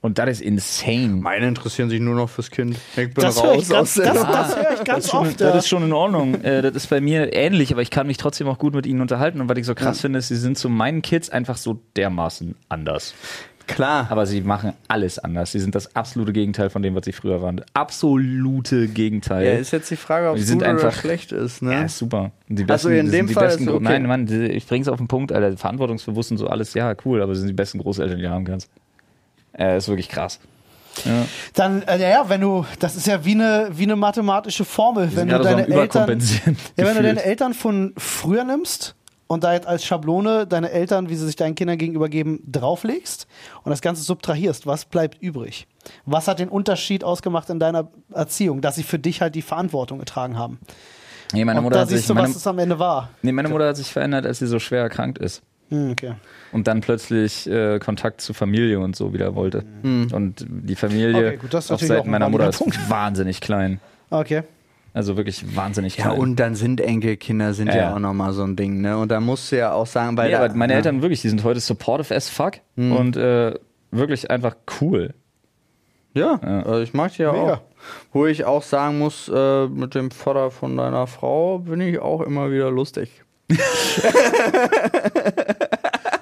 Und 0.00 0.18
das 0.18 0.30
ist 0.30 0.40
insane. 0.40 1.08
Meine 1.08 1.46
interessieren 1.46 1.90
sich 1.90 2.00
nur 2.00 2.14
noch 2.14 2.30
fürs 2.30 2.50
Kind. 2.50 2.78
Ich 2.96 3.12
bin 3.12 3.14
Das 3.16 3.42
höre 3.42 3.56
ich 3.56 3.58
raus 3.58 3.68
ganz, 3.68 3.72
aus 3.74 3.94
der 3.94 4.04
das, 4.06 4.14
Nummer. 4.14 4.32
das 4.32 4.56
höre 4.56 4.72
ich 4.72 4.84
ganz 4.84 5.10
schon, 5.10 5.20
oft. 5.26 5.40
ja. 5.40 5.48
das 5.48 5.64
ist 5.64 5.68
schon 5.68 5.82
in 5.82 5.92
Ordnung. 5.92 6.34
äh, 6.42 6.62
das 6.62 6.74
ist 6.76 6.88
bei 6.88 7.02
mir 7.02 7.34
ähnlich, 7.34 7.72
aber 7.72 7.82
ich 7.82 7.90
kann 7.90 8.06
mich 8.06 8.16
trotzdem 8.16 8.48
auch 8.48 8.58
gut 8.58 8.74
mit 8.74 8.86
ihnen 8.86 9.02
unterhalten. 9.02 9.42
Und 9.42 9.50
was 9.50 9.58
ich 9.58 9.66
so 9.66 9.74
krass 9.74 10.00
finde, 10.00 10.18
ist, 10.20 10.28
sie 10.28 10.36
sind 10.36 10.56
zu 10.56 10.70
meinen 10.70 11.02
Kids 11.02 11.28
einfach 11.28 11.58
so 11.58 11.82
dermaßen 11.96 12.54
anders. 12.70 13.12
Klar. 13.66 14.06
Aber 14.10 14.26
sie 14.26 14.40
machen 14.42 14.72
alles 14.88 15.18
anders. 15.18 15.52
Sie 15.52 15.58
sind 15.58 15.74
das 15.74 15.94
absolute 15.96 16.32
Gegenteil 16.32 16.70
von 16.70 16.82
dem, 16.82 16.94
was 16.94 17.04
sie 17.04 17.12
früher 17.12 17.42
waren. 17.42 17.60
Absolute 17.74 18.88
Gegenteil. 18.88 19.46
ja, 19.46 19.52
ist 19.54 19.72
jetzt 19.72 19.90
die 19.90 19.96
Frage, 19.96 20.30
ob 20.30 20.36
es 20.36 20.48
gut 20.48 20.58
oder 20.62 20.68
einfach- 20.70 20.92
schlecht 20.94 21.32
ist, 21.32 21.62
ne? 21.62 21.72
Ja, 21.72 21.82
ist 21.82 21.98
super. 21.98 22.30
Die 22.48 22.62
Also 22.68 22.88
besten, 22.88 22.92
in 22.92 23.06
das 23.06 23.12
dem 23.12 23.28
Fall 23.28 23.46
besten 23.46 23.62
ist 23.64 23.68
okay. 23.70 23.82
Nein, 23.82 24.06
Mann, 24.06 24.28
ich 24.50 24.66
bring's 24.66 24.88
auf 24.88 24.98
den 24.98 25.08
Punkt, 25.08 25.32
Alter. 25.32 25.56
Verantwortungsbewusst 25.56 26.30
und 26.30 26.38
so 26.38 26.46
alles, 26.48 26.74
ja, 26.74 26.94
cool, 27.04 27.22
aber 27.22 27.32
das 27.32 27.40
sind 27.40 27.48
die 27.48 27.54
besten 27.54 27.78
Großeltern, 27.78 28.16
die 28.18 28.22
du 28.24 28.30
haben 28.30 28.44
kannst. 28.44 28.70
Äh, 29.58 29.78
ist 29.78 29.88
wirklich 29.88 30.08
krass. 30.08 30.38
Ja. 31.04 31.26
Dann, 31.54 31.82
äh, 31.82 32.00
ja, 32.10 32.28
wenn 32.28 32.40
du, 32.40 32.64
das 32.78 32.96
ist 32.96 33.06
ja 33.06 33.24
wie 33.24 33.32
eine, 33.32 33.68
wie 33.72 33.82
eine 33.82 33.96
mathematische 33.96 34.64
Formel. 34.64 35.10
Wenn 35.14 35.28
du 35.28 35.34
gerade 35.34 35.44
so 35.44 35.50
deine 35.50 35.62
Eltern, 35.62 35.74
Überkompensieren. 35.84 36.56
ja, 36.76 36.86
wenn 36.86 36.96
du 36.96 37.02
deine 37.02 37.22
Eltern 37.22 37.52
von 37.54 37.92
früher 37.98 38.44
nimmst 38.44 38.94
und 39.26 39.44
da 39.44 39.52
jetzt 39.52 39.66
als 39.66 39.84
Schablone 39.84 40.46
deine 40.46 40.70
Eltern, 40.70 41.08
wie 41.08 41.16
sie 41.16 41.26
sich 41.26 41.36
deinen 41.36 41.54
Kindern 41.54 41.78
gegenüber 41.78 42.08
geben, 42.08 42.40
drauflegst 42.46 43.26
und 43.62 43.70
das 43.70 43.80
Ganze 43.80 44.02
subtrahierst, 44.02 44.66
was 44.66 44.84
bleibt 44.84 45.20
übrig? 45.20 45.66
Was 46.04 46.28
hat 46.28 46.38
den 46.38 46.48
Unterschied 46.48 47.04
ausgemacht 47.04 47.50
in 47.50 47.58
deiner 47.58 47.88
Erziehung, 48.12 48.60
dass 48.60 48.76
sie 48.76 48.82
für 48.82 48.98
dich 48.98 49.20
halt 49.20 49.34
die 49.34 49.42
Verantwortung 49.42 49.98
getragen 49.98 50.38
haben? 50.38 50.58
nee, 51.32 51.44
meine 51.44 51.58
und 51.58 51.64
Mutter 51.64 51.76
da 51.76 51.80
hat 51.82 51.88
sich, 51.88 51.98
siehst 51.98 52.10
du, 52.10 52.14
meine, 52.14 52.28
was 52.28 52.36
es 52.36 52.46
am 52.46 52.58
Ende 52.58 52.78
war. 52.78 53.10
nee, 53.22 53.32
meine 53.32 53.48
Mutter 53.48 53.68
hat 53.68 53.76
sich 53.76 53.92
verändert, 53.92 54.26
als 54.26 54.38
sie 54.38 54.46
so 54.46 54.58
schwer 54.58 54.82
erkrankt 54.82 55.18
ist. 55.18 55.42
Hm, 55.70 55.90
okay. 55.90 56.14
Und 56.52 56.68
dann 56.68 56.80
plötzlich 56.80 57.48
äh, 57.48 57.80
Kontakt 57.80 58.20
zu 58.20 58.32
Familie 58.34 58.78
und 58.78 58.94
so 58.94 59.12
wieder 59.12 59.34
wollte. 59.34 59.64
Und 59.82 60.46
die 60.48 60.76
Familie 60.76 61.26
Okay, 61.26 61.36
gut, 61.38 61.54
auf 61.54 61.80
Seiten 61.80 62.10
meiner 62.10 62.28
Mutter 62.28 62.48
ist 62.48 62.90
wahnsinnig 62.90 63.40
klein. 63.40 63.80
Okay. 64.10 64.44
Also 64.96 65.18
wirklich 65.18 65.54
wahnsinnig 65.54 65.98
Ja, 65.98 66.04
klein. 66.06 66.18
und 66.18 66.36
dann 66.36 66.54
sind 66.54 66.80
Enkelkinder 66.80 67.52
sind 67.52 67.68
ja, 67.68 67.76
Ja. 67.76 67.94
auch 67.94 67.98
nochmal 67.98 68.32
so 68.32 68.42
ein 68.44 68.56
Ding, 68.56 68.80
ne? 68.80 68.96
Und 68.96 69.10
da 69.10 69.20
musst 69.20 69.52
du 69.52 69.58
ja 69.58 69.72
auch 69.72 69.86
sagen, 69.86 70.16
weil 70.16 70.30
Ja, 70.30 70.38
da, 70.38 70.44
aber 70.46 70.54
meine 70.54 70.72
ja. 70.72 70.78
Eltern 70.78 71.02
wirklich, 71.02 71.20
die 71.20 71.28
sind 71.28 71.44
heute 71.44 71.60
supportive 71.60 72.14
as 72.14 72.30
fuck 72.30 72.54
und 72.76 73.14
äh, 73.16 73.52
wirklich 73.90 74.30
einfach 74.30 74.56
cool. 74.80 75.12
Ja, 76.14 76.36
also 76.40 76.80
ich 76.80 76.94
mag 76.94 77.12
die 77.12 77.20
ja 77.22 77.32
Mega. 77.32 77.54
auch. 77.56 77.60
Wo 78.14 78.24
ich 78.24 78.46
auch 78.46 78.62
sagen 78.62 78.98
muss, 78.98 79.28
äh, 79.32 79.66
mit 79.66 79.94
dem 79.94 80.10
Vater 80.10 80.50
von 80.50 80.74
deiner 80.78 81.06
Frau 81.06 81.58
bin 81.58 81.82
ich 81.82 81.98
auch 81.98 82.22
immer 82.22 82.50
wieder 82.50 82.70
lustig. 82.70 83.22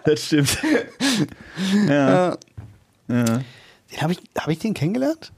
Das 0.05 0.27
stimmt. 0.27 0.59
Ja. 1.89 2.37
Den 3.09 3.45
habe 4.01 4.13
ich, 4.13 4.19
hab 4.37 4.49
ich 4.49 4.59
den 4.59 4.75
kennengelernt? 4.75 5.33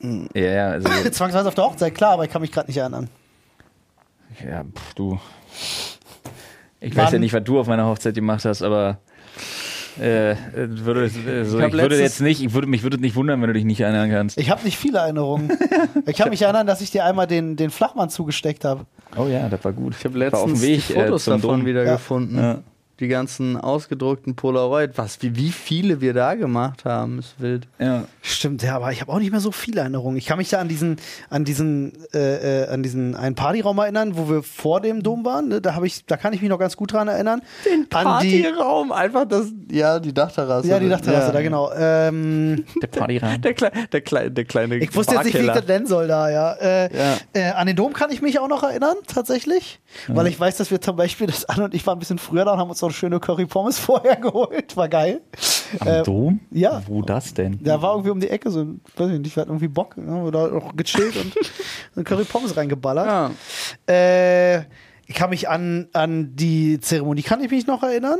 Ja, 0.00 0.42
ja, 0.42 0.68
also, 0.70 0.88
Zwangsweise 1.10 1.48
auf 1.48 1.54
der 1.54 1.64
Hochzeit, 1.64 1.94
klar, 1.94 2.12
aber 2.12 2.24
ich 2.24 2.30
kann 2.30 2.40
mich 2.42 2.52
gerade 2.52 2.68
nicht 2.68 2.76
erinnern. 2.76 3.08
ja, 4.44 4.62
pff, 4.64 4.94
du. 4.94 5.18
Ich 6.80 6.94
weiß 6.94 7.06
ja 7.06 7.12
Wann? 7.14 7.20
nicht, 7.20 7.32
was 7.32 7.42
du 7.42 7.58
auf 7.58 7.66
meiner 7.66 7.86
Hochzeit 7.86 8.14
gemacht 8.14 8.44
hast, 8.44 8.62
aber 8.62 8.98
äh, 10.00 10.36
würde, 10.56 11.06
äh, 11.06 11.44
so, 11.44 11.58
Ich 11.58 11.64
ich, 11.66 11.72
hab 11.72 11.72
würde 11.72 11.98
jetzt 12.00 12.20
nicht, 12.20 12.40
ich 12.40 12.52
würde, 12.52 12.68
mich 12.68 12.84
würde 12.84 12.98
nicht 12.98 13.16
wundern, 13.16 13.40
wenn 13.40 13.48
du 13.48 13.54
dich 13.54 13.64
nicht 13.64 13.80
erinnern 13.80 14.08
kannst. 14.10 14.38
Ich 14.38 14.48
habe 14.50 14.62
nicht 14.64 14.78
viele 14.78 14.98
Erinnerungen. 14.98 15.50
ich 16.06 16.16
kann 16.16 16.30
mich 16.30 16.42
erinnern, 16.42 16.68
dass 16.68 16.80
ich 16.80 16.92
dir 16.92 17.04
einmal 17.04 17.26
den, 17.26 17.56
den 17.56 17.70
Flachmann 17.70 18.08
zugesteckt 18.08 18.64
habe. 18.64 18.86
Oh 19.16 19.26
ja, 19.26 19.48
das 19.48 19.64
war 19.64 19.72
gut. 19.72 19.96
Ich 19.98 20.04
habe 20.04 20.14
War 20.20 20.26
auf 20.40 20.50
letztens 20.50 20.60
dem 20.60 20.68
Weg, 20.68 20.86
die 20.86 20.92
Fotos 20.92 21.26
äh, 21.26 21.30
davon 21.32 21.58
Dom. 21.58 21.66
wieder 21.66 21.84
Ja. 21.84 21.92
gefunden. 21.94 22.38
Ja. 22.38 22.58
Die 23.00 23.06
ganzen 23.08 23.56
ausgedruckten 23.56 24.34
Polaroid. 24.34 24.92
Was, 24.96 25.22
wie, 25.22 25.36
wie 25.36 25.50
viele 25.52 26.00
wir 26.00 26.14
da 26.14 26.34
gemacht 26.34 26.84
haben, 26.84 27.20
ist 27.20 27.34
wild. 27.38 27.68
Ja. 27.78 28.04
Stimmt, 28.22 28.62
ja, 28.64 28.74
aber 28.74 28.90
ich 28.90 29.00
habe 29.00 29.12
auch 29.12 29.20
nicht 29.20 29.30
mehr 29.30 29.38
so 29.40 29.52
viele 29.52 29.80
Erinnerungen. 29.82 30.16
Ich 30.16 30.26
kann 30.26 30.38
mich 30.38 30.48
da 30.48 30.58
an 30.58 30.66
diesen, 30.66 30.96
an 31.30 31.44
diesen, 31.44 31.92
äh, 32.12 32.64
äh, 32.64 32.68
an 32.68 32.82
diesen 32.82 33.14
einen 33.14 33.36
Partyraum 33.36 33.78
erinnern, 33.78 34.16
wo 34.16 34.28
wir 34.28 34.42
vor 34.42 34.80
dem 34.80 35.02
Dom 35.04 35.24
waren. 35.24 35.46
Ne? 35.48 35.60
Da 35.60 35.74
habe 35.74 35.86
ich, 35.86 36.06
da 36.06 36.16
kann 36.16 36.32
ich 36.32 36.40
mich 36.40 36.50
noch 36.50 36.58
ganz 36.58 36.76
gut 36.76 36.92
dran 36.92 37.06
erinnern. 37.06 37.40
an 37.40 38.20
die, 38.22 38.42
Partyraum, 38.42 38.90
einfach 38.90 39.26
das, 39.26 39.46
ja, 39.70 40.00
die 40.00 40.12
Dachterrasse. 40.12 40.66
ja, 40.66 40.80
die 40.80 40.88
Dachterrasse, 40.88 41.28
Ja. 41.28 41.32
da 41.32 41.40
genau. 41.42 41.70
Ähm, 41.72 42.64
Der 42.82 42.88
Partyraum. 42.88 43.40
Der, 43.40 43.54
Kle 43.54 43.70
der, 43.92 44.00
Kle 44.00 44.30
der 44.32 44.44
kleine 44.44 44.76
ich 44.78 44.94
wusste 44.96 45.14
jetzt 45.14 45.24
nicht, 45.24 45.34
wie 45.38 45.46
ich 45.46 45.52
das 45.52 45.66
nennen 45.66 45.86
soll 45.86 46.08
da, 46.08 46.28
ja. 46.30 46.52
Äh, 46.54 46.96
Ja. 46.96 47.16
Äh, 47.32 47.52
an 47.52 47.66
den 47.68 47.76
Dom 47.76 47.92
kann 47.92 48.10
ich 48.10 48.22
mich 48.22 48.40
auch 48.40 48.48
noch 48.48 48.64
erinnern, 48.64 48.96
tatsächlich. 49.06 49.78
Weil 50.08 50.26
ich 50.26 50.38
weiß, 50.38 50.56
dass 50.56 50.70
wir 50.72 50.80
zum 50.80 50.96
Beispiel, 50.96 51.28
das 51.28 51.44
Anne 51.44 51.64
und 51.64 51.74
ich 51.74 51.86
waren 51.86 51.96
ein 51.96 52.00
bisschen 52.00 52.18
früher 52.18 52.44
da 52.44 52.52
und 52.54 52.58
haben 52.58 52.70
uns 52.70 52.80
noch 52.82 52.87
eine 52.88 52.94
schöne 52.94 53.20
Curry 53.20 53.46
Pommes 53.46 53.78
vorher 53.78 54.16
geholt. 54.16 54.76
War 54.76 54.88
geil. 54.88 55.20
Am 55.80 55.88
Äh, 55.88 56.02
Dom? 56.02 56.40
ja. 56.50 56.82
Wo 56.86 57.02
das 57.02 57.34
denn? 57.34 57.58
Da 57.62 57.80
war 57.82 57.92
irgendwie 57.92 58.10
um 58.10 58.20
die 58.20 58.28
Ecke 58.30 58.50
so, 58.50 58.66
weiß 58.96 59.10
ich 59.12 59.20
nicht, 59.20 59.36
wir 59.36 59.42
hatten 59.42 59.50
irgendwie 59.50 59.68
Bock, 59.68 59.96
ne, 59.96 60.22
oder 60.22 60.48
noch 60.50 60.74
gechillt 60.76 61.16
und 61.16 61.34
eine 61.94 62.04
Curry 62.04 62.24
Pommes 62.24 62.56
reingeballert. 62.56 63.06
Ja. 63.06 63.30
Äh, 63.94 64.58
ich 65.06 65.14
kann 65.14 65.30
mich 65.30 65.48
an, 65.48 65.88
an 65.92 66.34
die 66.36 66.80
Zeremonie, 66.80 67.22
kann 67.22 67.40
ich 67.42 67.50
mich 67.50 67.66
noch 67.66 67.82
erinnern, 67.82 68.18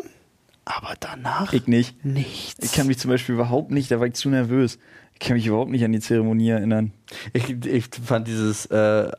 aber 0.64 0.94
danach 1.00 1.52
Ich 1.52 1.66
nicht. 1.66 2.04
nichts. 2.04 2.64
Ich 2.64 2.72
kann 2.72 2.86
mich 2.86 2.98
zum 2.98 3.10
Beispiel 3.10 3.34
überhaupt 3.34 3.70
nicht, 3.70 3.90
da 3.90 4.00
war 4.00 4.06
ich 4.06 4.14
zu 4.14 4.28
nervös. 4.28 4.78
Ich 5.20 5.26
kann 5.26 5.36
mich 5.36 5.46
überhaupt 5.46 5.70
nicht 5.70 5.84
an 5.84 5.90
die 5.92 5.98
Zeremonie 6.00 6.50
erinnern. 6.50 6.92
Ich, 7.32 7.50
ich 7.66 7.86
fand 8.04 8.28
dieses 8.28 8.66
äh, 8.66 9.10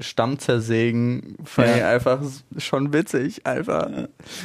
Stammzersägen 0.00 1.36
fand 1.44 1.68
Ja. 1.68 1.76
ich 1.76 1.84
einfach 1.84 2.20
schon 2.58 2.92
witzig, 2.92 3.46
einfach. 3.46 3.90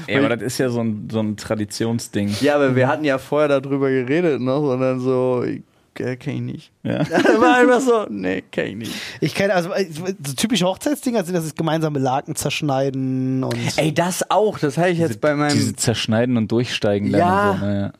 Ja, 0.07 0.19
aber 0.19 0.29
das 0.35 0.41
ist 0.41 0.57
ja 0.57 0.69
so 0.69 0.81
ein, 0.81 1.07
so 1.11 1.19
ein 1.19 1.37
Traditionsding. 1.37 2.35
Ja, 2.41 2.55
aber 2.55 2.75
wir 2.75 2.87
hatten 2.87 3.05
ja 3.05 3.17
vorher 3.19 3.47
darüber 3.47 3.89
geredet 3.89 4.41
noch 4.41 4.63
und 4.73 4.81
dann 4.81 4.99
so, 4.99 5.43
äh, 5.45 5.61
kenn 5.93 6.35
ich 6.35 6.41
nicht. 6.41 6.71
Ja. 6.83 6.99
War 7.39 7.57
einfach 7.57 7.79
so, 7.81 8.05
nee, 8.09 8.43
kenn 8.51 8.67
ich 8.67 8.75
nicht. 8.75 8.91
Ich 9.21 9.33
kenne, 9.35 9.53
also 9.53 9.71
äh, 9.71 9.85
so 9.91 10.03
typische 10.35 10.65
Hochzeitsdinger 10.65 11.23
sind 11.23 11.35
das 11.35 11.45
ist 11.45 11.55
gemeinsame 11.57 11.99
Laken 11.99 12.35
zerschneiden 12.35 13.43
und 13.43 13.55
Ey, 13.77 13.93
das 13.93 14.29
auch, 14.29 14.59
das 14.59 14.77
hatte 14.77 14.89
ich 14.89 14.99
jetzt 14.99 15.21
bei 15.21 15.35
meinem. 15.35 15.53
Diese 15.53 15.75
zerschneiden 15.75 16.35
und 16.37 16.51
durchsteigen 16.51 17.11
dann 17.11 17.19
Ja. 17.21 17.51
und 17.51 17.59
so. 17.59 17.65
Ne? 17.65 17.93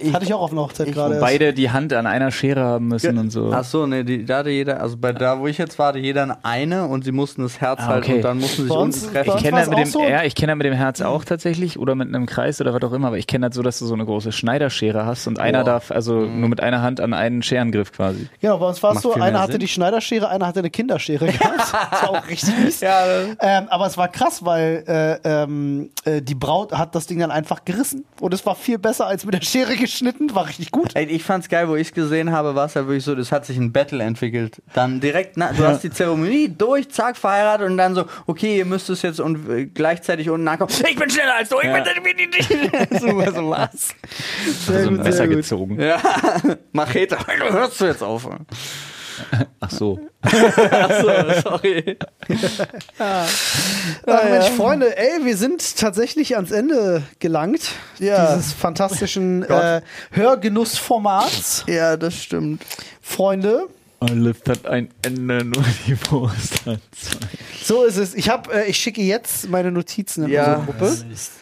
Ich, 0.00 0.12
hatte 0.12 0.24
ich 0.24 0.32
auch 0.34 0.40
auf 0.42 0.52
einer 0.52 0.62
Hochzeit 0.62 0.88
ich- 0.88 0.94
gerade. 0.94 1.16
Wo 1.16 1.20
beide 1.20 1.52
die 1.52 1.70
Hand 1.70 1.92
an 1.92 2.06
einer 2.06 2.30
Schere 2.30 2.60
haben 2.62 2.88
müssen 2.88 3.18
und 3.18 3.30
so. 3.30 3.50
Ach 3.52 3.64
so, 3.64 3.86
nee, 3.86 4.04
die, 4.04 4.24
da 4.24 4.38
hatte 4.38 4.50
jeder, 4.50 4.80
also 4.80 4.96
bei 4.96 5.12
da, 5.12 5.38
wo 5.38 5.46
ich 5.46 5.58
jetzt 5.58 5.78
war, 5.78 5.88
hatte 5.88 5.98
jeder 5.98 6.38
eine 6.42 6.86
und 6.86 7.04
sie 7.04 7.12
mussten 7.12 7.42
das 7.42 7.60
Herz 7.60 7.80
Ah, 7.80 7.86
halten 7.86 8.04
okay. 8.04 8.14
und 8.16 8.22
dann 8.22 8.38
mussten 8.38 8.62
sie 8.62 8.68
sich 8.68 8.70
uns- 8.76 9.02
unten 9.04 9.14
treffen. 9.14 9.32
Ich 9.36 9.42
kenne 9.42 9.58
das 9.58 9.68
mit 9.68 9.78
dem, 9.78 9.86
so. 9.86 10.02
ja, 10.02 10.22
ich 10.22 10.34
kenne 10.34 10.52
das 10.52 10.56
mit 10.58 10.66
dem 10.66 10.74
Herz 10.74 11.00
auch 11.00 11.24
tatsächlich 11.24 11.78
oder 11.78 11.94
mit 11.94 12.08
einem 12.08 12.26
Kreis 12.26 12.60
oder 12.60 12.72
was 12.74 12.82
auch 12.82 12.92
immer, 12.92 13.08
aber 13.08 13.18
ich 13.18 13.26
kenne 13.26 13.48
das 13.48 13.56
so, 13.56 13.62
dass 13.62 13.78
du 13.78 13.86
so 13.86 13.94
eine 13.94 14.04
große 14.04 14.32
Schneiderschere 14.32 15.04
hast 15.06 15.26
und 15.26 15.38
einer 15.40 15.58
Boah. 15.60 15.64
darf 15.72 15.90
also 15.90 16.20
nur 16.20 16.48
mit 16.48 16.60
einer 16.62 16.82
Hand 16.82 17.00
an 17.00 17.12
einen 17.14 17.42
Scherengriff 17.42 17.92
quasi. 17.92 18.28
Genau, 18.40 18.58
bei 18.58 18.66
uns 18.68 18.82
war 18.82 18.94
es 18.94 19.02
so, 19.02 19.14
einer 19.14 19.40
hatte 19.40 19.52
Sinn. 19.52 19.60
die 19.60 19.68
Schneiderschere, 19.68 20.28
einer 20.28 20.46
hatte 20.46 20.60
eine 20.60 20.70
Kinderschere 20.70 21.26
gehabt. 21.26 21.58
das 21.58 21.72
war 21.72 22.10
auch 22.10 22.28
richtig 22.28 22.56
mies. 22.58 22.80
Ja, 22.80 23.02
Ähm, 23.40 23.66
aber 23.68 23.86
es 23.86 23.96
war 23.98 24.08
krass, 24.08 24.44
weil 24.44 24.84
äh, 24.86 25.42
ähm, 25.42 25.90
äh, 26.04 26.22
die 26.22 26.34
Braut 26.34 26.72
hat 26.72 26.94
das 26.94 27.06
Ding 27.06 27.18
dann 27.18 27.30
einfach 27.30 27.64
gerissen. 27.64 28.04
Und 28.20 28.32
es 28.34 28.44
war 28.46 28.54
viel 28.54 28.78
besser 28.78 29.06
als 29.06 29.24
mit 29.24 29.34
der 29.34 29.40
Schere 29.42 29.55
geschnitten. 29.64 30.34
War 30.34 30.46
richtig 30.48 30.70
gut. 30.70 30.90
Ey, 30.94 31.06
ich 31.06 31.24
fand's 31.24 31.48
geil, 31.48 31.68
wo 31.68 31.76
ich 31.76 31.94
gesehen 31.94 32.30
habe, 32.32 32.54
war 32.54 32.66
es 32.66 32.74
ja 32.74 32.86
wirklich 32.86 33.04
so, 33.04 33.14
das 33.14 33.32
hat 33.32 33.46
sich 33.46 33.56
ein 33.56 33.72
Battle 33.72 34.02
entwickelt. 34.02 34.60
Dann 34.74 35.00
direkt, 35.00 35.36
na, 35.36 35.52
du 35.52 35.64
hast 35.64 35.82
die 35.82 35.90
Zeremonie 35.90 36.48
durch, 36.48 36.90
zack, 36.90 37.16
verheiratet 37.16 37.66
und 37.68 37.78
dann 37.78 37.94
so, 37.94 38.04
okay, 38.26 38.58
ihr 38.58 38.64
müsst 38.66 38.90
es 38.90 39.02
jetzt 39.02 39.20
und 39.20 39.48
äh, 39.48 39.66
gleichzeitig 39.66 40.28
unten 40.28 40.46
ankommen. 40.46 40.70
Ich 40.88 40.96
bin 40.96 41.08
schneller 41.08 41.36
als 41.36 41.48
du, 41.48 41.56
ich 41.60 41.64
Ja. 41.66 41.72
bin 41.82 41.84
so, 43.00 43.06
so 43.08 43.50
was. 43.50 43.94
so 44.66 44.72
ein 44.74 44.96
Messer 44.96 45.26
gezogen. 45.28 45.80
Ja, 45.80 46.00
Machete, 46.72 47.16
hörst 47.50 47.80
du 47.80 47.86
jetzt 47.86 48.02
auf. 48.02 48.28
Ach 49.60 49.70
so. 49.70 49.98
Achso, 50.22 51.40
sorry. 51.42 51.98
Ach 52.98 53.28
Mensch, 54.06 54.50
Freunde, 54.50 54.96
ey, 54.96 55.24
wir 55.24 55.36
sind 55.36 55.76
tatsächlich 55.76 56.36
ans 56.36 56.50
Ende 56.50 57.02
gelangt. 57.18 57.70
Ja. 57.98 58.34
Dieses 58.36 58.52
fantastischen 58.52 59.42
äh, 59.44 59.82
Hörgenussformats. 60.10 61.64
Ja, 61.66 61.96
das 61.96 62.14
stimmt. 62.14 62.64
Freunde, 63.00 63.68
Alles 64.00 64.36
hat 64.46 64.66
ein 64.66 64.90
Ende, 65.02 65.42
nur 65.44 65.64
die 65.86 65.96
Wurst 66.10 66.66
hat 66.66 66.80
zwei. 66.92 67.26
so 67.64 67.84
ist 67.84 67.96
es. 67.96 68.14
Ich, 68.14 68.28
hab, 68.28 68.52
äh, 68.52 68.64
ich 68.66 68.76
schicke 68.76 69.00
jetzt 69.00 69.48
meine 69.48 69.72
Notizen 69.72 70.24
in 70.24 70.30
Ja, 70.30 70.56
unsere 70.56 70.78
Gruppe. 70.78 70.96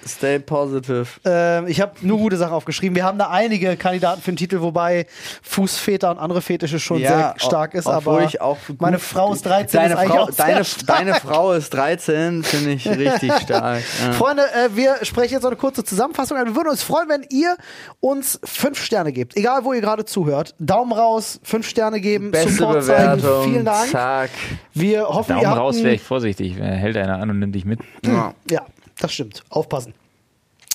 stay 0.06 0.38
positive. 0.38 1.06
Ähm, 1.24 1.66
ich 1.66 1.80
habe 1.80 1.94
nur 2.02 2.18
gute 2.18 2.36
Sachen 2.36 2.52
aufgeschrieben. 2.52 2.94
Wir 2.94 3.04
haben 3.04 3.18
da 3.18 3.30
einige 3.30 3.76
Kandidaten 3.76 4.22
für 4.22 4.30
den 4.30 4.36
Titel, 4.36 4.60
wobei 4.60 5.06
Fußväter 5.42 6.10
und 6.12 6.18
andere 6.18 6.42
Fetische 6.42 6.78
schon 6.78 6.98
sehr 6.98 7.34
stark 7.38 7.74
ist. 7.74 7.88
Aber 7.88 8.22
ich 8.24 8.40
auch 8.40 8.58
meine 8.78 8.98
Frau 9.00 9.32
ist 9.32 9.44
13. 9.46 9.80
Deine 9.80 9.94
ist 9.94 9.98
eigentlich 10.00 10.12
Frau, 10.16 10.30
deine, 10.30 10.64
stark. 10.64 10.86
deine 10.86 11.14
Frau 11.14 11.52
ist 11.52 11.70
13, 11.74 12.44
finde 12.44 12.70
ich 12.72 12.88
richtig 12.88 13.32
stark. 13.42 13.82
Ja. 14.00 14.12
Freunde, 14.12 14.42
äh, 14.54 14.74
wir 14.76 14.96
sprechen 15.02 15.34
jetzt 15.34 15.42
noch 15.42 15.50
eine 15.50 15.58
kurze 15.58 15.82
Zusammenfassung. 15.82 16.36
Wir 16.38 16.54
würden 16.54 16.68
uns 16.68 16.82
freuen, 16.84 17.08
wenn 17.08 17.26
ihr 17.30 17.56
uns 18.00 18.38
fünf 18.44 18.82
Sterne 18.82 19.12
gebt. 19.12 19.36
Egal, 19.36 19.64
wo 19.64 19.72
ihr 19.72 19.80
gerade 19.80 20.04
zuhört. 20.04 20.54
Daumen 20.60 20.92
raus, 20.92 21.40
fünf 21.42 21.68
Sterne 21.68 22.00
geben, 22.00 22.30
Beste 22.44 22.58
Support 22.58 22.84
zeigen. 22.84 23.20
Bewertung. 23.20 23.44
Vielen 23.52 23.64
Dank. 23.64 23.90
Zack. 23.90 24.30
Wir 24.72 25.08
hoffen, 25.08 25.28
Daumen 25.30 25.42
ihr 25.42 25.48
habt 25.50 25.60
raus 25.60 25.82
wäre 25.82 25.94
ich 25.94 26.02
vorsichtig. 26.02 26.56
Hält 26.58 26.96
einer 26.96 27.18
an 27.18 27.30
und 27.30 27.38
nimmt 27.38 27.54
dich 27.54 27.64
mit? 27.64 27.80
Ja. 28.04 28.34
Ja, 28.50 28.66
das 29.00 29.12
stimmt. 29.12 29.42
Aufpassen. 29.50 29.94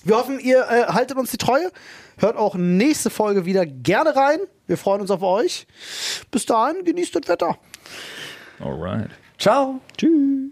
Wir 0.04 0.18
hoffen, 0.18 0.40
ihr 0.40 0.62
äh, 0.70 0.86
haltet 0.88 1.18
uns 1.18 1.32
die 1.32 1.38
Treue. 1.38 1.72
Hört 2.18 2.38
auch 2.38 2.56
nächste 2.56 3.10
Folge 3.10 3.46
wieder 3.46 3.66
gerne 3.66 4.16
rein. 4.16 4.40
Wir 4.68 4.78
freuen 4.78 5.02
uns 5.02 5.12
auf 5.12 5.22
euch. 5.22 5.68
Bis 6.32 6.46
dahin, 6.46 6.84
genießt 6.86 7.16
das 7.16 7.28
Wetter. 7.28 7.58
Alright. 8.60 9.10
Ciao. 9.38 9.80
Tschüss. 9.98 10.52